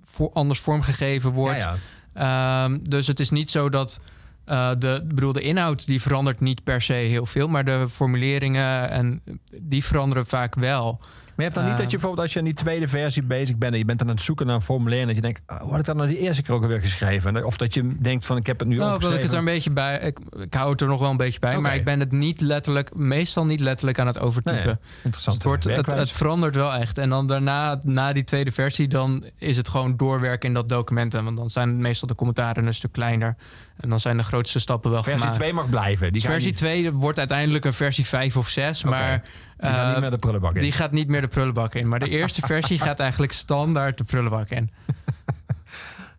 voor, 0.04 0.30
anders 0.32 0.60
vormgegeven 0.60 1.30
wordt. 1.30 1.62
Ja, 1.62 1.76
ja. 2.14 2.64
Ehm, 2.64 2.78
dus 2.82 3.06
het 3.06 3.20
is 3.20 3.30
niet 3.30 3.50
zo 3.50 3.68
dat... 3.68 4.00
eh, 4.44 4.70
de, 4.78 5.00
ik 5.02 5.14
bedoel, 5.14 5.32
de 5.32 5.40
inhoud 5.40 5.86
die 5.86 6.00
verandert 6.00 6.40
niet 6.40 6.64
per 6.64 6.82
se 6.82 6.92
heel 6.92 7.26
veel. 7.26 7.48
Maar 7.48 7.64
de 7.64 7.86
formuleringen 7.90 8.90
en 8.90 9.22
die 9.60 9.84
veranderen 9.84 10.26
vaak 10.26 10.54
wel. 10.54 11.00
Je 11.43 11.48
hebt 11.48 11.55
dan 11.55 11.64
niet 11.64 11.73
Eh, 11.73 11.78
dat 11.81 11.90
je 11.90 11.97
bijvoorbeeld 11.97 12.23
als 12.27 12.32
je 12.32 12.39
aan 12.39 12.44
die 12.44 12.55
tweede 12.55 12.89
versie 12.89 13.23
bezig 13.23 13.56
bent 13.56 13.73
en 13.73 13.78
je 13.78 13.85
bent 13.85 13.98
dan 13.98 14.09
aan 14.09 14.14
het 14.14 14.24
zoeken 14.24 14.47
naar 14.47 14.55
een 14.55 14.62
formulier 14.62 15.01
en 15.01 15.06
dat 15.06 15.16
je 15.16 15.23
denkt, 15.23 15.40
oh, 15.47 15.60
hoe 15.60 15.70
had 15.70 15.78
ik 15.81 15.85
dat 15.86 15.97
nou 15.97 16.09
die 16.09 16.19
eerste 16.19 16.43
keer 16.43 16.55
ook 16.55 16.62
alweer 16.62 16.81
geschreven? 16.81 17.36
En- 17.36 17.44
Of 17.44 17.56
dat 17.56 17.74
je 17.74 17.97
denkt 18.01 18.27
van 18.27 18.36
ik 18.36 18.47
heb 18.47 18.59
het 18.59 18.69
nu 18.69 18.77
Nou, 18.77 18.94
ik 19.14 19.23
het 19.23 19.32
er 19.32 19.39
een 19.39 19.44
beetje 19.44 19.70
bij. 19.70 19.98
Ik, 19.98 20.19
ik 20.39 20.55
hou 20.55 20.70
het 20.70 20.81
er 20.81 20.86
nog 20.86 21.01
wel 21.01 21.10
een 21.10 21.16
beetje 21.16 21.39
bij, 21.39 21.59
maar 21.59 21.74
ik 21.74 21.85
ben 21.85 22.01
het 22.01 22.12
niet 22.12 22.40
letterlijk, 22.40 22.94
meestal 22.94 23.44
niet 23.47 23.60
letterlijk 23.60 23.98
aan 23.98 24.06
het 24.06 24.19
overtypen. 24.19 24.64
Nee, 24.64 24.74
Dus 24.74 25.02
Interessant. 25.02 25.35
het, 25.36 25.44
wordt, 25.44 25.64
het, 25.64 25.86
het 25.86 26.12
verandert 26.12 26.55
wel 26.55 26.73
echt. 26.73 26.98
En 26.98 27.09
dan 27.09 27.27
daarna, 27.27 27.81
na 27.82 28.12
die 28.12 28.24
tweede 28.24 28.51
versie, 28.51 28.89
dan 28.89 29.24
is 29.39 29.56
het 29.56 29.69
gewoon 29.69 29.97
doorwerken 29.97 30.48
in 30.48 30.55
dat 30.55 30.69
document. 30.69 31.14
En 31.14 31.24
Want 31.24 31.36
dan 31.36 31.51
zijn 31.51 31.77
meestal 31.77 32.09
de 32.09 32.14
commentaren 32.14 32.66
een 32.66 32.74
stuk 32.74 32.93
kleiner. 32.93 33.36
En 33.81 33.89
dan 33.89 34.01
zijn 34.01 34.16
de 34.16 34.23
grootste 34.23 34.59
stappen 34.59 34.90
wel 34.90 35.02
versie 35.02 35.20
gemaakt. 35.20 35.39
2 35.39 35.52
mag 35.52 35.69
blijven. 35.69 36.12
Die 36.12 36.20
versie 36.23 36.48
niet- 36.48 36.56
2 36.56 36.93
wordt 36.93 37.19
uiteindelijk 37.19 37.64
een 37.64 37.73
versie 37.73 38.06
5 38.06 38.36
of 38.36 38.48
6. 38.48 38.85
Oké. 38.85 38.90
Maar 38.94 39.23
die 39.62 39.70
gaat 39.70 39.86
eh, 39.86 39.90
niet 39.90 40.01
meer 40.01 40.10
de 40.10 40.18
prullenbak 40.18 40.55
in. 40.55 40.60
die 40.60 40.72
gaat 40.72 40.93
niet 40.93 41.09
meer 41.09 41.20
de 41.20 41.28
prullenbak 41.28 41.74
in. 41.74 41.89
Maar 41.89 41.98
de 41.98 42.09
eerste 42.09 42.40
versie 42.52 42.78
gaat 42.78 43.01
eigenlijk 43.01 43.32
standaard 43.32 43.98
de 43.98 44.05
prullenbak 44.05 44.48
in. 44.48 44.70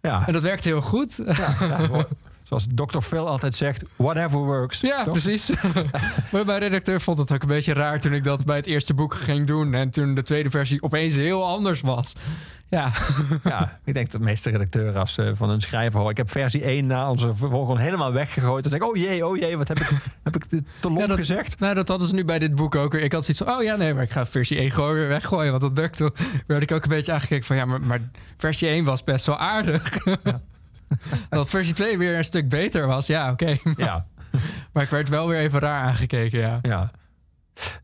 ja. 0.02 0.28
En 0.28 0.34
dat 0.34 0.42
werkt 0.42 0.64
heel 0.64 0.82
goed. 0.82 1.22
Ja, 1.26 1.56
ja, 1.60 2.06
zoals 2.44 2.66
Dr. 2.76 3.00
Phil 3.00 3.28
altijd 3.28 3.56
zegt, 3.56 3.84
whatever 3.96 4.38
works. 4.40 4.80
Ja, 4.82 5.04
Toch? 5.04 5.12
precies. 5.14 5.52
maar 6.32 6.46
mijn 6.46 6.60
redacteur 6.60 7.02
vond 7.02 7.18
het 7.18 7.32
ook 7.32 7.42
een 7.42 7.48
beetje 7.48 7.74
raar 7.74 8.00
toen 8.02 8.14
ik 8.14 8.24
dat 8.24 8.46
bij 8.46 8.56
het 8.56 8.66
eerste 8.68 8.94
boek 8.94 9.14
ging 9.14 9.48
doen. 9.48 9.74
En 9.74 9.90
toen 9.90 10.16
de 10.16 10.24
tweede 10.24 10.50
versie 10.50 10.82
opeens 10.84 11.16
heel 11.16 11.48
anders 11.48 11.82
was. 11.82 12.14
Ja, 12.70 12.92
Ja, 13.44 13.80
ik 13.84 13.94
denk 13.94 14.12
dat 14.12 14.20
de 14.22 14.26
meeste 14.28 14.50
redacteuren 14.50 15.00
als 15.00 15.14
ze 15.14 15.34
van 15.36 15.50
een 15.50 15.62
schrijver 15.62 15.96
horen. 15.98 16.12
Ik 16.12 16.18
heb 16.18 16.30
versie 16.30 16.64
1 16.64 16.86
na 16.86 17.10
onze 17.10 17.34
vervolg 17.34 17.78
helemaal 17.78 18.12
weggegooid. 18.14 18.64
Dan 18.64 18.72
denk 18.72 18.84
ik, 18.84 18.90
oh 18.90 18.98
jee, 18.98 19.28
oh 19.28 19.38
jee, 19.38 19.58
wat 19.58 19.68
heb 19.68 19.80
ik, 19.80 19.90
heb 20.24 20.36
ik 20.36 20.46
te 20.46 20.64
lomp 20.82 21.00
Ja, 21.00 21.06
dat- 21.08 21.18
gezegd? 21.18 21.60
nou, 21.60 21.74
dat 21.74 21.88
hadden 21.88 22.08
ze 22.08 22.14
nu 22.14 22.26
bij 22.26 22.40
dit 22.40 22.56
boek 22.56 22.76
ook. 22.76 22.94
Ik 22.94 23.12
had 23.12 23.26
zoiets 23.26 23.44
van, 23.44 23.58
oh 23.58 23.64
ja, 23.64 23.76
nee, 23.76 23.94
maar 23.94 24.04
ik 24.04 24.12
ga 24.12 24.26
versie 24.26 24.58
1 24.58 24.72
gewoon 24.72 24.94
weer 24.94 25.08
weggooien. 25.08 25.60
Want 25.60 25.76
dat 25.76 25.98
toen. 25.98 26.12
werd 26.48 26.64
ik 26.64 26.72
ook 26.72 26.84
een 26.84 26.90
beetje 26.90 27.12
aangekeken 27.12 27.46
van, 27.46 27.56
ja, 27.56 27.66
maar, 27.66 27.82
maar 27.82 28.02
versie 28.38 28.68
1 28.68 28.86
was 28.86 29.04
best 29.04 29.26
wel 29.26 29.38
aardig. 29.38 29.98
dat 31.30 31.50
versie 31.50 31.74
2 31.74 31.98
weer 31.98 32.18
een 32.18 32.26
stuk 32.26 32.50
beter 32.50 32.88
was, 32.88 33.08
ja, 33.08 33.32
oké. 33.32 33.58
Ja, 33.76 34.06
Maar 34.74 34.84
ik 34.84 34.90
werd 34.90 35.10
wel 35.10 35.28
weer 35.28 35.40
even 35.40 35.60
raar 35.60 35.84
aangekeken, 35.84 36.40
ja. 36.40 36.60
ja. 36.62 36.92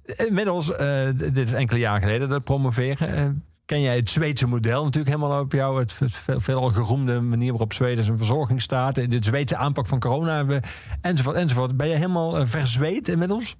Inmiddels, 0.05 0.71
eh, 0.71 1.09
dit 1.15 1.37
is 1.37 1.51
enkele 1.51 1.79
jaren 1.79 2.01
geleden, 2.01 2.29
dat 2.29 2.43
promoveren. 2.43 3.15
Eh, 3.15 3.25
ken 3.69 3.81
jij 3.81 3.95
het 3.95 4.09
Zweedse 4.09 4.47
model 4.47 4.83
natuurlijk 4.83 5.15
helemaal 5.15 5.41
op 5.41 5.51
jou? 5.51 5.79
Het, 5.79 5.99
het 5.99 6.15
veel, 6.15 6.39
veel 6.39 6.61
geroemde 6.61 7.19
manier 7.21 7.49
waarop 7.49 7.73
Zweden 7.73 8.03
zijn 8.03 8.17
verzorging 8.17 8.61
staat. 8.61 8.95
De 8.95 9.17
Zweedse 9.19 9.55
aanpak 9.55 9.87
van 9.87 9.99
corona 9.99 10.35
hebben, 10.35 10.61
enzovoort, 11.01 11.35
enzovoort. 11.35 11.77
Ben 11.77 11.87
je 11.87 11.95
helemaal 11.95 12.37
eh, 12.37 12.45
verzweet 12.45 13.07
inmiddels? 13.07 13.55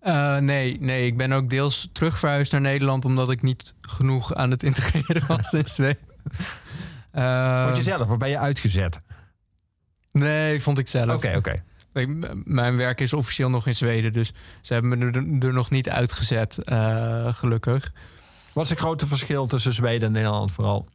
Eh, 0.00 0.36
nee, 0.36 0.76
nee, 0.80 1.06
ik 1.06 1.16
ben 1.16 1.32
ook 1.32 1.50
deels 1.50 1.88
terugverhuisd 1.92 2.52
naar 2.52 2.60
Nederland... 2.60 3.04
omdat 3.04 3.30
ik 3.30 3.42
niet 3.42 3.74
genoeg 3.80 4.34
aan 4.34 4.50
het 4.50 4.62
integreren 4.62 5.26
was 5.26 5.52
in 5.52 5.68
Zweden. 5.76 5.98
Eh, 7.16 7.66
Voor 7.66 7.76
jezelf, 7.76 8.10
of 8.10 8.16
ben 8.18 8.28
je 8.28 8.38
uitgezet? 8.38 8.98
Nee, 10.12 10.62
vond 10.62 10.78
ik 10.78 10.88
zelf. 10.88 11.14
Oké, 11.14 11.36
oké. 11.36 11.54
Mijn 12.44 12.76
werk 12.76 13.00
is 13.00 13.12
officieel 13.12 13.50
nog 13.50 13.66
in 13.66 13.74
Zweden, 13.74 14.12
dus 14.12 14.32
ze 14.60 14.72
hebben 14.72 14.98
me 14.98 15.06
er, 15.06 15.46
er 15.48 15.52
nog 15.52 15.70
niet 15.70 15.88
uitgezet, 15.88 16.58
eh, 16.58 17.34
gelukkig. 17.34 17.92
Wat 18.52 18.64
is 18.64 18.70
het 18.70 18.78
grote 18.78 19.06
verschil 19.06 19.46
tussen 19.46 19.72
Zweden 19.72 20.06
en 20.06 20.12
Nederland 20.12 20.52
vooral? 20.52 20.88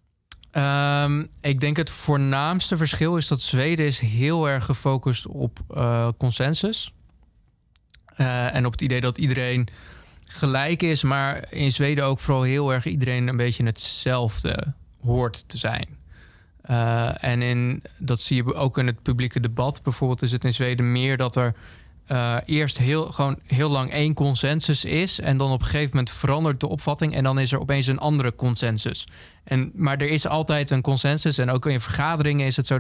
Ehm, 0.52 1.26
ik 1.42 1.60
denk 1.60 1.78
het 1.78 1.90
voornaamste 1.90 2.78
verschil 2.78 3.18
is 3.18 3.28
dat 3.28 3.42
Zweden 3.42 3.86
is 3.86 4.00
heel 4.00 4.50
erg 4.50 4.66
gefocust 4.66 5.28
op 5.28 5.60
eh, 5.70 6.08
consensus. 6.18 6.94
Eh, 8.16 8.56
en 8.56 8.66
op 8.66 8.72
het 8.72 8.82
idee 8.82 9.02
dat 9.02 9.18
iedereen 9.18 9.68
gelijk 10.26 10.82
is, 10.82 11.04
maar 11.04 11.54
in 11.54 11.72
Zweden 11.72 12.06
ook 12.06 12.20
vooral 12.20 12.44
heel 12.44 12.74
erg 12.74 12.86
iedereen 12.86 13.28
een 13.28 13.38
beetje 13.38 13.64
hetzelfde 13.64 14.74
hoort 15.02 15.50
te 15.50 15.58
zijn. 15.58 16.00
Eh, 16.72 17.24
en 17.24 17.42
in, 17.42 17.84
dat 17.98 18.22
zie 18.22 18.36
je 18.36 18.54
ook 18.54 18.78
in 18.78 18.88
het 18.88 19.02
publieke 19.02 19.40
debat. 19.40 19.84
Bijvoorbeeld 19.84 20.22
is 20.22 20.32
het 20.32 20.44
in 20.44 20.54
Zweden 20.54 20.92
meer 20.92 21.18
dat 21.18 21.36
er 21.36 21.56
eh, 22.06 22.38
eerst 22.46 22.78
heel, 22.78 23.12
gewoon 23.12 23.40
heel 23.48 23.70
lang 23.70 23.92
één 23.92 24.14
consensus 24.14 24.86
is. 24.86 25.20
En 25.20 25.38
dan 25.38 25.52
op 25.52 25.60
een 25.60 25.66
gegeven 25.66 25.90
moment 25.90 26.12
verandert 26.12 26.60
de 26.60 26.68
opvatting. 26.68 27.16
En 27.16 27.24
dan 27.24 27.40
is 27.40 27.52
er 27.52 27.60
opeens 27.60 27.88
een 27.88 28.00
andere 28.00 28.36
consensus. 28.36 29.08
En, 29.44 29.72
maar 29.76 29.98
er 29.98 30.10
is 30.10 30.28
altijd 30.28 30.70
een 30.70 30.82
consensus. 30.82 31.38
En 31.38 31.50
ook 31.50 31.66
in 31.66 31.82
vergaderingen 31.82 32.46
is 32.46 32.56
het 32.56 32.68
zo. 32.68 32.78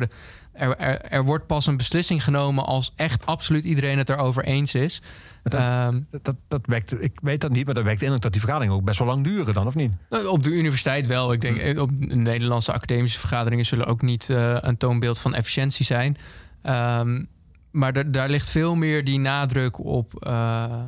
Er, 0.51 0.77
er, 0.77 1.01
er 1.01 1.26
wordt 1.26 1.47
pas 1.47 1.68
een 1.68 1.77
beslissing 1.77 2.23
genomen 2.23 2.65
als 2.65 2.93
echt 2.95 3.26
absoluut 3.26 3.63
iedereen 3.63 3.97
het 3.97 4.09
erover 4.09 4.43
eens 4.43 4.73
is. 4.73 5.01
Dat- 5.43 5.53
Ehm, 5.53 6.01
Dat, 6.22 6.35
dat, 6.47 6.61
wekt, 6.65 7.03
ik 7.03 7.19
weet 7.22 7.41
dat 7.41 7.51
niet, 7.51 7.65
maar 7.65 7.73
dat 7.73 7.84
wekt 7.84 8.01
in 8.01 8.18
dat 8.19 8.31
die 8.31 8.41
vergaderingen 8.41 8.76
ook 8.76 8.84
best 8.84 8.99
wel 8.99 9.07
lang 9.07 9.23
duren 9.23 9.53
dan, 9.53 9.68
of 9.68 9.76
niet? 9.76 9.91
op 10.27 10.43
de 10.43 10.49
universiteit 10.51 11.07
wel. 11.07 11.34
Ik 11.34 11.41
denk 11.41 11.57
eh, 11.57 11.81
op 11.81 11.89
Nederlandse 11.99 12.73
academische 12.73 13.19
vergaderingen 13.19 13.65
zullen 13.65 13.85
ook 13.85 14.01
niet 14.01 14.30
eh, 14.30 14.57
een 14.59 14.77
toonbeeld 14.77 15.19
van 15.19 15.34
efficiëntie 15.34 15.85
zijn. 15.85 16.18
Ehm, 16.61 17.23
maar 17.72 17.93
da- 17.93 18.03
daar 18.03 18.30
ligt 18.30 18.49
veel 18.49 18.76
meer 18.76 19.03
die 19.03 19.19
nadruk 19.19 19.80
op, 19.85 20.23
eh, 20.26 20.81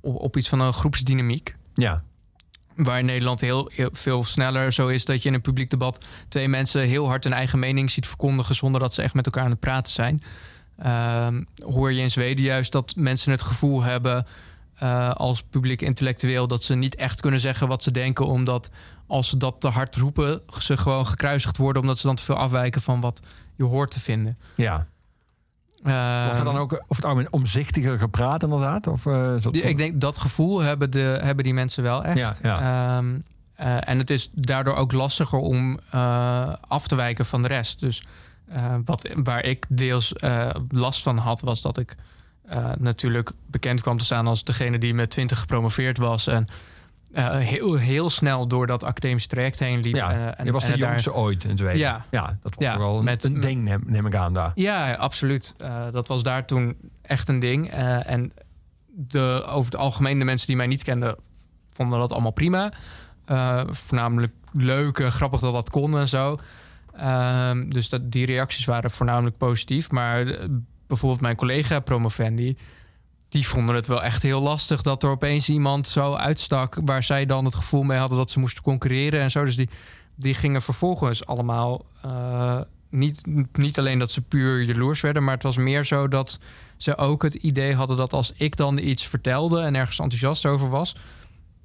op, 0.00 0.14
op 0.20 0.36
iets 0.36 0.48
van 0.48 0.60
een 0.60 0.72
groepsdynamiek. 0.72 1.56
Ja. 1.74 2.02
Waar 2.76 2.98
in 2.98 3.04
Nederland 3.06 3.40
heel, 3.40 3.70
heel 3.74 3.88
veel 3.92 4.24
sneller 4.24 4.72
zo 4.72 4.88
is 4.88 5.04
dat 5.04 5.22
je 5.22 5.28
in 5.28 5.34
een 5.34 5.40
publiek 5.40 5.70
debat 5.70 6.04
twee 6.28 6.48
mensen 6.48 6.80
heel 6.80 7.06
hard 7.06 7.24
hun 7.24 7.32
eigen 7.32 7.58
mening 7.58 7.90
ziet 7.90 8.06
verkondigen 8.06 8.54
zonder 8.54 8.80
dat 8.80 8.94
ze 8.94 9.02
echt 9.02 9.14
met 9.14 9.26
elkaar 9.26 9.44
aan 9.44 9.50
het 9.50 9.60
praten 9.60 9.92
zijn. 9.92 10.22
Ehm, 10.78 11.42
hoor 11.64 11.92
je 11.92 12.00
in 12.00 12.10
Zweden 12.10 12.44
juist 12.44 12.72
dat 12.72 12.94
mensen 12.96 13.30
het 13.30 13.42
gevoel 13.42 13.82
hebben 13.82 14.26
eh, 14.74 15.10
als 15.10 15.42
publiek 15.42 15.82
intellectueel 15.82 16.46
dat 16.48 16.62
ze 16.62 16.74
niet 16.74 16.94
echt 16.94 17.20
kunnen 17.20 17.40
zeggen 17.40 17.68
wat 17.68 17.82
ze 17.82 17.90
denken, 17.90 18.26
omdat 18.26 18.70
als 19.06 19.28
ze 19.28 19.36
dat 19.36 19.60
te 19.60 19.68
hard 19.68 19.96
roepen, 19.96 20.42
ze 20.60 20.76
gewoon 20.76 21.06
gekruisigd 21.06 21.56
worden 21.56 21.82
omdat 21.82 21.98
ze 21.98 22.06
dan 22.06 22.16
te 22.16 22.22
veel 22.22 22.34
afwijken 22.36 22.82
van 22.82 23.00
wat 23.00 23.20
je 23.56 23.64
hoort 23.64 23.90
te 23.90 24.00
vinden. 24.00 24.38
ja. 24.54 24.86
Wordt 26.24 26.38
er 26.38 26.44
dan 26.44 26.56
ook 26.56 26.72
over 26.72 26.86
het 26.96 27.04
algemeen 27.04 27.32
omzichtiger 27.32 27.98
gepraat 27.98 28.42
inderdaad? 28.42 28.86
Of, 28.86 29.06
eh, 29.06 29.34
Die- 29.50 29.62
Ik 29.62 29.76
denk 29.76 30.00
dat 30.00 30.18
gevoel 30.18 30.60
hebben, 30.60 30.90
de, 30.90 31.18
hebben 31.22 31.44
die 31.44 31.54
mensen 31.54 31.82
wel 31.82 32.04
echt. 32.04 32.18
Ja, 32.18 32.34
ja. 32.42 32.96
Ehm, 32.96 33.18
eh, 33.54 33.88
en 33.88 33.98
het 33.98 34.10
is 34.10 34.30
daardoor 34.32 34.74
ook 34.74 34.92
lastiger 34.92 35.38
om 35.38 35.80
af 36.68 36.86
te 36.86 36.94
wijken 36.94 37.26
van 37.26 37.42
de 37.42 37.48
rest. 37.48 37.80
Dus 37.80 38.02
eh, 38.48 38.74
wat, 38.84 39.08
waar 39.14 39.44
ik 39.44 39.66
deels 39.68 40.12
eh, 40.12 40.50
last 40.68 41.02
van 41.02 41.16
had, 41.18 41.40
was 41.40 41.60
dat 41.62 41.78
ik 41.78 41.96
eh, 42.44 42.70
natuurlijk 42.78 43.30
bekend 43.46 43.80
kwam 43.82 43.98
te 43.98 44.04
staan 44.04 44.26
als 44.26 44.44
degene 44.44 44.78
die 44.78 44.94
met 44.94 45.10
20 45.10 45.38
gepromoveerd 45.40 45.98
was. 45.98 46.26
En 46.26 46.46
heel, 47.22 47.74
heel 47.74 48.10
snel 48.10 48.46
door 48.46 48.66
dat 48.66 48.82
academische 48.82 49.28
traject 49.28 49.58
heen 49.58 49.80
liep. 49.80 49.94
ja, 49.94 50.34
en, 50.36 50.44
je 50.44 50.52
was 50.52 50.64
de 50.64 50.70
het 50.70 50.80
daar- 50.80 50.88
jongste 50.88 51.14
ooit 51.14 51.44
in 51.44 51.56
Zweden. 51.56 51.78
Ja. 51.78 52.04
ja 52.10 52.38
dat 52.42 52.54
was 52.54 52.64
Ja, 52.64 52.78
wel 52.78 52.98
een, 52.98 53.04
met- 53.04 53.24
een 53.24 53.40
ding, 53.40 53.62
neem, 53.64 53.82
neem 53.86 54.06
ik 54.06 54.14
aan 54.14 54.32
daar. 54.32 54.52
Ja, 54.54 54.92
absoluut. 54.92 55.54
Dat 55.92 56.08
was 56.08 56.22
daar 56.22 56.46
toen 56.46 56.76
echt 57.02 57.28
een 57.28 57.38
ding. 57.38 57.70
En 57.70 58.32
de, 58.86 59.44
over 59.48 59.64
het 59.72 59.80
algemeen, 59.80 60.18
de 60.18 60.24
mensen 60.24 60.46
die 60.46 60.56
mij 60.56 60.66
niet 60.66 60.82
kenden, 60.82 61.16
vonden 61.72 61.98
dat 61.98 62.12
allemaal 62.12 62.30
prima. 62.30 62.72
Voornamelijk 63.70 64.32
leuk 64.52 64.98
en 64.98 65.12
grappig 65.12 65.40
dat 65.40 65.52
dat 65.52 65.70
kon 65.70 65.98
en 65.98 66.08
zo. 66.08 66.38
Ehm, 66.96 67.68
dus 67.68 67.88
dat, 67.88 68.12
die 68.12 68.26
reacties 68.26 68.64
waren 68.64 68.90
voornamelijk 68.90 69.36
positief. 69.36 69.90
Maar 69.90 70.26
eh, 70.26 70.48
bijvoorbeeld 70.86 71.20
mijn 71.20 71.36
collega 71.36 71.80
promovendi... 71.80 72.56
die 73.28 73.46
vonden 73.46 73.74
het 73.74 73.86
wel 73.86 74.02
echt 74.02 74.22
heel 74.22 74.40
lastig... 74.40 74.82
dat 74.82 75.02
er 75.02 75.10
opeens 75.10 75.48
iemand 75.48 75.88
zo 75.88 76.14
uitstak... 76.14 76.78
waar 76.84 77.02
zij 77.02 77.26
dan 77.26 77.44
het 77.44 77.54
gevoel 77.54 77.82
mee 77.82 77.98
hadden 77.98 78.18
dat 78.18 78.30
ze 78.30 78.38
moesten 78.38 78.62
concurreren 78.62 79.20
en 79.20 79.30
zo. 79.30 79.44
Dus 79.44 79.56
die, 79.56 79.68
die 80.14 80.34
gingen 80.34 80.62
vervolgens 80.62 81.26
allemaal... 81.26 81.84
eh, 82.02 82.60
niet, 82.90 83.22
niet 83.52 83.78
alleen 83.78 83.98
dat 83.98 84.10
ze 84.10 84.22
puur 84.22 84.62
jaloers 84.62 85.00
werden... 85.00 85.24
maar 85.24 85.34
het 85.34 85.42
was 85.42 85.56
meer 85.56 85.84
zo 85.84 86.08
dat 86.08 86.38
ze 86.76 86.96
ook 86.96 87.22
het 87.22 87.34
idee 87.34 87.74
hadden... 87.74 87.96
dat 87.96 88.12
als 88.12 88.32
ik 88.36 88.56
dan 88.56 88.78
iets 88.78 89.06
vertelde 89.06 89.60
en 89.60 89.74
ergens 89.74 89.98
enthousiast 89.98 90.46
over 90.46 90.68
was... 90.70 90.96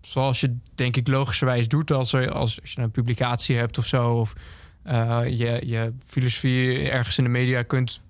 zoals 0.01 0.39
je 0.39 0.57
denk 0.75 0.95
ik 0.95 1.07
logischerwijs 1.07 1.67
doet 1.67 1.91
als, 1.91 2.13
er, 2.13 2.31
als, 2.31 2.61
als 2.61 2.71
je 2.71 2.81
een 2.81 2.91
publicatie 2.91 3.55
hebt 3.55 3.77
of 3.77 3.85
zo... 3.85 4.11
of 4.11 4.33
eh, 4.89 5.37
je, 5.37 5.61
je 5.65 5.93
filosofie 6.05 6.89
ergens 6.89 7.17
in 7.17 7.23
de 7.23 7.29
media 7.29 7.63
kunt 7.63 8.01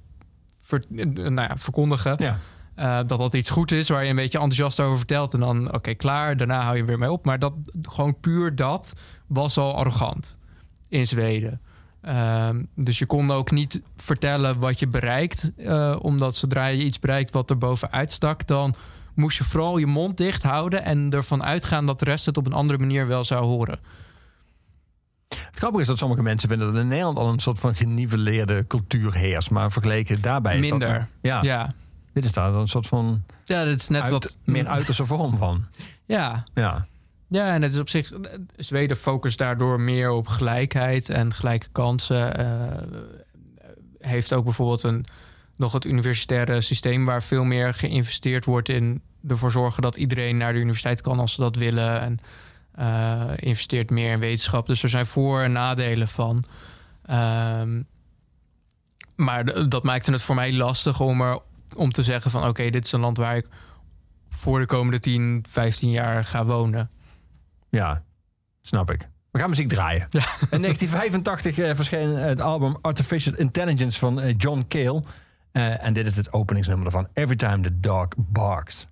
ver- 0.61 0.83
nou 0.89 1.41
ja, 1.41 1.57
verkondigen... 1.57 2.15
Ja. 2.17 2.39
eh, 2.75 3.07
dat 3.07 3.19
dat 3.19 3.33
iets 3.33 3.49
goed 3.49 3.71
is 3.71 3.89
waar 3.89 4.03
je 4.03 4.09
een 4.09 4.15
beetje 4.15 4.37
enthousiast 4.37 4.79
over 4.79 4.97
vertelt... 4.97 5.33
en 5.33 5.39
dan, 5.39 5.73
oké, 5.73 5.93
klaar, 5.93 6.37
daarna 6.37 6.61
hou 6.61 6.77
je 6.77 6.85
weer 6.85 6.97
mee 6.97 7.11
op. 7.11 7.25
Maar 7.25 7.39
dat, 7.39 7.53
gewoon 7.81 8.19
puur 8.19 8.55
dat 8.55 8.93
was 9.27 9.57
al 9.57 9.75
arrogant 9.75 10.37
in 10.87 11.07
Zweden. 11.07 11.61
Ehm, 12.01 12.63
dus 12.75 12.99
je 12.99 13.05
kon 13.05 13.31
ook 13.31 13.51
niet 13.51 13.81
vertellen 13.95 14.59
wat 14.59 14.79
je 14.79 14.87
bereikt... 14.87 15.51
eh, 15.57 15.95
omdat 16.01 16.35
zodra 16.35 16.65
je 16.65 16.83
iets 16.83 16.99
bereikt 16.99 17.31
wat 17.31 17.49
er 17.49 17.57
bovenuit 17.57 18.11
stak... 18.11 18.47
dan 18.47 18.75
moest 19.15 19.37
je 19.37 19.43
vooral 19.43 19.77
je 19.77 19.87
mond 19.87 20.17
dicht 20.17 20.43
houden... 20.43 20.83
en 20.83 21.09
ervan 21.11 21.43
uitgaan 21.43 21.85
dat 21.85 21.99
de 21.99 22.05
rest 22.05 22.25
het 22.25 22.37
op 22.37 22.45
een 22.45 22.53
andere 22.53 22.79
manier 22.79 23.07
wel 23.07 23.23
zou 23.23 23.45
horen. 23.45 23.79
Het 25.35 25.57
grappige 25.57 25.81
is 25.81 25.87
dat 25.87 25.97
sommige 25.97 26.21
mensen 26.21 26.49
vinden 26.49 26.73
dat 26.73 26.81
in 26.81 26.87
Nederland 26.87 27.17
al 27.17 27.29
een 27.29 27.39
soort 27.39 27.59
van 27.59 27.75
geniveleerde 27.75 28.67
cultuur 28.67 29.13
heerst. 29.13 29.49
Maar 29.49 29.71
vergeleken 29.71 30.21
daarbij 30.21 30.57
is 30.57 30.69
dat... 30.69 30.79
Minder. 30.79 31.07
ja, 31.21 31.41
Ja, 31.43 31.71
dit 32.13 32.25
is 32.25 32.31
daar 32.31 32.53
een 32.53 32.67
soort 32.67 32.87
van 32.87 33.23
ja 33.45 33.63
dat 33.65 33.75
is 33.75 33.87
net 33.87 34.01
uit- 34.01 34.11
wat... 34.11 34.37
meer 34.43 34.67
uiterste 34.67 35.05
vorm 35.05 35.37
van. 35.37 35.65
Ja, 36.05 36.43
Ja, 36.53 36.87
Ja, 37.27 37.53
en 37.53 37.61
het 37.61 37.73
is 37.73 37.79
op 37.79 37.89
zich. 37.89 38.11
Zweden 38.55 38.97
focust 38.97 39.37
daardoor 39.37 39.79
meer 39.81 40.11
op 40.11 40.27
gelijkheid 40.27 41.09
en 41.09 41.33
gelijke 41.33 41.67
kansen. 41.71 42.37
eh, 42.37 42.77
heeft 43.99 44.33
ook 44.33 44.43
bijvoorbeeld 44.43 44.83
een, 44.83 45.05
nog 45.55 45.73
het 45.73 45.85
universitaire 45.85 46.61
systeem 46.61 47.05
waar 47.05 47.23
veel 47.23 47.43
meer 47.43 47.73
geïnvesteerd 47.73 48.45
wordt 48.45 48.69
in 48.69 49.01
ervoor 49.27 49.51
zorgen 49.51 49.81
dat 49.81 49.95
iedereen 49.95 50.37
naar 50.37 50.53
de 50.53 50.59
universiteit 50.59 51.01
kan 51.01 51.19
als 51.19 51.33
ze 51.33 51.41
dat 51.41 51.55
willen. 51.55 52.01
En 52.01 52.19
eh, 52.79 53.23
investeert 53.35 53.89
meer 53.89 54.11
in 54.11 54.19
wetenschap. 54.19 54.67
Dus 54.67 54.83
er 54.83 54.89
zijn 54.89 55.05
voor- 55.05 55.41
en 55.41 55.51
nadelen 55.51 56.07
van. 56.07 56.43
Ehm, 57.05 57.81
maar 59.15 59.69
dat 59.69 59.83
maakte 59.83 60.11
het 60.11 60.21
voor 60.21 60.35
mij 60.35 60.53
lastig 60.53 60.99
om, 60.99 61.21
er, 61.21 61.39
om 61.75 61.91
te 61.91 62.03
zeggen 62.03 62.31
van... 62.31 62.47
oké, 62.47 62.69
dit 62.69 62.85
is 62.85 62.91
een 62.91 62.99
land 62.99 63.17
waar 63.17 63.35
ik 63.35 63.47
voor 64.29 64.59
de 64.59 64.65
komende 64.65 64.99
10, 64.99 65.45
15 65.49 65.89
jaar 65.89 66.25
ga 66.25 66.45
wonen. 66.45 66.89
Ja, 67.69 68.03
snap 68.61 68.91
ik. 68.91 69.07
We 69.31 69.39
gaan 69.39 69.49
muziek 69.49 69.69
draaien. 69.69 70.07
In 70.51 70.61
1985 70.61 71.57
eh, 71.57 71.75
verscheen 71.75 72.15
het 72.15 72.39
album 72.39 72.77
Artificial 72.81 73.35
Intelligence 73.35 73.99
van 73.99 74.21
eh, 74.21 74.35
John 74.37 74.65
Cale. 74.67 75.03
En 75.51 75.93
dit 75.93 76.07
is 76.07 76.15
het 76.15 76.33
openingsnummer 76.33 76.85
ervan. 76.85 77.07
Every 77.13 77.35
Time 77.35 77.61
the 77.61 77.79
Dog 77.79 78.07
Barks. 78.17 78.87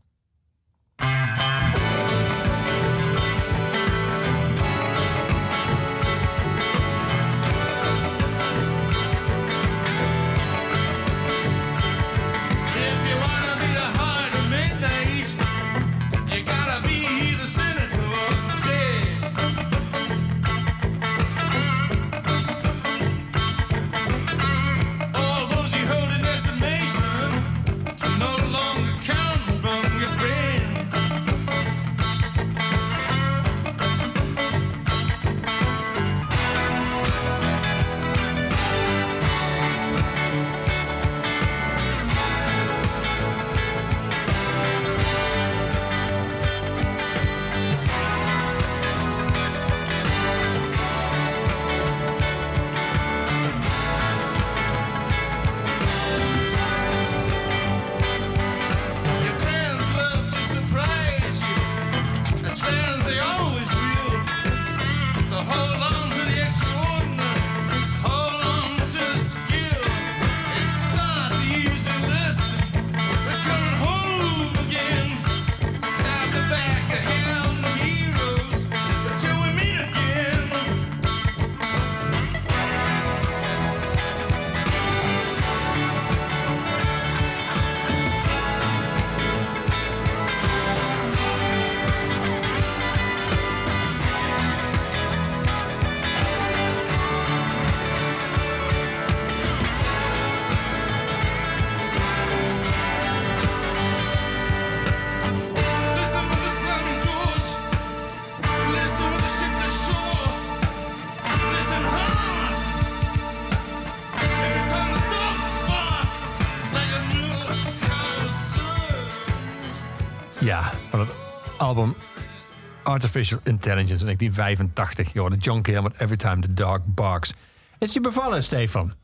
Artificial 122.97 123.39
Intelligence 123.43 124.05
in 124.05 124.05
1985. 124.05 125.13
Je 125.13 125.19
hoorde 125.19 125.35
John 125.35 125.61
Cale 125.61 125.81
met 125.81 125.93
Every 125.97 126.17
Time 126.17 126.41
the 126.41 126.53
Dog 126.53 126.79
Barks. 126.85 127.33
Is 127.79 127.93
je 127.93 128.01
bevallen, 128.01 128.43
Stefan? 128.43 128.87
Het 128.87 128.95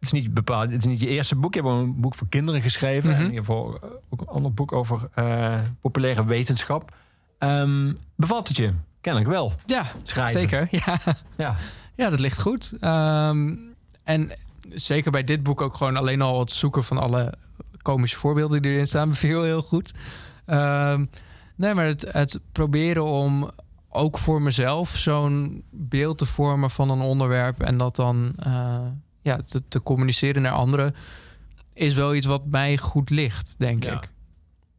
is 0.00 0.12
niet 0.12 0.34
bepaald. 0.34 0.70
Het 0.70 0.78
is 0.78 0.84
niet 0.84 1.00
je 1.00 1.06
eerste 1.06 1.36
boek. 1.36 1.54
Je 1.54 1.62
hebt 1.62 1.72
een 1.72 2.00
boek 2.00 2.14
voor 2.14 2.28
kinderen 2.28 2.62
geschreven. 2.62 3.10
Mhm. 3.10 3.20
En 3.20 3.30
hiervoor 3.30 3.78
eh, 3.82 3.88
ook 4.10 4.20
een 4.20 4.26
ander 4.26 4.52
boek 4.52 4.72
over 4.72 5.08
eh, 5.14 5.60
populaire 5.80 6.24
wetenschap. 6.24 6.94
Ehm, 7.38 7.92
bevalt 8.16 8.48
het 8.48 8.56
je? 8.56 8.72
Kennelijk 9.00 9.30
wel. 9.30 9.52
Ja, 9.66 9.86
Schrijven. 10.02 10.40
zeker. 10.40 10.68
Ja. 10.86 10.98
Ja. 11.36 11.56
Ja, 11.96 12.10
dat 12.10 12.20
ligt 12.20 12.40
goed. 12.40 12.72
Ehm, 12.80 13.54
en 14.04 14.32
zeker 14.68 15.10
bij 15.10 15.24
dit 15.24 15.42
boek 15.42 15.60
ook 15.60 15.76
gewoon 15.76 15.96
alleen 15.96 16.22
al 16.22 16.40
het 16.40 16.52
zoeken 16.52 16.84
van 16.84 16.98
alle 16.98 17.34
komische 17.82 18.16
voorbeelden 18.16 18.62
die 18.62 18.72
erin 18.72 18.86
staan 18.86 19.08
beviel 19.16 19.42
heel 19.42 19.62
goed. 19.62 19.92
Ehm, 20.46 21.04
nee, 21.56 21.74
maar 21.74 21.86
het, 21.86 22.06
het 22.12 22.40
proberen 22.52 23.04
om 23.04 23.50
ook 23.88 24.18
voor 24.18 24.42
mezelf 24.42 24.96
zo'n 24.96 25.64
beeld 25.70 26.18
te 26.18 26.26
vormen 26.26 26.70
van 26.70 26.90
een 26.90 27.00
onderwerp 27.00 27.60
en 27.62 27.76
dat 27.76 27.96
dan 27.96 28.32
eh, 28.38 28.86
ja, 29.22 29.38
te, 29.46 29.62
te 29.68 29.82
communiceren 29.82 30.42
naar 30.42 30.52
anderen 30.52 30.94
is 31.74 31.94
wel 31.94 32.14
iets 32.14 32.26
wat 32.26 32.46
mij 32.46 32.76
goed 32.78 33.10
ligt, 33.10 33.54
denk 33.58 33.84
Ja. 33.84 33.92
ik. 33.92 34.12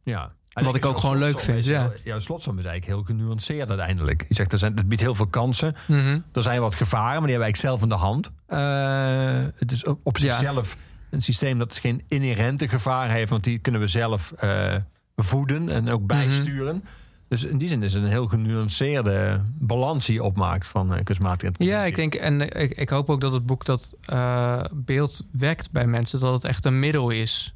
ja. 0.02 0.32
Wat 0.62 0.74
ik 0.74 0.84
ook 0.84 0.98
gewoon 0.98 1.18
leuk 1.18 1.40
vind, 1.40 1.64
ja. 1.64 1.92
Jouw 2.04 2.18
slotsom 2.18 2.58
is 2.58 2.64
eigenlijk 2.64 2.96
heel 3.06 3.16
genuanceerd 3.16 3.68
uiteindelijk. 3.68 4.24
Je 4.28 4.34
zegt, 4.34 4.52
er 4.52 4.58
zijn, 4.58 4.76
het 4.76 4.88
biedt 4.88 5.00
heel 5.02 5.14
veel 5.14 5.26
kansen. 5.26 5.74
Mhm. 5.86 6.18
Er 6.32 6.42
zijn 6.42 6.60
wat 6.60 6.74
gevaren, 6.74 7.20
maar 7.20 7.28
die 7.28 7.36
hebben 7.38 7.54
we 7.54 7.68
eigenlijk 7.68 7.78
zelf 7.78 7.82
in 7.82 7.88
de 7.88 7.94
hand. 7.94 8.30
Eh, 8.46 9.58
het 9.58 9.72
is 9.72 9.84
op 9.84 10.00
op 10.02 10.16
Ja. 10.16 10.30
zichzelf 10.32 10.76
een 11.10 11.22
systeem 11.22 11.58
dat 11.58 11.76
geen 11.78 12.02
inherente 12.08 12.68
gevaar 12.68 13.10
heeft, 13.10 13.30
want 13.30 13.44
die 13.44 13.58
kunnen 13.58 13.80
we 13.80 13.86
zelf 13.86 14.32
eh, 14.32 14.74
voeden 15.16 15.68
en 15.68 15.88
ook 15.88 16.06
bijsturen. 16.06 16.84
Dus 17.28 17.44
in 17.44 17.58
die 17.58 17.68
zin 17.68 17.82
is 17.82 17.94
het 17.94 18.02
een 18.02 18.08
heel 18.08 18.26
genuanceerde 18.26 19.42
balans 19.58 20.06
die 20.06 20.14
je 20.14 20.22
opmaakt 20.22 20.68
van 20.68 20.94
eh, 20.94 21.04
kunstmatige 21.04 21.46
intelligentie. 21.46 21.82
Ja, 21.82 21.84
ik 21.84 21.96
denk, 21.96 22.14
en 22.14 22.60
ik, 22.60 22.72
ik 22.78 22.88
hoop 22.88 23.10
ook 23.10 23.20
dat 23.20 23.32
het 23.32 23.46
boek 23.46 23.64
dat 23.64 23.94
eh, 24.00 24.64
beeld 24.72 25.26
wekt 25.30 25.70
bij 25.70 25.86
mensen, 25.86 26.20
dat 26.20 26.32
het 26.32 26.44
echt 26.44 26.64
een 26.64 26.78
middel 26.78 27.10
is. 27.10 27.54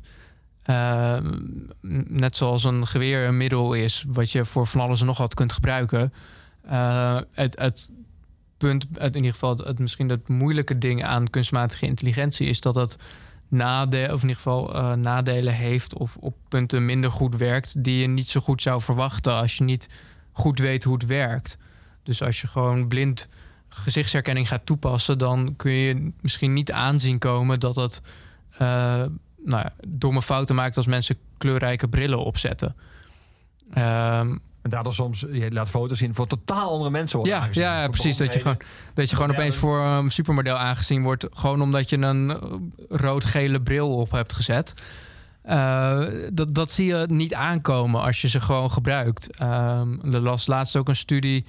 Eh, 0.62 1.18
net 2.08 2.36
zoals 2.36 2.64
een 2.64 2.86
geweer 2.86 3.26
een 3.26 3.36
middel 3.36 3.72
is, 3.72 4.04
wat 4.08 4.30
je 4.30 4.44
voor 4.44 4.66
van 4.66 4.80
alles 4.80 5.00
en 5.00 5.06
nog 5.06 5.18
wat 5.18 5.34
kunt 5.34 5.52
gebruiken. 5.52 6.12
Eh, 6.62 7.20
het, 7.32 7.58
het 7.58 7.90
punt, 8.56 8.86
het, 8.92 9.10
in 9.10 9.16
ieder 9.16 9.32
geval, 9.32 9.56
het, 9.56 9.66
het 9.66 9.78
misschien 9.78 10.08
het 10.08 10.28
moeilijke 10.28 10.78
ding 10.78 11.04
aan 11.04 11.30
kunstmatige 11.30 11.86
intelligentie 11.86 12.48
is 12.48 12.60
dat 12.60 12.74
het 12.74 12.96
nadelen, 13.48 14.12
of 14.12 14.22
in 14.22 14.28
ieder 14.28 14.42
geval 14.42 14.74
eh, 14.74 14.92
nadelen 14.92 15.54
heeft, 15.54 15.94
of 15.94 16.16
op 16.16 16.36
punten 16.48 16.84
minder 16.84 17.10
goed 17.10 17.36
werkt, 17.36 17.84
die 17.84 18.00
je 18.00 18.06
niet 18.06 18.28
zo 18.28 18.40
goed 18.40 18.62
zou 18.62 18.80
verwachten 18.80 19.32
als 19.32 19.56
je 19.56 19.64
niet 19.64 19.88
goed 20.32 20.58
weet 20.58 20.84
hoe 20.84 20.94
het 20.94 21.06
werkt. 21.06 21.58
Dus 22.02 22.22
als 22.22 22.40
je 22.40 22.46
gewoon 22.46 22.88
blind 22.88 23.28
gezichtsherkenning 23.68 24.48
gaat 24.48 24.66
toepassen, 24.66 25.18
dan 25.18 25.56
kun 25.56 25.72
je 25.72 26.12
misschien 26.20 26.52
niet 26.52 26.72
aanzien 26.72 27.18
komen 27.18 27.60
dat 27.60 27.76
het 27.76 28.02
eh, 28.50 28.58
nou 29.44 29.62
ja, 29.62 29.72
domme 29.88 30.22
fouten 30.22 30.54
maakt 30.54 30.76
als 30.76 30.86
mensen 30.86 31.16
kleurrijke 31.38 31.88
brillen 31.88 32.24
opzetten. 32.24 32.76
Ehm, 33.72 34.36
En 34.68 34.74
daardoor 34.74 34.94
soms, 34.94 35.20
je 35.20 35.50
laat 35.50 35.68
foto's 35.68 35.98
zien 35.98 36.14
voor 36.14 36.26
totaal 36.26 36.70
andere 36.70 36.90
mensen 36.90 37.18
worden 37.18 37.48
ja, 37.52 37.80
ja, 37.80 37.88
precies. 37.88 38.16
Dat 38.16 38.32
je 38.32 38.40
gewoon, 38.40 38.56
dat 38.94 39.10
je 39.10 39.16
gewoon 39.16 39.30
opeens 39.30 39.56
voor 39.56 39.80
een 39.80 40.10
supermodel 40.10 40.56
aangezien 40.56 41.02
wordt. 41.02 41.26
Gewoon 41.32 41.62
omdat 41.62 41.90
je 41.90 41.96
een 41.96 42.30
eh, 42.30 42.38
rood-gele 42.88 43.62
bril 43.62 43.96
op 43.96 44.10
hebt 44.10 44.32
gezet. 44.32 44.74
Eh, 45.42 46.00
dat, 46.32 46.54
dat 46.54 46.70
zie 46.70 46.86
je 46.86 47.06
niet 47.10 47.34
aankomen 47.34 48.02
als 48.02 48.20
je 48.20 48.28
ze 48.28 48.40
gewoon 48.40 48.70
gebruikt. 48.70 49.36
Ehm 49.36 50.14
er 50.14 50.20
las 50.20 50.46
laatst 50.46 50.76
ook 50.76 50.88
een 50.88 50.96
studie 50.96 51.44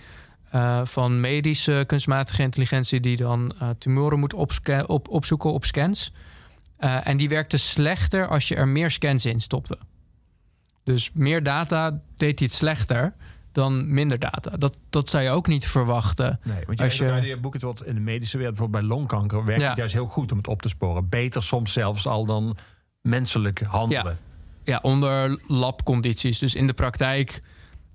eh, 0.51 0.81
van 0.83 1.19
medische 1.19 1.83
kunstmatige 1.87 2.41
intelligentie... 2.41 2.99
die 2.99 3.17
dan 3.17 3.53
tumoren 3.77 4.19
moet 4.19 4.33
op, 4.85 5.07
opzoeken 5.09 5.53
op 5.53 5.65
scans. 5.65 6.13
En 6.77 7.17
die 7.17 7.29
werkte 7.29 7.57
slechter 7.57 8.27
als 8.27 8.47
je 8.47 8.55
er 8.55 8.67
meer 8.67 8.91
scans 8.91 9.25
in 9.25 9.41
stopte. 9.41 9.77
Dus 10.83 11.11
meer 11.13 11.43
data 11.43 11.89
deed 12.15 12.39
hij 12.39 12.47
het 12.47 12.57
slechter. 12.57 13.13
dan 13.51 13.93
minder 13.93 14.19
data. 14.19 14.57
Dat, 14.57 14.77
dat 14.89 15.09
zou 15.09 15.23
je 15.23 15.29
ook 15.29 15.47
niet 15.47 15.67
verwachten. 15.67 16.39
Nee, 16.43 16.65
want 16.65 16.77
je, 16.79 16.83
Als 16.83 16.97
je- 16.97 17.11
uit 17.11 17.23
je 17.23 17.37
boek 17.37 17.53
het 17.53 17.61
wat 17.61 17.85
in 17.85 17.93
de 17.93 17.99
medische 17.99 18.37
wereld, 18.37 18.55
bijvoorbeeld 18.55 18.87
bij 18.87 18.97
longkanker, 18.97 19.45
werkt 19.45 19.61
Ja. 19.61 19.67
het 19.67 19.77
juist 19.77 19.93
heel 19.93 20.05
goed 20.05 20.31
om 20.31 20.37
het 20.37 20.47
op 20.47 20.61
te 20.61 20.69
sporen. 20.69 21.09
Beter 21.09 21.43
soms 21.43 21.73
zelfs 21.73 22.07
al 22.07 22.25
dan 22.25 22.57
menselijk 23.01 23.61
handelen. 23.61 24.17
Ja, 24.63 24.79
onder 24.81 25.39
labcondities. 25.47 26.39
Dus 26.39 26.55
in 26.55 26.67
de 26.67 26.73
praktijk 26.73 27.41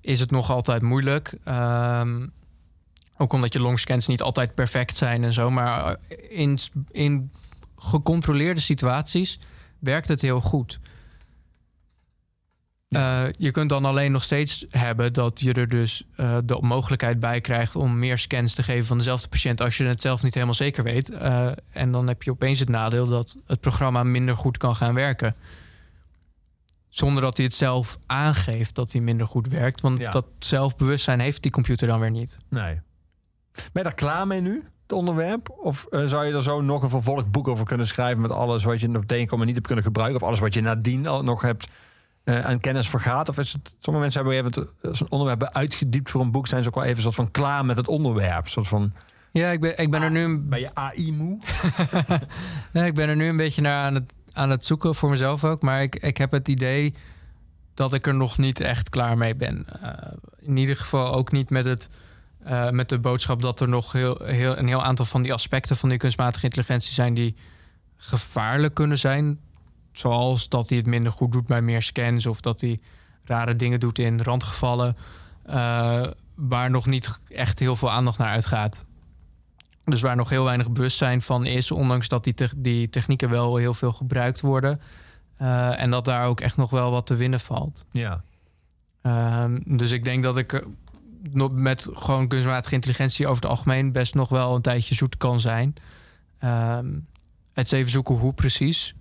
is 0.01 0.21
het 0.21 0.31
nog 0.31 0.51
altijd 0.51 0.83
moeilijk. 0.83 1.35
Ehm, 1.45 2.27
ook 3.17 3.33
omdat 3.33 3.53
je 3.53 3.61
longscans 3.61 4.07
niet 4.07 4.23
altijd 4.23 4.55
perfect 4.55 4.97
zijn 4.97 5.25
en 5.25 5.33
zo. 5.33 5.51
Maar 5.51 5.97
in, 6.29 6.59
in 6.91 7.31
gecontroleerde 7.77 8.61
situaties 8.61 9.39
werkt 9.79 10.09
het 10.09 10.21
heel 10.21 10.41
goed. 10.41 10.81
Eh, 12.95 13.25
je 13.39 13.51
kunt 13.51 13.69
dan 13.69 13.85
alleen 13.85 14.13
nog 14.13 14.23
steeds 14.23 14.65
hebben 14.71 15.13
dat 15.13 15.41
je 15.41 15.53
er 15.53 15.69
dus 15.69 16.05
eh, 16.17 16.39
de 16.45 16.59
mogelijkheid 16.61 17.21
bij 17.21 17.41
krijgt 17.41 17.77
om 17.77 17.99
meer 17.99 18.19
scans 18.19 18.55
te 18.55 18.63
geven 18.63 18.87
van 18.87 18.97
dezelfde 18.97 19.29
patiënt 19.29 19.61
als 19.61 19.77
je 19.77 19.85
het 19.85 20.01
zelf 20.01 20.23
niet 20.23 20.35
helemaal 20.35 20.55
zeker 20.55 20.85
weet. 20.85 21.11
Eh, 21.11 21.51
en 21.71 21.93
dan 21.93 22.09
heb 22.09 22.23
je 22.23 22.31
opeens 22.31 22.59
het 22.59 22.69
nadeel 22.69 23.07
dat 23.09 23.37
het 23.47 23.61
programma 23.61 24.03
minder 24.03 24.37
goed 24.37 24.57
kan 24.57 24.77
gaan 24.77 24.95
werken. 24.95 25.35
Zonder 26.89 27.23
dat 27.23 27.37
hij 27.37 27.47
het 27.47 27.55
zelf 27.55 27.99
aangeeft 28.07 28.75
dat 28.75 28.93
hij 28.93 29.01
minder 29.01 29.27
goed 29.27 29.49
werkt. 29.49 29.81
Want 29.81 30.01
Ja. 30.01 30.11
dat 30.11 30.27
zelfbewustzijn 30.39 31.21
heeft 31.21 31.43
die 31.43 31.51
computer 31.51 31.87
dan 31.89 32.01
weer 32.01 32.11
niet. 32.11 32.39
Nee. 32.49 32.81
Ben 33.55 33.63
je 33.73 33.83
daar 33.83 33.95
klaar 33.95 34.27
mee 34.27 34.41
nu, 34.41 34.65
het 34.83 34.93
onderwerp? 34.93 35.51
Of 35.51 35.87
zou 35.91 36.27
je 36.27 36.33
er 36.33 36.43
zo 36.43 36.61
nog 36.61 36.83
een 36.83 36.89
vervolgboek 36.89 37.49
over 37.49 37.65
kunnen 37.65 37.87
schrijven 37.87 38.23
met 38.23 38.31
alles 38.31 38.65
wat 38.65 38.81
je 38.81 38.89
nog 38.89 39.05
tegenkomt 39.07 39.41
en 39.41 39.47
niet 39.47 39.55
hebt 39.55 39.67
kunnen 39.67 39.85
gebruiken? 39.85 40.21
Of 40.21 40.27
alles 40.27 40.39
wat 40.41 40.55
je 40.55 40.61
nadien 40.61 41.07
al 41.07 41.25
nog 41.25 41.43
hebt 41.43 41.69
eh, 42.25 42.45
aan 42.45 42.61
kennis 42.61 42.89
vergaat? 42.89 43.29
Of 43.29 43.39
is 43.39 43.53
het, 43.53 43.75
sommige 43.79 44.05
mensen 44.05 44.25
hebben 44.25 44.39
even 44.39 44.69
het- 44.83 44.97
zo'n 44.97 45.11
onderwerp 45.11 45.43
uitgediept 45.55 46.11
voor 46.11 46.21
een 46.21 46.31
boek, 46.31 46.47
zijn 46.47 46.63
ze 46.63 46.69
ook 46.69 46.75
wel 46.75 46.85
even 46.85 47.03
soort 47.03 47.15
van 47.15 47.31
klaar 47.31 47.65
met 47.65 47.77
het 47.77 47.89
onderwerp. 47.89 48.49
Soort 48.49 48.69
van, 48.69 48.93
Ja, 49.33 49.49
ik 49.51 49.61
ben, 49.61 49.79
ik 49.79 49.91
ben 49.91 50.03
er 50.03 50.11
nu 50.11 50.21
een 50.23 50.49
ben 50.49 50.61
je 50.61 50.75
AI 50.75 51.13
moe? 51.13 51.39
Nee, 52.73 52.87
ik 52.87 52.95
ben 52.95 53.09
er 53.09 53.17
nu 53.17 53.27
een 53.29 53.37
beetje 53.37 53.63
naar 53.63 53.85
aan 53.85 53.95
het, 53.95 54.13
aan 54.33 54.51
het 54.51 54.65
zoeken 54.65 54.95
voor 54.95 55.11
mezelf 55.11 55.45
ook. 55.45 55.63
Maar 55.63 55.83
ik, 55.83 55.97
ik 55.97 56.17
heb 56.17 56.33
het 56.33 56.49
idee 56.49 56.95
dat 57.75 57.93
ik 57.93 58.07
er 58.07 58.15
nog 58.15 58.39
niet 58.39 58.61
echt 58.61 58.89
klaar 58.89 59.17
mee 59.19 59.35
ben. 59.35 59.67
Eh, 59.81 60.13
in 60.39 60.57
ieder 60.57 60.77
geval 60.77 61.13
ook 61.15 61.33
niet 61.33 61.51
met, 61.51 61.65
het, 61.65 61.89
eh, 62.45 62.71
met 62.71 62.89
de 62.89 62.99
boodschap 62.99 63.43
dat 63.43 63.61
er 63.61 63.69
nog 63.69 63.93
heel, 63.93 64.19
heel, 64.25 64.59
een 64.59 64.67
heel 64.69 64.83
aantal 64.83 65.05
van 65.05 65.23
die 65.23 65.33
aspecten 65.33 65.77
van 65.77 65.89
die 65.89 65.99
kunstmatige 65.99 66.45
intelligentie 66.45 66.93
zijn 66.93 67.15
die 67.15 67.37
gevaarlijk 67.97 68.75
kunnen 68.75 68.99
zijn. 68.99 69.41
Zoals 69.99 70.49
dat 70.49 70.69
hij 70.69 70.79
het 70.79 70.87
minder 70.87 71.13
goed 71.13 71.33
doet 71.33 71.47
bij 71.47 71.63
meer 71.63 71.83
scans 71.83 72.27
of 72.27 72.41
dat 72.41 72.61
hij 72.61 72.81
rare 73.25 73.57
dingen 73.57 73.81
doet 73.81 73.99
in 73.99 74.21
randgevallen. 74.21 74.97
eh, 75.45 76.07
waar 76.35 76.71
nog 76.71 76.87
niet 76.87 77.21
echt 77.29 77.59
heel 77.59 77.77
veel 77.77 77.91
aandacht 77.91 78.19
naar 78.19 78.29
uitgaat. 78.29 78.85
Dus 79.85 80.01
waar 80.01 80.17
nog 80.17 80.29
heel 80.29 80.45
weinig 80.45 80.71
bewustzijn 80.71 81.23
van 81.23 81.47
is, 81.47 81.71
ondanks 81.71 82.09
dat 82.09 82.25
die, 82.25 82.35
te- 82.35 82.51
die 82.57 82.91
technieken 82.91 83.31
wel 83.31 83.57
heel 83.57 83.75
veel 83.75 83.93
gebruikt 83.93 84.41
worden. 84.41 84.81
Eh, 85.37 85.81
en 85.81 85.91
dat 85.91 86.05
daar 86.05 86.27
ook 86.27 86.41
echt 86.41 86.57
nog 86.57 86.71
wel 86.71 86.91
wat 86.91 87.07
te 87.07 87.15
winnen 87.15 87.41
valt. 87.41 87.85
Ja. 87.91 88.23
Ehm, 89.03 89.61
dus 89.77 89.91
ik 89.91 90.05
denk 90.05 90.23
dat 90.23 90.37
ik 90.37 90.65
nog 91.33 91.53
met 91.53 91.89
gewoon 91.93 92.29
kunstmatige 92.29 92.75
intelligentie 92.75 93.27
over 93.27 93.43
het 93.43 93.51
algemeen 93.51 93.93
best 93.93 94.15
nog 94.15 94.29
wel 94.29 94.55
een 94.55 94.63
tijdje 94.63 94.95
zoet 94.95 95.17
kan 95.17 95.41
zijn. 95.41 95.75
Ehm, 96.39 96.87
het 97.53 97.67
is 97.67 97.73
even 97.73 97.91
zoeken 97.91 98.15
hoe 98.15 98.35
precies. 98.35 98.95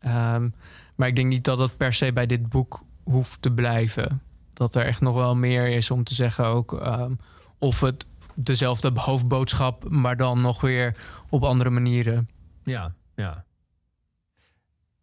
Ehm, 0.00 0.48
maar 0.96 1.08
ik 1.08 1.16
denk 1.16 1.28
niet 1.28 1.44
dat 1.44 1.58
het 1.58 1.76
per 1.76 1.92
se 1.92 2.12
bij 2.12 2.26
dit 2.26 2.48
boek 2.48 2.84
hoeft 3.04 3.42
te 3.42 3.52
blijven. 3.52 4.22
Dat 4.52 4.74
er 4.74 4.84
echt 4.84 5.00
nog 5.00 5.14
wel 5.14 5.36
meer 5.36 5.68
is 5.68 5.90
om 5.90 6.04
te 6.04 6.14
zeggen 6.14 6.44
ook. 6.46 6.80
ehm, 6.80 7.12
of 7.58 7.80
het 7.80 8.06
dezelfde 8.34 8.90
hoofdboodschap, 8.94 9.88
maar 9.88 10.16
dan 10.16 10.40
nog 10.40 10.60
weer 10.60 10.96
op 11.28 11.44
andere 11.44 11.70
manieren. 11.70 12.28
Ja, 12.64 12.94
ja. 13.14 13.44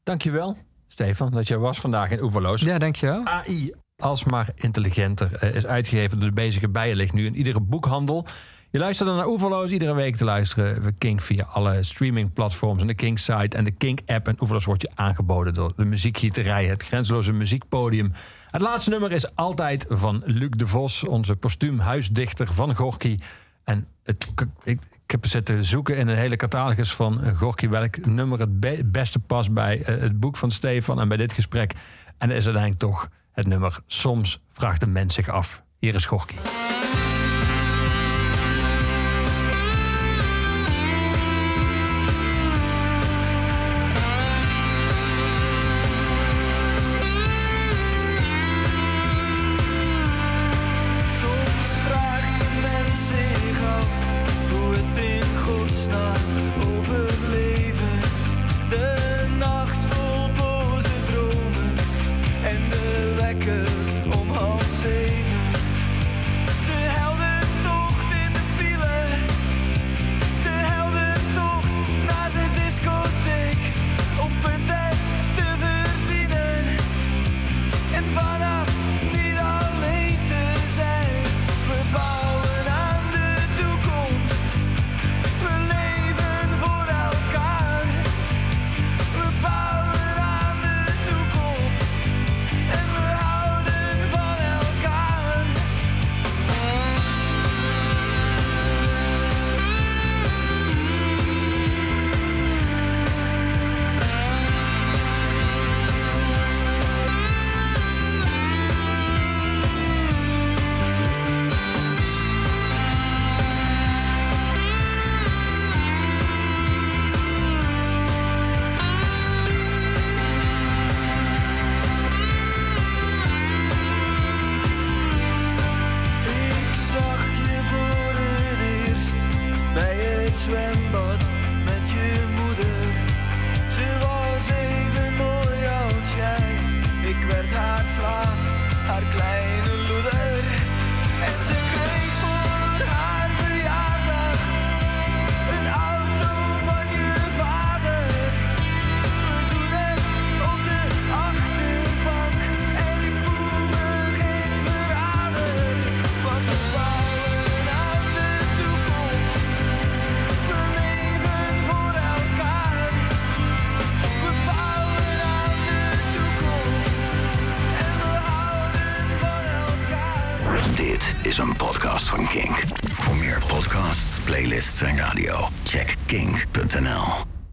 Dankjewel, 0.04 0.58
Stefan, 0.88 1.32
dat 1.32 1.48
je 1.48 1.58
was 1.58 1.80
vandaag 1.80 2.10
in 2.10 2.22
Oeverloos. 2.22 2.62
Ja, 2.62 2.78
dankjewel. 2.78 3.26
AI 3.26 3.74
alsmaar 3.98 4.50
intelligenter 4.56 5.36
eh, 5.36 5.56
is 5.56 5.66
uitgegeven 5.66 6.20
door 6.20 6.28
de 6.28 6.34
Bezige 6.34 6.70
Bijen. 6.70 6.96
Ligt 6.96 7.14
nu 7.14 7.26
in 7.26 7.36
iedere 7.36 7.60
boekhandel. 7.60 8.26
Je 8.76 8.81
luistert 8.81 9.07
dan 9.07 9.18
naar 9.18 9.27
Oeverloos. 9.27 9.72
Iedere 9.72 9.93
week 9.93 10.15
te 10.15 10.26
luisteren 10.26 10.81
we 10.81 10.91
Kink 10.91 11.22
via 11.22 11.43
alle 11.43 11.84
streamingplatforms. 11.84 12.81
En 12.81 12.88
de 12.88 12.93
Kink 12.93 13.18
site 13.18 13.57
en 13.57 13.64
de 13.64 13.72
Kink 13.72 13.99
app. 14.06 14.27
En 14.27 14.35
Oeverloos 14.39 14.65
wordt 14.65 14.81
je 14.81 14.89
aangeboden 14.93 15.53
door 15.53 15.73
de 15.76 15.85
muziekgieterij. 15.85 16.65
Het 16.65 16.84
grenzeloze 16.84 17.34
muziekpodium. 17.34 18.11
Het 18.52 18.61
laatste 18.61 18.89
nummer 18.89 19.11
is 19.11 19.35
altijd 19.35 19.85
van 19.89 20.22
Luc 20.26 20.49
de 20.49 20.68
Vos. 20.68 21.03
Onze 21.03 21.35
postuum 21.35 21.80
huisdichter 21.80 22.53
van 22.53 22.76
Gorky. 22.76 23.18
En 23.64 23.88
het, 24.03 24.27
ik, 24.64 24.80
heb 25.06 25.26
zitten 25.26 25.64
zoeken 25.64 25.97
in 25.97 26.07
een 26.07 26.18
hele 26.18 26.35
catalogus 26.35 26.93
van 26.93 27.23
eh, 27.23 27.38
Gorky... 27.38 27.69
welk 27.69 28.06
nummer 28.06 28.39
het 28.39 28.60
be- 28.60 28.84
beste 28.85 29.19
past 29.19 29.52
bij 29.52 29.84
eh, 29.84 30.02
het 30.02 30.19
boek 30.19 30.38
van 30.38 30.52
Stefan 30.52 30.99
en 30.99 31.07
bij 31.07 31.18
dit 31.18 31.34
gesprek. 31.34 31.73
En 32.18 32.27
dat 32.27 32.38
is 32.38 32.45
uiteindelijk 32.45 32.84
toch 32.84 33.10
het 33.31 33.47
nummer 33.47 33.80
Soms 33.88 34.39
vraagt 34.52 34.80
de 34.80 34.88
mens 34.88 35.15
zich 35.15 35.30
af. 35.30 35.64
Hier 35.80 35.95
is 35.95 36.06
Gorky. 36.06 36.35